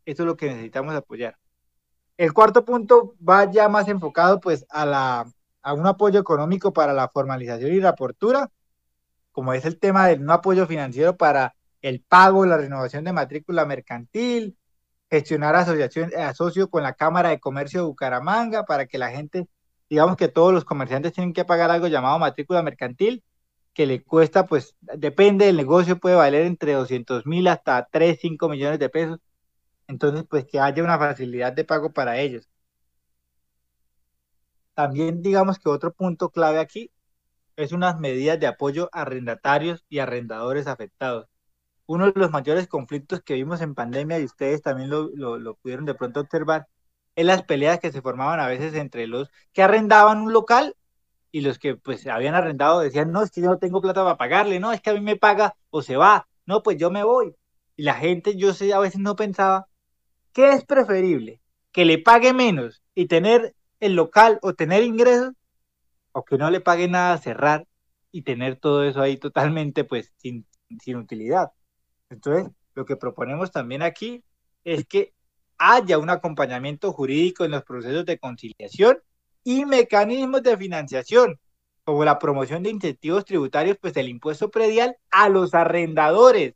Eso 0.06 0.24
es 0.24 0.28
lo 0.28 0.38
que 0.38 0.48
necesitamos 0.48 0.96
apoyar. 0.96 1.38
El 2.18 2.34
cuarto 2.34 2.66
punto 2.66 3.16
va 3.28 3.50
ya 3.52 3.70
más 3.70 3.88
enfocado 3.88 4.40
pues 4.40 4.66
a, 4.70 4.86
la, 4.86 5.32
a 5.62 5.74
un 5.74 5.86
apoyo 5.86 6.20
económico 6.20 6.74
para 6.74 6.94
la 6.94 7.10
formalización 7.10 7.72
y 7.72 7.80
la 7.80 7.90
apertura, 7.90 8.50
como 9.32 9.54
es 9.54 9.66
el 9.66 9.80
tema 9.80 10.08
de 10.08 10.16
un 10.16 10.30
apoyo 10.32 10.66
financiero 10.66 11.16
para 11.16 11.56
el 11.82 12.02
pago, 12.02 12.46
la 12.46 12.58
renovación 12.58 13.04
de 13.04 13.14
matrícula 13.14 13.66
mercantil, 13.66 14.58
gestionar 15.10 15.56
asociación, 15.56 16.12
asocio 16.18 16.70
con 16.70 16.84
la 16.84 16.94
Cámara 16.94 17.30
de 17.30 17.40
Comercio 17.40 17.82
de 17.82 17.88
Bucaramanga 17.88 18.66
para 18.66 18.88
que 18.88 18.98
la 18.98 19.10
gente, 19.12 19.48
digamos 19.90 20.18
que 20.18 20.28
todos 20.28 20.54
los 20.54 20.66
comerciantes 20.66 21.14
tienen 21.14 21.34
que 21.34 21.46
pagar 21.46 21.72
algo 21.72 21.88
llamado 21.88 22.20
matrícula 22.20 22.64
mercantil, 22.64 23.24
que 23.78 23.86
le 23.86 24.04
cuesta, 24.04 24.48
pues 24.48 24.76
depende 24.82 25.46
del 25.46 25.58
negocio, 25.58 26.00
puede 26.00 26.16
valer 26.16 26.48
entre 26.48 26.74
200 26.74 27.28
mil 27.28 27.48
hasta 27.48 27.88
3, 27.92 28.18
5 28.20 28.50
millones 28.50 28.80
de 28.80 28.90
pesos. 28.90 29.20
Entonces, 29.88 30.26
pues 30.30 30.46
que 30.46 30.60
haya 30.60 30.84
una 30.84 30.98
facilidad 31.00 31.54
de 31.54 31.66
pago 31.66 31.92
para 31.94 32.18
ellos. 32.20 32.50
También 34.74 35.22
digamos 35.22 35.60
que 35.60 35.70
otro 35.70 35.94
punto 35.94 36.30
clave 36.32 36.60
aquí 36.60 36.92
es 37.56 37.72
unas 37.72 38.00
medidas 38.00 38.40
de 38.40 38.48
apoyo 38.48 38.90
a 38.94 39.02
arrendatarios 39.04 39.86
y 39.90 40.00
arrendadores 40.00 40.66
afectados 40.68 41.28
uno 41.88 42.12
de 42.12 42.20
los 42.20 42.32
mayores 42.32 42.68
conflictos 42.68 43.22
que 43.22 43.36
vimos 43.36 43.62
en 43.62 43.76
pandemia, 43.76 44.20
y 44.20 44.26
ustedes 44.26 44.62
también 44.62 44.90
lo, 44.90 45.10
lo, 45.16 45.56
pudieron 45.56 45.86
de 45.86 45.96
pronto 45.96 46.20
observar, 46.22 46.68
es 47.16 47.26
las 47.26 47.44
peleas 47.44 47.80
que 47.80 47.92
se 47.92 48.02
formaban 48.02 48.40
a 48.40 48.48
veces 48.48 48.74
entre 48.76 49.08
los 49.08 49.32
que 49.54 49.64
arrendaban 49.64 50.20
un 50.22 50.34
local 50.34 50.76
y 51.38 51.42
los 51.42 51.60
que 51.60 51.76
pues 51.76 52.08
habían 52.08 52.34
arrendado 52.34 52.80
decían, 52.80 53.12
no, 53.12 53.22
es 53.22 53.30
que 53.30 53.42
yo 53.42 53.48
no 53.48 53.60
tengo 53.60 53.80
plata 53.80 54.04
para 54.04 54.18
pagarle, 54.18 54.60
no, 54.60 54.74
es 54.74 54.82
que 54.82 54.90
a 54.90 54.94
mí 54.94 55.02
me 55.02 55.18
paga 55.18 55.56
o 55.70 55.84
se 55.84 55.96
va, 55.96 56.28
no, 56.48 56.64
pues 56.64 56.78
yo 56.78 56.90
me 56.90 57.04
voy. 57.04 57.36
Y 57.76 57.84
la 57.84 57.94
gente, 57.94 58.36
yo 58.36 58.56
sé, 58.56 58.74
a 58.74 58.80
veces 58.80 59.00
no 59.00 59.16
pensaba, 59.16 59.68
¿qué 60.34 60.54
es 60.54 60.66
preferible? 60.66 61.40
¿Que 61.72 61.86
le 61.86 62.00
pague 62.00 62.34
menos 62.34 62.82
y 62.96 63.06
tener 63.06 63.54
el 63.80 63.94
local 63.94 64.40
o 64.42 64.56
tener 64.56 64.82
ingresos? 64.82 65.34
¿O 66.12 66.26
que 66.26 66.40
no 66.40 66.50
le 66.50 66.60
pague 66.60 66.88
nada, 66.88 67.20
cerrar 67.20 67.68
y 68.12 68.24
tener 68.24 68.56
todo 68.56 68.84
eso 68.84 69.00
ahí 69.00 69.18
totalmente 69.18 69.84
pues 69.84 70.12
sin, 70.18 70.48
sin 70.82 70.96
utilidad? 70.96 71.52
Entonces, 72.10 72.52
lo 72.74 72.86
que 72.86 72.96
proponemos 72.96 73.52
también 73.52 73.84
aquí 73.84 74.24
es 74.64 74.88
que 74.88 75.14
haya 75.60 76.00
un 76.00 76.10
acompañamiento 76.10 76.92
jurídico 76.94 77.46
en 77.46 77.52
los 77.52 77.64
procesos 77.64 78.08
de 78.08 78.18
conciliación 78.18 78.98
y 79.48 79.64
mecanismos 79.64 80.44
de 80.44 80.58
financiación, 80.58 81.40
como 81.86 82.04
la 82.04 82.20
promoción 82.20 82.64
de 82.64 82.70
incentivos 82.70 83.24
tributarios, 83.24 83.78
pues 83.80 83.96
el 83.96 84.10
impuesto 84.10 84.52
predial 84.52 84.98
a 85.10 85.30
los 85.30 85.54
arrendadores. 85.54 86.54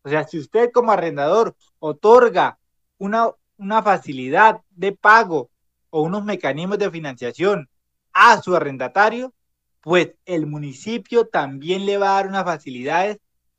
O 0.00 0.08
sea, 0.08 0.26
si 0.26 0.38
usted 0.38 0.70
como 0.72 0.90
arrendador 0.90 1.54
otorga 1.80 2.58
una, 2.96 3.28
una 3.58 3.82
facilidad 3.82 4.62
de 4.70 4.92
pago 4.92 5.50
o 5.90 6.00
unos 6.00 6.24
mecanismos 6.24 6.78
de 6.78 6.90
financiación 6.90 7.68
a 8.14 8.40
su 8.40 8.56
arrendatario, 8.56 9.34
pues 9.82 10.14
el 10.24 10.46
municipio 10.46 11.26
también 11.26 11.84
le 11.84 11.98
va 11.98 12.12
a 12.12 12.14
dar 12.22 12.28
unas 12.28 12.44
facilidades 12.44 13.18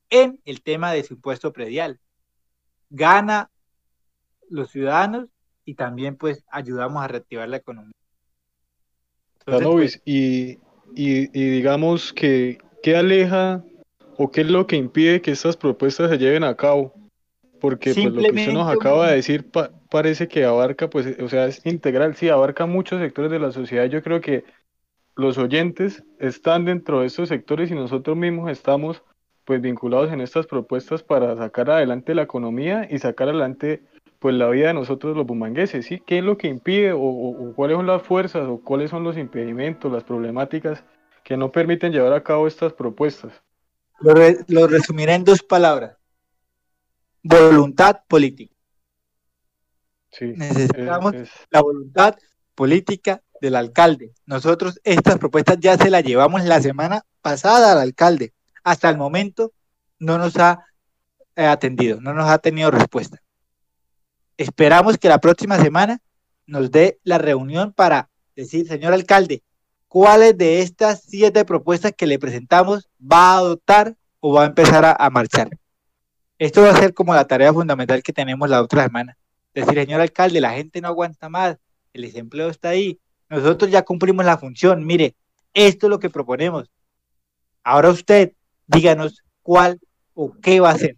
en 0.10 0.42
el 0.44 0.64
tema 0.64 0.92
de 0.92 1.04
su 1.04 1.14
impuesto 1.14 1.54
predial. 1.54 2.00
Gana 2.90 3.52
los 4.50 4.72
ciudadanos 4.72 5.28
y 5.66 5.76
también 5.76 6.16
pues 6.16 6.44
ayudamos 6.50 7.04
a 7.04 7.08
reactivar 7.08 7.48
la 7.48 7.58
economía. 7.58 8.01
Pues, 9.46 10.02
y, 10.06 10.60
y, 10.96 11.28
digamos 11.28 12.14
que, 12.14 12.60
¿qué 12.84 12.96
aleja 12.96 13.64
o 14.18 14.32
qué 14.32 14.42
es 14.42 14.50
lo 14.50 14.68
que 14.68 14.76
impide 14.76 15.22
que 15.22 15.32
estas 15.32 15.58
propuestas 15.58 16.10
se 16.10 16.18
lleven 16.18 16.44
a 16.44 16.56
cabo? 16.56 16.94
Porque 17.60 17.94
pues, 17.94 18.06
lo 18.06 18.22
que 18.22 18.30
usted 18.30 18.54
nos 18.54 18.70
acaba 18.70 19.10
de 19.10 19.16
decir 19.16 19.46
parece 19.90 20.28
que 20.28 20.46
abarca, 20.46 20.90
pues, 20.90 21.18
o 21.20 21.30
sea, 21.30 21.46
es 21.46 21.66
integral, 21.66 22.16
sí, 22.16 22.30
abarca 22.30 22.66
muchos 22.66 23.00
sectores 23.00 23.32
de 23.32 23.40
la 23.40 23.52
sociedad. 23.52 23.86
Yo 23.86 24.02
creo 24.02 24.22
que 24.22 24.44
los 25.16 25.38
oyentes 25.38 26.04
están 26.20 26.66
dentro 26.66 27.02
de 27.02 27.08
estos 27.08 27.30
sectores 27.30 27.70
y 27.72 27.76
nosotros 27.76 28.18
mismos 28.18 28.50
estamos 28.50 29.04
pues 29.46 29.62
vinculados 29.62 30.12
en 30.12 30.22
estas 30.22 30.48
propuestas 30.48 31.04
para 31.04 31.36
sacar 31.36 31.70
adelante 31.70 32.16
la 32.16 32.22
economía 32.22 32.88
y 32.90 33.00
sacar 33.00 33.30
adelante 33.30 33.82
pues 34.22 34.36
la 34.36 34.48
vida 34.50 34.68
de 34.68 34.76
nosotros 34.76 35.18
los 35.18 35.26
bumangueses, 35.26 35.84
¿sí? 35.84 36.00
¿Qué 36.06 36.20
es 36.20 36.24
lo 36.24 36.38
que 36.38 36.48
impide 36.48 36.94
o, 36.94 37.54
cuáles 37.56 37.76
son 37.76 37.88
las 37.88 38.04
fuerzas 38.04 38.48
o 38.48 38.62
cuáles 38.62 38.92
son 38.92 39.04
los 39.04 39.18
impedimentos, 39.18 39.92
las 39.92 40.04
problemáticas 40.04 40.84
que 41.24 41.36
no 41.36 41.52
permiten 41.52 41.92
llevar 41.92 42.14
a 42.14 42.24
cabo 42.24 42.46
estas 42.46 42.72
propuestas? 42.74 43.34
Lo, 44.00 44.68
resumiré 44.68 45.16
en 45.16 45.24
dos 45.24 45.42
palabras. 45.42 45.98
Voluntad 47.24 48.02
política. 48.08 48.54
Sí, 50.12 50.34
Necesitamos 50.38 51.16
la 51.50 51.62
voluntad 51.62 52.16
política 52.54 53.24
del 53.42 53.56
alcalde. 53.56 54.14
Nosotros 54.28 54.80
estas 54.84 55.18
propuestas 55.18 55.58
ya 55.60 55.78
se 55.78 55.90
las 55.90 56.04
llevamos 56.04 56.44
la 56.46 56.62
semana 56.62 57.06
pasada 57.24 57.72
al 57.72 57.80
alcalde 57.80 58.34
hasta 58.64 58.88
el 58.88 58.98
momento 58.98 59.52
no 59.98 60.20
nos 60.20 60.38
ha 60.38 60.64
eh, 61.36 61.46
atendido, 61.46 62.00
no 62.02 62.14
nos 62.14 62.30
ha 62.30 62.38
tenido 62.38 62.70
respuesta. 62.70 63.20
Esperamos 64.42 64.98
que 64.98 65.08
la 65.08 65.20
próxima 65.20 65.60
semana 65.60 66.02
nos 66.48 66.72
dé 66.72 67.00
la 67.04 67.20
reunión 67.20 67.74
para 67.74 68.10
decir, 68.36 68.68
señor 68.68 68.92
alcalde, 68.92 69.44
cuáles 69.88 70.36
de 70.36 70.64
estas 70.64 71.04
siete 71.04 71.46
propuestas 71.46 71.94
que 71.96 72.08
le 72.08 72.18
presentamos 72.18 72.90
va 73.00 73.34
a 73.34 73.38
adoptar 73.38 73.96
o 74.20 74.34
va 74.34 74.42
a 74.42 74.48
empezar 74.48 74.96
a, 74.98 75.10
marchar. 75.12 75.48
Esto 76.40 76.64
va 76.64 76.72
a 76.72 76.76
ser 76.76 76.96
como 76.96 77.14
la 77.14 77.28
tarea 77.28 77.54
fundamental 77.54 78.02
que 78.02 78.14
tenemos 78.14 78.50
la 78.50 78.64
otra 78.64 78.82
semana. 78.86 79.16
Decir, 79.54 79.76
señor 79.76 80.02
alcalde, 80.02 80.42
la 80.42 80.54
gente 80.54 80.82
no 80.82 80.88
aguanta 80.88 81.30
más, 81.30 81.58
el 81.94 82.02
desempleo 82.02 82.50
está 82.50 82.70
ahí, 82.70 83.00
nosotros 83.30 83.70
ya 83.70 83.84
cumplimos 83.84 84.26
la 84.26 84.40
función, 84.40 84.84
mire, 84.88 85.14
esto 85.54 85.86
es 85.86 85.92
lo 85.92 86.00
que 86.00 86.10
proponemos. 86.10 86.68
Ahora 87.64 87.92
usted 87.92 88.34
díganos 88.66 89.24
cuál 89.44 89.80
o 90.16 90.34
qué 90.42 90.60
va 90.60 90.70
a 90.72 90.74
hacer. 90.74 90.98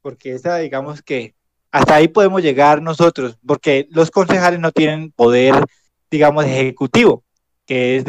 Porque 0.00 0.32
esa, 0.32 0.56
digamos 0.56 1.02
que 1.02 1.34
hasta 1.70 1.94
ahí 1.96 2.08
podemos 2.08 2.42
llegar 2.42 2.82
nosotros, 2.82 3.38
porque 3.46 3.88
los 3.90 4.10
concejales 4.10 4.60
no 4.60 4.72
tienen 4.72 5.12
poder, 5.12 5.54
digamos, 6.10 6.44
ejecutivo, 6.44 7.24
que 7.66 7.96
es 7.96 8.04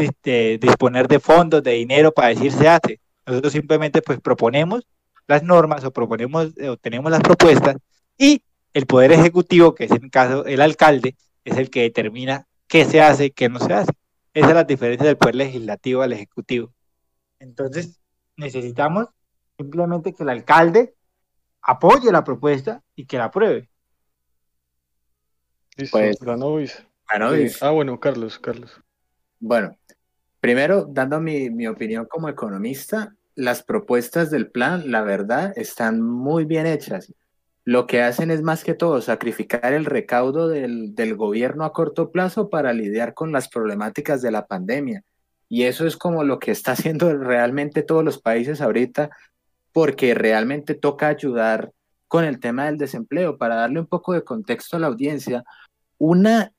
disponer 0.60 1.08
de 1.08 1.20
fondos, 1.20 1.64
de 1.64 1.72
dinero 1.72 2.12
para 2.14 2.30
decir 2.30 2.52
se 2.52 2.68
hace. 2.68 3.00
Nosotros 3.26 3.54
simplemente 3.54 4.02
pues 4.02 4.20
proponemos 4.22 4.88
las 5.28 5.44
normas 5.44 5.84
o 5.84 5.92
proponemos 5.92 6.54
o 6.68 6.78
tenemos 6.78 7.12
las 7.12 7.22
propuestas 7.22 7.76
y 8.18 8.42
el 8.74 8.86
poder 8.86 9.12
ejecutivo, 9.12 9.76
que 9.76 9.86
es 9.86 9.92
en 9.92 10.10
caso 10.10 10.46
el 10.46 10.62
alcalde, 10.62 11.16
es 11.44 11.58
el 11.58 11.70
que 11.70 11.82
determina 11.82 12.48
qué 12.68 12.86
se 12.86 13.02
hace 13.02 13.26
y 13.26 13.32
qué 13.32 13.50
no 13.50 13.60
se 13.60 13.74
hace. 13.74 13.92
Esa 14.34 14.48
es 14.50 14.56
la 14.56 14.64
diferencia 14.64 15.06
del 15.06 15.18
poder 15.18 15.36
legislativo 15.36 16.02
al 16.02 16.14
ejecutivo. 16.14 16.72
Entonces, 17.40 18.00
necesitamos 18.38 19.08
simplemente 19.58 20.14
que 20.14 20.24
el 20.24 20.30
alcalde 20.30 20.94
apoye 21.62 22.12
la 22.12 22.24
propuesta 22.24 22.82
y 22.96 23.06
que 23.06 23.18
la 23.18 23.26
apruebe. 23.26 23.70
pues, 25.92 26.18
Ah, 27.62 27.72
bueno, 27.72 28.00
Carlos, 28.00 28.38
Carlos. 28.40 28.82
Bueno, 29.40 29.78
primero, 30.40 30.86
dando 30.90 31.20
mi, 31.20 31.50
mi 31.50 31.68
opinión 31.68 32.06
como 32.06 32.30
economista, 32.30 33.16
las 33.36 33.64
propuestas 33.64 34.30
del 34.30 34.52
plan, 34.52 34.92
la 34.92 35.02
verdad, 35.02 35.54
están 35.56 36.02
muy 36.02 36.46
bien 36.46 36.66
hechas. 36.66 37.14
Lo 37.64 37.88
que 37.88 38.02
hacen 38.02 38.32
es 38.32 38.42
más 38.42 38.64
que 38.64 38.74
todo 38.74 39.02
sacrificar 39.02 39.74
el 39.74 39.86
recaudo 39.86 40.48
del, 40.48 40.96
del 40.96 41.16
gobierno 41.16 41.64
a 41.64 41.74
corto 41.74 42.12
plazo 42.12 42.50
para 42.50 42.74
lidiar 42.74 43.14
con 43.14 43.32
las 43.32 43.48
problemáticas 43.48 44.22
de 44.22 44.32
la 44.32 44.48
pandemia 44.48 45.04
y 45.50 45.64
eso 45.64 45.88
es 45.88 45.98
como 45.98 46.24
lo 46.24 46.40
que 46.40 46.52
está 46.52 46.72
haciendo 46.94 47.18
realmente 47.18 47.82
todos 47.82 48.06
los 48.06 48.22
países 48.22 48.62
ahorita, 48.62 49.10
porque 49.80 50.14
realmente 50.14 50.76
toca 50.76 51.08
ayudar 51.08 51.72
con 52.10 52.26
el 52.26 52.42
tema 52.42 52.66
del 52.66 52.78
desempleo. 52.78 53.38
Para 53.38 53.56
darle 53.56 53.80
un 53.80 53.86
poco 53.86 54.12
de 54.12 54.26
contexto 54.26 54.76
a 54.76 54.80
la 54.82 54.88
audiencia, 54.88 55.46
una, 55.98 56.52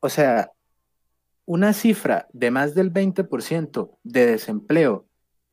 o 0.00 0.10
sea, 0.10 0.50
una 1.46 1.72
cifra 1.72 2.28
de 2.34 2.50
más 2.50 2.74
del 2.74 2.92
20% 2.92 3.96
de 4.02 4.26
desempleo 4.26 5.06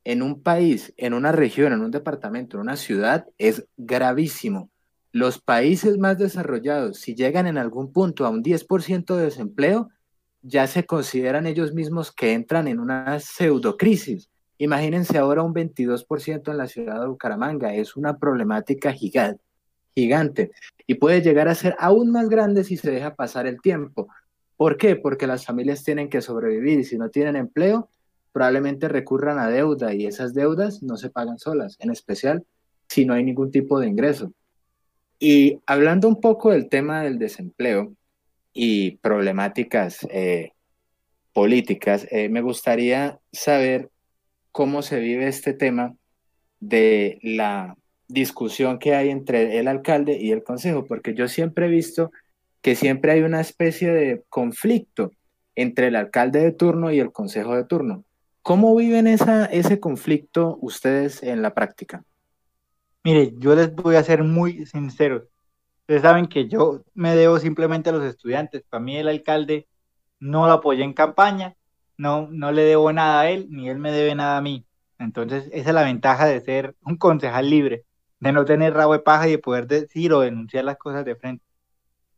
en 0.04 0.20
un 0.20 0.42
país, 0.42 0.92
en 0.98 1.14
una 1.14 1.32
región, 1.32 1.72
en 1.72 1.80
un 1.80 1.90
departamento, 1.90 2.58
en 2.58 2.64
una 2.64 2.76
ciudad, 2.76 3.26
es 3.38 3.66
gravísimo. 3.78 4.70
Los 5.10 5.40
países 5.40 5.96
más 5.96 6.18
desarrollados, 6.18 6.98
si 6.98 7.14
llegan 7.14 7.46
en 7.46 7.56
algún 7.56 7.94
punto 7.94 8.26
a 8.26 8.28
un 8.28 8.42
10% 8.42 9.16
de 9.16 9.24
desempleo, 9.24 9.88
ya 10.42 10.66
se 10.66 10.84
consideran 10.84 11.46
ellos 11.46 11.72
mismos 11.72 12.12
que 12.12 12.34
entran 12.34 12.68
en 12.68 12.78
una 12.78 13.18
pseudocrisis. 13.20 14.29
Imagínense 14.60 15.16
ahora 15.16 15.42
un 15.42 15.54
22% 15.54 16.50
en 16.50 16.56
la 16.56 16.68
ciudad 16.68 17.00
de 17.00 17.06
Bucaramanga, 17.06 17.74
es 17.74 17.96
una 17.96 18.18
problemática 18.18 18.92
gigante, 18.92 20.50
y 20.86 20.94
puede 20.94 21.22
llegar 21.22 21.48
a 21.48 21.54
ser 21.54 21.74
aún 21.78 22.12
más 22.12 22.28
grande 22.28 22.62
si 22.64 22.76
se 22.76 22.90
deja 22.90 23.14
pasar 23.14 23.46
el 23.46 23.60
tiempo. 23.60 24.08
¿Por 24.56 24.76
qué? 24.76 24.96
Porque 24.96 25.26
las 25.26 25.46
familias 25.46 25.82
tienen 25.82 26.08
que 26.08 26.20
sobrevivir 26.20 26.78
y 26.78 26.84
si 26.84 26.98
no 26.98 27.08
tienen 27.08 27.36
empleo, 27.36 27.88
probablemente 28.32 28.88
recurran 28.88 29.38
a 29.38 29.48
deuda 29.48 29.94
y 29.94 30.06
esas 30.06 30.34
deudas 30.34 30.82
no 30.82 30.96
se 30.96 31.10
pagan 31.10 31.38
solas, 31.38 31.76
en 31.80 31.90
especial 31.90 32.44
si 32.86 33.06
no 33.06 33.14
hay 33.14 33.24
ningún 33.24 33.50
tipo 33.50 33.80
de 33.80 33.88
ingreso. 33.88 34.32
Y 35.18 35.60
hablando 35.66 36.06
un 36.06 36.20
poco 36.20 36.50
del 36.50 36.68
tema 36.68 37.02
del 37.02 37.18
desempleo, 37.18 37.94
y 38.52 38.96
problemáticas 38.98 40.06
eh, 40.10 40.52
políticas, 41.32 42.06
eh, 42.10 42.28
me 42.28 42.40
gustaría 42.40 43.20
saber 43.32 43.89
cómo 44.52 44.82
se 44.82 45.00
vive 45.00 45.28
este 45.28 45.54
tema 45.54 45.94
de 46.60 47.18
la 47.22 47.76
discusión 48.08 48.78
que 48.78 48.94
hay 48.94 49.10
entre 49.10 49.58
el 49.58 49.68
alcalde 49.68 50.18
y 50.20 50.32
el 50.32 50.42
consejo, 50.42 50.84
porque 50.86 51.14
yo 51.14 51.28
siempre 51.28 51.66
he 51.66 51.70
visto 51.70 52.10
que 52.60 52.74
siempre 52.74 53.12
hay 53.12 53.22
una 53.22 53.40
especie 53.40 53.90
de 53.90 54.24
conflicto 54.28 55.12
entre 55.54 55.88
el 55.88 55.96
alcalde 55.96 56.40
de 56.40 56.52
turno 56.52 56.90
y 56.90 56.98
el 56.98 57.12
consejo 57.12 57.54
de 57.54 57.64
turno. 57.64 58.04
¿Cómo 58.42 58.74
viven 58.74 59.06
ese 59.06 59.80
conflicto 59.80 60.58
ustedes 60.60 61.22
en 61.22 61.42
la 61.42 61.54
práctica? 61.54 62.04
Mire, 63.04 63.32
yo 63.38 63.54
les 63.54 63.74
voy 63.74 63.96
a 63.96 64.02
ser 64.02 64.24
muy 64.24 64.66
sincero. 64.66 65.28
Ustedes 65.80 66.02
saben 66.02 66.26
que 66.26 66.48
yo 66.48 66.84
me 66.94 67.14
debo 67.14 67.38
simplemente 67.38 67.90
a 67.90 67.92
los 67.92 68.04
estudiantes. 68.04 68.62
Para 68.68 68.82
mí 68.82 68.96
el 68.96 69.08
alcalde 69.08 69.68
no 70.18 70.46
lo 70.46 70.52
apoyé 70.52 70.84
en 70.84 70.92
campaña, 70.92 71.56
no, 72.00 72.28
no 72.30 72.50
le 72.50 72.62
debo 72.62 72.92
nada 72.94 73.20
a 73.20 73.30
él, 73.30 73.48
ni 73.50 73.68
él 73.68 73.78
me 73.78 73.92
debe 73.92 74.14
nada 74.14 74.38
a 74.38 74.40
mí. 74.40 74.64
Entonces, 74.98 75.48
esa 75.52 75.68
es 75.70 75.74
la 75.74 75.82
ventaja 75.84 76.26
de 76.26 76.40
ser 76.40 76.74
un 76.82 76.96
concejal 76.96 77.50
libre, 77.50 77.84
de 78.20 78.32
no 78.32 78.46
tener 78.46 78.72
rabo 78.74 78.94
de 78.94 79.00
paja 79.00 79.28
y 79.28 79.32
de 79.32 79.38
poder 79.38 79.66
decir 79.66 80.12
o 80.14 80.20
denunciar 80.20 80.64
las 80.64 80.78
cosas 80.78 81.04
de 81.04 81.14
frente. 81.16 81.44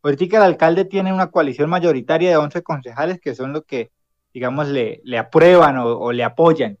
Ahorita 0.01 0.37
el 0.37 0.43
alcalde 0.43 0.85
tiene 0.85 1.13
una 1.13 1.31
coalición 1.31 1.69
mayoritaria 1.69 2.29
de 2.29 2.37
11 2.37 2.63
concejales 2.63 3.19
que 3.19 3.35
son 3.35 3.51
los 3.53 3.65
que, 3.65 3.91
digamos, 4.33 4.69
le, 4.69 5.01
le 5.03 5.17
aprueban 5.17 5.77
o, 5.77 6.11
le 6.13 6.23
apoyan. 6.23 6.77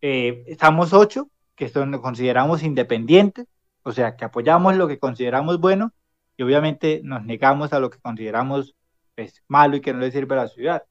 Eh, 0.00 0.44
estamos 0.46 0.92
ocho 0.92 1.28
que 1.56 1.68
son, 1.68 1.92
consideramos 2.00 2.62
independientes, 2.62 3.46
o 3.82 3.92
sea, 3.92 4.16
que 4.16 4.24
apoyamos 4.24 4.76
lo 4.76 4.86
que 4.88 4.98
consideramos 4.98 5.60
bueno 5.60 5.92
y 6.36 6.44
obviamente 6.44 7.00
nos 7.04 7.24
negamos 7.24 7.72
a 7.72 7.80
lo 7.80 7.90
que 7.90 7.98
consideramos 7.98 8.76
pues, 9.16 9.42
malo 9.48 9.76
y 9.76 9.80
que 9.80 9.92
no 9.92 10.00
le 10.00 10.12
sirve 10.12 10.34
a 10.36 10.38
la 10.44 10.48
ciudad. 10.48 10.84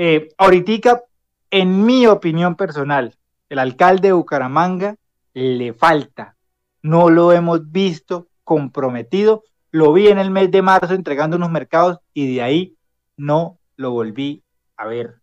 Eh, 0.00 0.28
ahorita, 0.38 1.02
en 1.50 1.84
mi 1.84 2.06
opinión 2.06 2.54
personal, 2.54 3.16
el 3.48 3.58
alcalde 3.58 4.08
de 4.08 4.12
Bucaramanga 4.12 4.94
le 5.34 5.72
falta, 5.72 6.36
no 6.82 7.10
lo 7.10 7.32
hemos 7.32 7.72
visto 7.72 8.28
comprometido 8.44 9.42
lo 9.70 9.92
vi 9.92 10.08
en 10.08 10.18
el 10.18 10.30
mes 10.30 10.50
de 10.50 10.62
marzo 10.62 10.94
entregando 10.94 11.36
unos 11.36 11.50
mercados 11.50 11.98
y 12.14 12.34
de 12.34 12.42
ahí 12.42 12.76
no 13.16 13.58
lo 13.76 13.90
volví 13.90 14.42
a 14.76 14.86
ver. 14.86 15.20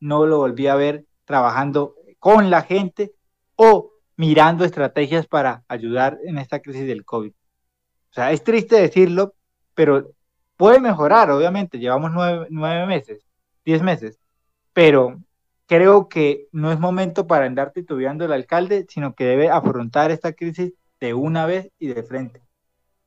No 0.00 0.26
lo 0.26 0.38
volví 0.38 0.66
a 0.66 0.76
ver 0.76 1.04
trabajando 1.24 1.94
con 2.18 2.50
la 2.50 2.62
gente 2.62 3.12
o 3.56 3.90
mirando 4.16 4.64
estrategias 4.64 5.26
para 5.26 5.64
ayudar 5.68 6.18
en 6.24 6.38
esta 6.38 6.60
crisis 6.60 6.86
del 6.86 7.04
COVID. 7.04 7.32
O 7.32 8.14
sea, 8.14 8.30
es 8.32 8.44
triste 8.44 8.76
decirlo, 8.76 9.34
pero 9.74 10.12
puede 10.56 10.78
mejorar, 10.78 11.30
obviamente. 11.30 11.78
Llevamos 11.78 12.12
nueve, 12.12 12.46
nueve 12.50 12.86
meses, 12.86 13.26
diez 13.64 13.82
meses, 13.82 14.18
pero 14.72 15.20
creo 15.66 16.08
que 16.08 16.48
no 16.52 16.72
es 16.72 16.78
momento 16.78 17.26
para 17.26 17.46
andar 17.46 17.72
titubeando 17.72 18.24
el 18.24 18.32
alcalde, 18.32 18.86
sino 18.88 19.14
que 19.14 19.24
debe 19.24 19.50
afrontar 19.50 20.10
esta 20.10 20.32
crisis 20.32 20.72
de 21.00 21.14
una 21.14 21.46
vez 21.46 21.70
y 21.78 21.88
de 21.88 22.02
frente. 22.02 22.40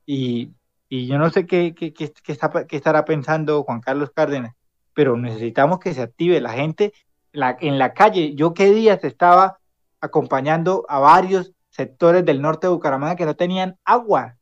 Y 0.05 0.51
y 0.89 1.07
yo 1.07 1.17
no 1.17 1.29
sé 1.29 1.45
qué, 1.45 1.73
qué, 1.73 1.93
qué, 1.93 2.13
está, 2.27 2.67
qué 2.67 2.77
estará 2.77 3.05
pensando 3.05 3.63
Juan 3.63 3.81
Carlos 3.81 4.11
Cárdenas, 4.15 4.55
pero 4.93 5.17
necesitamos 5.17 5.79
que 5.79 5.93
se 5.93 6.01
active 6.01 6.39
la 6.41 6.53
gente 6.53 6.93
la, 7.31 7.57
en 7.59 7.79
la 7.79 7.93
calle. 7.93 8.35
Yo 8.35 8.53
qué 8.53 8.71
días 8.71 9.03
estaba 9.03 9.57
acompañando 9.99 10.85
a 10.87 10.99
varios 10.99 11.53
sectores 11.69 12.23
del 12.23 12.41
norte 12.41 12.67
de 12.67 12.73
Bucaramanga 12.73 13.15
que 13.15 13.25
no 13.25 13.35
tenían 13.35 13.77
agua. 13.83 14.37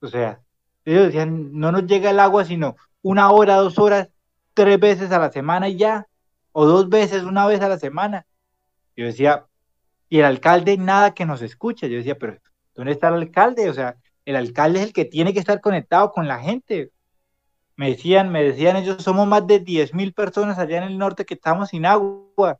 O 0.00 0.08
sea, 0.08 0.40
ellos 0.84 1.06
decían, 1.06 1.52
no 1.52 1.72
nos 1.72 1.86
llega 1.86 2.10
el 2.10 2.20
agua 2.20 2.44
sino 2.44 2.76
una 3.02 3.30
hora, 3.30 3.56
dos 3.56 3.78
horas, 3.78 4.08
tres 4.56 4.80
veces 4.80 5.12
a 5.12 5.18
la 5.20 5.30
semana 5.30 5.68
y 5.68 5.76
ya, 5.76 6.08
o 6.50 6.66
dos 6.66 6.88
veces, 6.88 7.22
una 7.22 7.46
vez 7.46 7.60
a 7.60 7.68
la 7.68 7.78
semana. 7.78 8.26
Yo 8.96 9.04
decía, 9.04 9.46
y 10.08 10.18
el 10.18 10.24
alcalde 10.24 10.78
nada 10.78 11.14
que 11.14 11.26
nos 11.26 11.42
escuche. 11.42 11.90
Yo 11.90 11.98
decía, 11.98 12.18
pero 12.18 12.38
¿dónde 12.74 12.92
está 12.92 13.08
el 13.08 13.14
alcalde? 13.14 13.68
O 13.68 13.74
sea, 13.74 13.96
el 14.24 14.36
alcalde 14.36 14.80
es 14.80 14.86
el 14.86 14.92
que 14.92 15.04
tiene 15.04 15.32
que 15.34 15.40
estar 15.40 15.60
conectado 15.60 16.10
con 16.12 16.26
la 16.26 16.40
gente. 16.40 16.90
Me 17.76 17.90
decían, 17.90 18.32
me 18.32 18.42
decían 18.42 18.76
ellos, 18.76 19.02
somos 19.02 19.28
más 19.28 19.46
de 19.46 19.60
10 19.60 19.92
mil 19.94 20.14
personas 20.14 20.58
allá 20.58 20.78
en 20.78 20.84
el 20.84 20.98
norte 20.98 21.26
que 21.26 21.34
estamos 21.34 21.68
sin 21.68 21.84
agua. 21.84 22.58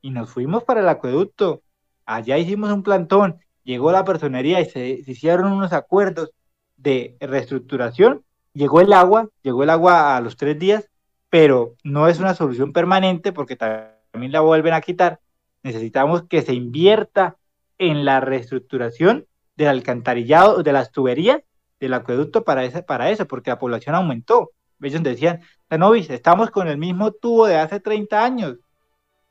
Y 0.00 0.10
nos 0.10 0.30
fuimos 0.30 0.64
para 0.64 0.80
el 0.80 0.88
acueducto. 0.88 1.62
Allá 2.06 2.38
hicimos 2.38 2.72
un 2.72 2.82
plantón, 2.82 3.40
llegó 3.62 3.92
la 3.92 4.04
personería 4.04 4.60
y 4.60 4.66
se, 4.66 5.02
hicieron 5.06 5.52
unos 5.52 5.72
acuerdos 5.72 6.30
de 6.76 7.16
reestructuración. 7.20 8.24
Llegó 8.54 8.80
el 8.80 8.92
agua, 8.92 9.28
llegó 9.42 9.64
el 9.64 9.70
agua 9.70 10.16
a 10.16 10.20
los 10.20 10.36
tres 10.36 10.58
días, 10.58 10.88
pero 11.34 11.74
no 11.82 12.06
es 12.06 12.20
una 12.20 12.32
solución 12.32 12.72
permanente 12.72 13.32
porque 13.32 13.56
también 13.56 14.30
la 14.30 14.38
vuelven 14.38 14.72
a 14.72 14.80
quitar. 14.80 15.18
Necesitamos 15.64 16.22
que 16.28 16.42
se 16.42 16.54
invierta 16.54 17.38
en 17.76 18.04
la 18.04 18.20
reestructuración 18.20 19.26
del 19.56 19.66
alcantarillado, 19.66 20.62
de 20.62 20.72
las 20.72 20.92
tuberías 20.92 21.40
del 21.80 21.94
acueducto 21.94 22.44
para, 22.44 22.62
ese, 22.62 22.84
para 22.84 23.10
eso, 23.10 23.26
porque 23.26 23.50
la 23.50 23.58
población 23.58 23.96
aumentó. 23.96 24.52
Ellos 24.80 25.02
decían, 25.02 25.40
Tanovis, 25.66 26.08
estamos 26.08 26.52
con 26.52 26.68
el 26.68 26.78
mismo 26.78 27.10
tubo 27.10 27.48
de 27.48 27.56
hace 27.56 27.80
30 27.80 28.24
años, 28.24 28.58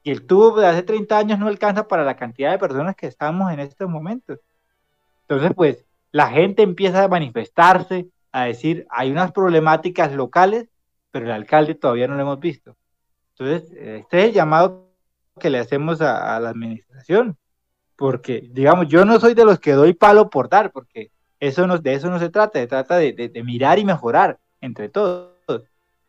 y 0.03 0.11
el 0.11 0.27
tubo 0.27 0.59
de 0.59 0.67
hace 0.67 0.83
30 0.83 1.17
años 1.17 1.39
no 1.39 1.47
alcanza 1.47 1.87
para 1.87 2.03
la 2.03 2.17
cantidad 2.17 2.51
de 2.51 2.59
personas 2.59 2.97
que 2.97 3.07
estamos 3.07 3.49
en 3.49 3.61
estos 3.61 3.89
momentos. 3.89 4.39
Entonces, 5.21 5.53
pues, 5.55 5.85
la 6.11 6.27
gente 6.27 6.63
empieza 6.63 7.01
a 7.01 7.07
manifestarse, 7.07 8.09
a 8.33 8.43
decir, 8.43 8.85
hay 8.89 9.09
unas 9.09 9.31
problemáticas 9.31 10.11
locales, 10.11 10.67
pero 11.13 11.27
el 11.27 11.31
alcalde 11.31 11.75
todavía 11.75 12.09
no 12.09 12.15
lo 12.15 12.23
hemos 12.23 12.41
visto. 12.41 12.75
Entonces, 13.37 13.71
este 13.71 14.19
es 14.19 14.25
el 14.25 14.33
llamado 14.33 14.89
que 15.39 15.49
le 15.49 15.59
hacemos 15.59 16.01
a 16.01 16.37
la 16.41 16.49
administración 16.49 17.37
porque, 17.95 18.49
digamos, 18.51 18.87
yo 18.87 19.05
no 19.05 19.19
soy 19.19 19.33
de 19.33 19.45
los 19.45 19.59
que 19.59 19.73
doy 19.73 19.93
palo 19.93 20.29
por 20.29 20.49
dar, 20.49 20.71
porque 20.71 21.11
eso 21.39 21.67
no, 21.67 21.77
de 21.77 21.93
eso 21.93 22.09
no 22.09 22.19
se 22.19 22.29
trata, 22.29 22.59
se 22.59 22.67
trata 22.67 22.97
de, 22.97 23.31
mirar 23.45 23.79
y 23.79 23.85
mejorar 23.85 24.39
entre 24.61 24.89
todos. 24.89 25.31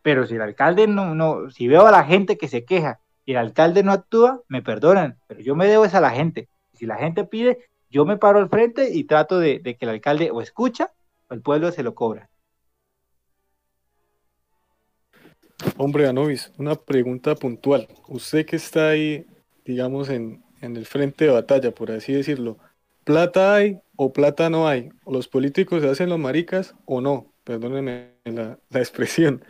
Pero 0.03 0.27
si 0.27 0.35
el 0.35 0.43
alcalde 0.43 0.87
no, 0.87 1.15
no, 1.15 1.51
si 1.51 1.69
veo 1.69 1.87
a 1.87 1.91
la 1.91 2.05
gente 2.05 2.37
que 2.37 2.49
se 2.49 2.65
queja 2.65 3.01
y 3.25 3.33
el 3.33 3.39
alcalde 3.39 3.83
no 3.83 3.93
actúa, 3.93 4.41
me 4.49 4.63
perdonan, 4.63 5.19
pero 5.27 5.41
yo 5.41 5.55
me 5.55 5.67
debo 5.67 5.85
es 5.85 5.95
a 5.95 6.01
la 6.01 6.11
gente. 6.11 6.49
Si 6.73 6.85
la 6.85 6.97
gente 6.97 7.25
pide, 7.25 7.59
yo 7.89 8.05
me 8.05 8.17
paro 8.17 8.39
al 8.39 8.49
frente 8.49 8.91
y 8.93 9.05
trato 9.05 9.39
de, 9.39 9.63
que 9.63 9.77
el 9.81 9.89
alcalde 9.89 10.31
o 10.31 10.41
escucha 10.41 10.93
o 11.29 11.35
el 11.35 11.41
pueblo 11.41 11.71
se 11.73 11.83
lo 11.83 11.95
cobra. 11.95 12.29
Hombre, 15.77 16.09
Anovis, 16.09 16.53
una 16.59 16.75
pregunta 16.75 17.35
puntual. 17.35 17.89
Usted 18.09 18.47
que 18.47 18.57
está 18.57 18.91
ahí, 18.91 19.27
digamos, 19.65 20.09
en, 20.09 20.43
en 20.61 20.77
el 20.77 20.87
frente 20.87 21.27
de 21.27 21.33
batalla, 21.33 21.71
por 21.73 21.91
así 21.91 22.13
decirlo. 22.13 22.59
¿Plata 23.05 23.55
hay 23.55 23.81
o 23.97 24.13
plata 24.13 24.49
no 24.49 24.67
hay? 24.67 24.91
¿O 25.05 25.13
los 25.13 25.29
políticos 25.29 25.83
se 25.83 25.91
hacen 25.91 26.09
los 26.09 26.19
maricas 26.19 26.75
o 26.87 27.01
no? 27.01 27.27
Perdónenme 27.45 28.15
la, 28.25 28.59
expresión. 28.73 29.45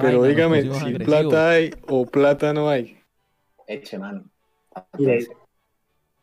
Pero 0.00 0.24
dígame, 0.24 0.62
si 0.74 0.94
plata 0.94 1.50
hay 1.50 1.70
o 1.86 2.06
plata 2.06 2.54
no 2.54 2.70
hay. 2.70 2.98
Eche 3.66 3.98
mano. 3.98 4.24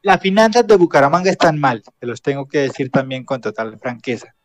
Las 0.02 0.20
finanzas 0.20 0.66
de 0.68 0.76
Bucaramanga 0.76 1.30
están 1.30 1.60
mal, 1.60 1.84
te 2.00 2.08
los 2.08 2.22
tengo 2.22 2.48
que 2.48 2.60
decir 2.60 2.90
también 2.90 3.24
con 3.24 3.40
total 3.40 3.78
franqueza. 3.80 4.36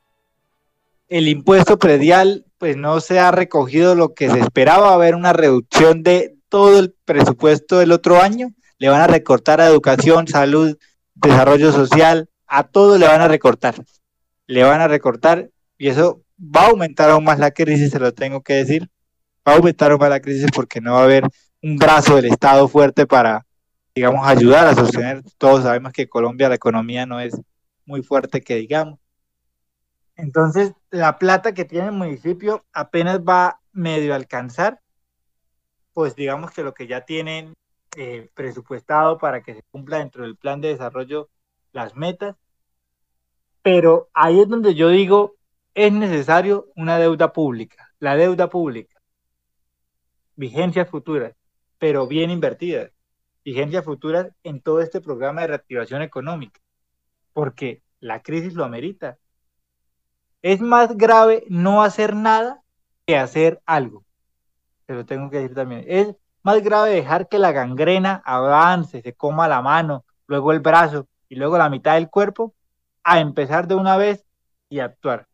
El 1.09 1.28
impuesto 1.28 1.78
predial, 1.78 2.47
pues 2.59 2.76
no 2.76 3.01
se 3.01 3.18
ha 3.18 3.30
recogido 3.30 3.94
lo 3.94 4.14
que 4.14 4.30
se 4.30 4.40
esperaba, 4.40 4.93
haber 4.93 5.14
una 5.14 5.32
reducción 5.32 6.02
de 6.02 6.36
todo 6.48 6.78
el 6.78 6.94
presupuesto 7.05 7.78
del 7.78 7.93
otro 7.93 8.20
año 8.20 8.48
le 8.78 8.89
van 8.89 9.01
a 9.01 9.06
recortar 9.06 9.60
a 9.60 9.66
educación, 9.66 10.28
salud, 10.28 10.78
desarrollo 11.14 11.72
social, 11.72 12.30
a 12.47 12.64
todo 12.64 12.97
le 12.97 13.06
van 13.06 13.20
a 13.20 13.28
recortar. 13.28 13.74
Le 14.47 14.62
van 14.62 14.80
a 14.80 14.89
recortar 14.89 15.51
y 15.76 15.89
eso 15.89 16.22
va 16.39 16.62
a 16.62 16.68
aumentar 16.68 17.10
aún 17.10 17.24
más 17.24 17.39
la 17.39 17.51
crisis, 17.51 17.90
se 17.90 17.98
lo 17.98 18.14
tengo 18.14 18.40
que 18.43 18.55
decir. 18.55 18.89
Va 19.47 19.52
a 19.52 19.56
aumentar 19.56 19.90
aún 19.90 20.01
más 20.01 20.10
la 20.10 20.20
crisis 20.20 20.48
porque 20.55 20.80
no 20.80 20.93
va 20.93 21.01
a 21.01 21.05
haber 21.05 21.24
un 21.62 21.76
brazo 21.76 22.16
del 22.16 22.26
Estado 22.26 22.68
fuerte 22.68 23.06
para, 23.06 23.44
digamos, 23.94 24.26
ayudar 24.26 24.68
a 24.68 24.74
sostener. 24.74 25.22
Todos 25.39 25.64
sabemos 25.64 25.93
que 25.93 26.09
Colombia 26.09 26.48
la 26.48 26.55
economía 26.55 27.05
no 27.05 27.20
es 27.20 27.36
muy 27.85 28.02
fuerte 28.02 28.40
que 28.40 28.55
digamos. 28.55 29.01
Entonces, 30.19 30.74
la 30.90 31.16
plata 31.16 31.55
que 31.55 31.65
tiene 31.65 31.86
el 31.86 31.93
municipio 31.93 32.66
apenas 32.73 33.20
va 33.20 33.61
medio 33.73 34.12
a 34.12 34.16
alcanzar, 34.16 34.81
pues 35.93 36.16
digamos 36.16 36.51
que 36.51 36.65
lo 36.65 36.74
que 36.74 36.89
ya 36.89 37.05
tienen 37.05 37.55
eh, 37.97 38.28
presupuestado 38.35 39.16
para 39.16 39.43
que 39.43 39.55
se 39.55 39.62
cumpla 39.70 39.99
dentro 39.99 40.24
del 40.24 40.36
plan 40.36 40.61
de 40.61 40.69
desarrollo 40.69 41.31
las 41.73 41.95
metas. 41.95 42.36
Pero 43.62 44.11
ahí 44.12 44.40
es 44.40 44.49
donde 44.49 44.74
yo 44.74 44.89
digo, 44.89 45.36
es 45.74 45.93
necesario 45.93 46.66
una 46.74 46.99
deuda 46.99 47.32
pública. 47.32 47.93
La 48.01 48.16
deuda 48.16 48.49
pública, 48.49 49.01
vigencias 50.35 50.89
futuras, 50.90 51.36
pero 51.78 52.09
bien 52.09 52.31
invertidas. 52.31 52.90
Vigencias 53.45 53.85
futuras 53.85 54.32
en 54.43 54.61
todo 54.61 54.81
este 54.81 55.01
programa 55.01 55.43
de 55.43 55.47
reactivación 55.47 56.03
económica, 56.03 56.61
porque 57.32 57.82
la 58.01 58.20
crisis 58.20 58.55
lo 58.55 58.65
amerita. 58.65 59.16
Es 60.43 60.60
más 60.60 60.97
grave 60.97 61.44
no 61.48 61.82
hacer 61.82 62.15
nada 62.15 62.62
que 63.06 63.16
hacer 63.16 63.60
algo. 63.66 64.05
Pero 64.86 65.05
tengo 65.05 65.31
que 65.31 65.39
decir 65.39 65.55
también. 65.55 65.85
Es 65.86 66.15
más 66.43 66.62
grave 66.62 66.90
dejar 66.90 67.28
que 67.28 67.39
la 67.39 67.52
gangrena 67.52 68.23
avance, 68.24 69.02
se 69.02 69.15
coma 69.15 69.48
la 69.48 69.62
mano, 69.62 70.05
luego 70.27 70.52
el 70.52 70.60
brazo 70.60 71.09
y 71.28 71.36
luego 71.36 71.59
la 71.59 71.69
mitad 71.69 71.94
del 71.94 72.09
cuerpo, 72.09 72.55
a 73.02 73.20
empezar 73.20 73.66
de 73.69 73.74
una 73.74 73.97
vez 73.97 74.24
y 74.69 74.81
actuar. 74.81 75.27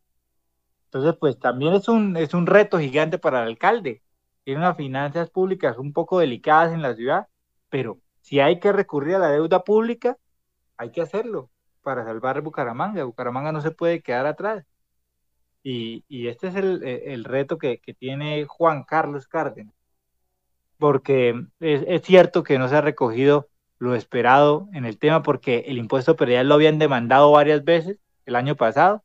Entonces, 0.85 1.15
pues 1.19 1.39
también 1.39 1.73
es 1.73 1.87
un, 1.87 2.15
es 2.17 2.33
un 2.33 2.47
reto 2.47 2.79
gigante 2.79 3.17
para 3.17 3.43
el 3.43 3.49
alcalde. 3.49 4.01
Tiene 4.43 4.61
unas 4.61 4.77
finanzas 4.77 5.29
públicas 5.29 5.77
un 5.77 5.93
poco 5.93 6.19
delicadas 6.19 6.73
en 6.73 6.81
la 6.81 6.95
ciudad, 6.95 7.27
pero 7.69 7.99
si 8.21 8.39
hay 8.39 8.59
que 8.59 8.71
recurrir 8.71 9.15
a 9.15 9.19
la 9.19 9.29
deuda 9.29 9.63
pública, 9.63 10.17
hay 10.77 10.91
que 10.91 11.01
hacerlo 11.01 11.49
para 11.81 12.05
salvar 12.05 12.41
Bucaramanga. 12.41 13.03
Bucaramanga 13.03 13.51
no 13.51 13.61
se 13.61 13.71
puede 13.71 14.01
quedar 14.01 14.25
atrás. 14.25 14.65
Y, 15.67 16.27
este 16.27 16.49
es 16.49 16.55
el, 16.55 17.23
reto 17.23 17.57
que, 17.57 17.79
tiene 17.97 18.45
Juan 18.45 18.83
Carlos 18.83 19.27
Cárdenas, 19.27 19.73
porque 20.77 21.29
es, 21.59 21.83
es, 21.87 22.03
cierto 22.03 22.43
que 22.43 22.59
no 22.59 22.69
se 22.69 22.75
ha 22.75 22.81
recogido 22.81 23.49
lo 23.79 23.95
esperado 23.95 24.69
en 24.73 24.85
el 24.85 24.99
tema, 24.99 25.23
porque 25.23 25.65
el 25.67 25.79
impuesto 25.79 26.15
predial 26.15 26.49
lo 26.49 26.53
habían 26.53 26.77
demandado 26.77 27.31
varias 27.31 27.63
veces 27.63 27.97
el 28.27 28.35
año 28.35 28.55
pasado 28.55 29.03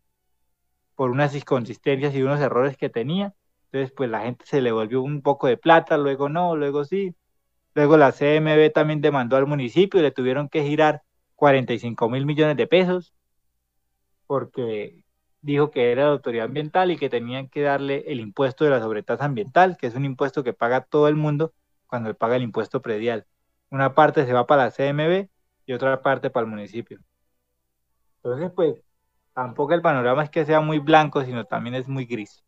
por 0.96 1.10
unas 1.10 1.34
inconsistencias 1.34 2.14
y 2.14 2.22
unos 2.22 2.40
errores 2.40 2.76
que 2.76 2.90
tenía. 2.90 3.34
Entonces, 3.72 3.92
pues 3.96 4.10
la 4.10 4.20
gente 4.20 4.44
se 4.46 4.60
le 4.60 4.70
volvió 4.70 5.00
un 5.00 5.22
poco 5.22 5.46
de 5.46 5.56
plata, 5.56 5.96
luego 5.96 6.28
no, 6.28 6.56
luego 6.56 6.84
sí. 6.84 7.14
Luego 7.74 7.96
la 7.96 8.12
CMB 8.12 8.70
también 8.74 9.00
demandó 9.00 9.36
al 9.36 9.46
municipio 9.46 10.00
y 10.00 10.02
le 10.02 10.10
tuvieron 10.10 10.50
que 10.50 10.62
girar 10.64 11.02
45 11.36 12.10
mil 12.10 12.26
millones 12.26 12.58
de 12.58 12.66
pesos 12.66 13.14
porque 14.26 15.04
dijo 15.42 15.70
que 15.70 15.92
era 15.92 16.04
de 16.04 16.10
autoridad 16.10 16.46
ambiental 16.46 16.90
y 16.90 16.98
que 16.98 17.08
tenían 17.08 17.48
que 17.48 17.62
darle 17.62 18.04
el 18.06 18.20
impuesto 18.20 18.64
de 18.64 18.70
la 18.70 18.80
sobretasa 18.80 19.24
ambiental, 19.24 19.76
que 19.76 19.86
es 19.86 19.94
un 19.94 20.04
impuesto 20.04 20.44
que 20.44 20.52
paga 20.52 20.82
todo 20.82 21.08
el 21.08 21.16
mundo 21.16 21.52
cuando 21.86 22.14
paga 22.14 22.36
el 22.36 22.42
impuesto 22.42 22.82
predial. 22.82 23.26
Una 23.70 23.94
parte 23.94 24.26
se 24.26 24.32
va 24.32 24.46
para 24.46 24.64
la 24.64 24.70
CMB 24.70 25.28
y 25.66 25.72
otra 25.72 26.02
parte 26.02 26.30
para 26.30 26.44
el 26.44 26.50
municipio. 26.50 27.00
Entonces, 28.22 28.50
pues, 28.54 28.74
tampoco 29.34 29.72
el 29.72 29.82
panorama 29.82 30.24
es 30.24 30.30
que 30.30 30.44
sea 30.44 30.60
muy 30.60 30.78
blanco, 30.78 31.24
sino 31.24 31.44
también 31.44 31.74
es 31.74 31.88
muy 31.88 32.04
gris. 32.04 32.44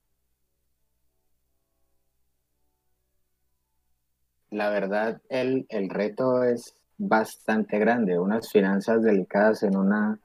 La 4.50 4.68
verdad, 4.68 5.22
el, 5.30 5.64
el 5.70 5.88
reto 5.88 6.42
es 6.44 6.74
bastante 6.98 7.78
grande. 7.78 8.18
Unas 8.18 8.50
finanzas 8.50 9.02
delicadas 9.02 9.62
en 9.62 9.76
una 9.76 10.20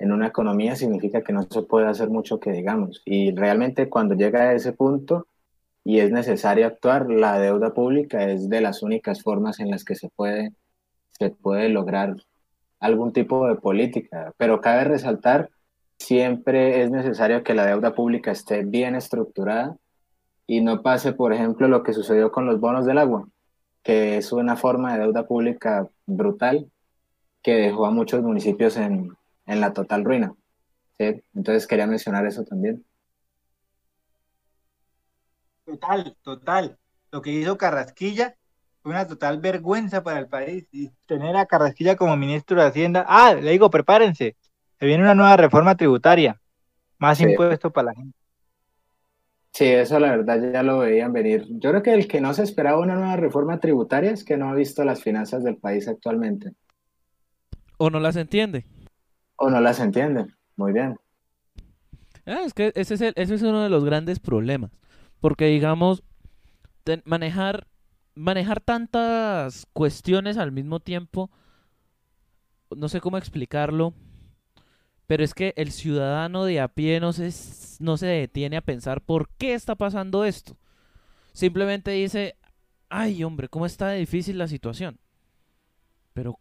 en 0.00 0.12
una 0.12 0.28
economía 0.28 0.74
significa 0.76 1.20
que 1.20 1.34
no 1.34 1.42
se 1.42 1.62
puede 1.62 1.86
hacer 1.86 2.08
mucho 2.08 2.40
que 2.40 2.52
digamos. 2.52 3.02
Y 3.04 3.32
realmente 3.32 3.90
cuando 3.90 4.14
llega 4.14 4.40
a 4.40 4.54
ese 4.54 4.72
punto 4.72 5.26
y 5.84 6.00
es 6.00 6.10
necesario 6.10 6.66
actuar, 6.66 7.10
la 7.10 7.38
deuda 7.38 7.74
pública 7.74 8.24
es 8.30 8.48
de 8.48 8.62
las 8.62 8.82
únicas 8.82 9.22
formas 9.22 9.60
en 9.60 9.70
las 9.70 9.84
que 9.84 9.94
se 9.94 10.08
puede, 10.08 10.54
se 11.10 11.28
puede 11.28 11.68
lograr 11.68 12.16
algún 12.80 13.12
tipo 13.12 13.46
de 13.46 13.56
política. 13.56 14.32
Pero 14.38 14.62
cabe 14.62 14.84
resaltar, 14.84 15.50
siempre 15.98 16.82
es 16.82 16.90
necesario 16.90 17.44
que 17.44 17.54
la 17.54 17.66
deuda 17.66 17.94
pública 17.94 18.30
esté 18.30 18.64
bien 18.64 18.94
estructurada 18.94 19.76
y 20.46 20.62
no 20.62 20.80
pase, 20.80 21.12
por 21.12 21.34
ejemplo, 21.34 21.68
lo 21.68 21.82
que 21.82 21.92
sucedió 21.92 22.32
con 22.32 22.46
los 22.46 22.58
bonos 22.58 22.86
del 22.86 22.96
agua, 22.96 23.28
que 23.82 24.16
es 24.16 24.32
una 24.32 24.56
forma 24.56 24.94
de 24.94 25.00
deuda 25.00 25.26
pública 25.26 25.86
brutal 26.06 26.70
que 27.42 27.52
dejó 27.52 27.84
a 27.84 27.90
muchos 27.90 28.22
municipios 28.22 28.78
en, 28.78 29.14
en 29.46 29.60
la 29.60 29.72
total 29.72 30.04
ruina. 30.04 30.34
Entonces 31.34 31.66
quería 31.66 31.86
mencionar 31.86 32.26
eso 32.26 32.44
también. 32.44 32.84
Total, 35.64 36.16
total. 36.22 36.78
Lo 37.10 37.22
que 37.22 37.30
hizo 37.30 37.56
Carrasquilla 37.56 38.36
fue 38.82 38.92
una 38.92 39.06
total 39.06 39.40
vergüenza 39.40 40.02
para 40.02 40.18
el 40.18 40.28
país. 40.28 40.66
Y 40.72 40.90
tener 41.06 41.36
a 41.36 41.46
Carrasquilla 41.46 41.96
como 41.96 42.16
ministro 42.16 42.60
de 42.60 42.68
Hacienda. 42.68 43.04
Ah, 43.08 43.34
le 43.34 43.50
digo, 43.50 43.70
prepárense. 43.70 44.36
Se 44.78 44.86
viene 44.86 45.02
una 45.02 45.14
nueva 45.14 45.36
reforma 45.36 45.76
tributaria. 45.76 46.40
Más 46.98 47.20
impuestos 47.20 47.72
para 47.72 47.86
la 47.86 47.94
gente. 47.94 48.18
Sí, 49.52 49.64
eso 49.64 49.98
la 49.98 50.10
verdad 50.10 50.52
ya 50.52 50.62
lo 50.62 50.78
veían 50.78 51.12
venir. 51.12 51.46
Yo 51.48 51.70
creo 51.70 51.82
que 51.82 51.94
el 51.94 52.06
que 52.06 52.20
no 52.20 52.34
se 52.34 52.42
esperaba 52.42 52.78
una 52.78 52.94
nueva 52.94 53.16
reforma 53.16 53.58
tributaria 53.58 54.10
es 54.10 54.22
que 54.22 54.36
no 54.36 54.48
ha 54.48 54.54
visto 54.54 54.84
las 54.84 55.02
finanzas 55.02 55.42
del 55.42 55.56
país 55.56 55.88
actualmente. 55.88 56.52
O 57.78 57.90
no 57.90 57.98
las 58.00 58.16
entiende 58.16 58.66
o 59.40 59.48
no 59.50 59.60
las 59.60 59.80
entienden. 59.80 60.36
Muy 60.56 60.72
bien. 60.72 60.98
Ah, 62.26 62.42
es 62.44 62.52
que 62.52 62.72
ese 62.76 62.94
es, 62.94 63.00
ese 63.00 63.34
es 63.34 63.42
uno 63.42 63.62
de 63.62 63.70
los 63.70 63.84
grandes 63.84 64.20
problemas. 64.20 64.70
Porque, 65.18 65.46
digamos, 65.46 66.04
manejar, 67.04 67.66
manejar 68.14 68.60
tantas 68.60 69.66
cuestiones 69.72 70.36
al 70.36 70.52
mismo 70.52 70.78
tiempo, 70.80 71.30
no 72.70 72.88
sé 72.88 73.00
cómo 73.00 73.16
explicarlo, 73.16 73.94
pero 75.06 75.24
es 75.24 75.32
que 75.32 75.54
el 75.56 75.72
ciudadano 75.72 76.44
de 76.44 76.60
a 76.60 76.68
pie 76.68 77.00
no 77.00 77.14
se, 77.14 77.30
no 77.82 77.96
se 77.96 78.06
detiene 78.06 78.58
a 78.58 78.62
pensar 78.62 79.00
por 79.00 79.30
qué 79.38 79.54
está 79.54 79.74
pasando 79.74 80.24
esto. 80.24 80.56
Simplemente 81.32 81.90
dice, 81.92 82.36
ay 82.90 83.24
hombre, 83.24 83.48
¿cómo 83.48 83.64
está 83.64 83.92
difícil 83.92 84.36
la 84.36 84.48
situación? 84.48 85.00
Pero 86.20 86.38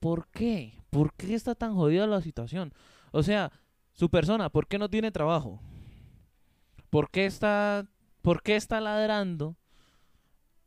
¿por 0.00 0.26
qué? 0.30 0.82
¿Por 0.90 1.14
qué 1.14 1.34
está 1.34 1.54
tan 1.54 1.76
jodida 1.76 2.08
la 2.08 2.20
situación? 2.20 2.74
O 3.12 3.22
sea, 3.22 3.52
su 3.92 4.10
persona, 4.10 4.50
¿por 4.50 4.66
qué 4.66 4.78
no 4.78 4.90
tiene 4.90 5.12
trabajo? 5.12 5.60
¿Por 6.90 7.08
qué 7.10 7.24
está, 7.24 7.86
por 8.20 8.42
qué 8.42 8.56
está 8.56 8.80
ladrando? 8.80 9.54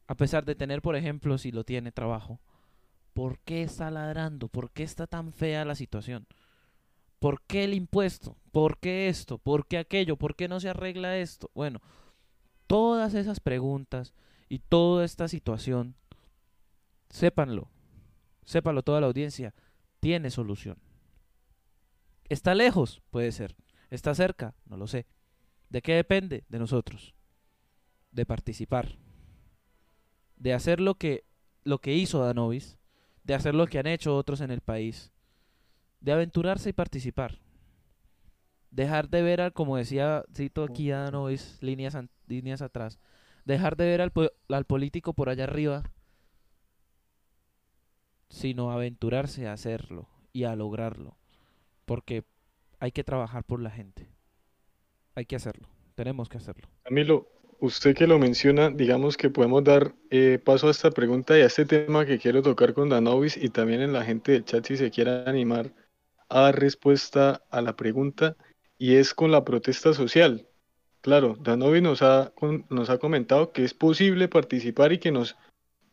A 0.07 0.15
pesar 0.15 0.45
de 0.45 0.55
tener, 0.55 0.81
por 0.81 0.95
ejemplo, 0.95 1.37
si 1.37 1.51
lo 1.51 1.65
tiene 1.65 1.91
trabajo. 1.91 2.39
¿Por 3.11 3.39
qué 3.39 3.61
está 3.61 3.91
ladrando? 3.91 4.47
¿Por 4.47 4.71
qué 4.71 4.83
está 4.83 5.05
tan 5.05 5.33
fea 5.33 5.65
la 5.65 5.75
situación? 5.75 6.25
¿Por 7.19 7.41
qué 7.41 7.65
el 7.65 7.73
impuesto? 7.73 8.37
¿Por 8.53 8.77
qué 8.77 9.09
esto? 9.09 9.37
¿Por 9.37 9.67
qué 9.67 9.79
aquello? 9.79 10.15
¿Por 10.15 10.37
qué 10.37 10.47
no 10.47 10.61
se 10.61 10.69
arregla 10.69 11.17
esto? 11.17 11.51
Bueno, 11.53 11.81
todas 12.67 13.15
esas 13.15 13.41
preguntas 13.41 14.13
y 14.47 14.59
toda 14.59 15.03
esta 15.03 15.27
situación, 15.27 15.95
sépanlo, 17.09 17.67
sépalo 18.49 18.81
toda 18.81 18.99
la 18.99 19.05
audiencia, 19.05 19.53
tiene 19.99 20.31
solución. 20.31 20.79
¿Está 22.29 22.55
lejos? 22.55 23.03
Puede 23.11 23.31
ser. 23.31 23.55
¿Está 23.91 24.15
cerca? 24.15 24.55
No 24.65 24.75
lo 24.75 24.87
sé. 24.87 25.05
¿De 25.69 25.83
qué 25.83 25.93
depende? 25.93 26.45
De 26.49 26.57
nosotros. 26.57 27.13
De 28.11 28.25
participar. 28.25 28.97
De 30.35 30.53
hacer 30.55 30.79
lo 30.79 30.95
que, 30.95 31.25
lo 31.63 31.79
que 31.79 31.93
hizo 31.93 32.25
Danovis. 32.25 32.79
De 33.23 33.35
hacer 33.35 33.53
lo 33.53 33.67
que 33.67 33.77
han 33.77 33.85
hecho 33.85 34.15
otros 34.15 34.41
en 34.41 34.49
el 34.49 34.61
país. 34.61 35.11
De 35.99 36.11
aventurarse 36.11 36.69
y 36.69 36.73
participar. 36.73 37.37
Dejar 38.71 39.09
de 39.09 39.21
ver, 39.21 39.41
al, 39.41 39.53
como 39.53 39.77
decía, 39.77 40.23
cito 40.33 40.63
aquí 40.63 40.89
a 40.89 41.01
Danovis, 41.01 41.59
líneas, 41.61 41.95
líneas 42.25 42.63
atrás. 42.63 42.97
Dejar 43.45 43.77
de 43.77 43.85
ver 43.85 44.01
al, 44.01 44.11
al 44.49 44.65
político 44.65 45.13
por 45.13 45.29
allá 45.29 45.43
arriba 45.43 45.83
sino 48.29 48.71
aventurarse 48.71 49.47
a 49.47 49.53
hacerlo 49.53 50.07
y 50.31 50.43
a 50.43 50.55
lograrlo. 50.55 51.17
Porque 51.85 52.23
hay 52.79 52.91
que 52.91 53.03
trabajar 53.03 53.43
por 53.43 53.61
la 53.61 53.71
gente. 53.71 54.07
Hay 55.15 55.25
que 55.25 55.35
hacerlo. 55.35 55.67
Tenemos 55.95 56.29
que 56.29 56.37
hacerlo. 56.37 56.69
Camilo, 56.83 57.27
usted 57.59 57.95
que 57.95 58.07
lo 58.07 58.19
menciona, 58.19 58.69
digamos 58.69 59.17
que 59.17 59.29
podemos 59.29 59.63
dar 59.63 59.93
eh, 60.09 60.39
paso 60.43 60.67
a 60.67 60.71
esta 60.71 60.91
pregunta 60.91 61.37
y 61.37 61.41
a 61.41 61.47
este 61.47 61.65
tema 61.65 62.05
que 62.05 62.19
quiero 62.19 62.41
tocar 62.41 62.73
con 62.73 62.89
Danovis 62.89 63.35
y 63.37 63.49
también 63.49 63.81
en 63.81 63.93
la 63.93 64.05
gente 64.05 64.31
del 64.31 64.45
chat 64.45 64.65
si 64.65 64.77
se 64.77 64.91
quiere 64.91 65.23
animar 65.25 65.73
a 66.29 66.41
dar 66.41 66.59
respuesta 66.59 67.43
a 67.49 67.61
la 67.61 67.75
pregunta 67.75 68.37
y 68.77 68.95
es 68.95 69.13
con 69.13 69.31
la 69.31 69.43
protesta 69.43 69.93
social. 69.93 70.47
Claro, 71.01 71.37
Danovis 71.39 71.81
nos 71.81 72.01
ha, 72.01 72.33
nos 72.69 72.89
ha 72.89 72.97
comentado 72.97 73.51
que 73.51 73.63
es 73.63 73.73
posible 73.73 74.27
participar 74.27 74.93
y 74.93 74.99
que 74.99 75.11
nos 75.11 75.37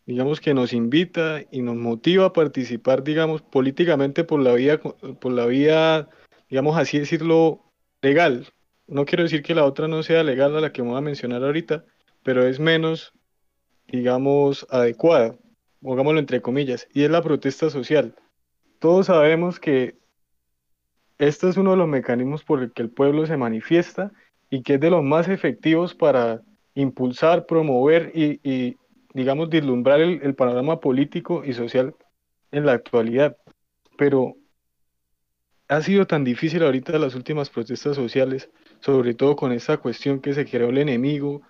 digamos 0.06 0.40
que 0.40 0.54
nos 0.54 0.72
invita 0.72 1.42
y 1.50 1.62
nos 1.62 1.76
motiva 1.76 2.26
a 2.26 2.32
participar, 2.32 3.02
digamos, 3.02 3.42
políticamente 3.42 4.24
por 4.24 4.40
la 4.40 4.54
vía, 4.54 4.80
por 4.80 5.32
la 5.32 5.46
vía, 5.46 6.08
digamos 6.48 6.78
así 6.78 6.98
decirlo, 6.98 7.64
legal. 8.00 8.46
No 8.86 9.04
quiero 9.04 9.24
decir 9.24 9.42
que 9.42 9.54
la 9.54 9.64
otra 9.64 9.88
no 9.88 10.02
sea 10.04 10.22
legal 10.22 10.56
a 10.56 10.60
la 10.60 10.72
que 10.72 10.82
voy 10.82 10.96
a 10.96 11.00
mencionar 11.00 11.42
ahorita, 11.42 11.84
pero 12.22 12.46
es 12.46 12.60
menos, 12.60 13.12
digamos, 13.88 14.66
adecuada, 14.70 15.36
pongámoslo 15.82 16.20
entre 16.20 16.40
comillas, 16.40 16.88
y 16.94 17.02
es 17.02 17.10
la 17.10 17.22
protesta 17.22 17.68
social. 17.68 18.14
Todos 18.78 19.06
sabemos 19.06 19.58
que 19.58 19.96
este 21.18 21.48
es 21.48 21.56
uno 21.56 21.72
de 21.72 21.78
los 21.78 21.88
mecanismos 21.88 22.44
por 22.44 22.62
el 22.62 22.72
que 22.72 22.82
el 22.82 22.90
pueblo 22.90 23.26
se 23.26 23.36
manifiesta 23.36 24.12
y 24.50 24.62
que 24.62 24.74
es 24.74 24.80
de 24.80 24.90
los 24.90 25.02
más 25.02 25.28
efectivos 25.28 25.94
para 25.94 26.42
impulsar, 26.74 27.46
promover 27.46 28.12
y, 28.14 28.76
digamos, 29.16 29.48
dislumbrar 29.48 30.00
el, 30.00 30.34
panorama 30.34 30.78
político 30.78 31.42
y 31.42 31.54
social 31.54 31.94
en 32.50 32.66
la 32.66 32.72
actualidad. 32.72 33.38
Pero 33.96 34.36
ha 35.68 35.80
sido 35.80 36.06
tan 36.06 36.22
difícil 36.22 36.62
ahorita 36.62 36.98
las 36.98 37.14
últimas 37.14 37.48
protestas 37.48 37.96
sociales, 37.96 38.50
sobre 38.80 39.14
todo 39.14 39.34
con 39.34 39.52
esta 39.52 39.78
cuestión 39.78 40.20
que 40.20 40.34
se 40.34 40.44
creó 40.44 40.68
el 40.68 40.76
enemigo 40.76 41.40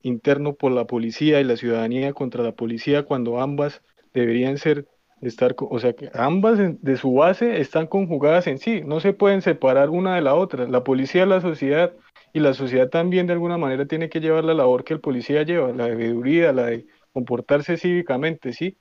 interno 0.00 0.54
por 0.54 0.70
la 0.70 0.86
policía 0.86 1.40
y 1.40 1.44
la 1.44 1.56
ciudadanía 1.56 2.12
contra 2.12 2.44
la 2.44 2.52
policía, 2.52 3.02
cuando 3.02 3.40
ambas 3.40 3.82
deberían 4.14 4.56
ser 4.56 4.86
estar, 5.20 5.56
o 5.58 5.78
sea, 5.80 5.94
que 5.94 6.10
ambas 6.14 6.60
de 6.80 6.96
su 6.96 7.14
base 7.14 7.60
están 7.60 7.88
conjugadas 7.88 8.46
en 8.46 8.58
sí, 8.58 8.82
no 8.84 9.00
se 9.00 9.12
pueden 9.12 9.42
separar 9.42 9.90
una 9.90 10.14
de 10.14 10.20
la 10.20 10.36
otra. 10.36 10.68
La 10.68 10.84
policía 10.84 11.26
la 11.26 11.40
sociedad 11.40 11.92
y 12.32 12.38
la 12.38 12.54
sociedad 12.54 12.88
también 12.88 13.26
de 13.26 13.32
alguna 13.32 13.58
manera 13.58 13.86
tiene 13.86 14.08
que 14.08 14.20
llevar 14.20 14.44
la 14.44 14.54
labor 14.54 14.84
que 14.84 14.94
el 14.94 15.00
policía 15.00 15.42
lleva, 15.42 15.72
la 15.72 15.88
de 15.88 16.52
la 16.52 16.66
de 16.66 16.86
comportarse 17.12 17.76
cívicamente, 17.76 18.52
¿sí? 18.52 18.76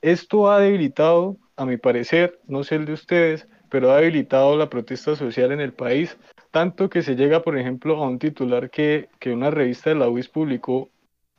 Esto 0.00 0.50
ha 0.50 0.60
debilitado, 0.60 1.36
a 1.56 1.64
mi 1.64 1.76
parecer, 1.76 2.40
no 2.46 2.64
sé 2.64 2.76
el 2.76 2.86
de 2.86 2.92
ustedes, 2.94 3.48
pero 3.70 3.90
ha 3.90 4.00
debilitado 4.00 4.56
la 4.56 4.68
protesta 4.68 5.16
social 5.16 5.52
en 5.52 5.60
el 5.60 5.72
país, 5.72 6.18
tanto 6.50 6.90
que 6.90 7.02
se 7.02 7.16
llega, 7.16 7.42
por 7.42 7.56
ejemplo, 7.56 7.96
a 7.96 8.08
un 8.08 8.18
titular 8.18 8.70
que, 8.70 9.08
que 9.18 9.32
una 9.32 9.50
revista 9.50 9.90
de 9.90 9.96
la 9.96 10.08
UIS 10.08 10.28
publicó 10.28 10.90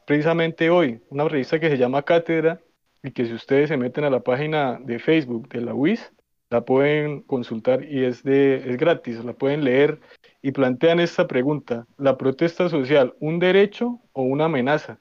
precisamente 0.06 0.70
hoy, 0.70 1.02
una 1.10 1.28
revista 1.28 1.60
que 1.60 1.70
se 1.70 1.78
llama 1.78 2.04
Cátedra, 2.04 2.60
y 3.04 3.12
que 3.12 3.26
si 3.26 3.34
ustedes 3.34 3.70
se 3.70 3.78
meten 3.78 4.06
a 4.06 4.10
la 4.10 4.22
página 4.22 4.80
de 4.82 4.98
Facebook 4.98 5.50
de 5.50 5.62
la 5.62 5.74
UIS, 5.74 6.12
la 6.50 6.62
pueden 6.62 7.22
consultar 7.22 7.84
y 7.84 8.06
es, 8.06 8.24
de, 8.24 8.58
es 8.70 8.78
gratis, 8.78 9.24
la 9.26 9.34
pueden 9.34 9.64
leer 9.64 10.00
y 10.42 10.52
plantean 10.52 11.00
esta 11.00 11.28
pregunta, 11.28 11.88
¿la 11.98 12.18
protesta 12.18 12.70
social 12.70 13.16
un 13.20 13.40
derecho 13.40 14.00
o 14.14 14.24
una 14.24 14.46
amenaza? 14.46 15.00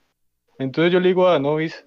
Entonces 0.62 0.92
yo 0.92 1.00
le 1.00 1.08
digo 1.08 1.28
a 1.28 1.38
Novis, 1.38 1.86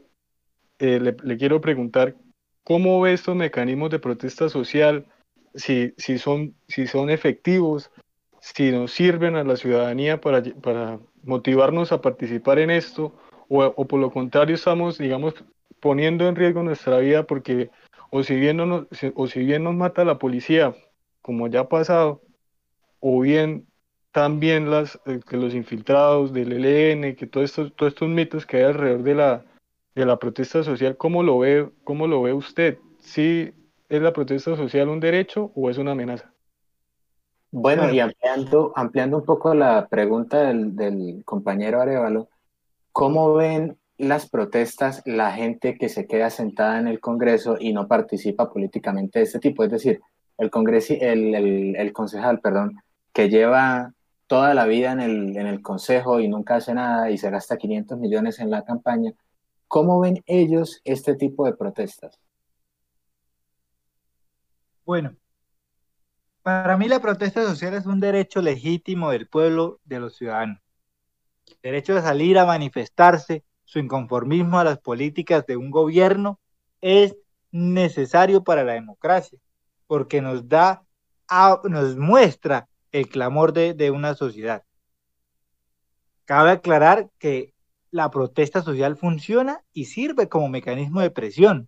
eh, 0.79 0.99
le, 0.99 1.37
quiero 1.37 1.61
preguntar, 1.61 2.15
¿cómo 2.63 2.99
ve 3.01 3.13
estos 3.13 3.35
mecanismos 3.35 3.89
de 3.89 3.99
protesta 3.99 4.49
social? 4.49 5.05
Si, 5.53 5.93
si, 5.97 6.17
son, 6.17 6.55
si 6.67 6.87
son 6.87 7.09
efectivos, 7.09 7.91
si 8.41 8.71
nos 8.71 8.91
sirven 8.91 9.35
a 9.35 9.43
la 9.43 9.55
ciudadanía 9.55 10.19
para, 10.19 10.43
para 10.61 10.99
motivarnos 11.23 11.91
a 11.91 12.01
participar 12.01 12.59
en 12.59 12.71
esto, 12.71 13.15
o, 13.47 13.63
o 13.63 13.85
por 13.85 13.99
lo 13.99 14.11
contrario 14.11 14.55
estamos, 14.55 14.97
digamos, 14.97 15.33
poniendo 15.79 16.27
en 16.27 16.35
riesgo 16.35 16.63
nuestra 16.63 16.99
vida 16.99 17.23
porque 17.23 17.69
o 18.09 18.23
si 18.23 18.35
bien, 18.35 18.57
nos, 18.57 18.87
o 19.15 19.27
si 19.27 19.39
bien 19.39 19.63
nos 19.63 19.75
mata 19.75 20.05
la 20.05 20.17
policía, 20.17 20.75
como 21.21 21.47
ya 21.47 21.61
ha 21.61 21.69
pasado, 21.69 22.21
o 22.99 23.19
bien 23.19 23.67
también 24.15 24.71
las, 24.71 24.97
eh, 25.07 25.19
que 25.27 25.35
los 25.35 25.53
infiltrados 25.53 26.31
del 26.31 26.53
ELN, 26.53 27.17
que 27.17 27.27
todos 27.27 27.49
estos, 27.49 27.75
todos 27.75 27.91
estos 27.91 28.07
mitos 28.07 28.45
que 28.45 28.55
hay 28.55 28.63
alrededor 28.63 29.03
de 29.03 29.13
la, 29.13 29.45
de 29.93 30.05
la 30.05 30.17
protesta 30.17 30.63
social, 30.63 30.95
¿cómo 30.95 31.21
lo 31.21 31.39
ve, 31.39 31.69
cómo 31.83 32.07
lo 32.07 32.21
ve 32.21 32.31
usted? 32.31 32.77
¿Sí 32.97 33.53
es 33.89 34.01
la 34.01 34.13
protesta 34.13 34.55
social 34.55 34.87
un 34.87 35.01
derecho 35.01 35.51
o 35.53 35.69
es 35.69 35.77
una 35.77 35.91
amenaza? 35.91 36.31
Bueno, 37.51 37.91
y 37.91 37.99
ampliando, 37.99 38.71
ampliando 38.77 39.17
un 39.17 39.25
poco 39.25 39.53
la 39.53 39.85
pregunta 39.89 40.43
del, 40.43 41.21
compañero 41.25 41.81
Arevalo, 41.81 42.29
¿cómo 42.93 43.33
ven 43.33 43.77
las 43.97 44.29
protestas 44.29 45.01
la 45.05 45.33
gente 45.33 45.77
que 45.77 45.89
se 45.89 46.07
queda 46.07 46.29
sentada 46.29 46.79
en 46.79 46.87
el 46.87 47.01
Congreso 47.01 47.57
y 47.59 47.73
no 47.73 47.89
participa 47.89 48.49
políticamente 48.49 49.19
de 49.19 49.25
este 49.25 49.39
tipo. 49.39 49.65
Es 49.65 49.71
decir, 49.71 49.99
el, 50.37 51.35
el, 51.35 51.75
el, 51.75 51.93
concejal, 51.93 52.39
perdón, 52.39 52.81
que 53.11 53.29
lleva 53.29 53.93
toda 54.27 54.53
la 54.53 54.65
vida 54.65 54.91
en 54.91 54.99
el, 54.99 55.37
en 55.37 55.47
el 55.47 55.61
Consejo 55.61 56.19
y 56.19 56.27
nunca 56.27 56.55
hace 56.55 56.73
nada 56.73 57.11
y 57.11 57.17
se 57.17 57.29
gasta 57.29 57.57
500 57.57 57.97
millones 57.97 58.39
en 58.39 58.49
la 58.49 58.63
campaña. 58.63 59.13
¿Cómo 59.67 59.99
ven 59.99 60.23
ellos 60.25 60.81
este 60.83 61.15
tipo 61.15 61.45
de 61.45 61.53
protestas? 61.53 62.19
Bueno, 64.85 65.15
para 66.43 66.77
mí 66.77 66.87
la 66.87 66.99
protesta 66.99 67.43
social 67.43 67.73
es 67.73 67.87
un 67.87 67.99
derecho 67.99 68.41
legítimo 68.41 69.09
del 69.09 69.27
pueblo, 69.27 69.79
de 69.83 69.99
los 69.99 70.15
ciudadanos. 70.15 70.59
El 71.47 71.57
derecho 71.63 71.95
de 71.95 72.01
salir 72.01 72.37
a 72.37 72.45
manifestarse 72.45 73.43
su 73.63 73.79
inconformismo 73.79 74.59
a 74.59 74.63
las 74.63 74.77
políticas 74.77 75.45
de 75.47 75.57
un 75.57 75.71
gobierno 75.71 76.39
es 76.81 77.15
necesario 77.51 78.43
para 78.43 78.63
la 78.63 78.73
democracia, 78.73 79.39
porque 79.87 80.21
nos 80.21 80.47
da, 80.47 80.85
nos 81.63 81.97
muestra 81.97 82.67
el 82.95 83.09
clamor 83.09 83.51
de, 83.51 83.73
de 83.73 83.91
una 83.91 84.15
sociedad. 84.15 84.63
Cabe 86.23 86.51
aclarar 86.51 87.09
que 87.19 87.53
la 87.91 88.09
protesta 88.09 88.61
social 88.61 88.95
funciona 88.95 89.59
y 89.73 89.85
sirve 89.85 90.29
como 90.29 90.47
mecanismo 90.47 91.01
de 91.01 91.11
presión. 91.11 91.67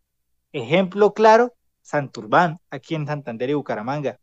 Ejemplo 0.53 1.13
claro, 1.13 1.53
Santurbán, 1.81 2.61
aquí 2.69 2.95
en 2.95 3.07
Santander 3.07 3.49
y 3.49 3.55
Bucaramanga. 3.55 4.19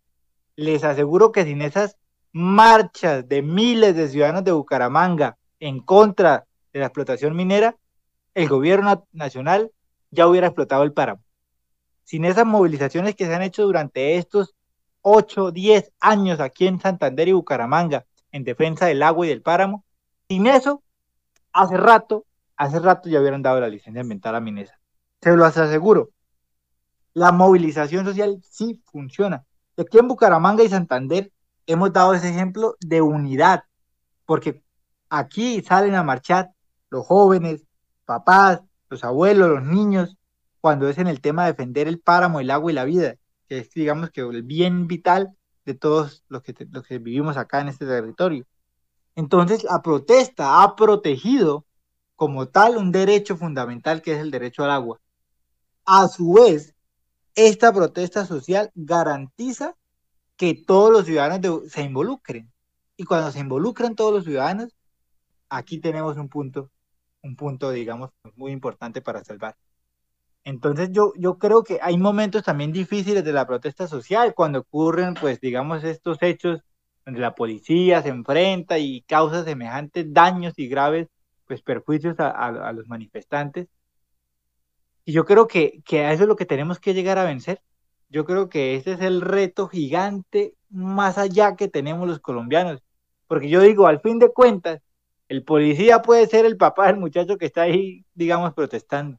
Les 0.56 0.82
aseguro 0.82 1.31
que 1.31 1.44
sin 1.44 1.60
esas 1.60 1.98
marchas 2.32 3.28
de 3.28 3.43
miles 3.43 3.94
de 3.94 4.09
ciudadanos 4.09 4.44
de 4.44 4.52
Bucaramanga 4.52 5.36
en 5.60 5.81
contra 5.81 6.47
de 6.72 6.81
la 6.81 6.86
explotación 6.86 7.36
minera, 7.36 7.76
el 8.32 8.48
gobierno 8.48 9.06
nacional 9.12 9.70
ya 10.10 10.26
hubiera 10.26 10.47
explotado 10.47 10.85
el 10.85 10.94
páramo. 10.94 11.22
Sin 12.02 12.24
esas 12.24 12.47
movilizaciones 12.47 13.14
que 13.14 13.26
se 13.26 13.35
han 13.35 13.43
hecho 13.43 13.64
durante 13.64 14.16
estos 14.16 14.55
8, 15.06 15.52
10 15.52 15.93
años 16.01 16.40
aquí 16.40 16.66
en 16.66 16.81
Santander 16.81 17.28
y 17.28 17.32
Bucaramanga 17.32 18.06
en 18.32 18.43
defensa 18.43 18.86
del 18.86 19.02
agua 19.02 19.26
y 19.26 19.28
del 19.28 19.43
páramo, 19.43 19.85
sin 20.28 20.47
eso, 20.47 20.82
hace 21.52 21.76
rato, 21.76 22.24
hace 22.56 22.81
rato 22.81 23.10
ya 23.10 23.20
hubieran 23.20 23.43
dado 23.43 23.60
la 23.60 23.68
licencia 23.68 24.01
ambiental 24.01 24.35
a 24.35 24.40
Minesa. 24.40 24.81
Se 25.20 25.36
lo 25.36 25.44
aseguro. 25.44 26.10
La 27.12 27.32
movilización 27.32 28.06
social 28.06 28.40
sí 28.43 28.82
funciona. 28.86 29.44
Aquí 29.76 29.98
en 29.98 30.09
Bucaramanga 30.09 30.64
y 30.64 30.70
Santander 30.70 31.31
hemos 31.66 31.93
dado 31.93 32.14
ese 32.14 32.31
ejemplo 32.31 32.76
de 32.81 33.02
unidad, 33.02 33.64
porque 34.24 34.62
aquí 35.10 35.60
salen 35.60 35.94
a 35.97 36.02
marchar 36.02 36.51
los 36.89 37.06
jóvenes, 37.06 37.62
papás, 38.06 38.62
los 38.89 39.05
abuelos, 39.05 39.51
los 39.51 39.62
niños, 39.64 40.16
cuando 40.62 40.89
es 40.89 40.97
en 40.97 41.09
el 41.09 41.20
tema 41.20 41.44
de 41.44 41.52
defender 41.52 41.89
el 41.89 42.01
páramo, 42.01 42.40
el 42.40 42.51
agua 42.51 42.72
y 42.72 42.74
la 42.74 42.85
vida, 42.85 43.16
que 43.49 43.59
es, 43.59 43.71
digamos, 43.71 44.11
que 44.11 44.23
el 44.23 44.43
bien 44.43 44.87
vital 44.87 45.37
de 45.65 45.75
todos 45.75 46.25
los 46.29 46.43
que, 46.43 46.55
los 46.71 46.87
que 46.87 46.99
vivimos 46.99 47.37
acá 47.37 47.61
en 47.61 47.69
este 47.69 47.87
territorio. 47.87 48.47
Entonces, 49.16 49.65
la 49.65 49.83
protesta 49.83 50.62
ha 50.62 50.77
protegido 50.77 51.66
como 52.16 52.49
tal 52.49 52.77
un 52.77 52.93
derecho 52.93 53.37
fundamental 53.37 54.03
que 54.03 54.12
es 54.15 54.21
el 54.21 54.31
derecho 54.31 54.65
al 54.65 54.71
agua. 54.71 55.01
A 55.85 56.09
su 56.09 56.35
vez, 56.35 56.75
esta 57.35 57.73
protesta 57.73 58.27
social 58.27 58.71
garantiza 58.75 59.77
que 60.37 60.55
todos 60.55 60.91
los 60.93 61.07
ciudadanos 61.07 61.71
se 61.71 61.83
involucren. 61.83 62.53
Y 62.97 63.05
cuando 63.05 63.31
se 63.33 63.41
involucran 63.41 63.97
todos 63.97 64.12
los 64.12 64.25
ciudadanos, 64.25 64.75
aquí 65.49 65.81
tenemos 65.81 66.16
un 66.16 66.29
punto 66.29 66.71
un 67.25 67.37
punto, 67.37 67.71
digamos, 67.71 68.11
muy 68.37 68.53
importante 68.53 69.01
para 69.01 69.25
salvar. 69.25 69.57
Entonces 70.45 70.91
yo, 70.93 71.12
yo 71.16 71.39
creo 71.39 71.65
que 71.65 71.79
hay 71.83 71.97
momentos 71.97 72.43
también 72.45 72.71
difíciles 72.73 73.25
de 73.25 73.33
la 73.33 73.47
protesta 73.47 73.89
social 73.89 74.35
cuando 74.35 74.61
ocurren, 74.61 75.15
pues, 75.15 75.41
digamos, 75.41 75.85
estos 75.85 76.19
hechos 76.23 76.61
donde 77.05 77.21
la 77.21 77.35
policía 77.35 78.03
se 78.03 78.11
enfrenta 78.11 78.79
y 78.79 79.03
causa 79.03 79.45
semejantes 79.45 80.12
daños 80.12 80.55
y 80.59 80.69
graves, 80.69 81.09
pues, 81.47 81.62
perjuicios 81.62 82.16
a, 82.19 82.73
los 82.73 82.87
manifestantes. 82.89 83.69
Y 85.07 85.12
yo 85.12 85.25
creo 85.25 85.47
que, 85.47 85.83
que 85.85 86.11
eso 86.12 86.23
es 86.25 86.29
lo 86.29 86.37
que 86.37 86.47
tenemos 86.47 86.79
que 86.79 86.95
llegar 86.95 87.19
a 87.19 87.25
vencer. 87.25 87.62
Yo 88.11 88.25
creo 88.25 88.49
que 88.49 88.77
ese 88.77 88.93
es 88.93 89.01
el 89.01 89.23
reto 89.23 89.69
gigante 89.69 90.55
más 90.71 91.19
allá 91.19 91.57
que 91.57 91.69
tenemos 91.69 92.07
los 92.09 92.21
colombianos. 92.21 92.83
Porque 93.27 93.49
yo 93.49 93.61
digo, 93.62 93.87
al 93.87 94.01
fin 94.01 94.19
de 94.19 94.33
cuentas, 94.33 94.83
el 95.29 95.45
policía 95.45 96.03
puede 96.03 96.27
ser 96.27 96.45
el 96.47 96.57
papá 96.57 96.89
del 96.89 96.99
muchacho 96.99 97.39
que 97.39 97.47
está 97.47 97.62
ahí, 97.62 98.05
digamos, 98.15 98.55
protestando. 98.55 99.19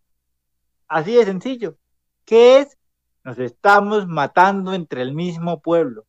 Así 0.88 1.16
de 1.16 1.26
sencillo. 1.26 1.78
¿Qué 2.26 2.60
es? 2.60 2.78
Nos 3.24 3.40
estamos 3.40 4.08
matando 4.08 4.74
entre 4.74 5.02
el 5.02 5.14
mismo 5.14 5.62
pueblo. 5.62 6.06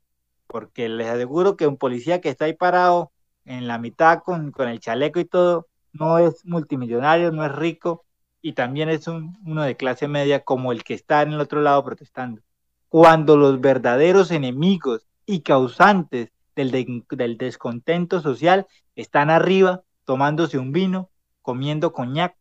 Porque 0.47 0.89
les 0.89 1.09
aseguro 1.09 1.57
que 1.57 1.67
un 1.67 1.77
policía 1.77 2.21
que 2.21 2.29
está 2.29 2.45
ahí 2.45 2.55
parado 2.55 3.13
en 3.45 3.67
la 3.69 3.79
mitad 3.79 4.23
con, 4.23 4.53
el 4.59 4.81
chaleco 4.81 5.21
y 5.21 5.25
todo, 5.25 5.69
no 5.93 6.19
es 6.19 6.45
multimillonario, 6.45 7.33
no 7.33 7.45
es 7.45 7.53
rico 7.53 8.05
y 8.43 8.53
también 8.53 8.89
es 8.89 9.09
uno 9.09 9.63
de 9.63 9.77
clase 9.77 10.09
media 10.09 10.45
como 10.45 10.73
el 10.73 10.85
que 10.85 10.95
está 10.95 11.23
en 11.23 11.33
el 11.33 11.41
otro 11.41 11.63
lado 11.63 11.85
protestando. 11.85 12.43
Cuando 12.89 13.37
los 13.37 13.61
verdaderos 13.61 14.31
enemigos 14.31 15.07
y 15.25 15.41
causantes 15.41 16.31
del, 16.55 17.05
del 17.11 17.39
descontento 17.39 18.21
social 18.21 18.67
están 18.95 19.31
arriba 19.31 19.83
tomándose 20.05 20.59
un 20.59 20.73
vino, 20.73 21.11
comiendo 21.43 21.93
coñac, 21.93 22.37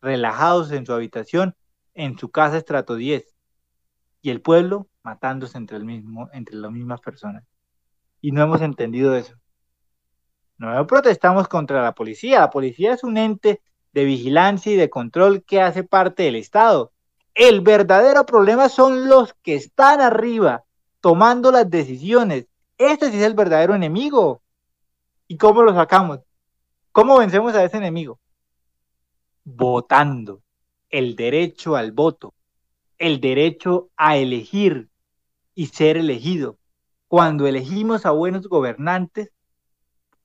relajados 0.00 0.72
en 0.72 0.86
su 0.86 0.92
habitación, 0.92 1.54
en 2.00 2.18
su 2.18 2.30
casa 2.30 2.56
estrato 2.56 2.94
10, 2.94 3.34
y 4.22 4.30
el 4.30 4.40
pueblo 4.40 4.88
matándose 5.02 5.58
entre, 5.58 5.76
el 5.76 5.84
mismo, 5.84 6.28
entre 6.32 6.56
las 6.56 6.70
mismas 6.70 7.00
personas. 7.00 7.44
Y 8.20 8.32
no 8.32 8.42
hemos 8.42 8.62
entendido 8.62 9.14
eso. 9.14 9.34
No 10.56 10.86
protestamos 10.86 11.48
contra 11.48 11.82
la 11.82 11.94
policía, 11.94 12.40
la 12.40 12.50
policía 12.50 12.94
es 12.94 13.04
un 13.04 13.16
ente 13.16 13.62
de 13.92 14.04
vigilancia 14.04 14.72
y 14.72 14.76
de 14.76 14.90
control 14.90 15.42
que 15.44 15.60
hace 15.60 15.84
parte 15.84 16.22
del 16.22 16.36
Estado. 16.36 16.92
El 17.34 17.60
verdadero 17.60 18.26
problema 18.26 18.68
son 18.68 19.08
los 19.08 19.34
que 19.42 19.54
están 19.54 20.00
arriba, 20.00 20.64
tomando 21.00 21.50
las 21.50 21.68
decisiones. 21.68 22.46
Este 22.76 23.10
sí 23.10 23.18
es 23.18 23.24
el 23.24 23.34
verdadero 23.34 23.74
enemigo. 23.74 24.42
¿Y 25.28 25.36
cómo 25.36 25.62
lo 25.62 25.74
sacamos? 25.74 26.20
¿Cómo 26.92 27.18
vencemos 27.18 27.54
a 27.54 27.64
ese 27.64 27.76
enemigo? 27.76 28.18
Votando. 29.44 30.42
El 30.90 31.16
derecho 31.16 31.76
al 31.76 31.92
voto. 31.92 32.34
el 33.00 33.18
derecho 33.20 33.88
a 33.96 34.18
elegir 34.18 34.90
y 35.54 35.66
ser 35.68 35.96
elegido. 35.96 36.58
Cuando 37.08 37.46
elegimos 37.46 38.04
a 38.06 38.10
buenos 38.10 38.46
gobernantes, 38.46 39.30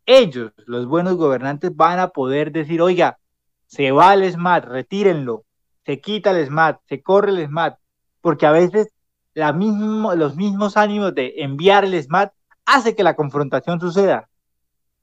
ellos, 0.06 0.52
los 0.68 0.86
buenos 0.86 1.16
gobernantes, 1.16 1.76
van 1.76 2.00
a 2.00 2.10
poder 2.10 2.52
decir, 2.52 2.82
oiga, 2.82 3.18
se 3.66 3.92
va 3.92 4.14
el 4.14 4.30
SMAT, 4.30 4.66
retírenlo, 4.66 5.46
se 5.86 6.02
quita 6.02 6.32
el 6.32 6.46
SMAT, 6.46 6.82
se 6.86 7.02
corre 7.02 7.32
el 7.32 7.48
SMAT, 7.48 7.80
porque 8.22 8.46
a 8.46 8.52
veces 8.52 8.90
los 9.34 10.36
mismos 10.36 10.78
ánimos 10.78 11.16
de 11.16 11.34
enviar 11.38 11.86
el 11.86 12.02
SMAT 12.04 12.34
hace 12.66 12.94
que 12.94 13.04
la 13.04 13.16
confrontación 13.16 13.80
suceda, 13.80 14.30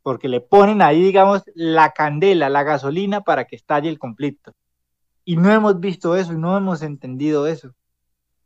porque 0.03 0.29
le 0.29 0.41
ponen 0.43 0.83
ahí, 0.83 1.03
digamos, 1.03 1.43
la 1.55 1.93
candela, 1.93 2.51
la 2.51 2.65
gasolina 2.65 3.23
para 3.23 3.47
que 3.47 3.57
estalle 3.57 3.89
el 3.89 3.99
conflicto. 3.99 4.53
Y 5.25 5.37
no 5.37 5.53
hemos 5.53 5.79
visto 5.81 6.17
eso 6.17 6.33
y 6.33 6.39
no 6.39 6.57
hemos 6.57 6.83
entendido 6.83 7.47
eso. 7.47 7.75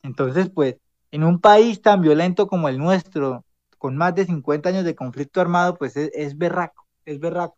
Entonces, 0.02 0.50
pues, 0.50 0.76
en 1.10 1.24
un 1.24 1.40
país 1.40 1.80
tan 1.82 2.02
violento 2.02 2.46
como 2.46 2.68
el 2.68 2.78
nuestro, 2.78 3.44
con 3.78 3.96
más 3.96 4.14
de 4.14 4.26
50 4.26 4.68
años 4.68 4.84
de 4.84 4.94
conflicto 4.94 5.40
armado, 5.40 5.76
pues 5.76 5.96
es, 5.96 6.10
es 6.14 6.36
berraco, 6.36 6.86
es 7.04 7.18
berraco. 7.20 7.56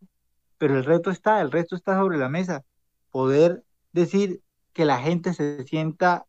Pero 0.59 0.77
el 0.77 0.85
reto 0.85 1.11
está, 1.11 1.40
el 1.40 1.51
reto 1.51 1.77
está 1.77 1.97
sobre 1.99 2.19
la 2.19 2.28
mesa. 2.28 2.65
Poder 3.11 3.65
decir 3.93 4.43
que 4.73 4.85
la 4.85 4.99
gente 4.99 5.35
se 5.35 5.65
sienta 5.65 6.27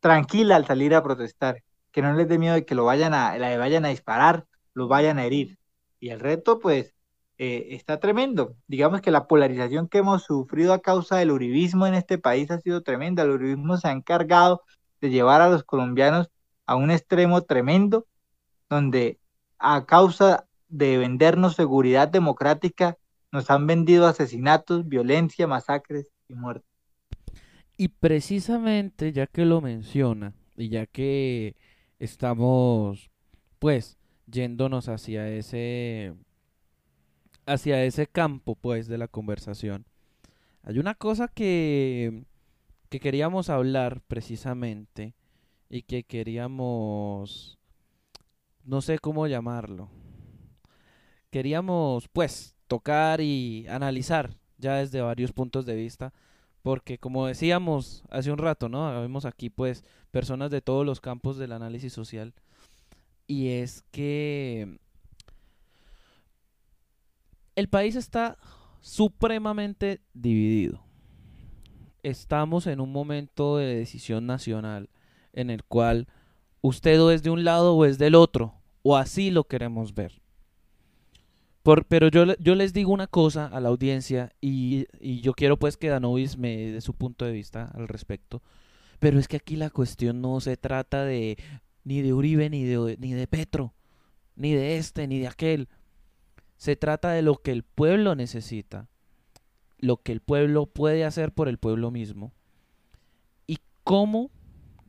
tranquila 0.00 0.56
al 0.56 0.66
salir 0.66 0.94
a 0.94 1.02
protestar, 1.02 1.62
que 1.92 2.02
no 2.02 2.12
les 2.14 2.28
dé 2.28 2.38
miedo 2.38 2.54
de 2.54 2.64
que 2.64 2.74
lo 2.74 2.84
vayan 2.84 3.14
a, 3.14 3.36
la 3.38 3.56
vayan 3.58 3.84
a 3.84 3.88
disparar, 3.88 4.46
lo 4.74 4.88
vayan 4.88 5.18
a 5.18 5.24
herir. 5.24 5.58
Y 5.98 6.10
el 6.10 6.20
reto, 6.20 6.58
pues, 6.58 6.94
eh, 7.42 7.74
está 7.74 7.98
tremendo. 8.00 8.54
Digamos 8.66 9.00
que 9.00 9.10
la 9.10 9.26
polarización 9.26 9.88
que 9.88 9.96
hemos 9.96 10.24
sufrido 10.24 10.74
a 10.74 10.82
causa 10.82 11.16
del 11.16 11.30
uribismo 11.30 11.86
en 11.86 11.94
este 11.94 12.18
país 12.18 12.50
ha 12.50 12.60
sido 12.60 12.82
tremenda. 12.82 13.22
El 13.22 13.30
uribismo 13.30 13.78
se 13.78 13.88
ha 13.88 13.92
encargado 13.92 14.62
de 15.00 15.08
llevar 15.08 15.40
a 15.40 15.48
los 15.48 15.64
colombianos 15.64 16.28
a 16.66 16.76
un 16.76 16.90
extremo 16.90 17.40
tremendo, 17.40 18.06
donde 18.68 19.20
a 19.58 19.86
causa 19.86 20.46
de 20.68 20.98
vendernos 20.98 21.56
seguridad 21.56 22.08
democrática, 22.08 22.98
nos 23.32 23.50
han 23.50 23.66
vendido 23.66 24.06
asesinatos, 24.06 24.86
violencia, 24.86 25.46
masacres 25.46 26.08
y 26.28 26.34
muertes. 26.34 26.68
Y 27.78 27.88
precisamente, 27.88 29.12
ya 29.12 29.26
que 29.26 29.46
lo 29.46 29.62
menciona, 29.62 30.34
y 30.58 30.68
ya 30.68 30.84
que 30.84 31.56
estamos, 31.98 33.10
pues, 33.58 33.96
yéndonos 34.26 34.90
hacia 34.90 35.26
ese, 35.30 36.12
hacia 37.52 37.84
ese 37.84 38.06
campo, 38.06 38.54
pues, 38.54 38.88
de 38.88 38.98
la 38.98 39.08
conversación, 39.08 39.86
hay 40.62 40.78
una 40.78 40.94
cosa 40.94 41.28
que, 41.28 42.24
que 42.88 43.00
queríamos 43.00 43.48
hablar 43.50 44.00
precisamente, 44.06 45.14
y 45.68 45.82
que 45.82 46.02
queríamos, 46.02 47.58
no 48.64 48.80
sé 48.82 48.98
cómo 48.98 49.26
llamarlo, 49.26 49.88
queríamos, 51.30 52.08
pues, 52.08 52.56
tocar 52.66 53.20
y 53.20 53.66
analizar 53.68 54.36
ya 54.58 54.76
desde 54.76 55.00
varios 55.00 55.32
puntos 55.32 55.66
de 55.66 55.74
vista 55.74 56.12
porque 56.62 56.98
como 56.98 57.26
decíamos 57.26 58.04
hace 58.10 58.30
un 58.30 58.38
rato, 58.38 58.68
¿no? 58.68 59.00
Vemos 59.00 59.24
aquí 59.24 59.50
pues 59.50 59.84
personas 60.10 60.50
de 60.50 60.60
todos 60.60 60.84
los 60.84 61.00
campos 61.00 61.38
del 61.38 61.52
análisis 61.52 61.92
social 61.92 62.34
y 63.26 63.48
es 63.48 63.82
que 63.90 64.78
el 67.60 67.68
país 67.68 67.94
está 67.96 68.36
supremamente 68.80 70.00
dividido. 70.14 70.82
Estamos 72.02 72.66
en 72.66 72.80
un 72.80 72.90
momento 72.92 73.58
de 73.58 73.76
decisión 73.76 74.26
nacional 74.26 74.88
en 75.32 75.50
el 75.50 75.62
cual 75.64 76.08
usted 76.62 77.00
o 77.00 77.10
es 77.10 77.22
de 77.22 77.30
un 77.30 77.44
lado 77.44 77.76
o 77.76 77.84
es 77.84 77.98
del 77.98 78.14
otro, 78.14 78.54
o 78.82 78.96
así 78.96 79.30
lo 79.30 79.44
queremos 79.44 79.94
ver. 79.94 80.20
Por, 81.62 81.84
pero 81.84 82.08
yo, 82.08 82.34
yo 82.38 82.54
les 82.54 82.72
digo 82.72 82.92
una 82.92 83.06
cosa 83.06 83.46
a 83.46 83.60
la 83.60 83.68
audiencia 83.68 84.32
y, 84.40 84.86
y 84.98 85.20
yo 85.20 85.34
quiero 85.34 85.58
pues 85.58 85.76
que 85.76 85.88
Danovis 85.88 86.38
me 86.38 86.72
dé 86.72 86.80
su 86.80 86.94
punto 86.94 87.26
de 87.26 87.32
vista 87.32 87.70
al 87.74 87.86
respecto. 87.86 88.42
Pero 88.98 89.18
es 89.18 89.28
que 89.28 89.36
aquí 89.36 89.56
la 89.56 89.70
cuestión 89.70 90.20
no 90.22 90.40
se 90.40 90.56
trata 90.56 91.04
de 91.04 91.36
ni 91.84 92.00
de 92.00 92.12
Uribe 92.14 92.48
ni 92.48 92.64
de, 92.64 92.96
ni 92.98 93.12
de 93.12 93.26
Petro, 93.26 93.74
ni 94.36 94.54
de 94.54 94.78
este 94.78 95.06
ni 95.06 95.18
de 95.18 95.28
aquel. 95.28 95.68
Se 96.60 96.76
trata 96.76 97.12
de 97.12 97.22
lo 97.22 97.36
que 97.38 97.52
el 97.52 97.62
pueblo 97.62 98.14
necesita, 98.14 98.86
lo 99.78 99.96
que 99.96 100.12
el 100.12 100.20
pueblo 100.20 100.66
puede 100.66 101.06
hacer 101.06 101.32
por 101.32 101.48
el 101.48 101.56
pueblo 101.56 101.90
mismo 101.90 102.34
y 103.46 103.60
cómo 103.82 104.30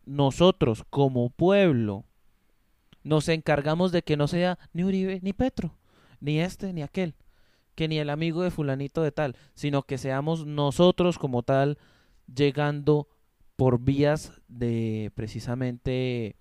nosotros 0.06 0.84
como 0.89 1.30
pueblo 1.30 2.03
nos 3.03 3.30
encargamos 3.30 3.93
de 3.93 4.02
que 4.02 4.18
no 4.18 4.27
sea 4.27 4.60
ni 4.73 4.84
Uribe 4.84 5.22
ni 5.23 5.31
Petro 5.31 5.77
ni 6.19 6.41
este 6.41 6.73
ni 6.73 6.81
aquel, 6.81 7.15
que 7.76 7.88
ni 7.88 7.99
el 7.99 8.10
amigo 8.10 8.41
de 8.43 8.52
fulanito 8.52 9.02
de 9.02 9.14
tal, 9.14 9.38
sino 9.53 9.84
que 9.84 9.98
seamos 9.98 10.45
nosotros 10.45 11.18
como 11.18 11.41
tal 11.41 11.77
llegando 12.35 13.07
por 13.56 13.80
vías 13.80 14.34
de 14.49 15.10
precisamente 15.15 16.35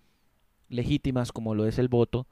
legítimas 0.69 1.31
como 1.31 1.55
lo 1.55 1.67
es 1.67 1.79
el 1.79 1.87
voto 1.87 2.27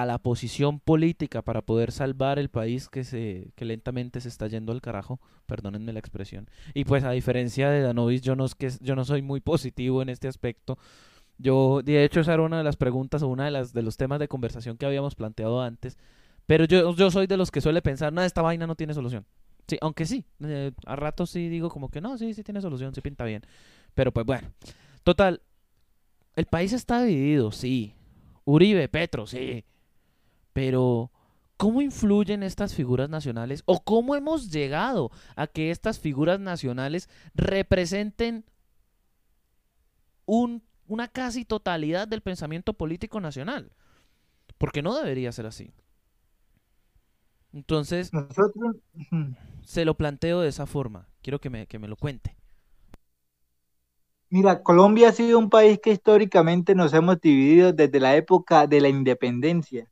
a 0.00 0.06
la 0.06 0.18
posición 0.18 0.80
política 0.80 1.42
para 1.42 1.62
poder 1.62 1.92
salvar 1.92 2.38
el 2.38 2.48
país 2.48 2.88
que 2.88 3.04
se 3.04 3.52
que 3.54 3.64
lentamente 3.64 4.20
se 4.20 4.28
está 4.28 4.46
yendo 4.46 4.72
al 4.72 4.80
carajo, 4.80 5.20
perdónenme 5.46 5.92
la 5.92 6.00
expresión. 6.00 6.48
Y 6.74 6.84
pues 6.84 7.04
a 7.04 7.10
diferencia 7.10 7.70
de 7.70 7.80
Danovis, 7.80 8.22
yo 8.22 8.36
no 8.36 8.46
que 8.48 8.70
yo 8.80 8.96
no 8.96 9.04
soy 9.04 9.22
muy 9.22 9.40
positivo 9.40 10.02
en 10.02 10.08
este 10.08 10.28
aspecto. 10.28 10.78
Yo 11.38 11.82
de 11.82 12.04
hecho 12.04 12.20
esa 12.20 12.34
era 12.34 12.42
una 12.42 12.58
de 12.58 12.64
las 12.64 12.76
preguntas 12.76 13.22
o 13.22 13.28
una 13.28 13.44
de 13.44 13.50
las 13.50 13.72
de 13.72 13.82
los 13.82 13.96
temas 13.96 14.20
de 14.20 14.28
conversación 14.28 14.76
que 14.76 14.86
habíamos 14.86 15.14
planteado 15.14 15.60
antes 15.60 15.98
pero 16.46 16.64
yo, 16.64 16.94
yo 16.94 17.10
soy 17.10 17.26
de 17.26 17.36
los 17.36 17.50
que 17.50 17.60
suele 17.60 17.82
pensar, 17.82 18.12
no, 18.12 18.22
esta 18.22 18.42
vaina 18.42 18.66
no 18.66 18.74
tiene 18.74 18.94
solución. 18.94 19.24
Sí, 19.66 19.78
aunque 19.80 20.04
sí, 20.04 20.24
eh, 20.44 20.72
a 20.84 20.96
ratos 20.96 21.30
sí 21.30 21.48
digo 21.48 21.70
como 21.70 21.88
que 21.88 22.00
no, 22.00 22.18
sí, 22.18 22.34
sí 22.34 22.42
tiene 22.42 22.60
solución, 22.60 22.94
sí 22.94 23.00
pinta 23.00 23.24
bien. 23.24 23.42
Pero 23.94 24.12
pues 24.12 24.26
bueno, 24.26 24.48
total, 25.04 25.40
el 26.36 26.44
país 26.46 26.72
está 26.72 27.02
dividido, 27.02 27.50
sí. 27.50 27.94
Uribe, 28.44 28.88
Petro, 28.88 29.26
sí. 29.26 29.64
Pero, 30.54 31.10
¿cómo 31.58 31.82
influyen 31.82 32.42
estas 32.42 32.74
figuras 32.74 33.10
nacionales 33.10 33.62
o 33.66 33.84
cómo 33.84 34.14
hemos 34.14 34.50
llegado 34.50 35.10
a 35.36 35.46
que 35.48 35.70
estas 35.70 35.98
figuras 35.98 36.40
nacionales 36.40 37.10
representen 37.34 38.46
un, 40.24 40.62
una 40.86 41.08
casi 41.08 41.44
totalidad 41.44 42.08
del 42.08 42.22
pensamiento 42.22 42.72
político 42.72 43.20
nacional? 43.20 43.72
Porque 44.56 44.80
no 44.80 44.94
debería 44.96 45.32
ser 45.32 45.46
así. 45.46 45.74
Entonces, 47.52 48.12
Nosotros... 48.12 48.76
se 49.64 49.84
lo 49.84 49.96
planteo 49.96 50.40
de 50.40 50.48
esa 50.48 50.66
forma. 50.66 51.08
Quiero 51.20 51.40
que 51.40 51.50
me, 51.50 51.66
que 51.66 51.80
me 51.80 51.88
lo 51.88 51.96
cuente. 51.96 52.36
Mira, 54.30 54.62
Colombia 54.62 55.08
ha 55.08 55.12
sido 55.12 55.38
un 55.38 55.50
país 55.50 55.80
que 55.82 55.90
históricamente 55.90 56.74
nos 56.76 56.92
hemos 56.94 57.20
dividido 57.20 57.72
desde 57.72 57.98
la 58.00 58.14
época 58.16 58.66
de 58.68 58.80
la 58.80 58.88
independencia. 58.88 59.88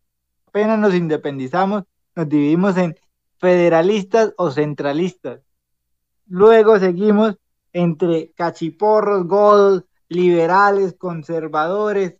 Apenas 0.52 0.78
nos 0.78 0.94
independizamos, 0.94 1.84
nos 2.14 2.28
dividimos 2.28 2.76
en 2.76 2.94
federalistas 3.38 4.34
o 4.36 4.50
centralistas. 4.50 5.40
Luego 6.26 6.78
seguimos 6.78 7.38
entre 7.72 8.32
cachiporros, 8.32 9.26
godos, 9.26 9.84
liberales, 10.10 10.94
conservadores. 10.98 12.18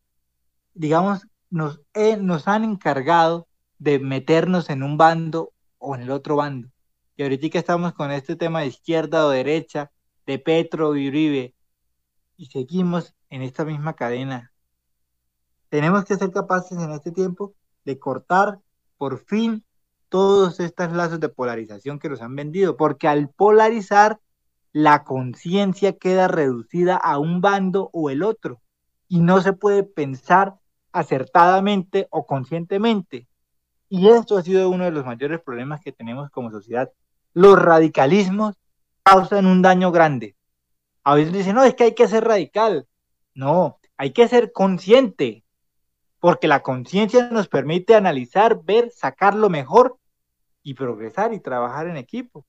Digamos, 0.73 1.27
nos, 1.51 1.83
nos 2.21 2.49
han 2.49 2.65
encargado 2.65 3.49
de 3.79 3.99
meternos 3.99 4.71
en 4.71 4.83
un 4.83 4.97
bando 4.97 5.53
o 5.77 5.95
en 5.95 6.01
el 6.01 6.11
otro 6.11 6.37
bando. 6.37 6.71
Y 7.17 7.25
ahorita 7.25 7.59
estamos 7.59 7.93
con 7.93 8.11
este 8.13 8.35
tema 8.35 8.61
de 8.61 8.69
izquierda 8.69 9.27
o 9.27 9.29
derecha, 9.29 9.93
de 10.25 10.39
Petro 10.39 10.97
y 10.97 11.09
Uribe, 11.09 11.55
y 12.39 12.47
seguimos 12.47 13.15
en 13.29 13.43
esta 13.43 13.67
misma 13.67 13.93
cadena. 13.93 14.55
Tenemos 15.69 16.07
que 16.07 16.17
ser 16.17 16.31
capaces 16.31 16.79
en 16.79 16.93
este 16.93 17.13
tiempo 17.13 17.55
de 17.85 17.99
cortar 17.99 18.61
por 18.99 19.19
fin 19.19 19.65
todos 20.09 20.61
estos 20.61 20.93
lazos 20.93 21.21
de 21.21 21.29
polarización 21.29 21.99
que 21.99 22.09
nos 22.09 22.21
han 22.21 22.37
vendido, 22.37 22.77
porque 22.77 23.09
al 23.09 23.29
polarizar, 23.31 24.21
la 24.73 25.05
conciencia 25.05 25.99
queda 25.99 26.29
reducida 26.29 26.97
a 26.97 27.19
un 27.19 27.41
bando 27.41 27.91
o 27.93 28.11
el 28.11 28.23
otro, 28.23 28.61
y 29.09 29.21
no 29.21 29.41
se 29.41 29.53
puede 29.53 29.83
pensar 29.83 30.57
acertadamente 30.93 32.09
o 32.11 32.27
conscientemente. 32.27 33.27
Y 33.89 34.09
esto 34.09 34.39
ha 34.39 34.43
sido 34.43 34.71
uno 34.71 34.85
de 34.85 34.91
los 34.91 35.05
mayores 35.05 35.41
problemas 35.41 35.83
que 35.83 35.93
tenemos 35.93 36.31
como 36.31 36.51
sociedad. 36.51 36.91
Los 37.35 37.59
radicalismos 37.59 38.57
causan 39.03 39.47
un 39.47 39.61
daño 39.61 39.93
grande. 39.93 40.37
A 41.05 41.15
veces 41.15 41.33
dicen, 41.33 41.55
no, 41.55 41.65
es 41.65 41.75
que 41.75 41.85
hay 41.85 41.95
que 41.95 42.09
ser 42.09 42.25
radical. 42.25 42.87
No, 43.35 43.79
hay 43.97 44.13
que 44.13 44.29
ser 44.29 44.53
consciente, 44.53 45.42
porque 46.23 46.47
la 46.47 46.63
conciencia 46.63 47.31
nos 47.31 47.49
permite 47.49 47.97
analizar, 47.97 48.63
ver, 48.63 48.93
sacar 48.93 49.35
lo 49.35 49.51
mejor 49.51 49.99
y 50.63 50.75
progresar 50.75 51.35
y 51.35 51.41
trabajar 51.41 51.89
en 51.89 51.97
equipo. 51.97 52.47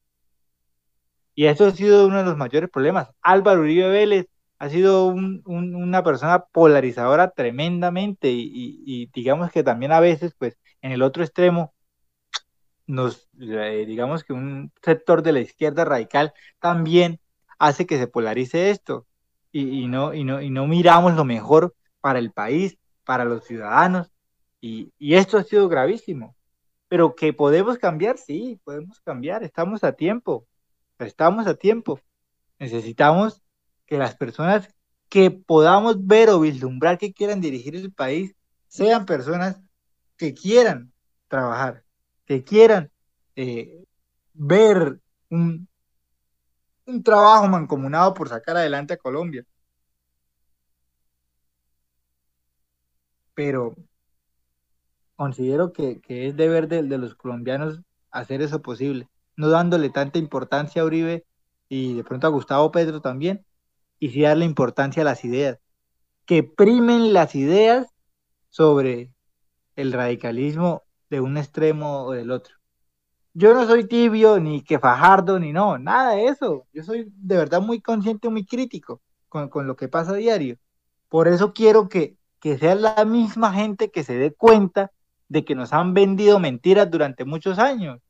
Y 1.34 1.46
eso 1.48 1.66
ha 1.66 1.72
sido 1.72 2.06
uno 2.06 2.20
de 2.20 2.24
los 2.24 2.38
mayores 2.38 2.70
problemas. 2.70 3.10
Álvaro 3.24 3.62
Uribe 3.62 3.90
Vélez 3.90 4.28
ha 4.60 4.70
sido 4.70 5.08
una 5.08 6.04
persona 6.04 6.46
polarizadora 6.46 7.32
tremendamente 7.32 8.30
y, 8.32 9.10
digamos 9.12 9.52
que 9.52 9.64
también 9.64 9.92
a 9.92 10.00
veces, 10.00 10.36
pues, 10.38 10.56
en 10.84 10.92
el 10.92 11.02
otro 11.02 11.24
extremo, 11.24 11.74
nos, 12.86 13.28
eh, 13.42 13.86
digamos 13.88 14.24
que 14.24 14.34
un 14.34 14.72
sector 14.84 15.24
de 15.24 15.32
la 15.32 15.40
izquierda 15.40 15.84
radical 15.84 16.34
también 16.60 17.20
hace 17.58 17.88
que 17.88 17.98
se 17.98 18.06
polarice 18.06 18.70
esto 18.70 19.08
y, 19.52 19.88
no, 19.88 20.14
y, 20.14 20.24
no, 20.26 20.42
y 20.44 20.52
no 20.52 20.68
miramos 20.68 21.16
lo 21.16 21.26
mejor 21.26 21.74
para 22.02 22.20
el 22.20 22.32
país, 22.32 22.78
para 23.04 23.26
los 23.26 23.46
ciudadanos, 23.46 24.14
y, 24.62 24.94
esto 25.00 25.38
ha 25.38 25.44
sido 25.44 25.68
gravísimo. 25.68 26.36
Pero 26.88 27.16
que 27.16 27.34
podemos 27.34 27.78
cambiar, 27.78 28.18
sí, 28.18 28.60
podemos 28.64 29.02
cambiar, 29.02 29.44
estamos 29.44 29.84
a 29.84 29.94
tiempo, 29.94 30.48
estamos 31.00 31.48
a 31.48 31.56
tiempo. 31.56 32.00
Necesitamos 32.60 33.42
que 33.86 33.98
las 33.98 34.16
personas 34.16 34.74
que 35.10 35.32
podamos 35.32 36.06
ver 36.08 36.30
o 36.30 36.40
vislumbrar 36.40 36.98
que 36.98 37.14
quieran 37.14 37.42
dirigir 37.42 37.76
el 37.76 37.92
país 37.92 38.36
sean 38.68 39.06
personas 39.06 39.60
que 40.18 40.34
quieran 40.34 40.94
trabajar, 41.28 41.84
que 42.26 42.44
quieran 42.44 42.92
eh, 43.36 43.84
ver 44.34 45.00
un, 45.30 45.68
un 46.86 47.04
trabajo 47.04 47.48
mancomunado 47.48 48.14
por 48.14 48.30
sacar 48.30 48.58
adelante 48.58 48.94
a 48.94 48.98
Colombia. 48.98 49.46
Pero 53.34 53.76
considero 55.16 55.74
que, 55.74 56.02
es 56.08 56.36
deber 56.36 56.68
de, 56.68 56.84
los 56.84 57.16
colombianos 57.16 57.82
hacer 58.12 58.42
eso 58.42 58.62
posible, 58.62 59.08
no 59.36 59.50
dándole 59.50 59.90
tanta 59.90 60.20
importancia 60.20 60.82
a 60.82 60.86
Uribe 60.86 61.26
y 61.70 61.96
de 61.96 62.04
pronto 62.04 62.28
a 62.28 62.32
Gustavo 62.32 62.72
Petro 62.72 63.02
también, 63.02 63.46
y 64.00 64.10
sí 64.10 64.22
darle 64.22 64.46
importancia 64.46 65.02
a 65.02 65.06
las 65.06 65.24
ideas, 65.26 65.60
que 66.26 66.44
primen 66.44 67.14
las 67.14 67.36
ideas 67.36 67.88
sobre 68.50 69.12
el 69.76 69.94
radicalismo 69.94 70.84
de 71.10 71.22
un 71.22 71.38
extremo 71.38 72.04
o 72.06 72.12
del 72.12 72.32
otro 72.32 72.56
yo 73.34 73.54
no 73.54 73.66
soy 73.66 73.88
tibio, 73.88 74.40
ni 74.40 74.62
que 74.64 74.80
fajardo, 74.80 75.40
ni 75.40 75.52
no, 75.52 75.78
nada 75.80 76.16
de 76.16 76.28
eso. 76.28 76.68
Yo 76.74 76.84
soy 76.84 77.12
de 77.16 77.38
verdad 77.38 77.62
muy 77.62 77.82
consciente, 77.82 78.30
muy 78.30 78.46
crítico 78.46 79.02
con, 79.30 79.50
lo 79.68 79.76
que 79.76 79.88
pasa 79.88 80.12
a 80.12 80.16
diario. 80.16 80.58
Por 81.10 81.28
eso 81.28 81.54
quiero 81.54 81.90
que, 81.90 82.18
que 82.44 82.58
sea 82.58 82.76
la 82.76 83.06
misma 83.06 83.54
gente 83.54 83.90
que 83.90 84.04
se 84.04 84.16
dé 84.16 84.34
cuenta 84.34 84.92
de 85.30 85.46
que 85.46 85.56
nos 85.56 85.72
han 85.72 85.94
vendido 85.94 86.42
mentiras 86.42 86.92
durante 86.92 87.24
muchos 87.24 87.58
años 87.58 88.02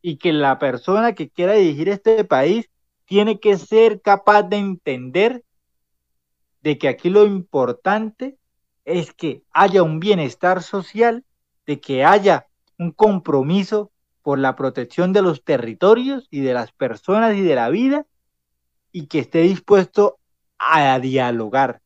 y 0.00 0.18
que 0.18 0.32
la 0.32 0.60
persona 0.60 1.16
que 1.16 1.28
quiera 1.28 1.54
dirigir 1.54 1.88
este 1.88 2.22
país 2.22 2.70
tiene 3.04 3.40
que 3.40 3.58
ser 3.58 4.00
capaz 4.00 4.44
de 4.44 4.58
entender 4.58 5.42
de 6.60 6.78
que 6.78 6.86
aquí 6.86 7.10
lo 7.10 7.26
importante 7.26 8.38
es 8.84 9.12
que 9.12 9.42
haya 9.50 9.82
un 9.82 9.98
bienestar 9.98 10.62
social, 10.62 11.24
de 11.66 11.80
que 11.80 12.04
haya 12.04 12.46
un 12.78 12.92
compromiso 12.92 13.90
por 14.22 14.38
la 14.38 14.54
protección 14.54 15.12
de 15.12 15.22
los 15.22 15.42
territorios 15.42 16.28
y 16.30 16.42
de 16.42 16.54
las 16.54 16.70
personas 16.70 17.34
y 17.34 17.42
de 17.42 17.56
la 17.56 17.70
vida 17.70 18.06
y 18.92 19.08
que 19.08 19.18
esté 19.18 19.40
dispuesto 19.40 20.20
a 20.58 20.96
dialogar. 21.00 21.82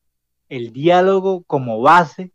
El 0.53 0.75
diálogo 0.75 1.45
como 1.45 1.81
base 1.81 2.31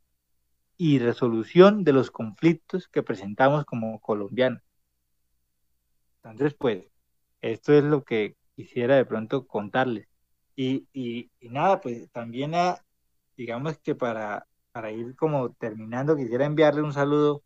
y 0.75 0.97
resolución 0.97 1.83
de 1.83 1.93
los 1.93 2.09
conflictos 2.09 2.87
que 2.87 3.03
presentamos 3.03 3.63
como 3.63 3.99
colombianos. 3.99 4.63
Entonces, 6.23 6.55
pues, 6.55 6.83
esto 7.43 7.73
es 7.73 7.83
lo 7.83 8.03
que 8.03 8.35
quisiera 8.55 8.95
de 8.95 9.05
pronto 9.05 9.45
contarles. 9.45 10.07
Y, 10.55 10.87
y, 10.93 11.29
nada, 11.41 11.79
pues 11.79 12.09
también, 12.09 12.53
digamos 13.37 13.77
que 13.77 13.93
para, 13.93 14.47
para 14.71 14.89
ir 14.89 15.15
como 15.15 15.51
terminando, 15.51 16.17
quisiera 16.17 16.45
enviarle 16.45 16.81
un 16.81 16.93
saludo 16.93 17.43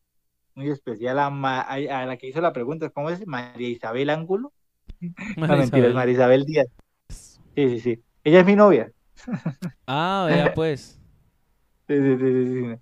muy 0.56 0.70
especial 0.70 1.20
a, 1.20 1.28
a, 1.28 2.06
la 2.06 2.16
que 2.16 2.28
hizo 2.28 2.40
la 2.40 2.54
pregunta, 2.54 2.92
¿cómo 2.92 3.10
es? 3.10 3.28
María 3.28 3.68
Isabel 3.68 4.10
Ángulo. 4.10 4.54
no, 5.36 5.48
mentira, 5.58 5.90
es 5.90 5.94
María 5.94 6.14
Isabel 6.14 6.46
Díaz. 6.46 6.68
Sí, 7.10 7.36
sí, 7.56 7.80
sí. 7.82 8.04
Ella 8.24 8.40
es 8.40 8.46
mi 8.46 8.56
novia. 8.56 8.90
Ah, 9.88 10.28
vea 10.30 10.54
pues. 10.54 11.00
Sí, 11.88 11.98
sí, 11.98 12.18
sí, 12.18 12.48
sí, 12.48 12.76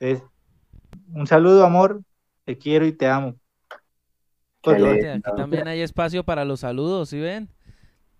Es 0.00 0.22
un 1.12 1.26
saludo, 1.28 1.64
amor. 1.64 2.02
Te 2.44 2.58
quiero 2.58 2.84
y 2.84 2.92
te 2.92 3.06
amo. 3.06 3.36
aquí 4.64 5.22
también 5.36 5.68
hay 5.68 5.82
espacio 5.82 6.24
para 6.24 6.44
los 6.44 6.60
saludos, 6.60 7.10
¿sí 7.10 7.20
ven? 7.20 7.48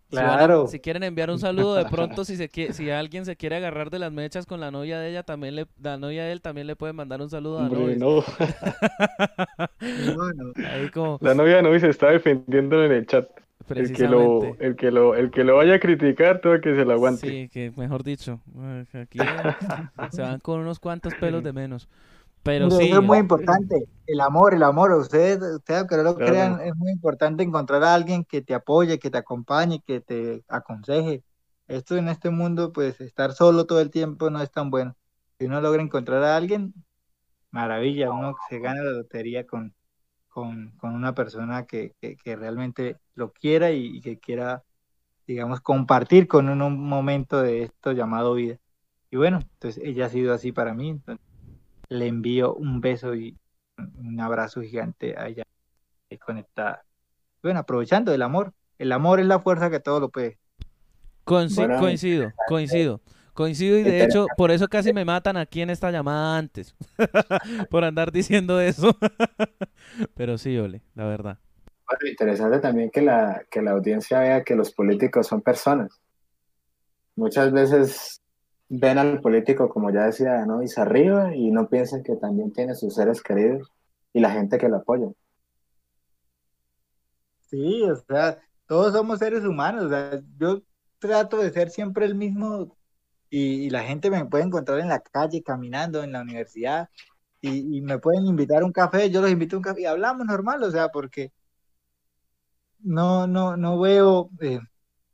Claro. 0.09 0.69
Si, 0.69 0.79
quieren 0.79 1.03
enviar 1.03 1.31
un 1.31 1.41
saludo, 1.41 1.75
de 1.75 1.87
pronto 1.87 2.25
si 2.25 2.37
se 2.37 2.49
si 2.73 2.91
alguien 2.91 3.25
se 3.25 3.35
quiere 3.37 3.57
agarrar 3.57 3.91
de 3.91 3.99
las 3.99 4.13
mechas 4.13 4.47
con 4.47 4.61
la 4.61 4.71
novia 4.71 5.01
de 5.01 5.11
ella, 5.11 5.25
también 5.25 5.57
le, 5.57 5.67
la 5.83 5.97
novia 5.97 6.23
de 6.25 6.33
él 6.33 6.41
también 6.41 6.69
le 6.69 6.77
puede 6.77 6.93
mandar 6.93 7.21
un 7.21 7.29
saludo 7.29 7.59
a 7.59 7.67
Hombre, 7.67 7.97
no. 7.97 8.23
La 11.21 11.35
novia 11.35 11.57
de 11.57 11.63
Novi 11.63 11.81
se 11.81 11.89
está 11.89 12.11
defendiendo 12.11 12.85
en 12.85 12.93
el 12.93 13.07
chat. 13.07 13.29
El 13.69 13.93
que, 13.93 14.07
lo, 14.07 14.57
el, 14.61 14.77
que 14.77 14.91
lo, 14.91 15.15
el 15.17 15.31
que 15.31 15.43
lo 15.43 15.57
vaya 15.57 15.75
a 15.75 15.81
criticar, 15.81 16.41
todo 16.41 16.61
que 16.61 16.75
se 16.75 16.85
lo 16.85 16.93
aguante. 16.93 17.29
Sí, 17.29 17.49
que 17.49 17.73
mejor 17.77 18.05
dicho, 18.05 18.41
aquí 18.93 19.19
se 20.13 20.23
van 20.23 20.39
con 20.41 20.61
unos 20.61 20.79
cuantos 20.79 21.15
pelos 21.15 21.43
de 21.43 21.53
menos. 21.53 21.89
Pero 22.45 22.71
sí. 22.71 22.91
es 22.93 23.03
muy 23.03 23.19
importante, 23.19 23.89
el 24.07 24.21
amor, 24.21 24.55
el 24.55 24.63
amor. 24.63 24.93
Ustedes, 24.93 25.43
ustedes 25.43 25.85
que 25.89 25.97
no 25.97 26.05
lo 26.05 26.15
crean, 26.15 26.61
es 26.61 26.77
muy 26.77 26.93
importante 26.93 27.43
encontrar 27.43 27.83
a 27.83 27.93
alguien 27.93 28.25
que 28.25 28.41
te 28.41 28.55
apoye, 28.55 29.01
que 29.01 29.11
te 29.11 29.19
acompañe, 29.19 29.83
que 29.85 30.01
te 30.01 30.45
aconseje. 30.47 31.25
Esto 31.67 31.97
en 31.97 32.09
este 32.09 32.31
mundo, 32.31 32.73
pues 32.73 33.01
estar 33.01 33.33
solo 33.33 33.67
todo 33.67 33.81
el 33.81 33.91
tiempo 33.91 34.31
no 34.31 34.41
es 34.41 34.53
tan 34.53 34.71
bueno. 34.71 34.95
Si 35.39 35.47
uno 35.47 35.61
logra 35.61 35.83
encontrar 35.83 36.23
a 36.23 36.37
alguien, 36.37 36.73
maravilla, 37.51 38.13
uno 38.13 38.37
se 38.49 38.61
gana 38.61 38.83
la 38.85 38.93
lotería 38.93 39.45
con, 39.45 39.75
con, 40.29 40.73
una 40.83 41.15
persona 41.15 41.67
que, 41.67 41.95
que, 42.01 42.37
realmente 42.37 42.97
lo 43.17 43.33
quiera 43.33 43.73
y, 43.73 44.01
que 44.01 44.19
quiera, 44.19 44.63
digamos, 45.27 45.61
compartir 45.61 46.29
con 46.29 46.49
uno 46.49 46.69
un 46.69 46.89
momento 46.89 47.43
de 47.43 47.65
esto 47.65 47.93
llamado 47.93 48.35
vida. 48.35 48.59
Y 49.11 49.17
bueno, 49.17 49.41
entonces 49.43 49.83
ella 49.85 50.07
ha 50.07 50.09
sido 50.11 50.33
así 50.33 50.53
para 50.53 50.75
mí. 50.75 50.91
Entonces, 50.91 51.25
le 51.89 52.07
envío 52.07 52.55
un 52.55 52.81
beso 52.81 53.15
y 53.15 53.37
un 53.79 54.21
abrazo 54.21 54.63
gigante 54.63 55.17
a 55.19 55.29
ella 55.29 55.45
conectada. 56.25 56.85
Bueno, 57.43 57.61
aprovechando 57.61 58.13
el 58.15 58.23
amor. 58.23 58.53
El 58.79 58.93
amor 58.93 59.21
es 59.21 59.27
la 59.27 59.41
fuerza 59.41 59.71
que 59.71 59.81
todo 59.81 60.01
lo 60.01 60.11
puede. 60.11 60.39
coincido, 61.25 62.33
coincido. 62.49 63.01
Coincido 63.33 63.79
y 63.79 63.83
de 63.83 64.03
hecho 64.03 64.27
por 64.39 64.51
eso 64.51 64.67
casi 64.67 64.95
me 64.95 65.05
matan 65.05 65.37
aquí 65.37 65.61
en 65.61 65.69
esta 65.69 65.91
llamada 65.91 66.39
antes. 66.39 66.75
por 67.71 67.85
andar 67.85 68.11
diciendo 68.11 68.61
eso. 68.61 68.97
Pero 70.15 70.39
sí, 70.39 70.57
Ole, 70.57 70.83
la 70.95 71.05
verdad. 71.05 71.39
Bueno, 71.89 72.11
interesante 72.11 72.59
también 72.59 72.91
que 72.91 73.03
la, 73.03 73.45
que 73.51 73.63
la 73.63 73.73
audiencia 73.73 74.21
vea 74.21 74.45
que 74.45 74.57
los 74.57 74.73
políticos 74.73 75.27
son 75.27 75.43
personas. 75.43 76.01
Muchas 77.15 77.53
veces 77.53 78.23
ven 78.69 78.99
al 78.99 79.21
político, 79.21 79.69
como 79.69 79.91
ya 79.91 80.07
decía, 80.07 80.45
¿no? 80.47 80.63
Y 80.63 80.69
se 80.69 80.81
arriba 80.81 81.35
y 81.35 81.51
no 81.51 81.69
piensan 81.69 82.03
que 82.03 82.17
también 82.17 82.53
tiene 82.53 82.75
sus 82.75 82.95
seres 82.95 83.23
queridos 83.23 83.73
y 84.13 84.21
la 84.21 84.31
gente 84.31 84.59
que 84.59 84.69
lo 84.69 84.77
apoya. 84.77 85.07
Sí, 87.49 87.83
o 87.85 87.95
sea, 87.97 88.39
todos 88.67 88.93
somos 88.93 89.21
seres 89.21 89.45
humanos. 89.45 89.85
O 89.85 89.89
sea, 89.89 90.21
yo 90.39 90.63
trato 90.99 91.39
de 91.39 91.53
ser 91.53 91.71
siempre 91.71 92.07
el 92.07 92.15
mismo 92.15 92.77
y, 93.31 93.71
la 93.71 93.83
gente 93.85 94.11
me 94.11 94.25
puede 94.27 94.45
encontrar 94.45 94.81
en 94.81 94.89
la 94.89 95.01
calle, 95.01 95.43
caminando, 95.43 96.03
en 96.03 96.13
la 96.13 96.23
universidad 96.23 96.89
y, 97.41 97.81
me 97.83 97.99
pueden 97.99 98.27
invitar 98.27 98.63
a 98.63 98.67
un 98.67 98.73
café, 98.73 99.11
yo 99.11 99.21
los 99.21 99.31
invito 99.31 99.57
a 99.57 99.59
un 99.59 99.63
café 99.63 99.83
y 99.83 99.87
hablamos 99.87 100.27
normal, 100.27 100.63
o 100.63 100.71
sea, 100.71 100.89
porque 100.89 101.33
no, 102.81 103.27
no, 103.27 103.57
no 103.57 103.81
veo... 103.81 104.31
Eh, 104.41 104.61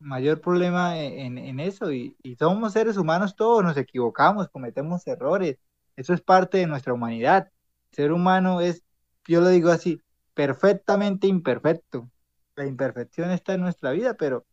mayor 0.03 0.41
problema 0.41 0.99
e-, 0.99 1.25
en, 1.25 1.61
eso 1.61 1.93
y, 1.93 2.17
somos 2.39 2.73
seres 2.73 2.97
humanos 2.97 3.37
todos, 3.37 3.63
nos 3.65 3.77
equivocamos, 3.77 4.49
cometemos 4.51 5.07
errores, 5.07 5.59
eso 5.97 6.15
es 6.15 6.21
parte 6.21 6.59
de 6.59 6.67
nuestra 6.67 6.93
humanidad. 6.93 7.51
Ser 7.93 8.13
humano 8.13 8.61
es, 8.61 8.83
yo 9.27 9.41
lo 9.41 9.49
digo 9.49 9.71
así, 9.71 10.01
perfectamente 10.35 11.27
imperfecto. 11.27 12.11
La 12.57 12.67
imperfección 12.67 13.31
está 13.31 13.55
en 13.55 13.63
nuestra 13.63 13.93
vida, 13.93 14.15
pero 14.15 14.45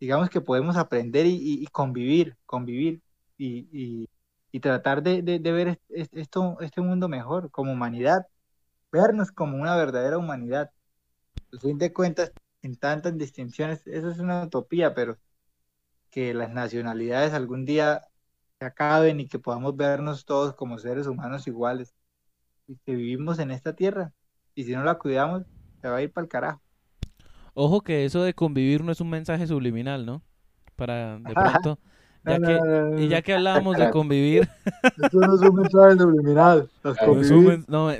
digamos 0.00 0.30
que 0.30 0.40
podemos 0.40 0.76
aprender 0.76 1.26
y, 1.26 1.66
convivir, 1.72 2.36
convivir 2.46 3.02
y, 3.38 4.08
tratar 4.60 5.02
de, 5.02 5.22
ver 5.40 5.80
esto, 5.90 6.58
este 6.60 6.80
mundo 6.80 7.08
mejor 7.08 7.50
como 7.50 7.72
humanidad, 7.72 8.26
vernos 8.90 9.32
como 9.32 9.56
una 9.58 9.76
verdadera 9.76 10.18
humanidad. 10.18 10.70
Al 11.52 11.60
fin 11.60 11.78
de 11.78 11.92
cuentas, 11.92 12.32
en 12.62 12.76
tantas 12.76 13.16
distinciones, 13.16 13.86
eso 13.86 14.10
es 14.10 14.18
una 14.18 14.44
utopía, 14.44 14.94
pero 14.94 15.18
que 16.10 16.34
las 16.34 16.50
nacionalidades 16.50 17.32
algún 17.34 17.64
día 17.64 18.02
se 18.58 18.66
acaben 18.66 19.20
y 19.20 19.28
que 19.28 19.38
podamos 19.38 19.76
vernos 19.76 20.24
todos 20.24 20.54
como 20.54 20.78
seres 20.78 21.06
humanos 21.06 21.46
iguales 21.46 21.94
y 22.68 22.76
que 22.76 22.94
vivimos 22.94 23.38
en 23.38 23.50
esta 23.50 23.74
tierra 23.74 24.12
y 24.54 24.64
si 24.64 24.72
no 24.72 24.84
la 24.84 24.98
cuidamos 24.98 25.44
se 25.80 25.88
va 25.88 25.96
a 25.96 26.02
ir 26.02 26.12
para 26.12 26.24
el 26.24 26.28
carajo. 26.28 26.62
Ojo 27.54 27.82
que 27.82 28.04
eso 28.04 28.22
de 28.22 28.34
convivir 28.34 28.84
no 28.84 28.92
es 28.92 29.00
un 29.00 29.10
mensaje 29.10 29.46
subliminal, 29.46 30.06
¿no? 30.06 30.22
Para 30.76 31.18
de 31.18 31.34
pronto 31.34 31.78
Ya 32.24 32.38
que, 32.38 32.94
y 32.98 33.08
ya 33.08 33.20
que 33.20 33.34
hablábamos 33.34 33.76
de 33.76 33.90
convivir. 33.90 34.48
Esto 35.02 35.18
no 35.18 35.34
es 35.34 35.40
un 35.40 35.56
mensaje 35.56 35.98
subliminal. 35.98 36.68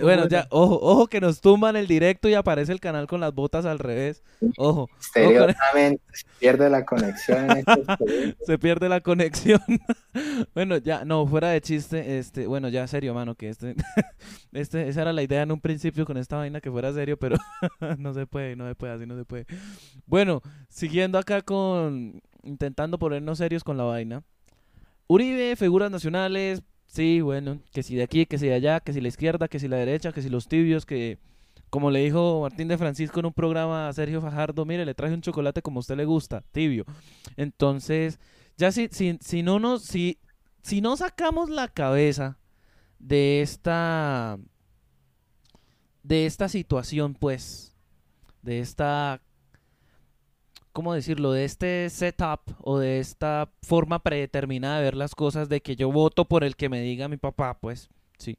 bueno, 0.00 0.28
ya, 0.28 0.46
ojo, 0.50 0.78
ojo 0.80 1.06
que 1.08 1.20
nos 1.20 1.40
tumban 1.40 1.74
el 1.74 1.88
directo 1.88 2.28
y 2.28 2.34
aparece 2.34 2.70
el 2.70 2.78
canal 2.78 3.08
con 3.08 3.20
las 3.20 3.34
botas 3.34 3.64
al 3.64 3.80
revés. 3.80 4.22
Ojo. 4.56 4.88
se 5.00 5.98
pierde 6.38 6.70
la 6.70 6.84
conexión. 6.84 7.48
se 8.46 8.58
pierde 8.58 8.88
la 8.88 9.00
conexión. 9.00 9.60
bueno, 10.54 10.76
ya, 10.76 11.04
no, 11.04 11.26
fuera 11.26 11.48
de 11.48 11.60
chiste, 11.60 12.18
este, 12.18 12.46
bueno, 12.46 12.68
ya 12.68 12.86
serio, 12.86 13.14
mano, 13.14 13.34
que 13.34 13.48
este, 13.48 13.74
este, 14.52 14.88
esa 14.88 15.02
era 15.02 15.12
la 15.12 15.22
idea 15.22 15.42
en 15.42 15.50
un 15.50 15.60
principio 15.60 16.04
con 16.06 16.16
esta 16.16 16.36
vaina 16.36 16.60
que 16.60 16.70
fuera 16.70 16.92
serio, 16.92 17.16
pero 17.16 17.36
no 17.98 18.14
se 18.14 18.26
puede, 18.26 18.54
no 18.54 18.68
se 18.68 18.76
puede, 18.76 18.92
así 18.92 19.06
no 19.06 19.16
se 19.16 19.24
puede. 19.24 19.46
Bueno, 20.06 20.42
siguiendo 20.68 21.18
acá 21.18 21.42
con 21.42 22.22
intentando 22.42 22.98
ponernos 22.98 23.38
serios 23.38 23.64
con 23.64 23.76
la 23.76 23.84
vaina. 23.84 24.22
Uribe, 25.06 25.56
figuras 25.56 25.90
nacionales, 25.90 26.62
sí, 26.86 27.20
bueno, 27.20 27.60
que 27.72 27.82
si 27.82 27.96
de 27.96 28.02
aquí, 28.02 28.26
que 28.26 28.38
si 28.38 28.46
de 28.46 28.54
allá, 28.54 28.80
que 28.80 28.92
si 28.92 29.00
la 29.00 29.08
izquierda, 29.08 29.48
que 29.48 29.58
si 29.58 29.68
la 29.68 29.76
derecha, 29.76 30.12
que 30.12 30.22
si 30.22 30.28
los 30.28 30.48
tibios, 30.48 30.86
que 30.86 31.18
como 31.70 31.90
le 31.90 32.00
dijo 32.00 32.42
Martín 32.42 32.68
de 32.68 32.76
Francisco 32.76 33.20
en 33.20 33.26
un 33.26 33.32
programa 33.32 33.88
a 33.88 33.92
Sergio 33.94 34.20
Fajardo, 34.20 34.66
mire, 34.66 34.84
le 34.84 34.94
traje 34.94 35.14
un 35.14 35.22
chocolate 35.22 35.62
como 35.62 35.78
a 35.78 35.80
usted 35.80 35.96
le 35.96 36.04
gusta, 36.04 36.44
tibio. 36.52 36.84
Entonces, 37.36 38.20
ya 38.58 38.70
si, 38.72 38.88
si, 38.90 39.18
si 39.22 39.42
no 39.42 39.58
nos, 39.58 39.82
si, 39.82 40.18
si 40.62 40.82
no 40.82 40.98
sacamos 40.98 41.48
la 41.48 41.68
cabeza 41.68 42.38
de 42.98 43.40
esta, 43.40 44.38
de 46.02 46.26
esta 46.26 46.50
situación, 46.50 47.14
pues, 47.14 47.74
de 48.42 48.60
esta 48.60 49.22
¿cómo 50.72 50.94
decirlo? 50.94 51.32
De 51.32 51.44
este 51.44 51.88
setup 51.90 52.40
o 52.60 52.78
de 52.78 52.98
esta 52.98 53.50
forma 53.62 54.02
predeterminada 54.02 54.78
de 54.78 54.84
ver 54.84 54.96
las 54.96 55.14
cosas, 55.14 55.48
de 55.48 55.60
que 55.60 55.76
yo 55.76 55.92
voto 55.92 56.24
por 56.26 56.44
el 56.44 56.56
que 56.56 56.68
me 56.68 56.80
diga 56.80 57.08
mi 57.08 57.16
papá, 57.16 57.58
pues 57.60 57.90
sí. 58.18 58.38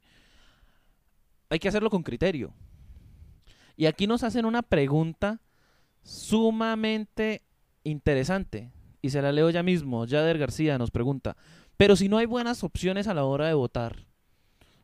Hay 1.48 1.58
que 1.58 1.68
hacerlo 1.68 1.90
con 1.90 2.02
criterio. 2.02 2.52
Y 3.76 3.86
aquí 3.86 4.06
nos 4.06 4.22
hacen 4.22 4.44
una 4.44 4.62
pregunta 4.62 5.40
sumamente 6.02 7.42
interesante. 7.82 8.72
Y 9.02 9.10
se 9.10 9.22
la 9.22 9.32
leo 9.32 9.50
ya 9.50 9.62
mismo. 9.62 10.06
Jader 10.06 10.38
García 10.38 10.78
nos 10.78 10.90
pregunta. 10.90 11.36
Pero 11.76 11.96
si 11.96 12.08
no 12.08 12.18
hay 12.18 12.26
buenas 12.26 12.64
opciones 12.64 13.06
a 13.06 13.14
la 13.14 13.24
hora 13.24 13.46
de 13.46 13.54
votar. 13.54 14.06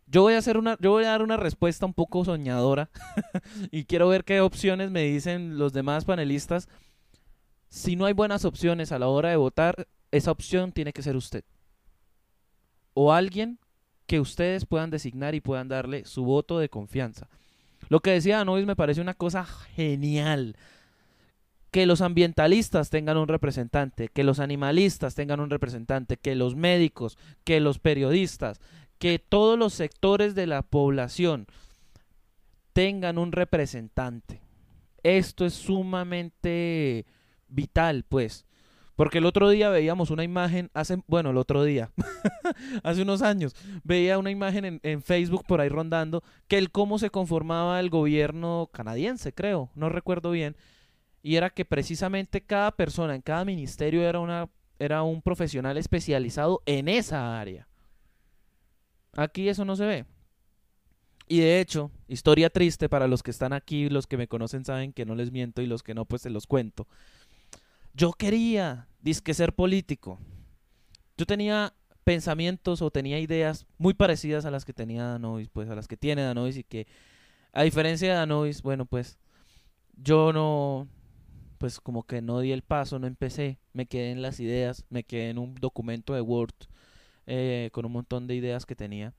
Yo 0.07 0.23
voy 0.23 0.35
a 0.35 0.39
hacer 0.39 0.57
una, 0.57 0.77
yo 0.81 0.91
voy 0.91 1.05
a 1.05 1.11
dar 1.11 1.23
una 1.23 1.37
respuesta 1.37 1.87
un 1.87 1.95
poco 1.95 2.25
soñadora. 2.25 2.91
y 3.71 3.85
quiero 3.85 4.09
ver 4.09 4.25
qué 4.25 4.41
opciones 4.41 4.91
me 4.91 5.03
dicen 5.03 5.57
los 5.57 5.73
demás 5.73 6.05
panelistas 6.05 6.69
si 7.71 7.97
no 7.97 8.05
hay 8.05 8.13
buenas 8.13 8.45
opciones 8.45 8.93
a 8.93 8.99
la 8.99 9.07
hora 9.07 9.31
de 9.31 9.37
votar, 9.37 9.87
esa 10.11 10.33
opción 10.33 10.73
tiene 10.73 10.93
que 10.93 11.03
ser 11.03 11.17
usted. 11.17 11.45
O 12.95 13.13
alguien 13.13 13.59
que 14.07 14.19
ustedes 14.19 14.67
puedan 14.67 14.91
designar 14.91 15.37
y 15.37 15.41
puedan 15.41 15.69
darle 15.69 16.05
su 16.05 16.25
voto 16.25 16.59
de 16.59 16.69
confianza. 16.69 17.29
Lo 17.89 18.01
que 18.01 18.11
decía 18.11 18.41
Anovis 18.41 18.67
me 18.67 18.75
parece 18.75 19.01
una 19.01 19.15
cosa 19.15 19.45
genial. 19.45 20.57
Que 21.71 21.87
los 21.87 22.01
ambientalistas 22.01 22.91
tengan 22.91 23.17
un 23.17 23.29
representante, 23.29 24.09
que 24.09 24.25
los 24.25 24.41
animalistas 24.41 25.15
tengan 25.15 25.39
un 25.39 25.51
representante, 25.51 26.17
que 26.17 26.35
los 26.35 26.57
médicos, 26.57 27.17
que 27.45 27.61
los 27.61 27.79
periodistas, 27.79 28.61
que 28.99 29.21
todos 29.21 29.57
los 29.57 29.75
sectores 29.75 30.35
de 30.35 30.49
la 30.49 30.63
población 30.63 31.47
tengan 32.73 33.17
un 33.17 33.31
representante. 33.31 34.41
Esto 35.05 35.47
es 35.47 35.55
sumamente 35.55 37.07
vital, 37.51 38.05
pues. 38.09 38.47
Porque 39.01 39.17
el 39.17 39.25
otro 39.25 39.49
día 39.49 39.71
veíamos 39.71 40.11
una 40.11 40.25
imagen, 40.25 40.71
hace, 40.75 40.99
bueno, 41.07 41.31
el 41.31 41.39
otro 41.39 41.65
día, 41.65 41.91
hace 42.83 43.01
unos 43.01 43.23
años, 43.23 43.55
veía 43.83 44.19
una 44.19 44.31
imagen 44.31 44.79
en, 44.83 45.03
Facebook 45.03 45.45
por 45.47 45.63
ahí 45.63 45.71
rondando, 45.71 46.23
que 46.49 46.59
el 46.59 46.71
cómo 46.71 46.99
se 46.99 47.09
conformaba 47.09 47.81
el 47.81 47.89
gobierno 47.89 48.69
canadiense, 48.75 49.33
creo, 49.33 49.71
no 49.75 49.89
recuerdo 49.89 50.33
bien, 50.33 50.55
y 51.23 51.37
era 51.37 51.49
que 51.49 51.65
precisamente 51.65 52.43
cada 52.43 52.73
persona 52.73 53.15
en 53.15 53.23
cada 53.23 53.47
ministerio 53.47 54.03
era, 54.03 54.21
una, 54.21 54.51
era 54.79 55.03
un 55.03 55.23
profesional 55.23 55.79
especializado 55.79 56.63
en 56.67 56.87
esa 56.87 57.41
área. 57.41 57.69
Aquí 59.17 59.49
eso 59.49 59.65
no 59.65 59.77
se 59.77 59.87
ve. 59.87 60.05
Y 61.27 61.39
de 61.39 61.61
hecho, 61.61 61.91
historia 62.09 62.51
triste 62.51 62.89
para 62.89 63.07
los 63.07 63.23
que 63.23 63.31
están 63.31 63.53
aquí, 63.53 63.89
los 63.89 64.07
que 64.07 64.17
me 64.17 64.27
conocen 64.27 64.65
saben 64.65 64.93
que 64.93 65.07
no 65.07 65.15
les 65.15 65.31
miento 65.31 65.63
y 65.63 65.67
los 65.67 65.83
que 65.83 65.95
no, 65.95 66.05
pues 66.05 66.23
se 66.23 66.29
los 66.29 66.47
cuento. 66.47 66.89
Yo 67.95 68.13
quería, 68.13 68.89
disque 69.01 69.35
ser 69.35 69.55
político. 69.55 70.19
Yo 71.17 71.27
tenía 71.27 71.75
pensamientos 72.05 72.83
o 72.83 72.91
tenía 72.91 73.19
ideas 73.19 73.67
muy 73.79 73.95
parecidas 73.95 74.45
a 74.45 74.51
las 74.51 74.65
que 74.65 74.73
tenía 74.73 75.05
Danois, 75.05 75.49
pues 75.49 75.69
a 75.69 75.75
las 75.75 75.89
que 75.89 75.97
tiene 75.97 76.23
Danois 76.23 76.57
y 76.57 76.65
que 76.65 76.87
a 77.53 77.63
diferencia 77.63 78.09
de 78.09 78.15
Danois, 78.15 78.63
bueno, 78.63 78.87
pues 78.87 79.19
yo 79.97 80.33
no, 80.33 80.89
pues 81.59 81.81
como 81.81 82.05
que 82.05 82.23
no 82.23 82.41
di 82.41 82.53
el 82.53 82.63
paso, 82.63 82.99
no 82.99 83.07
empecé, 83.07 83.59
me 83.73 83.87
quedé 83.87 84.13
en 84.13 84.23
las 84.23 84.41
ideas, 84.41 84.85
me 84.89 85.05
quedé 85.05 85.31
en 85.31 85.39
un 85.39 85.55
documento 85.57 86.15
de 86.15 86.21
Word 86.21 86.55
eh, 87.27 87.71
con 87.73 87.85
un 87.85 87.93
montón 87.93 88.27
de 88.27 88.37
ideas 88.37 88.67
que 88.67 88.77
tenía. 88.77 89.15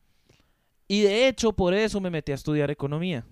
Y 0.88 1.02
de 1.02 1.28
hecho 1.28 1.54
por 1.54 1.74
eso 1.74 2.02
me 2.02 2.10
metí 2.10 2.32
a 2.32 2.36
estudiar 2.36 2.72
economía. 2.72 3.26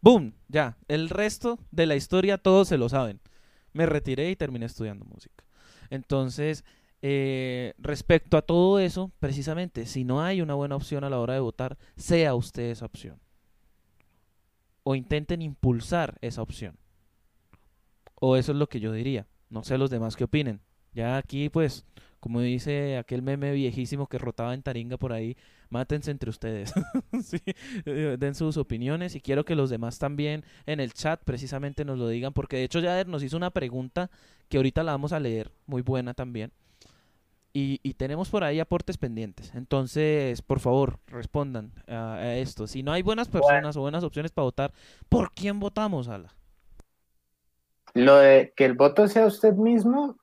¡Boom! 0.00 0.34
Ya, 0.48 0.76
el 0.88 1.08
resto 1.08 1.58
de 1.70 1.86
la 1.86 1.96
historia 1.96 2.38
todos 2.38 2.68
se 2.68 2.78
lo 2.78 2.88
saben 2.88 3.20
me 3.76 3.86
retiré 3.86 4.30
y 4.30 4.36
terminé 4.36 4.66
estudiando 4.66 5.04
música. 5.04 5.44
Entonces, 5.90 6.64
eh, 7.02 7.74
respecto 7.78 8.36
a 8.36 8.42
todo 8.42 8.78
eso, 8.78 9.12
precisamente, 9.20 9.86
si 9.86 10.04
no 10.04 10.22
hay 10.22 10.40
una 10.40 10.54
buena 10.54 10.76
opción 10.76 11.04
a 11.04 11.10
la 11.10 11.20
hora 11.20 11.34
de 11.34 11.40
votar, 11.40 11.78
sea 11.96 12.34
usted 12.34 12.64
esa 12.70 12.86
opción. 12.86 13.20
O 14.82 14.94
intenten 14.94 15.42
impulsar 15.42 16.16
esa 16.20 16.42
opción. 16.42 16.78
O 18.14 18.36
eso 18.36 18.52
es 18.52 18.58
lo 18.58 18.68
que 18.68 18.80
yo 18.80 18.92
diría. 18.92 19.26
No 19.50 19.62
sé 19.62 19.78
los 19.78 19.90
demás 19.90 20.16
qué 20.16 20.24
opinen. 20.24 20.60
Ya 20.94 21.18
aquí, 21.18 21.48
pues, 21.50 21.84
como 22.26 22.40
dice 22.40 22.96
aquel 22.96 23.22
meme 23.22 23.52
viejísimo 23.52 24.08
que 24.08 24.18
rotaba 24.18 24.52
en 24.52 24.60
Taringa 24.60 24.96
por 24.96 25.12
ahí, 25.12 25.36
mátense 25.70 26.10
entre 26.10 26.28
ustedes. 26.28 26.74
Eh, 27.86 28.16
den 28.18 28.34
sus 28.34 28.56
opiniones 28.56 29.14
y 29.14 29.20
quiero 29.20 29.44
que 29.44 29.54
los 29.54 29.70
demás 29.70 30.00
también 30.00 30.44
en 30.66 30.80
el 30.80 30.92
chat 30.92 31.22
precisamente 31.22 31.84
nos 31.84 31.98
lo 31.98 32.08
digan, 32.08 32.32
porque 32.32 32.56
de 32.56 32.64
hecho 32.64 32.80
Yader 32.80 33.06
nos 33.06 33.22
hizo 33.22 33.36
una 33.36 33.50
pregunta 33.50 34.10
que 34.48 34.56
ahorita 34.56 34.82
la 34.82 34.92
vamos 34.92 35.12
a 35.12 35.20
leer, 35.20 35.52
muy 35.66 35.82
buena 35.82 36.14
también. 36.14 36.50
Y, 37.52 37.94
tenemos 37.94 38.28
por 38.28 38.42
ahí 38.42 38.58
aportes 38.58 38.98
pendientes. 38.98 39.52
Entonces, 39.54 40.42
por 40.42 40.58
favor, 40.58 40.98
respondan 41.06 41.72
a, 41.86 42.34
esto. 42.34 42.66
Si 42.66 42.82
no 42.82 42.92
hay 42.92 43.02
buenas 43.02 43.28
personas 43.28 43.76
o 43.76 43.80
buenas 43.80 44.02
opciones 44.02 44.32
para 44.32 44.44
votar, 44.44 44.72
¿por 45.08 45.32
quién 45.32 45.60
votamos, 45.60 46.08
Ala? 46.08 46.34
Lo 47.94 48.16
de 48.16 48.52
que 48.56 48.64
el 48.64 48.74
voto 48.74 49.06
sea 49.06 49.26
usted 49.26 49.54
mismo 49.54 50.18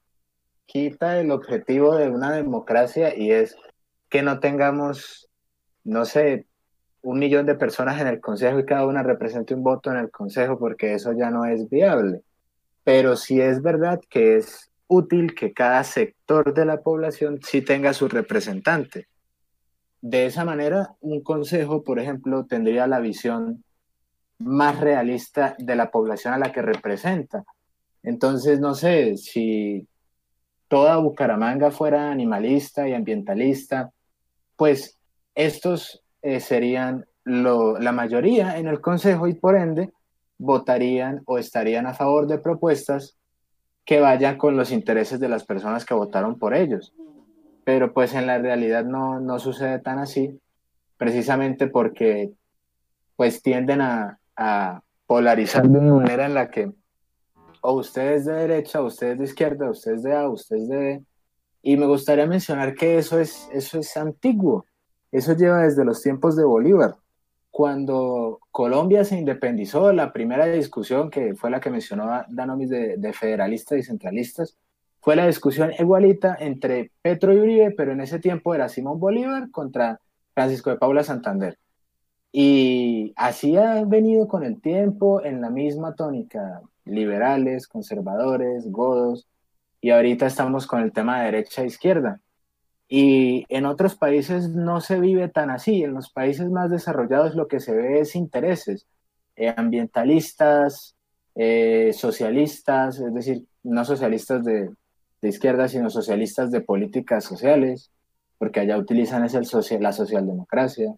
quita 0.65 1.19
el 1.19 1.31
objetivo 1.31 1.95
de 1.95 2.09
una 2.09 2.31
democracia 2.31 3.17
y 3.17 3.31
es 3.31 3.55
que 4.09 4.21
no 4.21 4.39
tengamos, 4.39 5.29
no 5.83 6.05
sé, 6.05 6.47
un 7.01 7.19
millón 7.19 7.45
de 7.45 7.55
personas 7.55 7.99
en 7.99 8.07
el 8.07 8.21
Consejo 8.21 8.59
y 8.59 8.65
cada 8.65 8.85
una 8.85 9.03
represente 9.03 9.53
un 9.53 9.63
voto 9.63 9.91
en 9.91 9.97
el 9.97 10.09
Consejo, 10.09 10.57
porque 10.57 10.93
eso 10.93 11.11
ya 11.13 11.29
no 11.29 11.45
es 11.45 11.69
viable. 11.69 12.21
Pero 12.83 13.15
sí 13.15 13.41
es 13.41 13.61
verdad 13.61 13.99
que 14.09 14.37
es 14.37 14.71
útil 14.87 15.35
que 15.35 15.53
cada 15.53 15.83
sector 15.83 16.53
de 16.53 16.65
la 16.65 16.81
población 16.81 17.39
sí 17.43 17.61
tenga 17.61 17.93
su 17.93 18.07
representante. 18.07 19.07
De 20.01 20.25
esa 20.25 20.45
manera, 20.45 20.95
un 20.99 21.21
consejo, 21.21 21.83
por 21.83 21.99
ejemplo, 21.99 22.45
tendría 22.45 22.87
la 22.87 22.99
visión 22.99 23.63
más 24.37 24.79
realista 24.79 25.55
de 25.57 25.75
la 25.75 25.91
población 25.91 26.33
a 26.33 26.37
la 26.37 26.51
que 26.51 26.61
representa. 26.61 27.45
Entonces, 28.03 28.59
no 28.59 28.75
sé, 28.75 29.17
si 29.17 29.87
toda 30.67 30.97
Bucaramanga 30.97 31.71
fuera 31.71 32.11
animalista 32.11 32.87
y 32.87 32.93
ambientalista, 32.93 33.91
pues 34.55 34.97
estos 35.35 36.03
eh, 36.21 36.39
serían 36.39 37.05
la 37.25 37.91
mayoría 37.91 38.57
en 38.57 38.67
el 38.67 38.81
Consejo 38.81 39.27
y 39.27 39.33
por 39.33 39.55
ende 39.55 39.91
votarían 40.37 41.21
o 41.25 41.37
estarían 41.37 41.87
a 41.87 41.93
favor 41.93 42.27
de 42.27 42.37
propuestas 42.37 43.17
que 43.85 43.99
vayan 43.99 44.37
con 44.37 44.57
los 44.57 44.71
intereses 44.71 45.19
de 45.19 45.29
las 45.29 45.45
personas 45.45 45.85
que 45.85 45.93
votaron 45.93 46.37
por 46.37 46.53
ellos. 46.53 46.93
Pero 47.63 47.93
pues 47.93 48.13
en 48.13 48.27
la 48.27 48.37
realidad 48.39 48.83
no, 48.83 49.19
no 49.19 49.39
sucede 49.39 49.79
tan 49.79 49.99
así, 49.99 50.39
precisamente 50.97 51.67
porque 51.67 52.31
pues 53.15 53.41
tienden 53.41 53.81
a, 53.81 54.19
a 54.35 54.81
polarizar 55.05 55.67
de 55.67 55.79
una 55.79 55.93
manera 55.93 56.25
en 56.25 56.33
la 56.33 56.49
que 56.49 56.71
o 57.63 57.73
ustedes 57.73 58.25
de 58.25 58.33
derecha, 58.33 58.81
o 58.81 58.87
ustedes 58.87 59.17
de 59.17 59.23
izquierda, 59.23 59.67
o 59.67 59.71
ustedes 59.71 60.03
de 60.03 60.13
A, 60.13 60.27
o 60.27 60.33
ustedes 60.33 60.67
de 60.67 60.77
B, 60.77 61.03
y 61.61 61.77
me 61.77 61.85
gustaría 61.85 62.27
mencionar 62.27 62.75
que 62.75 62.97
eso 62.97 63.19
es, 63.19 63.49
eso 63.53 63.79
es 63.79 63.95
antiguo. 63.95 64.65
Eso 65.11 65.33
lleva 65.33 65.63
desde 65.63 65.85
los 65.85 66.01
tiempos 66.01 66.35
de 66.35 66.43
Bolívar. 66.43 66.95
Cuando 67.51 68.39
Colombia 68.51 69.05
se 69.05 69.17
independizó, 69.17 69.93
la 69.93 70.11
primera 70.11 70.45
discusión, 70.47 71.09
que 71.09 71.35
fue 71.35 71.49
la 71.49 71.61
que 71.61 71.69
mencionó 71.69 72.25
Danomis 72.27 72.69
de, 72.69 72.97
de 72.97 73.13
federalistas 73.13 73.77
y 73.79 73.83
centralistas, 73.83 74.57
fue 74.99 75.15
la 75.15 75.27
discusión 75.27 75.71
igualita 75.79 76.35
entre 76.37 76.91
Petro 77.01 77.33
y 77.33 77.39
Uribe, 77.39 77.71
pero 77.71 77.93
en 77.93 78.01
ese 78.01 78.19
tiempo 78.19 78.53
era 78.53 78.67
Simón 78.67 78.99
Bolívar 78.99 79.49
contra 79.51 80.01
Francisco 80.33 80.69
de 80.69 80.77
Paula 80.77 81.03
Santander. 81.03 81.57
Y 82.33 83.13
así 83.15 83.55
ha 83.55 83.85
venido 83.85 84.27
con 84.27 84.43
el 84.43 84.59
tiempo 84.59 85.23
en 85.23 85.39
la 85.39 85.49
misma 85.49 85.95
tónica, 85.95 86.61
liberales, 86.85 87.67
conservadores, 87.67 88.69
godos, 88.71 89.27
y 89.81 89.91
ahorita 89.91 90.25
estamos 90.25 90.67
con 90.67 90.81
el 90.81 90.93
tema 90.93 91.19
de 91.19 91.25
derecha 91.25 91.63
e 91.63 91.67
izquierda. 91.67 92.21
Y 92.87 93.45
en 93.49 93.65
otros 93.65 93.95
países 93.95 94.49
no 94.49 94.81
se 94.81 94.99
vive 94.99 95.27
tan 95.29 95.49
así, 95.49 95.83
en 95.83 95.93
los 95.93 96.09
países 96.11 96.49
más 96.49 96.69
desarrollados 96.69 97.35
lo 97.35 97.47
que 97.47 97.59
se 97.59 97.73
ve 97.73 97.99
es 97.99 98.15
intereses 98.15 98.85
eh, 99.35 99.53
ambientalistas, 99.55 100.95
eh, 101.35 101.91
socialistas, 101.93 102.99
es 102.99 103.13
decir, 103.13 103.45
no 103.63 103.83
socialistas 103.83 104.45
de, 104.45 104.69
de, 105.21 105.29
izquierda, 105.29 105.67
sino 105.67 105.89
socialistas 105.89 106.51
de 106.51 106.61
políticas 106.61 107.23
sociales, 107.23 107.89
porque 108.37 108.59
allá 108.59 108.77
utilizan 108.77 109.25
es 109.25 109.33
el 109.33 109.45
social, 109.45 109.81
la 109.81 109.93
socialdemocracia, 109.93 110.93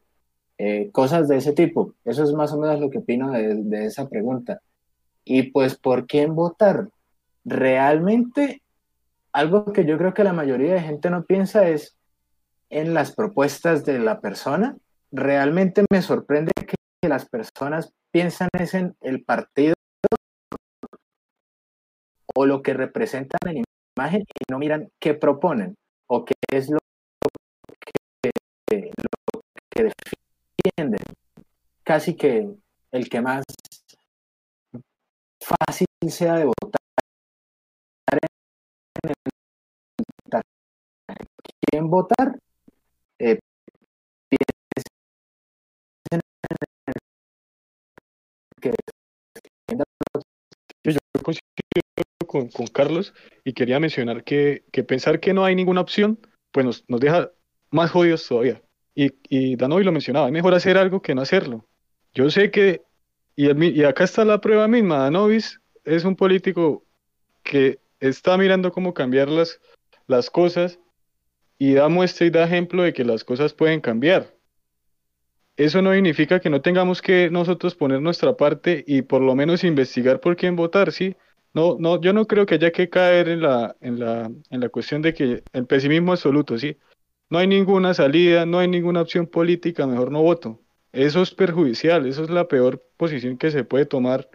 eh, 0.57 0.89
cosas 0.91 1.27
de 1.27 1.37
ese 1.37 1.53
tipo. 1.53 1.93
Eso 2.03 2.23
es 2.23 2.33
más 2.33 2.51
o 2.53 2.59
menos 2.59 2.79
lo 2.79 2.89
que 2.89 2.97
opino 2.97 3.31
de, 3.31 3.55
de 3.55 3.85
esa 3.85 4.09
pregunta. 4.09 4.61
Y 5.25 5.51
pues, 5.51 5.75
¿por 5.75 6.05
quién 6.05 6.35
votar? 6.35 6.87
Realmente, 7.43 8.61
algo 9.33 9.73
que 9.73 9.85
yo 9.85 9.97
creo 9.97 10.13
que 10.13 10.23
la 10.23 10.33
mayoría 10.33 10.75
de 10.75 10.81
gente 10.81 11.09
no 11.09 11.23
piensa 11.25 11.67
es 11.67 11.97
en 12.69 12.93
las 12.93 13.11
propuestas 13.11 13.83
de 13.83 13.99
la 13.99 14.21
persona. 14.21 14.77
Realmente 15.11 15.83
me 15.91 16.01
sorprende 16.01 16.51
que 16.55 17.09
las 17.09 17.27
personas 17.27 17.91
piensan 18.11 18.49
es 18.53 18.73
en 18.73 18.95
el 19.01 19.23
partido 19.23 19.75
o 22.35 22.45
lo 22.45 22.61
que 22.61 22.73
representan 22.73 23.39
en 23.47 23.63
imagen 23.97 24.21
y 24.21 24.51
no 24.51 24.59
miran 24.59 24.89
qué 24.99 25.13
proponen 25.13 25.75
o 26.07 26.25
qué 26.25 26.33
es 26.51 26.69
lo 26.69 26.77
que, 28.69 28.91
lo 28.91 29.41
que 29.69 29.91
defienden. 30.75 30.99
Casi 31.83 32.15
que 32.15 32.49
el 32.91 33.09
que 33.09 33.21
más 33.21 33.43
fácil 35.45 35.87
sea 36.09 36.35
de 36.35 36.45
votar 36.45 36.81
quién 41.71 41.89
votar, 41.89 42.39
eh, 43.19 43.39
que 48.61 48.71
yo 50.83 50.99
coincido 51.23 51.41
con, 52.27 52.49
con, 52.49 52.67
Carlos 52.67 53.13
y 53.43 53.53
quería 53.53 53.79
mencionar 53.79 54.23
que, 54.23 54.63
que, 54.71 54.83
pensar 54.83 55.19
que 55.19 55.33
no 55.33 55.45
hay 55.45 55.55
ninguna 55.55 55.81
opción, 55.81 56.19
pues 56.51 56.65
nos, 56.65 56.85
nos 56.87 56.99
deja 56.99 57.31
más 57.71 57.91
jodidos 57.91 58.27
todavía. 58.27 58.61
Y, 58.93 59.11
y 59.29 59.55
Danovi 59.55 59.83
lo 59.83 59.91
mencionaba, 59.91 60.27
es 60.27 60.33
mejor 60.33 60.53
hacer 60.53 60.77
algo 60.77 61.01
que 61.01 61.15
no 61.15 61.21
hacerlo. 61.21 61.67
Yo 62.13 62.29
sé 62.29 62.51
que, 62.51 62.83
y, 63.35 63.65
y 63.67 63.83
acá 63.83 64.03
está 64.03 64.25
la 64.25 64.41
prueba 64.41 64.67
misma, 64.67 64.99
Danovis 64.99 65.59
es 65.83 66.03
un 66.03 66.15
político 66.15 66.85
que 67.43 67.79
está 67.99 68.37
mirando 68.37 68.71
cómo 68.71 68.93
cambiar 68.93 69.29
las, 69.29 69.59
las 70.07 70.29
cosas 70.29 70.79
y 71.57 71.73
da 71.73 71.87
muestra 71.87 72.25
y 72.25 72.29
da 72.29 72.43
ejemplo 72.43 72.83
de 72.83 72.93
que 72.93 73.05
las 73.05 73.23
cosas 73.23 73.53
pueden 73.53 73.81
cambiar. 73.81 74.35
Eso 75.57 75.81
no 75.81 75.93
significa 75.93 76.41
que 76.41 76.49
no 76.49 76.61
tengamos 76.61 77.01
que 77.01 77.29
nosotros 77.29 77.75
poner 77.75 78.01
nuestra 78.01 78.35
parte 78.35 78.83
y 78.85 79.03
por 79.03 79.21
lo 79.21 79.35
menos 79.35 79.63
investigar 79.63 80.19
por 80.19 80.35
quién 80.35 80.57
votar, 80.57 80.91
¿sí? 80.91 81.15
No, 81.53 81.77
no, 81.79 82.01
yo 82.01 82.11
no 82.11 82.27
creo 82.27 82.45
que 82.45 82.55
haya 82.55 82.71
que 82.71 82.89
caer 82.89 83.29
en 83.29 83.41
la, 83.41 83.77
en 83.79 83.97
la, 83.97 84.29
en 84.49 84.59
la 84.59 84.67
cuestión 84.67 85.01
de 85.01 85.13
que 85.13 85.43
el 85.53 85.65
pesimismo 85.65 86.11
absoluto, 86.11 86.57
¿sí? 86.57 86.77
No 87.29 87.37
hay 87.37 87.47
ninguna 87.47 87.93
salida, 87.93 88.45
no 88.45 88.59
hay 88.59 88.67
ninguna 88.67 89.01
opción 89.01 89.27
política, 89.27 89.87
mejor 89.87 90.11
no 90.11 90.21
voto. 90.21 90.61
Eso 90.95 91.21
es 91.21 91.31
perjudicial, 91.31 92.05
eso 92.05 92.23
es 92.23 92.29
la 92.29 92.47
peor 92.47 92.81
posición 92.95 93.37
que 93.37 93.51
se 93.51 93.65
puede 93.65 93.85
tomar 93.85 94.29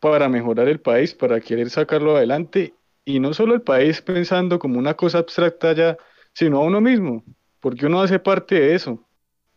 para 0.00 0.26
mejorar 0.30 0.68
el 0.68 0.80
país, 0.80 1.12
para 1.12 1.38
querer 1.38 1.68
sacarlo 1.68 2.16
adelante 2.16 2.72
y 3.04 3.20
no 3.20 3.34
solo 3.34 3.54
el 3.54 3.60
país 3.60 4.00
pensando 4.00 4.58
como 4.58 4.78
una 4.78 4.94
cosa 4.94 5.18
abstracta 5.18 5.74
ya, 5.74 5.98
sino 6.32 6.58
a 6.58 6.64
uno 6.64 6.80
mismo, 6.80 7.22
porque 7.60 7.84
uno 7.84 8.00
hace 8.00 8.18
parte 8.18 8.54
de 8.58 8.74
eso, 8.74 9.06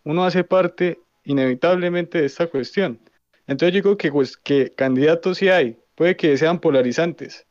uno 0.04 0.26
hace 0.26 0.44
parte 0.44 1.00
inevitablemente 1.24 2.20
de 2.20 2.26
esta 2.26 2.48
cuestión. 2.48 3.00
Entonces 3.48 3.76
yo 3.76 3.82
digo 3.82 3.98
que, 3.98 4.12
pues, 4.12 4.36
que 4.36 4.74
candidatos 4.76 5.38
sí 5.38 5.48
hay, 5.48 5.78
puede 5.96 6.18
que 6.18 6.38
sean 6.38 6.60
polarizantes. 6.60 7.48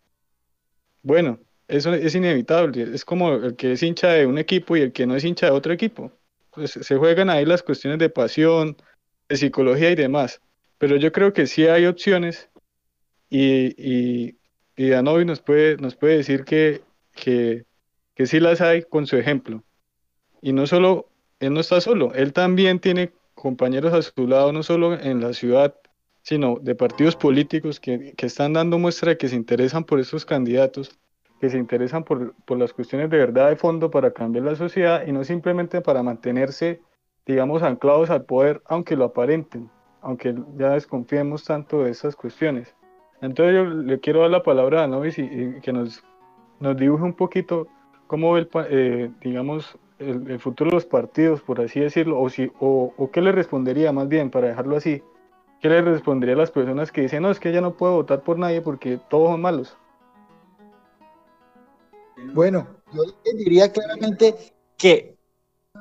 Bueno, 1.03 1.40
eso 1.69 1.95
es 1.95 2.15
inevitable, 2.15 2.82
es 2.95 3.03
como 3.07 3.32
el 3.32 3.57
que 3.57 3.73
es 3.73 3.82
hincha 3.82 4.11
de 4.11 4.27
un 4.27 4.36
equipo 4.36 4.77
y 4.77 4.82
el 4.82 4.93
que 4.93 5.07
no 5.07 5.16
es 5.16 5.24
hincha 5.24 5.47
de 5.47 5.53
otro 5.53 5.73
equipo. 5.73 6.12
Pues 6.59 6.72
se 6.72 6.97
juegan 6.97 7.30
ahí 7.30 7.44
las 7.44 7.62
cuestiones 7.62 8.01
de 8.01 8.10
pasión, 8.10 8.76
de 9.28 9.36
psicología 9.36 9.93
y 9.93 9.94
demás. 9.94 10.40
Pero 10.78 10.97
yo 10.97 11.12
creo 11.12 11.32
que 11.32 11.47
sí 11.47 11.66
hay 11.68 11.86
opciones 11.86 12.51
y, 13.30 13.74
y, 13.80 14.39
y 14.76 14.89
Danovi 14.89 15.24
nos 15.24 15.40
puede, 15.40 15.76
nos 15.76 15.94
puede 15.94 16.16
decir 16.16 16.44
que, 16.44 16.82
que, 17.14 17.64
que 18.16 18.26
sí 18.26 18.40
las 18.40 18.60
hay 18.60 18.82
con 18.82 19.06
su 19.06 19.16
ejemplo. 19.16 19.62
Y 20.43 20.52
no 20.52 20.66
solo, 20.66 21.09
él 21.39 21.55
no 21.55 21.60
está 21.60 21.80
solo, 21.80 22.12
él 22.14 22.32
también 22.32 22.80
tiene 22.80 23.12
compañeros 23.35 23.93
a 23.93 24.02
su 24.02 24.26
lado, 24.26 24.52
no 24.52 24.64
solo 24.64 24.94
en 24.94 25.20
la 25.20 25.32
ciudad, 25.32 25.76
sino 26.22 26.59
de 26.60 26.74
partidos 26.74 27.14
políticos 27.14 27.78
que, 27.78 28.14
que 28.16 28.26
están 28.26 28.52
dando 28.52 28.78
muestra 28.78 29.10
de 29.10 29.18
que 29.18 29.28
se 29.28 29.36
interesan 29.36 29.85
por 29.85 30.01
estos 30.01 30.24
candidatos, 30.24 30.98
que 31.40 31.51
se 31.51 31.59
interesan 31.59 32.05
por, 32.05 32.35
por 32.44 32.59
las 32.59 32.73
cuestiones 32.73 33.10
de 33.10 33.19
verdad 33.19 33.48
de 33.48 33.56
fondo 33.56 33.90
para 33.90 34.12
cambiar 34.12 34.44
la 34.44 34.56
sociedad 34.56 35.06
y 35.06 35.12
no 35.12 35.24
simplemente 35.24 35.81
para 35.81 36.02
mantenerse, 36.02 36.81
digamos, 37.27 37.62
anclados 37.62 38.10
al 38.10 38.24
poder, 38.24 38.62
aunque 38.66 38.97
lo 38.97 39.05
aparenten, 39.05 39.70
aunque 40.01 40.35
ya 40.56 40.70
desconfiemos 40.70 41.44
tanto 41.44 41.85
de 41.85 41.90
esas 41.90 42.16
cuestiones. 42.16 42.74
Entonces 43.20 43.55
yo 43.55 43.65
le 43.65 44.01
quiero 44.01 44.20
dar 44.20 44.31
la 44.31 44.43
palabra 44.43 44.85
a 44.85 44.86
Novis 44.86 45.19
y, 45.19 45.60
que 45.60 45.73
nos, 45.73 46.05
nos 46.60 46.77
dibuje 46.77 47.02
un 47.02 47.15
poquito 47.15 47.66
cómo 48.06 48.32
ve, 48.32 48.40
el, 48.40 48.48
eh, 48.70 49.10
digamos, 49.20 49.77
el, 49.98 50.39
futuro 50.39 50.70
de 50.70 50.77
los 50.77 50.86
partidos, 50.86 51.40
por 51.40 51.60
así 51.60 51.81
decirlo, 51.81 52.20
o, 52.20 52.28
si, 52.28 52.51
o, 52.60 52.93
o, 52.97 53.10
qué 53.10 53.20
le 53.20 53.32
respondería 53.32 53.93
más 53.93 54.09
bien, 54.09 54.31
para 54.31 54.48
dejarlo 54.48 54.77
así, 54.77 55.02
qué 55.60 55.69
le 55.69 55.82
respondería 55.82 56.35
a 56.35 56.39
las 56.39 56.51
personas 56.51 56.93
que 56.93 57.02
dicen, 57.02 57.23
no, 57.23 57.31
es 57.31 57.40
que 57.40 57.52
ya 57.52 57.60
no 57.60 57.74
puedo 57.74 57.94
votar 57.94 58.23
por 58.23 58.39
nadie 58.39 58.60
porque 58.60 58.98
todos 59.09 59.31
son 59.31 59.40
malos. 59.40 59.77
Bueno, 62.35 62.82
yo 62.93 63.03
diría 63.35 63.73
claramente 63.73 64.35
que 64.77 65.16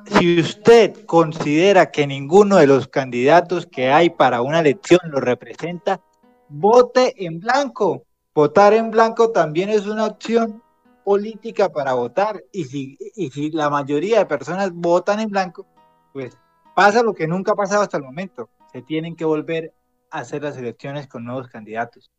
si 0.05 0.39
usted 0.39 1.05
considera 1.05 1.91
que 1.91 2.07
ninguno 2.07 2.57
de 2.57 2.67
los 2.67 2.87
candidatos 2.87 3.65
que 3.65 3.89
hay 3.89 4.09
para 4.09 4.41
una 4.41 4.59
elección 4.59 4.99
lo 5.05 5.19
representa, 5.19 6.01
vote 6.49 7.25
en 7.25 7.39
blanco. 7.39 8.03
Votar 8.33 8.73
en 8.73 8.91
blanco 8.91 9.31
también 9.31 9.69
es 9.69 9.87
una 9.87 10.05
opción 10.05 10.61
política 11.03 11.69
para 11.69 11.93
votar. 11.93 12.43
Y 12.51 12.65
si, 12.65 12.97
y 13.15 13.29
si 13.31 13.51
la 13.51 13.69
mayoría 13.69 14.19
de 14.19 14.25
personas 14.25 14.71
votan 14.71 15.19
en 15.19 15.29
blanco, 15.29 15.65
pues 16.13 16.37
pasa 16.75 17.01
lo 17.01 17.13
que 17.13 17.27
nunca 17.27 17.53
ha 17.53 17.55
pasado 17.55 17.81
hasta 17.81 17.97
el 17.97 18.03
momento. 18.03 18.49
Se 18.71 18.81
tienen 18.81 19.15
que 19.15 19.25
volver 19.25 19.73
a 20.11 20.19
hacer 20.19 20.43
las 20.43 20.57
elecciones 20.57 21.07
con 21.07 21.25
nuevos 21.25 21.47
candidatos. 21.47 22.11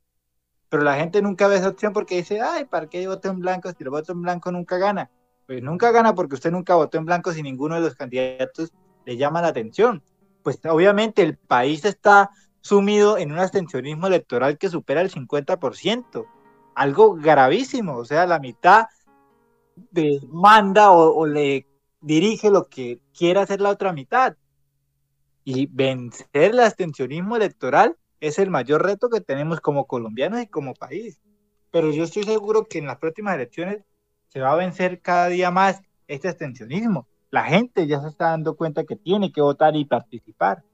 Pero 0.69 0.83
la 0.83 0.97
gente 0.97 1.23
nunca 1.23 1.49
ve 1.49 1.57
esa 1.57 1.69
opción 1.69 1.93
porque 1.93 2.17
dice, 2.17 2.41
ay, 2.41 2.67
¿para 2.67 2.89
qué 2.89 3.07
voto 3.07 3.29
en 3.29 3.41
blanco? 3.41 3.71
Si 3.73 3.85
lo 3.85 3.91
voto 3.91 4.13
en 4.13 4.23
blanco 4.23 4.53
nunca 4.53 4.77
gana. 4.77 5.11
Pues 5.47 5.63
nunca 5.63 5.91
gana 5.93 6.15
porque 6.15 6.35
usted 6.35 6.51
nunca 6.51 6.75
votó 6.75 6.99
en 6.99 7.07
blanco 7.07 7.33
si 7.33 7.43
ninguno 7.43 7.77
de 7.77 7.81
los 7.81 7.95
candidatos 7.95 8.73
le 9.07 9.17
llama 9.17 9.41
la 9.41 9.49
atención. 9.49 10.03
Pues 10.43 10.61
obviamente 10.67 11.23
el 11.23 11.39
país 11.39 11.85
está 11.85 12.31
sumido 12.61 13.17
en 13.17 13.33
un 13.33 13.39
abstencionismo 13.39 14.09
electoral 14.09 14.59
que 14.59 14.69
supera 14.69 15.01
el 15.01 15.11
50%, 15.11 16.27
algo 16.75 17.15
gravísimo, 17.15 17.97
o 17.97 18.05
sea, 18.05 18.27
la 18.27 18.39
mitad 18.39 18.87
de 19.91 20.21
manda 20.29 20.91
o, 20.91 21.25
le 21.25 21.67
dirige 22.01 22.51
lo 22.51 22.69
que 22.69 23.01
quiere 23.17 23.41
hacer 23.41 23.61
la 23.61 23.71
otra 23.71 23.93
mitad. 23.93 24.37
Y 25.45 25.67
vencer 25.67 26.27
el 26.33 26.61
abstencionismo 26.61 27.37
electoral 27.37 27.97
es 28.21 28.39
el 28.39 28.51
mayor 28.51 28.85
reto 28.85 29.09
que 29.09 29.21
tenemos 29.21 29.61
como 29.61 29.87
colombianos 29.87 30.43
y 30.43 30.47
como 30.47 30.75
país. 30.75 31.21
Pero 31.71 31.91
yo 31.91 32.05
estoy 32.05 32.25
seguro 32.25 32.67
que 32.67 32.79
en 32.79 32.87
las 32.87 32.99
próximas 32.99 33.35
elecciones 33.35 33.85
se 34.29 34.41
va 34.41 34.53
a 34.53 34.57
vencer 34.57 35.01
cada 35.01 35.29
día 35.29 35.51
más 35.51 35.83
este 36.07 36.29
abstencionismo. 36.29 37.07
La 37.31 37.45
gente 37.45 37.87
ya 37.87 38.01
se 38.01 38.09
está 38.09 38.31
dando 38.31 38.57
cuenta 38.57 38.85
que 38.85 38.97
tiene 38.97 39.33
que 39.33 39.41
votar 39.41 39.77
y 39.77 39.85
participar. 39.85 40.65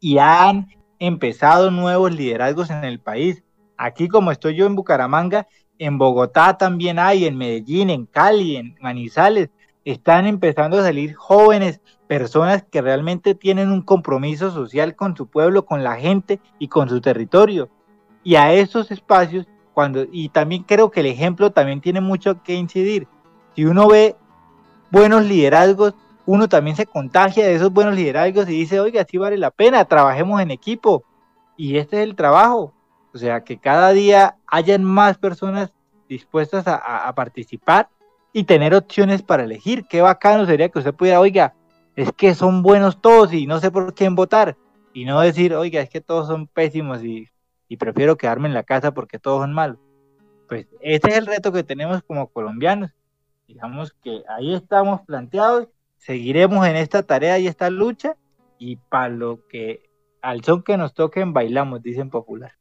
Y 0.00 0.18
han 0.18 0.68
empezado 0.98 1.70
nuevos 1.70 2.12
liderazgos 2.14 2.70
en 2.70 2.84
el 2.84 3.00
país. 3.00 3.44
Aquí 3.76 4.08
como 4.08 4.30
estoy 4.30 4.56
yo 4.56 4.66
en 4.66 4.76
Bucaramanga, 4.76 5.46
en 5.78 5.96
Bogotá 5.96 6.58
también 6.58 6.98
hay, 6.98 7.24
en 7.24 7.38
Medellín, 7.38 7.88
en 7.88 8.06
Cali, 8.06 8.56
en 8.56 8.76
Manizales, 8.80 9.48
están 9.84 10.26
empezando 10.26 10.78
a 10.78 10.82
salir 10.82 11.14
jóvenes, 11.14 11.80
personas 12.10 12.64
que 12.64 12.82
realmente 12.82 13.36
tienen 13.36 13.70
un 13.70 13.82
compromiso 13.82 14.50
social 14.50 14.96
con 14.96 15.16
su 15.16 15.28
pueblo, 15.28 15.64
con 15.64 15.84
la 15.84 15.94
gente 15.94 16.40
y 16.58 16.66
con 16.66 16.88
su 16.88 17.00
territorio. 17.00 17.68
Y 18.24 18.34
a 18.34 18.52
esos 18.52 18.90
espacios 18.90 19.46
cuando, 19.74 20.04
y 20.10 20.28
también 20.30 20.64
creo 20.64 20.90
que 20.90 20.98
el 20.98 21.06
ejemplo 21.06 21.52
también 21.52 21.80
tiene 21.80 22.00
mucho 22.00 22.42
que 22.42 22.54
incidir. 22.54 23.06
Si 23.54 23.64
uno 23.64 23.86
ve 23.86 24.16
buenos 24.90 25.24
liderazgos, 25.24 25.94
uno 26.26 26.48
también 26.48 26.74
se 26.74 26.84
contagia 26.84 27.46
de 27.46 27.54
esos 27.54 27.72
buenos 27.72 27.94
liderazgos 27.94 28.48
y 28.48 28.54
dice, 28.54 28.80
oiga, 28.80 29.06
sí 29.08 29.16
vale 29.16 29.38
la 29.38 29.52
pena, 29.52 29.84
trabajemos 29.84 30.40
en 30.40 30.50
equipo. 30.50 31.04
Y 31.56 31.76
este 31.76 31.98
es 31.98 32.08
el 32.08 32.16
trabajo. 32.16 32.74
O 33.14 33.18
sea, 33.18 33.44
que 33.44 33.56
cada 33.56 33.92
día 33.92 34.36
hayan 34.48 34.82
más 34.82 35.16
personas 35.16 35.70
dispuestas 36.08 36.64
a, 36.66 37.14
participar 37.14 37.88
y 38.32 38.42
tener 38.42 38.74
opciones 38.74 39.22
para 39.22 39.44
elegir. 39.44 39.84
Qué 39.88 40.02
bacano 40.02 40.44
sería 40.44 40.70
que 40.70 40.80
usted 40.80 40.92
pudiera, 40.92 41.20
oiga, 41.20 41.54
es 41.96 42.12
que 42.12 42.34
son 42.34 42.62
buenos 42.62 43.00
todos 43.00 43.32
y 43.32 43.46
no 43.46 43.60
sé 43.60 43.70
por 43.70 43.94
quién 43.94 44.14
votar. 44.14 44.56
Y 44.92 45.04
no 45.04 45.20
decir, 45.20 45.54
oiga, 45.54 45.80
es 45.80 45.88
que 45.88 46.00
todos 46.00 46.26
son 46.26 46.46
pésimos 46.46 47.04
y, 47.04 47.28
y 47.68 47.76
prefiero 47.76 48.16
quedarme 48.16 48.48
en 48.48 48.54
la 48.54 48.64
casa 48.64 48.92
porque 48.92 49.18
todos 49.18 49.42
son 49.42 49.52
malos. 49.52 49.78
Pues 50.48 50.66
ese 50.80 51.08
es 51.08 51.16
el 51.16 51.26
reto 51.26 51.52
que 51.52 51.62
tenemos 51.62 52.02
como 52.02 52.28
colombianos. 52.28 52.90
Digamos 53.46 53.92
que 54.02 54.22
ahí 54.28 54.54
estamos 54.54 55.00
planteados, 55.02 55.68
seguiremos 55.96 56.66
en 56.66 56.76
esta 56.76 57.02
tarea 57.02 57.38
y 57.38 57.46
esta 57.46 57.70
lucha 57.70 58.16
y 58.58 58.76
para 58.76 59.08
lo 59.08 59.46
que 59.48 59.90
al 60.22 60.44
son 60.44 60.62
que 60.62 60.76
nos 60.76 60.94
toquen 60.94 61.32
bailamos, 61.32 61.82
dicen 61.82 62.10
popular. 62.10 62.52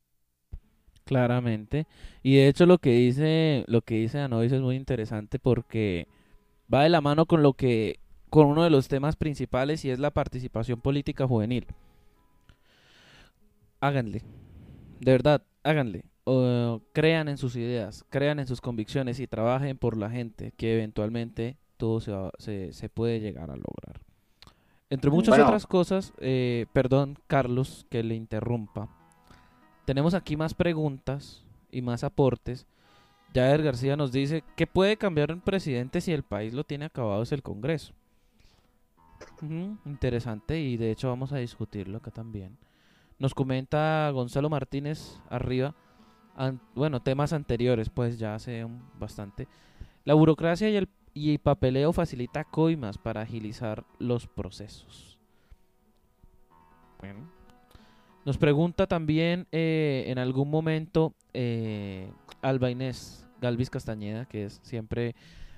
Claramente. 1.06 1.88
Y 2.22 2.38
de 2.38 2.48
hecho 2.48 2.66
lo 2.66 2.78
que 2.78 2.92
dice, 2.92 3.66
lo 3.68 3.82
que 3.82 3.96
dice 3.96 4.20
Anois 4.20 4.52
es 4.52 4.62
muy 4.62 4.76
interesante 4.76 5.40
porque 5.40 6.08
va 6.72 6.84
de 6.84 6.90
la 6.90 7.02
mano 7.02 7.26
con 7.26 7.42
lo 7.42 7.54
que, 7.54 8.00
con 8.30 8.48
uno 8.48 8.64
de 8.64 8.70
los 8.70 8.88
temas 8.88 9.16
principales 9.16 9.84
y 9.86 9.90
es 9.90 10.00
la 10.00 10.12
participación 10.12 10.80
política 10.82 11.28
juvenil. 11.28 11.66
Háganle. 13.80 14.24
De 15.00 15.12
verdad, 15.12 15.44
háganle. 15.64 16.04
crean 16.94 17.28
en 17.28 17.38
sus 17.38 17.56
ideas, 17.56 18.06
crean 18.10 18.40
en 18.40 18.48
sus 18.48 18.62
convicciones 18.62 19.20
y 19.20 19.28
trabajen 19.28 19.78
por 19.78 19.98
la 19.98 20.10
gente 20.10 20.52
que 20.58 20.76
eventualmente 20.76 21.58
todo 21.78 22.02
se, 22.38 22.74
se, 22.74 22.90
puede 22.90 23.20
llegar 23.20 23.50
a 23.50 23.56
lograr. 23.56 24.02
Entre 24.90 25.10
muchas 25.10 25.40
otras 25.40 25.66
cosas, 25.66 26.14
eh, 26.20 26.66
perdón 26.74 27.18
Carlos 27.28 27.86
que 27.90 28.04
le 28.04 28.16
interrumpa, 28.16 28.90
tenemos 29.86 30.14
aquí 30.14 30.36
más 30.36 30.54
preguntas 30.54 31.46
y 31.72 31.82
más 31.82 32.04
aportes. 32.04 32.68
Jair 33.34 33.64
García 33.64 33.96
nos 33.96 34.12
dice, 34.12 34.44
¿qué 34.56 34.68
puede 34.68 34.98
cambiar 34.98 35.32
un 35.32 35.42
presidente 35.42 36.02
si 36.02 36.12
el 36.12 36.24
país 36.24 36.54
lo 36.54 36.64
tiene 36.64 36.86
acabado 36.86 37.24
es 37.24 37.32
el 37.32 37.44
Congreso? 37.44 37.94
Interesante 39.86 40.60
y 40.60 40.78
de 40.78 40.92
hecho 40.92 41.08
vamos 41.08 41.32
a 41.32 41.38
discutirlo 41.38 41.98
acá 41.98 42.12
también. 42.12 42.58
Nos 43.18 43.34
comenta 43.34 44.10
Gonzalo 44.12 44.50
Martínez 44.50 45.20
arriba, 45.30 45.76
bueno, 46.74 47.02
temas 47.02 47.34
anteriores, 47.34 47.90
pues 47.90 48.18
ya 48.18 48.36
hace 48.36 48.66
bastante. 48.98 49.48
La 50.06 50.14
burocracia 50.14 50.70
y 50.70 50.76
el, 50.78 50.90
y 51.14 51.32
el 51.32 51.40
papeleo 51.40 51.92
facilita 51.92 52.46
coimas 52.46 52.98
para 52.98 53.22
agilizar 53.22 53.84
los 54.00 54.28
procesos. 54.28 55.20
Bueno, 57.00 57.30
nos 58.26 58.38
pregunta 58.38 58.88
también 58.88 59.48
eh, 59.52 60.06
en 60.08 60.18
algún 60.18 60.50
momento 60.50 61.14
eh, 61.34 62.12
Alba 62.42 62.70
Inés 62.70 63.28
Galvis 63.42 63.70
Castañeda, 63.70 64.26
que 64.26 64.46
es 64.46 64.60
siempre 64.64 65.16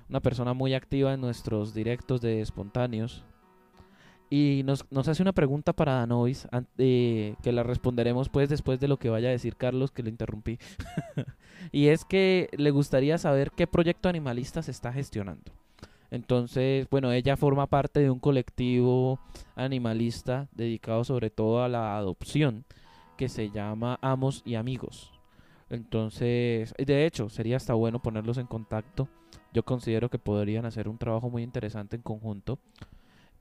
una 0.09 0.19
persona 0.19 0.53
muy 0.53 0.73
activa 0.73 1.13
en 1.13 1.21
nuestros 1.21 1.73
directos 1.73 2.21
de 2.21 2.41
espontáneos. 2.41 3.23
Y 4.33 4.63
nos, 4.63 4.85
hace 5.09 5.21
una 5.21 5.33
pregunta 5.33 5.73
para 5.73 5.95
Danois, 5.95 6.47
eh, 6.77 7.35
que 7.43 7.51
la 7.51 7.63
responderemos 7.63 8.29
pues 8.29 8.47
después 8.47 8.79
de 8.79 8.87
lo 8.87 8.95
que 8.95 9.09
vaya 9.09 9.27
a 9.27 9.31
decir 9.31 9.57
Carlos, 9.57 9.91
que 9.91 10.03
lo 10.03 10.09
interrumpí. 10.09 10.57
y 11.73 11.87
es 11.87 12.05
que 12.05 12.47
le 12.55 12.71
gustaría 12.71 13.17
saber 13.17 13.51
qué 13.51 13.67
proyecto 13.67 14.07
animalista 14.07 14.63
se 14.63 14.71
está 14.71 14.93
gestionando. 14.93 15.51
Entonces, 16.11 16.87
bueno, 16.89 17.11
ella 17.11 17.35
forma 17.35 17.67
parte 17.67 17.99
de 17.99 18.09
un 18.09 18.19
colectivo 18.19 19.19
animalista 19.57 20.47
dedicado 20.53 21.03
sobre 21.03 21.29
todo 21.29 21.61
a 21.61 21.67
la 21.67 21.97
adopción 21.97 22.63
que 23.17 23.27
se 23.27 23.49
llama 23.49 23.99
Amos 24.01 24.43
y 24.45 24.55
Amigos. 24.55 25.11
Entonces, 25.69 26.73
de 26.77 27.05
hecho, 27.05 27.27
sería 27.27 27.57
hasta 27.57 27.73
bueno 27.73 28.01
ponerlos 28.01 28.37
en 28.37 28.47
contacto. 28.47 29.09
Yo 29.53 29.63
considero 29.63 30.09
que 30.09 30.19
podrían 30.19 30.65
hacer 30.65 30.87
un 30.87 30.97
trabajo 30.97 31.29
muy 31.29 31.43
interesante 31.43 31.97
en 31.97 32.01
conjunto. 32.01 32.59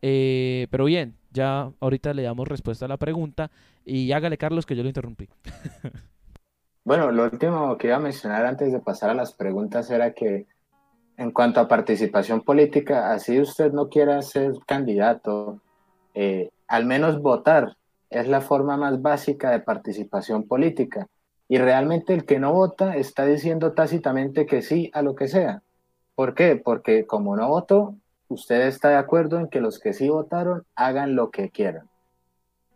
Eh, 0.03 0.67
pero 0.71 0.85
bien, 0.85 1.17
ya 1.31 1.71
ahorita 1.81 2.15
le 2.15 2.23
damos 2.23 2.49
respuesta 2.49 2.87
a 2.87 2.89
la 2.89 2.97
pregunta 2.97 3.51
y 3.85 4.13
hágale 4.13 4.39
Carlos 4.39 4.67
que 4.67 4.77
yo 4.77 4.83
lo 4.83 4.89
interrumpí. 4.89 5.29
bueno, 6.85 7.11
lo 7.11 7.25
último 7.25 7.77
que 7.77 7.89
iba 7.89 7.97
a 7.97 8.01
mencionar 8.01 8.47
antes 8.47 8.73
de 8.73 8.81
pasar 8.81 9.11
a 9.11 9.15
las 9.15 9.33
preguntas 9.33 9.91
era 9.91 10.13
que 10.13 10.47
en 11.17 11.33
cuanto 11.33 11.61
a 11.61 11.69
participación 11.69 12.41
política, 12.41 13.13
así 13.13 13.39
usted 13.41 13.73
no 13.73 13.91
quiera 13.91 14.23
ser 14.23 14.55
candidato, 14.67 15.61
eh, 16.15 16.51
al 16.67 16.87
menos 16.87 17.21
votar 17.21 17.77
es 18.09 18.27
la 18.27 18.41
forma 18.41 18.77
más 18.77 19.03
básica 19.03 19.51
de 19.51 19.61
participación 19.61 20.49
política. 20.49 21.07
Y 21.47 21.59
realmente 21.59 22.15
el 22.15 22.25
que 22.25 22.39
no 22.39 22.53
vota 22.53 22.97
está 22.97 23.27
diciendo 23.27 23.73
tácitamente 23.73 24.47
que 24.47 24.63
sí 24.63 24.91
a 24.95 25.03
lo 25.03 25.15
que 25.15 25.29
sea. 25.29 25.63
¿Por 26.15 26.35
qué? 26.35 26.57
Porque 26.57 27.07
como 27.07 27.37
no 27.37 27.49
votó, 27.49 27.97
usted 28.31 28.63
está 28.63 28.91
de 28.91 28.97
acuerdo 28.97 29.39
en 29.39 29.49
que 29.49 29.61
los 29.61 29.79
que 29.79 29.93
sí 29.93 30.09
votaron 30.09 30.65
hagan 30.75 31.17
lo 31.17 31.31
que 31.31 31.51
quieran. 31.51 31.89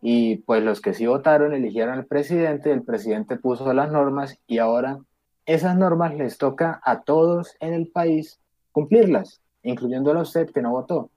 Y 0.02 0.38
pues 0.38 0.62
los 0.62 0.82
que 0.82 0.92
sí 0.92 1.06
votaron 1.06 1.54
eligieron 1.54 1.94
al 1.94 2.04
presidente, 2.04 2.72
el 2.72 2.82
presidente 2.82 3.36
puso 3.36 3.72
las 3.72 3.90
normas 3.90 4.38
y 4.46 4.58
ahora 4.58 4.98
esas 5.46 5.76
normas 5.76 6.14
les 6.14 6.36
toca 6.36 6.80
a 6.84 7.02
todos 7.02 7.56
en 7.60 7.72
el 7.72 7.88
país 7.88 8.40
cumplirlas, 8.72 9.40
incluyéndolo 9.62 10.20
a 10.20 10.24
usted 10.24 10.50
que 10.50 10.60
no 10.60 10.72
votó. 10.72 11.10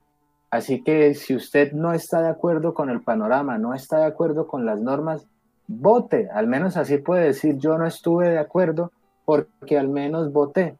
Así 0.52 0.84
que 0.84 1.14
si 1.16 1.36
usted 1.36 1.74
no 1.74 1.92
está 1.92 2.22
de 2.22 2.30
acuerdo 2.30 2.74
con 2.74 2.90
el 2.90 3.02
panorama, 3.02 3.58
no 3.58 3.74
está 3.74 4.00
de 4.00 4.06
acuerdo 4.06 4.48
con 4.48 4.66
las 4.66 4.80
normas, 4.80 5.28
vote. 5.68 6.30
Al 6.32 6.48
menos 6.48 6.78
así 6.78 7.00
puede 7.00 7.26
decir 7.26 7.58
yo 7.58 7.78
no 7.78 7.86
estuve 7.86 8.30
de 8.30 8.40
acuerdo 8.40 8.92
porque 9.26 9.78
al 9.78 9.90
menos 9.90 10.32
voté. 10.32 10.78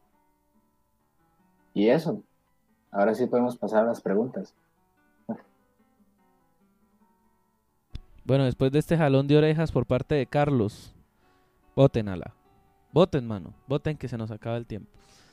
Y 1.74 1.88
eso. 1.88 2.22
Ahora 2.90 3.14
sí 3.14 3.26
podemos 3.26 3.56
pasar 3.56 3.84
a 3.84 3.88
las 3.88 4.00
preguntas. 4.00 4.54
Bueno, 8.24 8.44
después 8.44 8.70
de 8.72 8.78
este 8.78 8.98
jalón 8.98 9.26
de 9.26 9.38
orejas 9.38 9.72
por 9.72 9.86
parte 9.86 10.14
de 10.14 10.26
Carlos, 10.26 10.94
voten 11.74 12.08
a 12.08 12.16
la. 12.16 12.34
Voten, 12.92 13.26
mano. 13.26 13.54
Voten 13.66 13.96
que 13.96 14.08
se 14.08 14.18
nos 14.18 14.30
acaba 14.30 14.56
el 14.58 14.66
tiempo. 14.66 14.90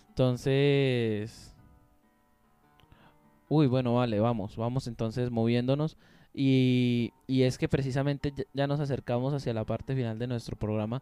Entonces... 0.09 1.53
Uy, 3.49 3.67
bueno, 3.67 3.95
vale, 3.95 4.19
vamos. 4.19 4.55
Vamos 4.55 4.87
entonces 4.87 5.29
moviéndonos. 5.29 5.97
Y, 6.33 7.11
y 7.27 7.43
es 7.43 7.57
que 7.57 7.67
precisamente 7.67 8.33
ya 8.53 8.67
nos 8.67 8.79
acercamos 8.79 9.33
hacia 9.33 9.53
la 9.53 9.65
parte 9.65 9.93
final 9.93 10.17
de 10.17 10.27
nuestro 10.27 10.55
programa. 10.55 11.01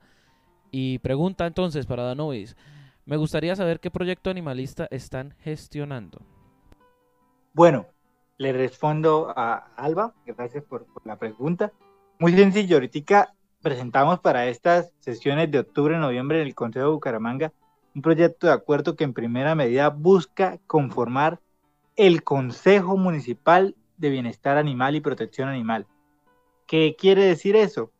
Y 0.71 0.97
pregunta 0.97 1.45
entonces 1.45 1.85
para 1.85 2.03
Danovis. 2.03 2.55
Me 3.05 3.17
gustaría 3.17 3.55
saber 3.55 3.79
qué 3.79 3.91
proyecto 3.91 4.31
animalista 4.31 4.87
están 4.89 5.35
gestionando. 5.41 6.21
Bueno, 7.55 7.85
le 8.39 8.51
respondo 8.51 9.31
a 9.35 9.67
Alba, 9.75 10.15
gracias 10.25 10.63
por, 10.63 10.87
la 11.05 11.19
pregunta. 11.19 11.71
Muy 12.17 12.33
sencillo, 12.33 12.77
ahorita 12.77 13.31
presentamos 13.61 14.19
para 14.21 14.47
estas 14.47 14.91
sesiones 14.97 15.51
de 15.51 15.59
octubre 15.59 15.99
noviembre 15.99 16.41
en 16.41 16.47
el 16.47 16.55
Consejo 16.55 16.87
de 16.87 16.93
Bucaramanga 16.93 17.53
un 17.93 18.01
proyecto 18.01 18.47
de 18.47 18.53
acuerdo 18.53 18.95
que 18.95 19.03
en 19.03 19.13
primera 19.13 19.53
medida 19.53 19.89
busca 19.89 20.57
conformar 20.65 21.39
el 21.95 22.23
Consejo 22.23 22.97
Municipal 22.97 23.75
de 23.97 24.09
Bienestar 24.09 24.57
Animal 24.57 24.95
y 24.95 25.01
Protección 25.01 25.47
Animal. 25.47 25.85
¿Qué 26.65 26.95
quiere 26.97 27.23
decir 27.23 27.55
eso? 27.55 27.91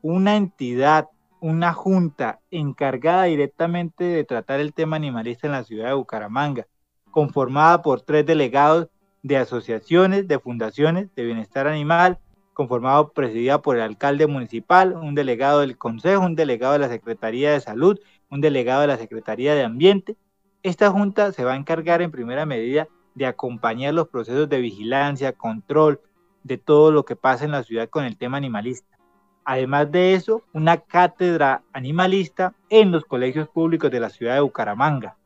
Una 0.00 0.36
entidad, 0.36 1.10
una 1.40 1.74
junta 1.74 2.40
encargada 2.50 3.24
directamente 3.24 4.04
de 4.04 4.24
tratar 4.24 4.60
el 4.60 4.72
tema 4.72 4.96
animalista 4.96 5.46
en 5.46 5.52
la 5.52 5.64
ciudad 5.64 5.88
de 5.88 5.94
Bucaramanga, 5.94 6.66
conformada 7.10 7.82
por 7.82 8.00
tres 8.00 8.24
delegados 8.24 8.88
de 9.24 9.38
asociaciones, 9.38 10.28
de 10.28 10.38
fundaciones 10.38 11.08
de 11.16 11.24
bienestar 11.24 11.66
animal, 11.66 12.18
conformado, 12.52 13.12
presidida 13.12 13.60
por 13.60 13.76
el 13.76 13.82
alcalde 13.82 14.26
municipal, 14.26 14.92
un 14.92 15.14
delegado 15.14 15.60
del 15.60 15.78
consejo, 15.78 16.24
un 16.24 16.36
delegado 16.36 16.74
de 16.74 16.80
la 16.80 16.88
Secretaría 16.88 17.50
de 17.50 17.60
Salud, 17.60 17.98
un 18.30 18.42
delegado 18.42 18.82
de 18.82 18.86
la 18.86 18.98
Secretaría 18.98 19.54
de 19.54 19.64
Ambiente. 19.64 20.16
Esta 20.62 20.90
junta 20.90 21.32
se 21.32 21.42
va 21.42 21.54
a 21.54 21.56
encargar 21.56 22.02
en 22.02 22.10
primera 22.10 22.44
medida 22.44 22.86
de 23.14 23.24
acompañar 23.24 23.94
los 23.94 24.08
procesos 24.08 24.48
de 24.48 24.60
vigilancia, 24.60 25.32
control 25.32 26.00
de 26.42 26.58
todo 26.58 26.92
lo 26.92 27.06
que 27.06 27.16
pasa 27.16 27.46
en 27.46 27.52
la 27.52 27.62
ciudad 27.62 27.88
con 27.88 28.04
el 28.04 28.18
tema 28.18 28.36
animalista. 28.36 28.98
Además 29.46 29.90
de 29.90 30.12
eso, 30.12 30.42
una 30.52 30.76
cátedra 30.76 31.62
animalista 31.72 32.54
en 32.68 32.92
los 32.92 33.06
colegios 33.06 33.48
públicos 33.48 33.90
de 33.90 34.00
la 34.00 34.10
ciudad 34.10 34.34
de 34.34 34.40
Bucaramanga, 34.42 35.16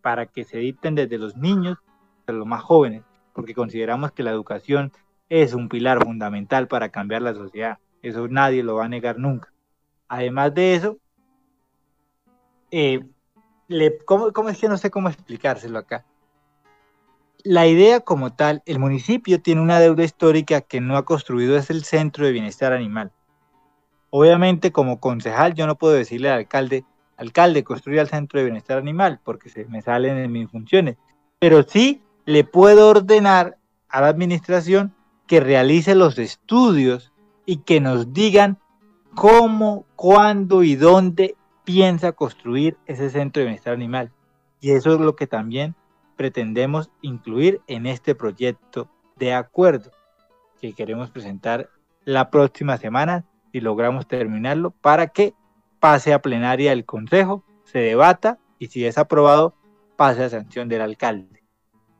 para 0.00 0.24
que 0.26 0.44
se 0.44 0.58
dicten 0.58 0.94
desde 0.94 1.18
los 1.18 1.36
niños 1.36 1.76
hasta 2.20 2.32
los 2.32 2.46
más 2.46 2.62
jóvenes, 2.62 3.02
porque 3.34 3.52
consideramos 3.52 4.12
que 4.12 4.22
la 4.22 4.30
educación 4.30 4.92
es 5.28 5.52
un 5.52 5.68
pilar 5.68 6.02
fundamental 6.02 6.68
para 6.68 6.88
cambiar 6.88 7.20
la 7.22 7.34
sociedad. 7.34 7.78
Eso 8.02 8.28
nadie 8.28 8.62
lo 8.62 8.76
va 8.76 8.86
a 8.86 8.88
negar 8.88 9.18
nunca. 9.18 9.52
Además 10.08 10.54
de 10.54 10.74
eso, 10.74 10.98
eh, 12.70 13.00
le, 13.68 13.98
¿cómo, 14.04 14.32
¿cómo 14.32 14.48
es 14.48 14.58
que 14.58 14.68
no 14.68 14.76
sé 14.76 14.90
cómo 14.90 15.08
explicárselo 15.08 15.78
acá? 15.78 16.04
La 17.42 17.66
idea 17.66 18.00
como 18.00 18.32
tal, 18.32 18.62
el 18.64 18.78
municipio 18.78 19.40
tiene 19.42 19.60
una 19.60 19.80
deuda 19.80 20.04
histórica 20.04 20.60
que 20.60 20.80
no 20.80 20.96
ha 20.96 21.04
construido, 21.04 21.56
es 21.56 21.68
el 21.70 21.84
centro 21.84 22.24
de 22.24 22.32
bienestar 22.32 22.72
animal. 22.72 23.12
Obviamente, 24.10 24.70
como 24.70 25.00
concejal, 25.00 25.54
yo 25.54 25.66
no 25.66 25.76
puedo 25.76 25.94
decirle 25.94 26.30
al 26.30 26.38
alcalde, 26.38 26.84
alcalde, 27.16 27.64
construya 27.64 28.00
el 28.02 28.08
centro 28.08 28.38
de 28.38 28.44
bienestar 28.44 28.78
animal, 28.78 29.20
porque 29.24 29.50
se 29.50 29.64
me 29.66 29.82
salen 29.82 30.16
en 30.18 30.32
mis 30.32 30.48
funciones. 30.50 30.96
Pero 31.38 31.62
sí 31.64 32.00
le 32.26 32.44
puedo 32.44 32.88
ordenar 32.88 33.58
a 33.88 34.00
la 34.00 34.08
administración 34.08 34.94
que 35.26 35.40
realice 35.40 35.94
los 35.94 36.18
estudios 36.18 37.12
y 37.46 37.58
que 37.58 37.80
nos 37.80 38.12
digan 38.12 38.58
cómo, 39.14 39.86
cuándo 39.96 40.62
y 40.62 40.74
dónde 40.74 41.36
piensa 41.64 42.12
construir 42.12 42.76
ese 42.86 43.10
centro 43.10 43.40
de 43.40 43.46
bienestar 43.46 43.74
animal. 43.74 44.10
Y 44.60 44.72
eso 44.72 44.94
es 44.94 45.00
lo 45.00 45.16
que 45.16 45.26
también 45.26 45.74
pretendemos 46.16 46.90
incluir 47.02 47.60
en 47.66 47.86
este 47.86 48.14
proyecto 48.14 48.88
de 49.16 49.34
acuerdo 49.34 49.90
que 50.60 50.72
queremos 50.72 51.10
presentar 51.10 51.70
la 52.04 52.30
próxima 52.30 52.76
semana 52.76 53.24
si 53.52 53.60
logramos 53.60 54.06
terminarlo 54.06 54.70
para 54.70 55.08
que 55.08 55.34
pase 55.80 56.12
a 56.12 56.22
plenaria 56.22 56.70
del 56.70 56.84
Consejo, 56.84 57.44
se 57.64 57.78
debata 57.78 58.38
y 58.58 58.68
si 58.68 58.86
es 58.86 58.98
aprobado 58.98 59.54
pase 59.96 60.24
a 60.24 60.28
sanción 60.28 60.68
del 60.68 60.80
alcalde. 60.80 61.33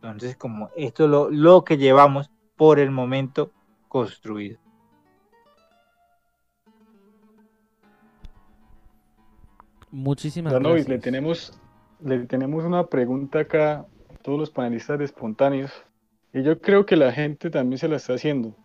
Entonces, 0.05 0.37
como 0.37 0.71
esto 0.77 1.05
es 1.05 1.11
lo, 1.11 1.31
lo 1.31 1.65
que 1.65 1.79
llevamos 1.79 2.31
por 2.57 2.79
el 2.79 2.91
momento 2.91 3.51
construido. 3.89 4.59
Muchísimas 9.91 10.53
Danovis, 10.53 10.87
gracias. 10.87 10.89
le 10.89 10.99
tenemos, 10.99 11.61
le 12.01 12.19
tenemos 12.27 12.65
una 12.65 12.87
pregunta 12.89 13.41
acá 13.41 13.87
a 14.13 14.17
todos 14.23 14.39
los 14.39 14.51
panelistas 14.51 14.99
de 14.99 15.05
espontáneos. 15.05 15.73
Y 16.33 16.43
yo 16.43 16.61
creo 16.61 16.85
que 16.85 16.97
la 16.97 17.13
gente 17.13 17.49
también 17.49 17.79
se 17.79 17.89
la 17.89 17.97
está 17.97 18.15
haciendo. 18.15 18.57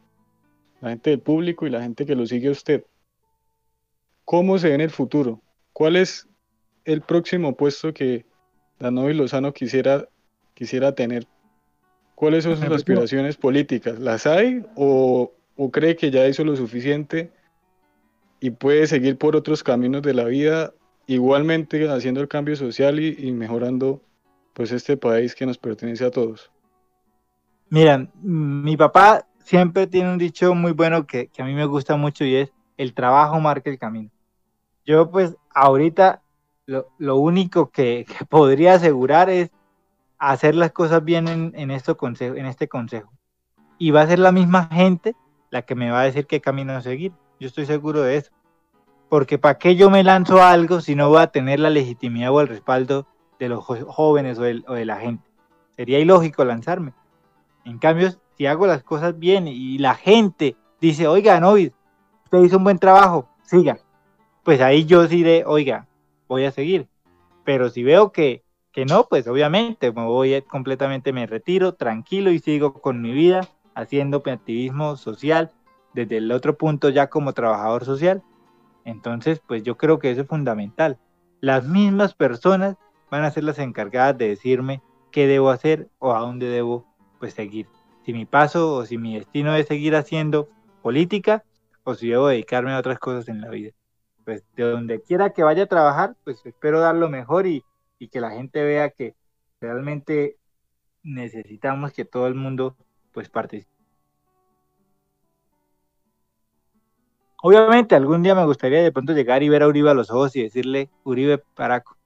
La 0.82 0.90
gente 0.90 1.12
del 1.12 1.22
público 1.22 1.68
y 1.68 1.70
la 1.70 1.82
gente 1.82 2.06
que 2.06 2.16
lo 2.16 2.26
sigue 2.26 2.50
a 2.50 2.52
usted. 2.52 2.84
¿Cómo 4.26 4.58
se 4.58 4.70
ve 4.70 4.76
en 4.76 4.82
el 4.82 4.90
futuro? 4.90 5.42
¿Cuál 5.72 5.96
es 5.96 6.28
el 6.84 7.02
próximo 7.02 7.56
puesto 7.56 7.94
que 7.94 8.26
Danovis 8.80 9.16
Lozano 9.16 9.54
quisiera, 9.54 10.08
quisiera 10.60 10.94
tener? 10.94 11.26
¿Cuáles 12.16 12.44
son 12.44 12.58
sus 12.58 12.70
aspiraciones 12.70 13.38
políticas? 13.38 13.98
¿Las 13.98 14.28
hay 14.28 14.66
o, 14.76 15.32
o 15.56 15.72
cree 15.72 15.96
que 15.96 16.12
ya 16.12 16.28
hizo 16.28 16.44
lo 16.44 16.58
suficiente 16.58 17.32
y 18.42 18.50
puede 18.50 18.86
seguir 18.86 19.18
por 19.18 19.38
otros 19.38 19.64
caminos 19.64 20.02
de 20.02 20.14
la 20.14 20.26
vida 20.26 20.74
igualmente 21.08 21.90
haciendo 21.90 22.20
el 22.20 22.28
cambio 22.28 22.58
social 22.58 23.00
y, 23.00 23.16
y 23.18 23.32
mejorando 23.32 24.02
pues 24.54 24.74
este 24.74 24.98
país 24.98 25.34
que 25.34 25.46
nos 25.46 25.58
pertenece 25.58 26.04
a 26.04 26.12
todos. 26.12 26.52
Mira, 27.70 28.10
mi 28.22 28.76
papá 28.76 29.26
siempre 29.40 29.88
tiene 29.88 30.12
un 30.12 30.18
dicho 30.18 30.54
muy 30.56 30.74
bueno 30.74 31.08
que, 31.08 31.28
que 31.28 31.42
a 31.42 31.46
mí 31.46 31.54
me 31.54 31.66
gusta 31.66 31.96
mucho 31.96 32.26
y 32.26 32.36
es 32.36 32.52
el 32.76 32.94
trabajo 32.94 33.40
marca 33.40 33.70
el 33.70 33.80
camino. 33.80 34.10
Yo 34.86 35.10
pues 35.10 35.38
ahorita 35.56 36.22
lo, 36.66 36.90
lo 36.98 37.16
único 37.16 37.70
que, 37.70 38.06
que 38.06 38.26
podría 38.26 38.74
asegurar 38.74 39.30
es 39.30 39.52
hacer 40.20 40.56
las 40.56 40.72
cosas 40.72 41.04
bien 41.04 41.28
en, 41.28 41.54
en, 41.56 41.72
esto 41.72 41.98
consejo, 41.98 42.36
en 42.36 42.46
este 42.46 42.68
consejo. 42.68 43.12
Y 43.78 43.92
va 43.92 44.02
a 44.02 44.08
ser 44.08 44.20
la 44.20 44.32
misma 44.32 44.66
gente 44.72 45.16
la 45.50 45.64
que 45.64 45.76
me 45.76 45.90
va 45.90 46.02
a 46.02 46.06
decir 46.06 46.28
qué 46.28 46.42
camino 46.42 46.80
seguir. 46.82 47.14
Yo 47.40 47.48
estoy 47.48 47.66
seguro 47.66 48.02
de 48.02 48.18
eso. 48.18 48.32
Porque 49.08 49.40
¿para 49.40 49.58
qué 49.58 49.76
yo 49.76 49.90
me 49.90 50.04
lanzo 50.04 50.44
algo 50.44 50.82
si 50.82 50.94
no 50.96 51.10
voy 51.10 51.22
a 51.22 51.28
tener 51.28 51.60
la 51.60 51.70
legitimidad 51.72 52.32
o 52.32 52.42
el 52.42 52.48
respaldo 52.48 53.08
de 53.40 53.50
los 53.50 53.64
jóvenes 53.66 54.38
o, 54.38 54.46
el- 54.46 54.64
o 54.68 54.74
de 54.74 54.86
la 54.86 54.98
gente? 54.98 55.28
Sería 55.76 56.00
ilógico 56.00 56.44
lanzarme. 56.46 56.94
En 57.66 57.80
cambio, 57.80 58.12
si 58.38 58.46
hago 58.46 58.68
las 58.68 58.84
cosas 58.84 59.18
bien 59.18 59.48
y 59.48 59.78
la 59.80 59.96
gente 59.96 60.56
dice, 60.80 61.08
oiga, 61.08 61.40
Novis, 61.40 61.72
usted 62.26 62.44
hizo 62.44 62.58
un 62.58 62.66
buen 62.66 62.78
trabajo, 62.78 63.28
siga. 63.44 63.80
Pues 64.44 64.62
ahí 64.62 64.86
yo 64.86 65.08
diré, 65.08 65.44
oiga, 65.46 65.88
voy 66.28 66.46
a 66.46 66.52
seguir. 66.52 66.88
Pero 67.44 67.70
si 67.70 67.84
veo 67.84 68.12
que, 68.12 68.44
que 68.72 68.86
no, 68.86 69.08
pues 69.10 69.28
obviamente 69.28 69.92
me 69.92 70.06
voy 70.06 70.42
completamente, 70.44 71.14
me 71.14 71.26
retiro 71.26 71.74
tranquilo 71.74 72.32
y 72.32 72.40
sigo 72.40 72.74
con 72.74 73.02
mi 73.02 73.12
vida 73.12 73.48
haciendo 73.76 74.22
activismo 74.26 74.96
social 74.98 75.52
desde 75.94 76.18
el 76.18 76.32
otro 76.32 76.58
punto 76.58 76.90
ya 76.90 77.10
como 77.10 77.34
trabajador 77.34 77.86
social. 77.86 78.24
Entonces, 78.86 79.42
pues 79.48 79.64
yo 79.64 79.78
creo 79.78 80.00
que 80.00 80.12
eso 80.12 80.22
es 80.22 80.28
fundamental. 80.28 81.00
Las 81.42 81.66
mismas 81.66 82.14
personas 82.14 82.78
van 83.10 83.24
a 83.24 83.32
ser 83.32 83.44
las 83.44 83.60
encargadas 83.60 84.18
de 84.18 84.30
decirme 84.30 84.82
qué 85.12 85.28
debo 85.28 85.50
hacer 85.50 85.90
o 86.00 86.14
a 86.14 86.20
dónde 86.20 86.48
debo 86.48 86.86
pues 87.20 87.34
seguir. 87.34 87.68
Si 88.06 88.14
mi 88.14 88.26
paso 88.26 88.76
o 88.76 88.86
si 88.86 88.98
mi 88.98 89.16
destino 89.16 89.56
es 89.56 89.68
seguir 89.68 89.96
haciendo 89.96 90.50
política 90.82 91.44
o 91.84 91.96
si 91.96 92.10
debo 92.10 92.28
dedicarme 92.28 92.74
a 92.74 92.80
otras 92.80 93.00
cosas 93.00 93.28
en 93.30 93.42
la 93.42 93.50
vida. 93.50 93.72
Pues 94.26 94.44
de 94.56 94.64
donde 94.64 95.02
quiera 95.02 95.32
que 95.32 95.44
vaya 95.44 95.64
a 95.64 95.68
trabajar, 95.68 96.16
pues 96.24 96.46
espero 96.46 96.80
dar 96.80 96.96
lo 96.96 97.10
mejor 97.10 97.48
y, 97.48 97.64
y 98.00 98.08
que 98.08 98.22
la 98.22 98.32
gente 98.32 98.64
vea 98.64 98.90
que 98.90 99.16
realmente 99.60 100.38
necesitamos 101.04 101.92
que 101.94 102.06
todo 102.06 102.28
el 102.28 102.36
mundo 102.36 102.76
pues 103.12 103.30
participe. 103.30 103.70
Obviamente 107.42 107.96
algún 107.96 108.24
día 108.24 108.36
me 108.36 108.46
gustaría 108.46 108.82
de 108.82 108.92
pronto 108.92 109.14
llegar 109.14 109.44
y 109.44 109.50
ver 109.50 109.64
a 109.64 109.68
Uribe 109.68 109.90
a 109.90 109.94
los 109.94 110.10
ojos 110.10 110.36
y 110.36 110.44
decirle 110.44 110.90
Uribe 111.04 111.38
Paraco, 111.38 111.99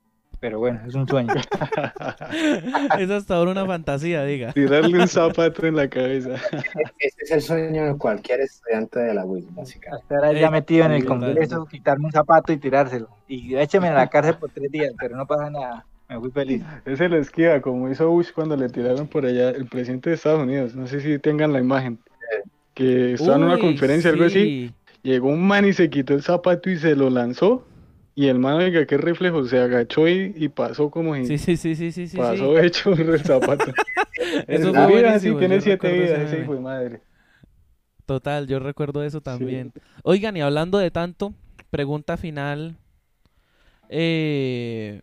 pero 0.44 0.60
bueno, 0.60 0.82
es 0.86 0.94
un 0.94 1.07
sueño. 1.07 1.34
es 2.99 3.10
hasta 3.10 3.36
ahora 3.36 3.52
una 3.52 3.65
fantasía, 3.65 4.26
diga. 4.26 4.52
Tirarle 4.52 4.99
un 4.99 5.07
zapato 5.07 5.65
en 5.65 5.78
la 5.78 5.88
cabeza. 5.88 6.32
Ese 6.99 7.15
es 7.22 7.32
el 7.32 7.41
sueño 7.41 7.86
de 7.86 7.98
cualquier 7.98 8.41
estudiante 8.41 8.99
de 8.99 9.14
la 9.14 9.24
UIS, 9.24 9.45
básicamente. 9.56 10.03
Estar 10.03 10.26
allá 10.26 10.48
Eh, 10.48 10.52
metido 10.52 10.84
en 10.86 10.91
el 10.91 11.02
sí, 11.02 11.07
Congreso, 11.07 11.65
quitarme 11.65 12.07
un 12.07 12.11
zapato 12.11 12.52
y 12.52 12.57
tirárselo. 12.57 13.07
Y 13.26 13.56
écheme 13.56 13.88
a 13.88 13.94
la 13.94 14.10
cárcel 14.10 14.36
por 14.36 14.49
tres 14.52 14.70
días, 14.70 14.91
pero 14.99 15.15
no 15.15 15.26
pasa 15.26 15.49
nada. 15.49 15.86
Me 16.10 16.20
fui 16.20 16.30
feliz. 16.30 16.61
Ese 16.84 17.07
lo 17.07 17.15
esquiva, 17.15 17.61
como 17.61 17.90
hizo 17.90 18.10
Bush 18.10 18.34
cuando 18.36 18.57
le 18.57 18.68
tiraron 18.68 19.07
por 19.07 19.26
allá 19.26 19.49
el 19.52 19.68
presidente 19.68 20.10
de 20.10 20.18
Estados 20.18 20.41
Unidos. 20.44 20.76
No 20.76 20.88
sé 20.88 20.99
si 20.99 21.20
tengan 21.20 21.53
la 21.53 21.60
imagen. 21.60 21.99
Que 22.74 23.14
estaba 23.14 23.38
en 23.38 23.44
una 23.45 23.60
conferencia, 23.60 24.10
algo 24.10 24.26
así. 24.26 24.34
sí. 24.34 24.74
Llegó 25.03 25.30
un 25.30 25.48
man 25.48 25.64
y 25.65 25.72
se 25.72 25.90
quitó 25.90 26.14
el 26.14 26.22
zapato 26.22 26.70
y 26.70 26.78
se 26.78 26.98
lo 26.98 27.10
lanzó. 27.10 27.65
Y 28.15 28.27
el 28.27 28.38
man, 28.38 28.56
oiga, 28.56 28.85
qué 28.85 28.98
reflejo, 28.98 29.44
se 29.45 29.60
agachó 29.60 30.07
y, 30.07 30.34
y 30.35 30.49
pasó 30.49 30.91
como 30.91 31.15
si 31.15 31.26
Sí, 31.26 31.38
sí, 31.38 31.57
sí, 31.57 31.91
sí, 31.91 32.07
sí, 32.07 32.18
pasó 32.18 32.56
sí. 32.56 32.65
hecho 32.65 32.91
el 32.94 33.19
zapato. 33.19 33.73
Eso 34.48 34.72
Vida, 34.88 35.19
sí, 35.19 35.34
tiene 35.35 35.60
siete 35.61 35.91
vidas, 35.91 36.19
ese 36.22 36.41
hijo 36.41 36.53
de 36.53 36.60
madre. 36.60 37.02
Total, 38.06 38.48
yo 38.48 38.60
recuerdo 38.60 39.03
eso 39.03 39.22
también. 39.22 39.72
Oigan, 40.03 40.35
y 40.38 40.41
hablando 40.41 40.77
de 40.77 40.91
tanto, 40.91 41.34
pregunta 41.69 42.18
final. 42.18 42.77
Eh, 43.90 45.02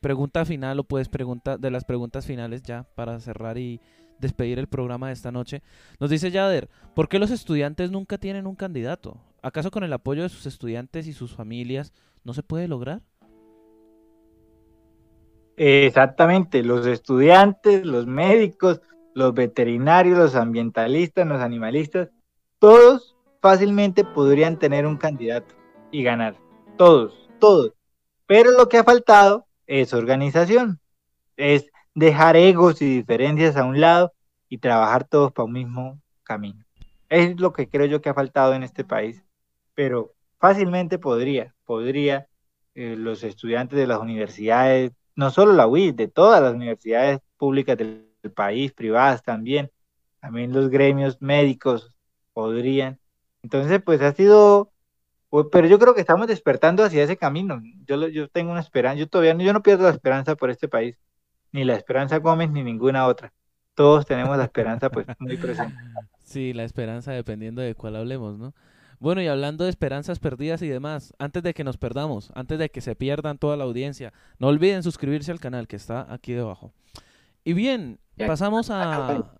pregunta 0.00 0.44
final, 0.44 0.80
o 0.80 0.84
pues 0.84 1.08
pregunta 1.08 1.58
de 1.58 1.70
las 1.70 1.84
preguntas 1.84 2.26
finales 2.26 2.62
ya 2.62 2.84
para 2.94 3.20
cerrar 3.20 3.58
y 3.58 3.80
despedir 4.18 4.58
el 4.58 4.66
programa 4.66 5.08
de 5.08 5.12
esta 5.12 5.30
noche. 5.30 5.62
Nos 6.00 6.10
dice 6.10 6.30
Yader, 6.30 6.68
¿por 6.94 7.08
qué 7.08 7.18
los 7.18 7.30
estudiantes 7.30 7.90
nunca 7.90 8.18
tienen 8.18 8.46
un 8.46 8.56
candidato? 8.56 9.20
¿Acaso 9.46 9.70
con 9.70 9.84
el 9.84 9.92
apoyo 9.92 10.24
de 10.24 10.28
sus 10.28 10.44
estudiantes 10.46 11.06
y 11.06 11.12
sus 11.12 11.32
familias 11.32 11.92
no 12.24 12.34
se 12.34 12.42
puede 12.42 12.66
lograr? 12.66 13.02
Exactamente, 15.56 16.64
los 16.64 16.84
estudiantes, 16.84 17.86
los 17.86 18.08
médicos, 18.08 18.80
los 19.14 19.34
veterinarios, 19.34 20.18
los 20.18 20.34
ambientalistas, 20.34 21.28
los 21.28 21.40
animalistas, 21.40 22.08
todos 22.58 23.16
fácilmente 23.40 24.02
podrían 24.02 24.58
tener 24.58 24.84
un 24.84 24.96
candidato 24.96 25.54
y 25.92 26.02
ganar. 26.02 26.36
Todos, 26.76 27.30
todos. 27.38 27.72
Pero 28.26 28.50
lo 28.50 28.68
que 28.68 28.78
ha 28.78 28.84
faltado 28.84 29.46
es 29.68 29.94
organización, 29.94 30.80
es 31.36 31.70
dejar 31.94 32.34
egos 32.34 32.82
y 32.82 32.96
diferencias 32.96 33.56
a 33.56 33.64
un 33.64 33.80
lado 33.80 34.12
y 34.48 34.58
trabajar 34.58 35.04
todos 35.04 35.30
para 35.30 35.44
un 35.44 35.52
mismo 35.52 36.00
camino. 36.24 36.64
Es 37.08 37.38
lo 37.38 37.52
que 37.52 37.68
creo 37.68 37.86
yo 37.86 38.00
que 38.00 38.08
ha 38.08 38.14
faltado 38.14 38.52
en 38.52 38.64
este 38.64 38.82
país, 38.82 39.22
pero 39.76 40.14
fácilmente 40.38 40.98
podría, 40.98 41.54
podría 41.64 42.26
eh, 42.74 42.96
los 42.96 43.22
estudiantes 43.22 43.78
de 43.78 43.86
las 43.86 44.00
universidades, 44.00 44.90
no 45.14 45.30
solo 45.30 45.52
la 45.52 45.68
UIS, 45.68 45.94
de 45.94 46.08
todas 46.08 46.42
las 46.42 46.54
universidades 46.54 47.20
públicas 47.36 47.76
del, 47.78 48.04
país, 48.34 48.72
privadas 48.72 49.22
también, 49.22 49.70
también 50.20 50.52
los 50.52 50.68
gremios 50.68 51.22
médicos 51.22 51.94
podrían. 52.32 52.98
Entonces, 53.44 53.80
pues 53.80 54.02
ha 54.02 54.12
sido, 54.12 54.72
pero 55.52 55.68
yo 55.68 55.78
creo 55.78 55.94
que 55.94 56.00
estamos 56.00 56.26
despertando 56.26 56.82
hacia 56.82 57.04
ese 57.04 57.16
camino. 57.16 57.62
Yo, 57.86 58.08
yo 58.08 58.28
tengo 58.28 58.50
una 58.50 58.60
esperanza, 58.60 58.98
yo 58.98 59.08
todavía 59.08 59.36
yo 59.36 59.52
no 59.52 59.62
pierdo 59.62 59.84
la 59.84 59.90
esperanza 59.90 60.34
por 60.34 60.50
este 60.50 60.66
país, 60.66 60.98
ni 61.52 61.62
la 61.62 61.76
esperanza 61.76 62.18
Gómez 62.18 62.50
ni 62.50 62.64
ninguna 62.64 63.06
otra. 63.06 63.32
Todos 63.74 64.06
tenemos 64.06 64.36
la 64.36 64.44
esperanza 64.44 64.90
pues 64.90 65.06
muy 65.20 65.36
presente. 65.36 65.76
Sí, 66.24 66.52
la 66.52 66.64
esperanza 66.64 67.12
dependiendo 67.12 67.62
de 67.62 67.76
cuál 67.76 67.94
hablemos, 67.94 68.36
¿no? 68.36 68.52
Bueno, 68.98 69.20
y 69.20 69.26
hablando 69.26 69.64
de 69.64 69.70
esperanzas 69.70 70.18
perdidas 70.18 70.62
y 70.62 70.68
demás, 70.68 71.12
antes 71.18 71.42
de 71.42 71.54
que 71.54 71.64
nos 71.64 71.76
perdamos, 71.76 72.30
antes 72.34 72.58
de 72.58 72.70
que 72.70 72.80
se 72.80 72.96
pierdan 72.96 73.38
toda 73.38 73.56
la 73.56 73.64
audiencia, 73.64 74.12
no 74.38 74.48
olviden 74.48 74.82
suscribirse 74.82 75.32
al 75.32 75.40
canal 75.40 75.68
que 75.68 75.76
está 75.76 76.12
aquí 76.12 76.32
debajo. 76.32 76.72
Y 77.44 77.52
bien, 77.52 78.00
pasamos 78.16 78.70
a... 78.70 79.38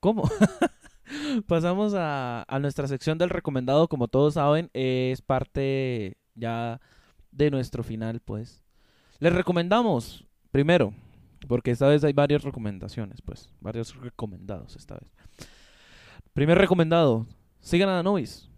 ¿Cómo? 0.00 0.28
pasamos 1.46 1.92
a, 1.94 2.44
a 2.48 2.58
nuestra 2.58 2.88
sección 2.88 3.18
del 3.18 3.30
recomendado, 3.30 3.88
como 3.88 4.08
todos 4.08 4.34
saben, 4.34 4.70
es 4.72 5.20
parte 5.20 6.16
ya 6.34 6.80
de 7.30 7.50
nuestro 7.50 7.82
final, 7.82 8.20
pues. 8.20 8.62
Les 9.18 9.32
recomendamos, 9.32 10.24
primero, 10.50 10.94
porque 11.46 11.70
esta 11.70 11.88
vez 11.88 12.02
hay 12.04 12.12
varias 12.12 12.42
recomendaciones, 12.42 13.20
pues, 13.22 13.50
varios 13.60 13.94
recomendados 13.96 14.76
esta 14.76 14.96
vez. 14.96 15.12
Primer 16.32 16.58
recomendado, 16.58 17.26
sigan 17.60 17.88
a 17.88 18.02
Noise. 18.02 18.49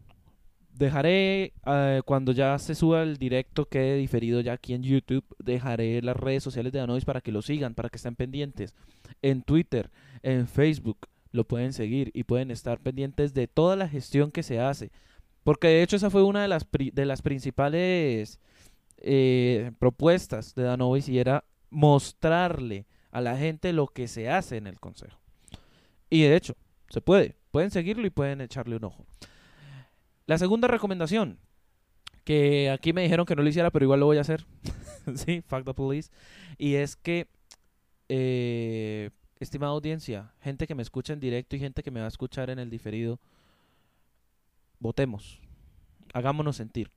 Dejaré, 0.74 1.52
eh, 1.66 2.02
cuando 2.04 2.32
ya 2.32 2.58
se 2.58 2.74
suba 2.74 3.02
el 3.02 3.18
directo 3.18 3.66
que 3.66 3.92
he 3.92 3.96
diferido 3.96 4.40
ya 4.40 4.54
aquí 4.54 4.74
en 4.74 4.82
YouTube, 4.82 5.24
dejaré 5.38 6.00
las 6.02 6.16
redes 6.16 6.42
sociales 6.42 6.72
de 6.72 6.80
Anois 6.80 7.04
para 7.04 7.20
que 7.20 7.32
lo 7.32 7.42
sigan, 7.42 7.74
para 7.74 7.88
que 7.88 7.96
estén 7.96 8.16
pendientes. 8.16 8.74
En 9.20 9.42
Twitter, 9.42 9.90
en 10.22 10.48
Facebook, 10.48 11.08
lo 11.30 11.44
pueden 11.44 11.72
seguir 11.72 12.10
y 12.14 12.24
pueden 12.24 12.50
estar 12.50 12.80
pendientes 12.80 13.34
de 13.34 13.48
toda 13.48 13.76
la 13.76 13.88
gestión 13.88 14.30
que 14.30 14.42
se 14.42 14.60
hace. 14.60 14.90
Porque 15.44 15.68
de 15.68 15.82
hecho 15.82 15.96
esa 15.96 16.10
fue 16.10 16.22
una 16.22 16.42
de 16.42 16.48
las, 16.48 16.66
de 16.70 17.06
las 17.06 17.22
principales 17.22 18.40
eh, 18.98 19.72
propuestas 19.78 20.54
de 20.54 20.62
Danovis 20.62 21.08
y 21.08 21.18
era 21.18 21.44
mostrarle 21.70 22.86
a 23.10 23.20
la 23.20 23.36
gente 23.36 23.72
lo 23.72 23.88
que 23.88 24.08
se 24.08 24.30
hace 24.30 24.56
en 24.56 24.66
el 24.66 24.78
consejo. 24.78 25.18
Y 26.08 26.22
de 26.22 26.36
hecho, 26.36 26.54
se 26.88 27.00
puede. 27.00 27.36
Pueden 27.50 27.70
seguirlo 27.70 28.06
y 28.06 28.10
pueden 28.10 28.40
echarle 28.40 28.76
un 28.76 28.84
ojo. 28.84 29.06
La 30.26 30.38
segunda 30.38 30.68
recomendación, 30.68 31.38
que 32.24 32.70
aquí 32.70 32.92
me 32.92 33.02
dijeron 33.02 33.26
que 33.26 33.34
no 33.34 33.42
lo 33.42 33.48
hiciera, 33.48 33.70
pero 33.70 33.84
igual 33.84 34.00
lo 34.00 34.06
voy 34.06 34.18
a 34.18 34.22
hacer. 34.22 34.46
sí, 35.14 35.42
fuck 35.46 35.64
the 35.64 35.74
police. 35.74 36.10
Y 36.58 36.74
es 36.74 36.96
que, 36.96 37.28
eh, 38.08 39.10
estimada 39.40 39.72
audiencia, 39.72 40.32
gente 40.40 40.66
que 40.66 40.74
me 40.74 40.82
escucha 40.82 41.12
en 41.12 41.20
directo 41.20 41.56
y 41.56 41.60
gente 41.60 41.82
que 41.82 41.90
me 41.90 42.00
va 42.00 42.06
a 42.06 42.08
escuchar 42.08 42.50
en 42.50 42.58
el 42.58 42.70
diferido, 42.70 43.20
votemos. 44.78 45.40
Hagámonos 46.12 46.56
sentir. 46.56 46.90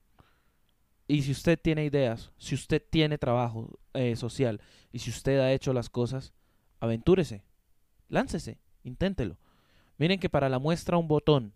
Y 1.08 1.22
si 1.22 1.32
usted 1.32 1.60
tiene 1.60 1.86
ideas, 1.86 2.32
si 2.38 2.56
usted 2.56 2.84
tiene 2.90 3.18
trabajo 3.18 3.80
eh, 3.94 4.16
social 4.16 4.60
y 4.92 5.00
si 5.00 5.12
usted 5.12 5.40
ha 5.40 5.54
hecho 5.54 5.72
las 5.72 5.90
cosas, 5.90 6.34
aventúrese, 6.80 7.44
láncese, 8.10 8.60
inténtelo. 8.84 9.38
Miren 9.98 10.20
que 10.20 10.30
para 10.30 10.50
la 10.50 10.60
muestra 10.60 10.98
un 10.98 11.08
botón 11.08 11.54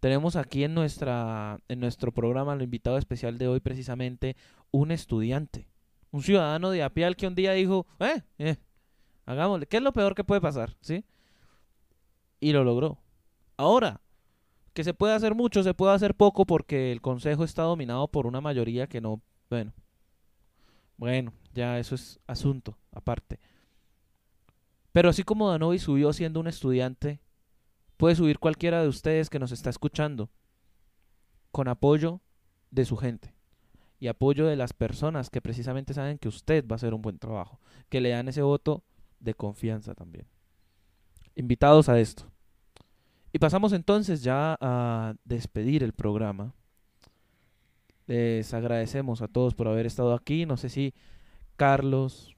tenemos 0.00 0.36
aquí 0.36 0.64
en, 0.64 0.74
nuestra, 0.74 1.60
en 1.68 1.78
nuestro 1.78 2.12
programa, 2.12 2.56
lo 2.56 2.64
invitado 2.64 2.96
especial 2.96 3.38
de 3.38 3.48
hoy, 3.48 3.60
precisamente, 3.60 4.36
un 4.70 4.90
estudiante, 4.90 5.68
un 6.10 6.22
ciudadano 6.22 6.70
de 6.70 6.82
Apial 6.82 7.16
que 7.16 7.26
un 7.26 7.34
día 7.34 7.52
dijo, 7.52 7.86
eh, 8.00 8.22
eh, 8.38 8.56
hagámosle, 9.26 9.66
¿qué 9.66 9.76
es 9.76 9.82
lo 9.82 9.92
peor 9.92 10.14
que 10.14 10.24
puede 10.24 10.40
pasar? 10.40 10.74
¿Sí? 10.80 11.04
Y 12.40 12.52
lo 12.52 12.64
logró. 12.64 12.98
Ahora, 13.58 14.00
que 14.72 14.84
se 14.84 14.94
puede 14.94 15.14
hacer 15.14 15.34
mucho, 15.34 15.62
se 15.62 15.74
puede 15.74 15.94
hacer 15.94 16.14
poco 16.14 16.46
porque 16.46 16.92
el 16.92 17.02
consejo 17.02 17.44
está 17.44 17.62
dominado 17.62 18.08
por 18.08 18.26
una 18.26 18.40
mayoría 18.40 18.86
que 18.86 19.02
no, 19.02 19.20
bueno, 19.50 19.74
bueno, 20.96 21.32
ya 21.52 21.78
eso 21.78 21.94
es 21.94 22.20
asunto 22.26 22.78
aparte. 22.92 23.38
Pero 24.92 25.10
así 25.10 25.22
como 25.22 25.50
Danovi 25.50 25.78
subió 25.78 26.12
siendo 26.12 26.40
un 26.40 26.46
estudiante, 26.46 27.20
puede 28.00 28.16
subir 28.16 28.38
cualquiera 28.38 28.80
de 28.80 28.88
ustedes 28.88 29.28
que 29.28 29.38
nos 29.38 29.52
está 29.52 29.68
escuchando 29.68 30.30
con 31.50 31.68
apoyo 31.68 32.22
de 32.70 32.86
su 32.86 32.96
gente 32.96 33.34
y 33.98 34.06
apoyo 34.06 34.46
de 34.46 34.56
las 34.56 34.72
personas 34.72 35.28
que 35.28 35.42
precisamente 35.42 35.92
saben 35.92 36.16
que 36.16 36.28
usted 36.28 36.66
va 36.66 36.76
a 36.76 36.76
hacer 36.76 36.94
un 36.94 37.02
buen 37.02 37.18
trabajo, 37.18 37.60
que 37.90 38.00
le 38.00 38.08
dan 38.08 38.26
ese 38.26 38.40
voto 38.40 38.82
de 39.18 39.34
confianza 39.34 39.94
también. 39.94 40.26
Invitados 41.34 41.90
a 41.90 42.00
esto. 42.00 42.24
Y 43.34 43.38
pasamos 43.38 43.74
entonces 43.74 44.22
ya 44.22 44.56
a 44.62 45.14
despedir 45.24 45.82
el 45.82 45.92
programa. 45.92 46.54
Les 48.06 48.54
agradecemos 48.54 49.20
a 49.20 49.28
todos 49.28 49.54
por 49.54 49.68
haber 49.68 49.84
estado 49.84 50.14
aquí. 50.14 50.46
No 50.46 50.56
sé 50.56 50.70
si 50.70 50.94
Carlos, 51.56 52.34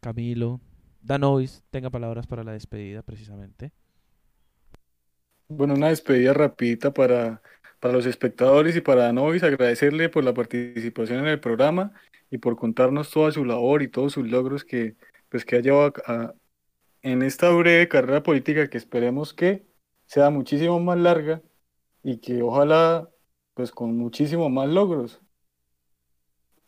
Camilo, 0.00 0.60
Danois 1.02 1.62
tenga 1.70 1.88
palabras 1.88 2.26
para 2.26 2.42
la 2.42 2.50
despedida 2.50 3.02
precisamente. 3.02 3.72
Bueno, 5.48 5.74
una 5.74 5.88
despedida 5.88 6.34
rapidita 6.34 6.92
para, 6.92 7.42
para 7.80 7.94
los 7.94 8.04
espectadores 8.06 8.76
y 8.76 8.80
para 8.82 9.12
Novis, 9.12 9.42
agradecerle 9.42 10.08
por 10.10 10.22
la 10.24 10.34
participación 10.34 11.20
en 11.20 11.26
el 11.26 11.40
programa 11.40 11.92
y 12.30 12.38
por 12.38 12.56
contarnos 12.56 13.10
toda 13.10 13.32
su 13.32 13.44
labor 13.44 13.82
y 13.82 13.88
todos 13.88 14.12
sus 14.12 14.28
logros 14.28 14.64
que, 14.64 14.96
pues, 15.30 15.44
que 15.46 15.56
ha 15.56 15.60
llevado 15.60 15.94
en 17.02 17.22
esta 17.22 17.50
breve 17.50 17.88
carrera 17.88 18.22
política 18.22 18.68
que 18.68 18.78
esperemos 18.78 19.34
que 19.34 19.66
sea 20.06 20.30
muchísimo 20.30 20.80
más 20.80 20.98
larga 20.98 21.42
y 22.02 22.18
que 22.18 22.42
ojalá 22.42 23.10
pues 23.54 23.72
con 23.72 23.96
muchísimo 23.96 24.48
más 24.50 24.68
logros, 24.68 25.20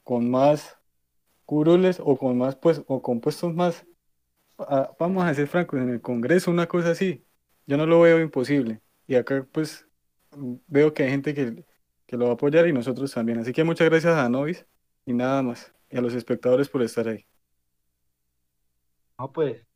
con 0.03 0.31
más 0.31 0.79
curules 1.47 2.01
o 2.01 2.17
con 2.17 2.39
más 2.39 2.57
pues 2.57 2.83
o 2.89 3.03
con 3.03 3.21
puestos 3.21 3.55
más, 3.55 3.87
ah, 4.59 4.95
vamos 4.99 5.25
a 5.25 5.35
ser 5.35 5.49
francos, 5.49 5.81
en 5.81 5.91
el 5.91 6.01
Congreso 6.03 6.51
una 6.51 6.67
cosa 6.69 6.91
así, 6.93 7.25
yo 7.67 7.77
no 7.77 7.87
lo 7.87 8.01
veo 8.01 8.21
imposible. 8.21 8.81
Y 9.07 9.17
acá 9.17 9.47
pues 9.51 9.87
veo 10.67 10.95
que 10.95 11.05
hay 11.05 11.11
gente 11.11 11.35
que, 11.35 11.65
lo 12.17 12.25
va 12.25 12.31
a 12.33 12.35
apoyar 12.35 12.67
y 12.67 12.73
nosotros 12.73 13.13
también. 13.13 13.39
Así 13.39 13.53
que 13.53 13.65
muchas 13.65 13.89
gracias 13.89 14.17
a 14.17 14.29
Novis 14.29 14.67
y 15.07 15.13
nada 15.13 15.43
más. 15.43 15.73
Y 15.91 15.97
a 15.97 16.01
los 16.01 16.15
espectadores 16.15 16.69
por 16.69 16.83
estar 16.83 17.09
ahí. 17.09 17.27
No, 19.19 19.33
pues 19.33 19.67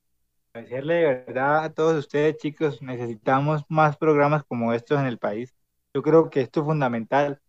agradecerle 0.53 0.95
de 0.95 1.05
verdad 1.05 1.65
a 1.65 1.75
todos 1.75 1.99
ustedes, 1.99 2.37
chicos. 2.39 2.83
Necesitamos 2.83 3.63
más 3.69 3.97
programas 3.97 4.45
como 4.45 4.73
estos 4.73 4.99
en 5.01 5.07
el 5.07 5.19
país. 5.19 5.55
Yo 5.95 6.03
creo 6.03 6.31
que 6.31 6.41
esto 6.41 6.61
es 6.61 6.67
fundamental. 6.67 7.41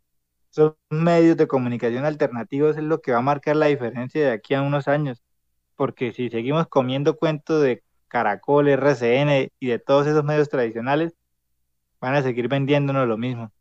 Son 0.50 0.76
medios 0.90 1.38
de 1.38 1.48
comunicación 1.48 2.06
alternativos 2.06 2.78
es 2.78 2.84
lo 2.84 3.02
que 3.02 3.12
va 3.12 3.20
a 3.20 3.22
marcar 3.22 3.56
la 3.58 3.68
diferencia 3.68 4.22
de 4.26 4.32
aquí 4.32 4.54
a 4.54 4.62
unos 4.62 4.88
años. 4.88 5.24
Porque 5.76 6.14
si 6.14 6.30
seguimos 6.30 6.68
comiendo 6.68 7.18
cuentos 7.18 7.62
de 7.64 7.84
Caracol, 8.16 8.70
RCN 8.70 9.52
y 9.60 9.68
de 9.68 9.78
todos 9.78 10.08
esos 10.08 10.24
medios 10.24 10.48
tradicionales, 10.48 11.14
van 12.00 12.16
a 12.16 12.22
seguir 12.22 12.48
vendiéndonos 12.48 13.10
lo 13.10 13.18
mismo. 13.18 13.52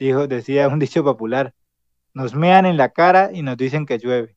Dijo, 0.00 0.26
decía 0.26 0.66
un 0.66 0.78
dicho 0.80 1.04
popular, 1.04 1.54
nos 2.12 2.34
mean 2.34 2.66
en 2.66 2.76
la 2.76 2.88
cara 2.88 3.30
y 3.32 3.42
nos 3.42 3.56
dicen 3.56 3.86
que 3.86 3.98
llueve. 3.98 4.34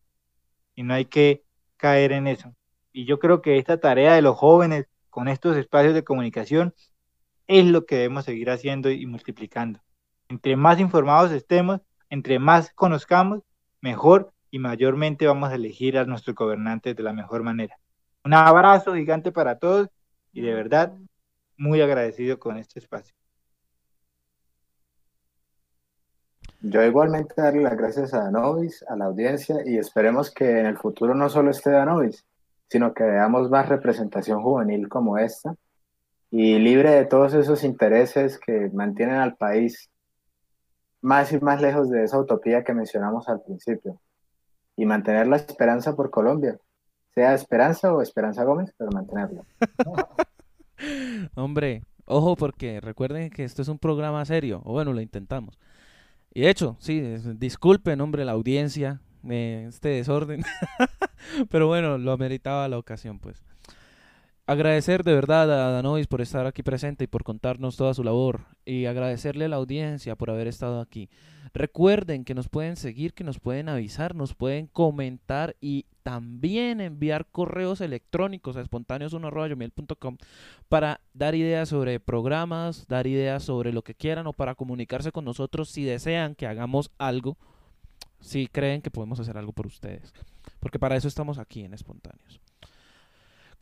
Y 0.76 0.84
no 0.84 0.94
hay 0.94 1.06
que 1.06 1.44
caer 1.78 2.12
en 2.12 2.28
eso. 2.28 2.54
Y 2.92 3.06
yo 3.06 3.18
creo 3.18 3.42
que 3.42 3.58
esta 3.58 3.80
tarea 3.80 4.14
de 4.14 4.22
los 4.22 4.38
jóvenes 4.38 4.86
con 5.10 5.28
estos 5.28 5.58
espacios 5.58 5.96
de 5.96 6.04
comunicación 6.04 6.76
es 7.48 7.66
lo 7.66 7.88
que 7.88 7.96
debemos 7.96 8.26
seguir 8.26 8.52
haciendo 8.52 8.92
y 8.92 9.08
multiplicando. 9.08 9.80
Entre 10.30 10.56
más 10.56 10.80
informados 10.80 11.32
estemos, 11.32 11.82
entre 12.12 12.38
más 12.38 12.72
conozcamos, 12.74 13.42
mejor 13.82 14.34
y 14.52 14.60
mayormente 14.60 15.26
vamos 15.26 15.50
a 15.50 15.56
elegir 15.56 15.98
a 15.98 16.06
nuestros 16.06 16.36
gobernantes 16.36 16.96
de 16.96 17.02
la 17.02 17.14
mejor 17.14 17.42
manera. 17.42 17.80
Un 18.26 18.34
abrazo 18.34 18.96
gigante 18.96 19.32
para 19.32 19.60
todos 19.60 19.90
y 20.32 20.42
de 20.42 20.54
verdad 20.54 20.94
muy 21.58 21.82
agradecido 21.82 22.40
con 22.40 22.58
este 22.58 22.80
espacio. 22.80 23.16
Yo 26.62 26.82
igualmente 26.82 27.34
darle 27.36 27.62
las 27.62 27.76
gracias 27.76 28.14
a 28.14 28.24
Danovis, 28.24 28.86
a 28.88 28.96
la 28.96 29.06
audiencia 29.06 29.58
y 29.66 29.78
esperemos 29.78 30.32
que 30.32 30.60
en 30.60 30.66
el 30.66 30.78
futuro 30.78 31.14
no 31.14 31.28
solo 31.28 31.52
esté 31.52 31.72
Danovis, 31.72 32.26
sino 32.70 32.94
que 32.94 33.04
veamos 33.04 33.50
más 33.50 33.68
representación 33.68 34.42
juvenil 34.42 34.88
como 34.88 35.18
esta 35.18 35.56
y 36.32 36.58
libre 36.60 36.92
de 36.92 37.06
todos 37.06 37.34
esos 37.34 37.66
intereses 37.66 38.40
que 38.40 38.70
mantienen 38.74 39.18
al 39.18 39.36
país 39.36 39.92
más 41.02 41.34
y 41.34 41.40
más 41.42 41.62
lejos 41.62 41.90
de 41.90 42.06
esa 42.06 42.18
utopía 42.18 42.64
que 42.64 42.74
mencionamos 42.74 43.28
al 43.28 43.42
principio 43.42 44.00
y 44.78 44.86
mantener 44.86 45.28
la 45.28 45.36
esperanza 45.36 45.96
por 45.98 46.10
Colombia, 46.10 46.58
sea 47.14 47.34
Esperanza 47.34 47.94
o 47.94 48.02
Esperanza 48.02 48.44
Gómez, 48.44 48.74
pero 48.78 48.92
mantenerlo. 48.92 49.46
Hombre, 51.36 51.84
ojo 52.06 52.36
porque 52.36 52.82
recuerden 52.82 53.30
que 53.30 53.44
esto 53.44 53.62
es 53.62 53.68
un 53.68 53.80
programa 53.80 54.26
serio, 54.26 54.62
o 54.66 54.74
bueno, 54.74 54.94
lo 54.94 55.02
intentamos. 55.02 55.60
Y 56.34 56.42
de 56.42 56.50
hecho, 56.50 56.76
sí, 56.80 57.02
disculpen, 57.36 58.02
hombre, 58.02 58.26
la 58.26 58.32
audiencia, 58.32 59.02
este 59.28 59.90
desorden, 59.90 60.44
pero 61.50 61.68
bueno, 61.68 61.98
lo 61.98 62.12
ameritaba 62.12 62.68
la 62.68 62.78
ocasión, 62.78 63.20
pues. 63.20 63.44
Agradecer 64.46 65.06
de 65.06 65.14
verdad 65.14 65.50
a 65.50 65.72
Danois 65.72 66.08
por 66.08 66.20
estar 66.20 66.46
aquí 66.46 66.64
presente 66.64 67.06
y 67.06 67.08
por 67.08 67.24
contarnos 67.24 67.78
toda 67.78 67.94
su 67.94 68.04
labor. 68.04 68.42
Y 68.66 68.86
agradecerle 68.86 69.46
a 69.46 69.48
la 69.48 69.56
audiencia 69.56 70.18
por 70.18 70.30
haber 70.30 70.48
estado 70.48 70.82
aquí. 70.82 71.10
Recuerden 71.54 72.26
que 72.26 72.36
nos 72.36 72.50
pueden 72.50 72.76
seguir, 72.76 73.14
que 73.14 73.24
nos 73.24 73.40
pueden 73.40 73.70
avisar, 73.70 74.16
nos 74.16 74.34
pueden 74.34 74.68
comentar 74.68 75.56
y 75.62 75.86
también 76.04 76.82
enviar 76.82 77.26
correos 77.28 77.80
electrónicos 77.80 78.58
a 78.58 78.64
espontáneos1.com 78.64 80.18
para 80.68 81.00
dar 81.14 81.36
ideas 81.36 81.70
sobre 81.70 82.02
programas, 82.02 82.86
dar 82.90 83.08
ideas 83.08 83.44
sobre 83.44 83.72
lo 83.72 83.82
que 83.82 83.96
quieran 83.96 84.28
o 84.28 84.34
para 84.34 84.56
comunicarse 84.56 85.14
con 85.14 85.24
nosotros 85.24 85.70
si 85.70 85.86
desean 85.86 86.36
que 86.36 86.48
hagamos 86.48 86.92
algo, 86.98 87.38
si 88.20 88.48
creen 88.48 88.82
que 88.82 88.92
podemos 88.92 89.22
hacer 89.22 89.38
algo 89.38 89.54
por 89.54 89.68
ustedes. 89.68 90.14
Porque 90.60 90.80
para 90.80 90.98
eso 90.98 91.08
estamos 91.08 91.38
aquí 91.38 91.62
en 91.62 91.74
Espontáneos. 91.74 92.42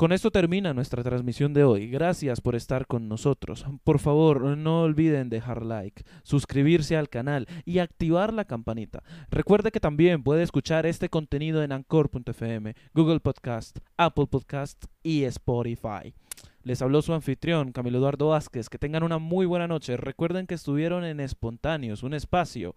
Con 0.01 0.13
esto 0.13 0.31
termina 0.31 0.73
nuestra 0.73 1.03
transmisión 1.03 1.53
de 1.53 1.63
hoy. 1.63 1.87
Gracias 1.87 2.41
por 2.41 2.55
estar 2.55 2.87
con 2.87 3.07
nosotros. 3.07 3.67
Por 3.83 3.99
favor, 3.99 4.57
no 4.57 4.81
olviden 4.81 5.29
dejar 5.29 5.63
like, 5.63 6.03
suscribirse 6.23 6.97
al 6.97 7.07
canal 7.07 7.47
y 7.65 7.77
activar 7.77 8.33
la 8.33 8.45
campanita. 8.45 9.03
Recuerde 9.29 9.71
que 9.71 9.79
también 9.79 10.23
puede 10.23 10.41
escuchar 10.41 10.87
este 10.87 11.09
contenido 11.09 11.61
en 11.61 11.71
Anchor.fm, 11.71 12.73
Google 12.95 13.19
Podcast, 13.19 13.77
Apple 13.95 14.25
Podcast 14.25 14.85
y 15.03 15.25
Spotify. 15.25 16.15
Les 16.63 16.81
habló 16.81 17.03
su 17.03 17.13
anfitrión, 17.13 17.71
Camilo 17.71 17.99
Eduardo 17.99 18.29
Vázquez. 18.29 18.69
Que 18.69 18.79
tengan 18.79 19.03
una 19.03 19.19
muy 19.19 19.45
buena 19.45 19.67
noche. 19.67 19.97
Recuerden 19.97 20.47
que 20.47 20.55
estuvieron 20.55 21.03
en 21.03 21.19
Espontáneos, 21.19 22.01
un 22.01 22.15
espacio 22.15 22.73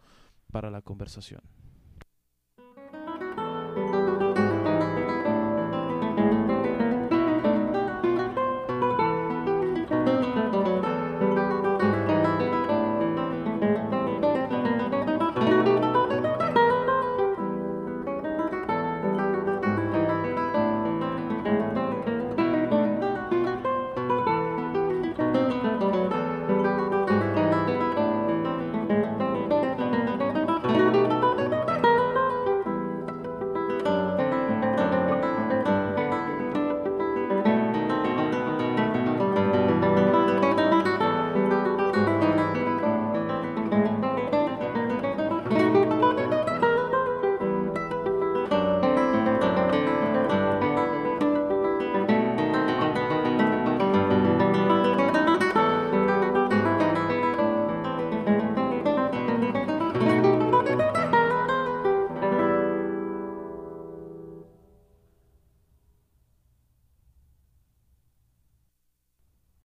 para 0.52 0.70
la 0.70 0.82
conversación. 0.82 1.40